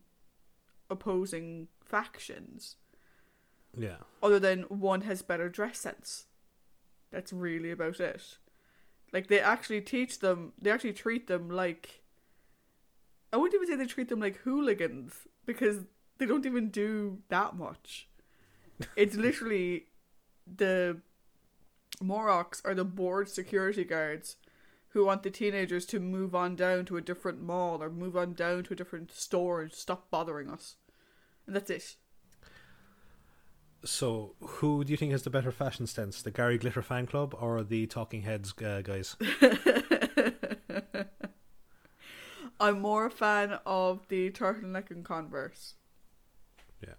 opposing 0.89 1.67
factions 1.85 2.75
Yeah. 3.77 3.97
other 4.21 4.39
than 4.39 4.63
one 4.63 5.01
has 5.01 5.21
better 5.21 5.49
dress 5.49 5.79
sense. 5.79 6.25
That's 7.11 7.31
really 7.31 7.71
about 7.71 7.99
it. 7.99 8.37
Like 9.11 9.27
they 9.27 9.39
actually 9.39 9.81
teach 9.81 10.19
them, 10.19 10.53
they 10.61 10.71
actually 10.71 10.93
treat 10.93 11.27
them 11.27 11.49
like. 11.49 12.02
I 13.33 13.37
wouldn't 13.37 13.55
even 13.55 13.67
say 13.67 13.75
they 13.75 13.87
treat 13.87 14.09
them 14.09 14.19
like 14.19 14.37
hooligans 14.37 15.13
because 15.47 15.79
they 16.19 16.27
don't 16.27 16.45
even 16.45 16.69
do 16.69 17.17
that 17.29 17.55
much. 17.55 18.07
It's 18.95 19.15
literally 19.15 19.87
the 20.45 20.99
Moroks 22.01 22.61
are 22.63 22.75
the 22.75 22.85
bored 22.85 23.27
security 23.29 23.83
guards 23.83 24.35
who 24.89 25.05
want 25.05 25.23
the 25.23 25.31
teenagers 25.31 25.85
to 25.87 25.99
move 25.99 26.35
on 26.35 26.55
down 26.55 26.85
to 26.85 26.97
a 26.97 27.01
different 27.01 27.41
mall 27.41 27.81
or 27.81 27.89
move 27.89 28.15
on 28.15 28.33
down 28.33 28.63
to 28.65 28.73
a 28.73 28.75
different 28.75 29.11
store 29.11 29.61
and 29.61 29.73
stop 29.73 30.11
bothering 30.11 30.49
us. 30.49 30.75
And 31.47 31.55
that's 31.55 31.71
it. 31.71 31.95
So, 33.83 34.35
who 34.39 34.83
do 34.83 34.91
you 34.91 34.97
think 34.97 35.11
has 35.11 35.23
the 35.23 35.29
better 35.29 35.51
fashion 35.51 35.87
sense, 35.87 36.21
the 36.21 36.31
Gary 36.31 36.57
Glitter 36.57 36.83
fan 36.83 37.07
club 37.07 37.35
or 37.39 37.63
the 37.63 37.87
Talking 37.87 38.21
Heads 38.21 38.53
uh, 38.63 38.81
guys? 38.81 39.17
I'm 42.59 42.79
more 42.81 43.05
a 43.05 43.11
fan 43.11 43.59
of 43.65 44.07
the 44.07 44.31
turtleneck 44.31 44.91
and 44.91 45.03
Converse. 45.03 45.75
Yeah, 46.81 46.93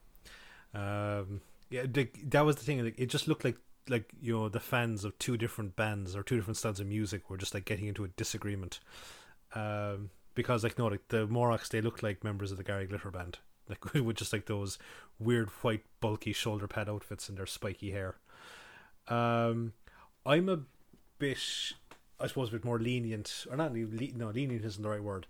um, 0.75 1.41
yeah, 1.71 1.85
the, 1.91 2.09
that 2.25 2.45
was 2.45 2.57
the 2.57 2.65
thing. 2.65 2.85
Like, 2.85 2.99
it 2.99 3.07
just 3.07 3.29
looked 3.29 3.45
like 3.45 3.57
like 3.89 4.11
you 4.21 4.33
know 4.33 4.49
the 4.49 4.61
fans 4.61 5.05
of 5.05 5.19
two 5.19 5.37
different 5.37 5.77
bands 5.77 6.17
or 6.17 6.23
two 6.23 6.37
different 6.37 6.57
styles 6.57 6.81
of 6.81 6.87
music 6.87 7.29
were 7.29 7.37
just 7.37 7.55
like 7.55 7.65
getting 7.65 7.87
into 7.87 8.05
a 8.05 8.09
disagreement. 8.09 8.81
Um, 9.55 10.11
because 10.35 10.65
like 10.65 10.79
no, 10.79 10.87
like 10.87 11.09
the 11.09 11.27
Moroks, 11.27 11.69
they 11.69 11.81
look 11.81 12.03
like 12.03 12.25
members 12.25 12.51
of 12.51 12.59
the 12.59 12.65
Gary 12.65 12.87
Glitter 12.87 13.11
band, 13.11 13.39
like 13.69 13.95
with 13.95 14.17
just 14.17 14.33
like 14.33 14.47
those 14.47 14.79
weird 15.19 15.51
white 15.63 15.85
bulky 16.01 16.33
shoulder 16.33 16.67
pad 16.67 16.89
outfits 16.89 17.29
and 17.29 17.39
their 17.39 17.47
spiky 17.47 17.93
hair. 17.93 18.17
Um, 19.09 19.75
I'm 20.27 20.49
a 20.49 20.61
bit, 21.19 21.39
I 22.21 22.27
suppose, 22.29 22.49
a 22.49 22.53
bit 22.53 22.65
more 22.65 22.79
lenient, 22.79 23.47
or 23.51 23.57
not 23.57 23.75
no 23.75 24.29
lenient 24.31 24.65
isn't 24.65 24.83
the 24.83 24.89
right 24.89 25.03
word. 25.03 25.27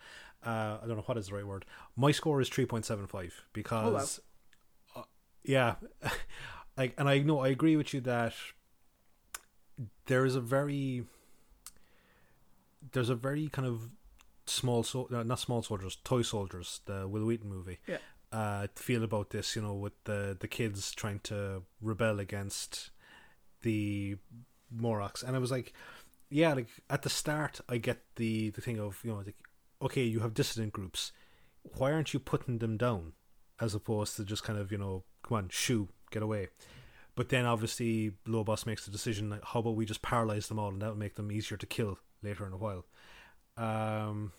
uh, 0.47 0.79
I 0.83 0.87
don't 0.87 0.97
know 0.97 1.03
what 1.07 1.17
is 1.19 1.29
the 1.29 1.35
right 1.35 1.47
word. 1.47 1.65
My 1.97 2.13
score 2.13 2.41
is 2.41 2.49
three 2.49 2.67
point 2.67 2.85
seven 2.85 3.07
five 3.07 3.33
because, 3.53 4.21
uh, 4.95 5.03
yeah, 5.43 5.77
like, 6.77 6.95
and 6.99 7.09
I 7.09 7.19
know 7.21 7.41
I 7.41 7.49
agree 7.49 7.77
with 7.77 7.95
you 7.95 8.01
that 8.03 8.35
there 10.07 10.25
is 10.25 10.35
a 10.37 10.41
very 10.41 11.05
there's 12.93 13.09
a 13.09 13.15
very 13.15 13.49
kind 13.49 13.67
of 13.67 13.91
small 14.47 14.83
so 14.83 15.09
not 15.11 15.39
small 15.39 15.63
soldiers 15.63 15.97
toy 16.05 16.21
soldiers 16.23 16.81
the 16.85 17.09
Wil 17.09 17.25
Wheaton 17.25 17.49
movie 17.49 17.79
Yeah. 17.87 17.97
uh 18.31 18.67
feel 18.77 19.03
about 19.03 19.31
this 19.31 19.57
you 19.57 19.63
know 19.63 19.73
with 19.73 19.95
the 20.05 20.37
the 20.39 20.47
kids 20.47 20.93
trying 20.95 21.21
to 21.21 21.63
rebel 21.81 22.21
against 22.21 22.91
the 23.63 24.17
Moroks 24.75 25.23
and 25.23 25.35
I 25.35 25.39
was 25.39 25.51
like 25.51 25.73
yeah 26.31 26.53
like 26.55 26.69
at 26.91 27.03
the 27.03 27.11
start 27.11 27.61
I 27.69 27.79
get 27.79 28.03
the 28.17 28.51
the 28.51 28.61
thing 28.61 28.79
of 28.79 29.01
you 29.05 29.11
know 29.11 29.19
like 29.19 29.37
okay 29.83 30.03
you 30.03 30.21
have 30.21 30.35
dissident 30.35 30.73
groups. 30.73 31.13
Why 31.77 31.93
aren't 31.93 32.13
you 32.13 32.21
putting 32.21 32.59
them 32.59 32.77
down? 32.77 33.13
As 33.61 33.75
opposed 33.75 34.17
to 34.17 34.25
just 34.25 34.43
kind 34.43 34.59
of 34.59 34.73
you 34.73 34.79
know 34.79 35.05
come 35.23 35.37
on 35.39 35.49
shoo 35.51 35.89
get 36.11 36.23
away. 36.23 36.49
But 37.17 37.29
then 37.29 37.45
obviously 37.47 38.13
Lobos 38.27 38.67
makes 38.67 38.85
the 38.85 38.91
decision 38.91 39.31
like 39.31 39.45
how 39.45 39.61
about 39.61 39.77
we 39.77 39.85
just 39.85 40.03
paralyze 40.03 40.49
them 40.49 40.59
all 40.59 40.69
and 40.71 40.83
that 40.83 40.89
will 40.89 40.97
make 40.97 41.15
them 41.15 41.31
easier 41.31 41.57
to 41.57 41.67
kill 41.67 41.99
later 42.23 42.47
in 42.47 42.53
a 42.53 42.57
while. 42.57 42.85
Um 43.57 44.33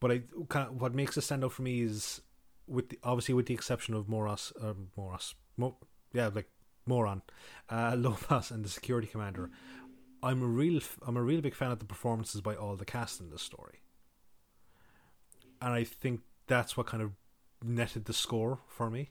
but 0.00 0.10
I 0.10 0.22
kind 0.48 0.68
of 0.68 0.80
what 0.80 0.94
makes 0.94 1.16
it 1.16 1.22
stand 1.22 1.44
out 1.44 1.52
for 1.52 1.62
me 1.62 1.82
is 1.82 2.20
with 2.66 2.88
the, 2.88 2.98
obviously 3.04 3.34
with 3.34 3.46
the 3.46 3.54
exception 3.54 3.94
of 3.94 4.08
Moros 4.08 4.52
uh, 4.60 4.74
Moros 4.96 5.34
Mo, 5.56 5.76
yeah 6.12 6.30
like 6.34 6.48
Moron 6.86 7.22
uh 7.68 7.94
Lobos 7.98 8.50
and 8.50 8.64
the 8.64 8.68
security 8.68 9.06
commander 9.06 9.50
I'm 10.22 10.42
a 10.42 10.46
real 10.46 10.80
I'm 11.06 11.16
a 11.16 11.22
real 11.22 11.40
big 11.40 11.54
fan 11.54 11.70
of 11.70 11.78
the 11.78 11.84
performances 11.84 12.40
by 12.40 12.54
all 12.54 12.76
the 12.76 12.84
cast 12.84 13.20
in 13.20 13.30
this 13.30 13.42
story 13.42 13.80
and 15.60 15.72
I 15.72 15.84
think 15.84 16.20
that's 16.46 16.76
what 16.76 16.86
kind 16.86 17.02
of 17.02 17.12
netted 17.62 18.06
the 18.06 18.12
score 18.12 18.60
for 18.66 18.90
me 18.90 19.10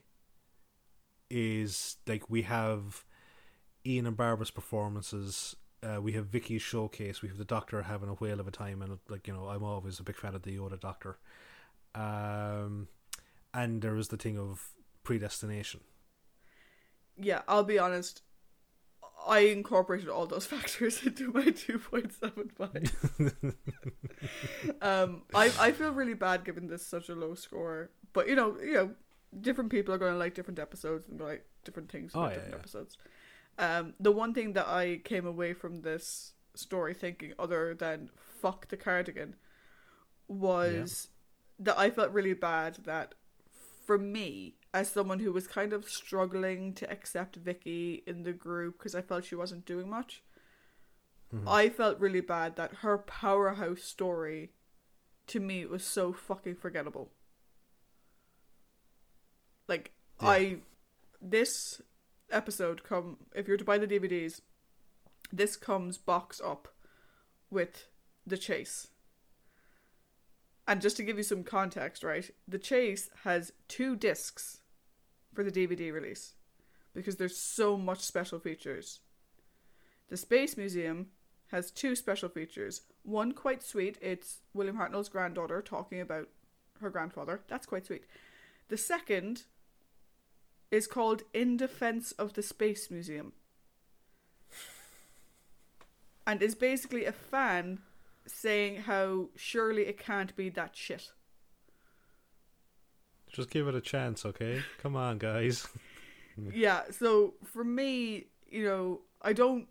is 1.30 1.96
like 2.06 2.28
we 2.28 2.42
have 2.42 3.04
Ian 3.86 4.06
and 4.06 4.16
Barbara's 4.16 4.50
performances 4.50 5.56
uh, 5.82 6.00
we 6.00 6.12
have 6.12 6.26
Vicky's 6.26 6.62
showcase 6.62 7.22
we 7.22 7.28
have 7.28 7.38
the 7.38 7.44
doctor 7.44 7.82
having 7.82 8.08
a 8.08 8.14
whale 8.14 8.40
of 8.40 8.48
a 8.48 8.50
time 8.50 8.82
and 8.82 8.98
like 9.08 9.26
you 9.26 9.32
know 9.32 9.48
I'm 9.48 9.62
always 9.64 9.98
a 9.98 10.02
big 10.02 10.16
fan 10.16 10.34
of 10.34 10.42
the 10.42 10.56
Yoda 10.56 10.78
doctor 10.78 11.18
um 11.94 12.88
and 13.52 13.82
there 13.82 13.96
is 13.96 14.08
the 14.08 14.16
thing 14.16 14.38
of 14.38 14.70
predestination 15.02 15.80
Yeah, 17.16 17.42
I'll 17.48 17.64
be 17.64 17.78
honest. 17.78 18.22
I 19.26 19.40
incorporated 19.40 20.08
all 20.08 20.26
those 20.26 20.46
factors 20.54 21.02
into 21.04 21.32
my 21.32 21.50
two 21.50 21.78
point 21.78 22.12
seven 22.12 22.50
five. 22.56 22.94
um, 24.82 25.22
I 25.34 25.52
I 25.58 25.72
feel 25.72 25.90
really 25.92 26.14
bad 26.14 26.44
giving 26.44 26.68
this 26.68 26.86
such 26.86 27.08
a 27.08 27.14
low 27.14 27.34
score, 27.34 27.90
but 28.12 28.28
you 28.28 28.34
know, 28.34 28.56
you 28.60 28.74
know, 28.74 28.90
different 29.40 29.70
people 29.70 29.94
are 29.94 29.98
going 29.98 30.12
to 30.12 30.18
like 30.18 30.34
different 30.34 30.58
episodes 30.58 31.08
and 31.08 31.20
like 31.20 31.44
different 31.64 31.90
things 31.90 32.12
Oh, 32.14 32.20
about 32.20 32.30
yeah, 32.30 32.34
different 32.36 32.52
yeah. 32.54 32.58
episodes. 32.58 32.98
Um, 33.58 33.94
the 34.00 34.12
one 34.12 34.32
thing 34.32 34.54
that 34.54 34.66
I 34.68 35.00
came 35.04 35.26
away 35.26 35.52
from 35.52 35.82
this 35.82 36.32
story 36.54 36.94
thinking, 36.94 37.32
other 37.38 37.74
than 37.74 38.10
fuck 38.40 38.68
the 38.68 38.76
cardigan, 38.76 39.36
was 40.28 41.08
that 41.58 41.78
I 41.78 41.90
felt 41.90 42.10
really 42.12 42.32
bad 42.34 42.78
that 42.84 43.14
for 43.84 43.98
me, 43.98 44.54
as 44.72 44.90
someone 44.90 45.18
who 45.20 45.32
was 45.32 45.46
kind 45.46 45.72
of 45.72 45.88
struggling 45.88 46.72
to 46.74 46.90
accept 46.90 47.36
Vicky 47.36 48.02
in 48.06 48.22
the 48.22 48.32
group 48.32 48.78
because 48.78 48.94
I 48.94 49.02
felt 49.02 49.24
she 49.24 49.34
wasn't 49.34 49.64
doing 49.66 49.88
much, 49.88 50.22
Mhm. 51.32 51.48
I 51.48 51.68
felt 51.70 51.98
really 51.98 52.20
bad 52.20 52.56
that 52.56 52.76
her 52.76 52.98
powerhouse 52.98 53.82
story 53.82 54.52
to 55.28 55.40
me 55.40 55.64
was 55.66 55.84
so 55.84 56.12
fucking 56.12 56.56
forgettable. 56.56 57.12
Like 59.68 59.92
Yeah. 60.20 60.28
I 60.28 60.62
this 61.20 61.80
episode 62.30 62.82
come 62.82 63.26
if 63.34 63.46
you're 63.48 63.56
to 63.56 63.64
buy 63.64 63.78
the 63.78 63.86
DVDs, 63.86 64.40
this 65.32 65.56
comes 65.56 65.98
box 65.98 66.40
up 66.40 66.68
with 67.50 67.88
the 68.26 68.38
chase. 68.38 68.88
And 70.66 70.80
just 70.80 70.96
to 70.98 71.02
give 71.02 71.16
you 71.16 71.24
some 71.24 71.42
context, 71.42 72.02
right? 72.04 72.30
The 72.46 72.58
chase 72.58 73.10
has 73.24 73.52
two 73.66 73.96
discs 73.96 74.59
for 75.32 75.44
the 75.44 75.50
DVD 75.50 75.92
release 75.92 76.34
because 76.94 77.16
there's 77.16 77.36
so 77.36 77.76
much 77.76 78.00
special 78.00 78.38
features. 78.38 79.00
The 80.08 80.16
Space 80.16 80.56
Museum 80.56 81.08
has 81.48 81.70
two 81.70 81.94
special 81.94 82.28
features. 82.28 82.82
One 83.02 83.32
quite 83.32 83.62
sweet, 83.62 83.98
it's 84.00 84.38
William 84.54 84.76
Hartnell's 84.76 85.08
granddaughter 85.08 85.62
talking 85.62 86.00
about 86.00 86.28
her 86.80 86.90
grandfather. 86.90 87.42
That's 87.48 87.66
quite 87.66 87.86
sweet. 87.86 88.04
The 88.68 88.76
second 88.76 89.44
is 90.70 90.86
called 90.86 91.22
In 91.32 91.56
Defense 91.56 92.12
of 92.12 92.34
the 92.34 92.42
Space 92.42 92.90
Museum. 92.90 93.32
And 96.26 96.42
is 96.42 96.54
basically 96.54 97.04
a 97.04 97.12
fan 97.12 97.80
saying 98.26 98.82
how 98.82 99.30
surely 99.34 99.86
it 99.86 99.98
can't 99.98 100.34
be 100.36 100.48
that 100.50 100.76
shit. 100.76 101.10
Just 103.32 103.50
give 103.50 103.68
it 103.68 103.74
a 103.74 103.80
chance 103.80 104.24
okay? 104.24 104.62
Come 104.82 104.96
on 104.96 105.18
guys. 105.18 105.66
Yeah 106.54 106.82
so 106.90 107.34
for 107.44 107.64
me 107.64 108.26
you 108.50 108.64
know 108.64 109.00
i 109.20 109.32
don't 109.32 109.68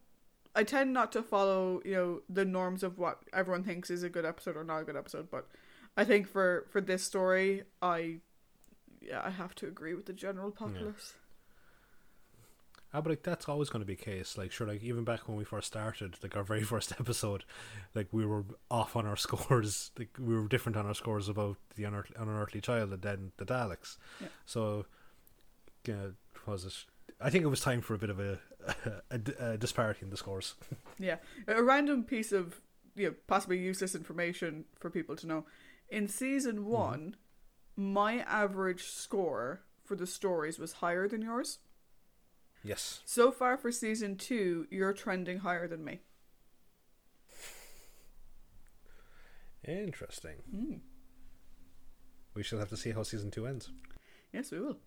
i 0.55 0.63
tend 0.63 0.93
not 0.93 1.11
to 1.13 1.23
follow 1.23 1.81
you 1.83 1.93
know 1.93 2.21
the 2.29 2.45
norms 2.45 2.83
of 2.83 2.97
what 2.99 3.19
everyone 3.33 3.63
thinks 3.63 3.89
is 3.89 4.03
a 4.03 4.09
good 4.09 4.25
episode 4.25 4.55
or 4.55 4.63
not 4.63 4.79
a 4.79 4.83
good 4.83 4.95
episode 4.95 5.29
but 5.31 5.47
i 5.97 6.03
think 6.03 6.27
for 6.27 6.65
for 6.69 6.79
this 6.79 7.03
story 7.03 7.63
i 7.81 8.17
yeah 9.01 9.21
i 9.23 9.29
have 9.29 9.55
to 9.55 9.67
agree 9.67 9.93
with 9.95 10.05
the 10.05 10.13
general 10.13 10.51
populace 10.51 11.15
Ah, 12.93 13.01
but 13.01 13.11
like 13.11 13.23
that's 13.23 13.47
always 13.47 13.69
going 13.69 13.81
to 13.81 13.85
be 13.85 13.95
the 13.95 14.03
case. 14.03 14.37
Like, 14.37 14.51
sure, 14.51 14.65
like 14.67 14.81
even 14.81 15.03
back 15.03 15.27
when 15.27 15.37
we 15.37 15.43
first 15.43 15.67
started, 15.67 16.15
like 16.23 16.35
our 16.35 16.43
very 16.43 16.63
first 16.73 16.91
episode, 16.99 17.43
like 17.93 18.07
we 18.11 18.25
were 18.25 18.45
off 18.71 18.95
on 18.95 19.05
our 19.05 19.15
scores. 19.25 19.91
Like 19.97 20.09
we 20.19 20.35
were 20.35 20.47
different 20.47 20.77
on 20.77 20.85
our 20.85 20.95
scores 20.95 21.29
about 21.29 21.57
the 21.75 21.83
unearthly, 21.83 22.15
unearthly 22.19 22.61
child 22.61 22.91
and 22.91 23.01
then 23.01 23.31
the 23.37 23.45
Daleks. 23.45 23.97
Yeah. 24.19 24.27
So, 24.45 24.85
yeah, 25.85 26.07
was 26.45 26.65
it? 26.65 26.73
I 27.21 27.29
think 27.29 27.43
it 27.43 27.47
was 27.47 27.61
time 27.61 27.81
for 27.81 27.93
a 27.93 27.97
bit 27.97 28.09
of 28.09 28.19
a, 28.19 28.39
a, 29.11 29.51
a 29.51 29.57
disparity 29.57 29.99
in 30.03 30.09
the 30.09 30.17
scores. 30.17 30.55
yeah 30.97 31.17
a 31.47 31.61
random 31.61 32.03
piece 32.03 32.31
of 32.31 32.61
you 32.95 33.07
know 33.09 33.15
possibly 33.27 33.57
useless 33.59 33.93
information 33.95 34.65
for 34.79 34.89
people 34.89 35.15
to 35.17 35.27
know 35.27 35.45
in 35.89 36.07
season 36.07 36.65
one 36.65 37.15
my 37.75 38.19
average 38.19 38.83
score 38.83 39.61
for 39.83 39.95
the 39.95 40.07
stories 40.07 40.59
was 40.59 40.73
higher 40.73 41.07
than 41.07 41.21
yours 41.21 41.59
Yes. 42.63 43.01
so 43.05 43.31
far 43.31 43.57
for 43.57 43.71
season 43.71 44.15
two 44.17 44.67
you're 44.69 44.93
trending 44.93 45.39
higher 45.39 45.67
than 45.67 45.83
me 45.83 45.99
Interesting. 49.67 50.35
mm. 50.53 50.79
We 52.33 52.43
shall 52.43 52.59
have 52.59 52.69
to 52.69 52.77
see 52.77 52.91
how 52.91 53.03
season 53.03 53.29
two 53.31 53.45
ends. 53.45 53.69
yes 54.33 54.51
we 54.51 54.59
will 54.59 54.77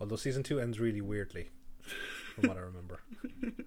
Although 0.00 0.16
season 0.16 0.42
two 0.42 0.58
ends 0.58 0.80
really 0.80 1.00
weirdly, 1.00 1.50
from 2.34 2.48
what 2.48 2.56
I 2.56 2.60
remember. 2.60 3.00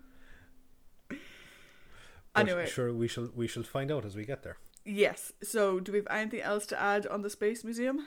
But 2.34 2.50
Anyway. 2.50 2.66
sure, 2.68 2.92
we 2.92 3.08
shall 3.08 3.30
we 3.34 3.48
shall 3.48 3.64
find 3.64 3.90
out 3.90 4.04
as 4.04 4.18
we 4.18 4.26
get 4.26 4.44
there. 4.44 4.58
Yes. 4.84 5.32
So, 5.42 5.80
do 5.80 5.94
we 5.94 6.00
have 6.00 6.08
anything 6.12 6.42
else 6.42 6.66
to 6.66 6.78
add 6.82 7.08
on 7.08 7.22
the 7.22 7.30
Space 7.30 7.64
Museum? 7.64 8.06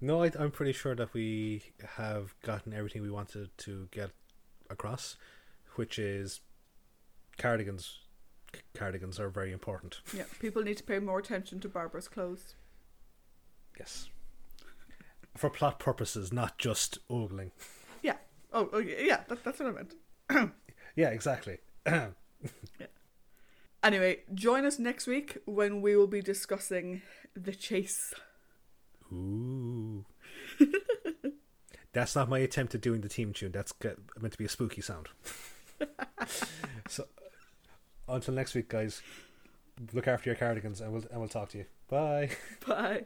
No, 0.00 0.22
I, 0.22 0.30
I'm 0.38 0.50
pretty 0.50 0.72
sure 0.72 0.94
that 0.94 1.12
we 1.14 1.62
have 1.96 2.34
gotten 2.42 2.72
everything 2.72 3.02
we 3.02 3.10
wanted 3.10 3.50
to 3.58 3.88
get 3.90 4.10
across, 4.68 5.16
which 5.76 5.98
is 5.98 6.40
cardigans. 7.38 8.00
C- 8.54 8.60
Cardigans 8.74 9.18
are 9.18 9.28
very 9.28 9.52
important. 9.52 10.00
Yeah. 10.14 10.24
People 10.38 10.62
need 10.62 10.76
to 10.76 10.84
pay 10.84 10.98
more 10.98 11.18
attention 11.18 11.60
to 11.60 11.68
Barbara's 11.68 12.08
clothes. 12.08 12.54
Yes, 13.78 14.08
for 15.36 15.50
plot 15.50 15.78
purposes, 15.78 16.32
not 16.32 16.58
just 16.58 16.98
ogling. 17.10 17.52
Yeah. 18.02 18.16
Oh, 18.52 18.68
oh 18.72 18.78
yeah, 18.78 18.96
yeah 19.00 19.20
that, 19.28 19.44
that's 19.44 19.60
what 19.60 19.68
I 19.68 19.72
meant. 19.72 20.52
Yeah, 20.96 21.10
exactly. 21.10 21.58
yeah. 21.86 22.08
Anyway, 23.82 24.20
join 24.32 24.64
us 24.64 24.78
next 24.78 25.06
week 25.06 25.36
when 25.44 25.82
we 25.82 25.94
will 25.94 26.06
be 26.06 26.22
discussing 26.22 27.02
the 27.34 27.52
chase. 27.54 28.14
Ooh. 29.12 30.04
That's 31.92 32.14
not 32.14 32.28
my 32.28 32.38
attempt 32.40 32.74
at 32.74 32.82
doing 32.82 33.00
the 33.00 33.08
team 33.08 33.32
tune. 33.32 33.52
That's 33.52 33.72
meant 34.20 34.32
to 34.32 34.38
be 34.38 34.44
a 34.44 34.48
spooky 34.50 34.82
sound. 34.82 35.08
so, 36.88 37.06
until 38.06 38.34
next 38.34 38.54
week, 38.54 38.68
guys, 38.68 39.00
look 39.92 40.06
after 40.06 40.28
your 40.28 40.36
cardigans, 40.36 40.80
and 40.80 40.92
we'll 40.92 41.04
and 41.10 41.20
we'll 41.20 41.28
talk 41.28 41.48
to 41.50 41.58
you. 41.58 41.64
Bye. 41.88 42.30
Bye. 42.66 43.04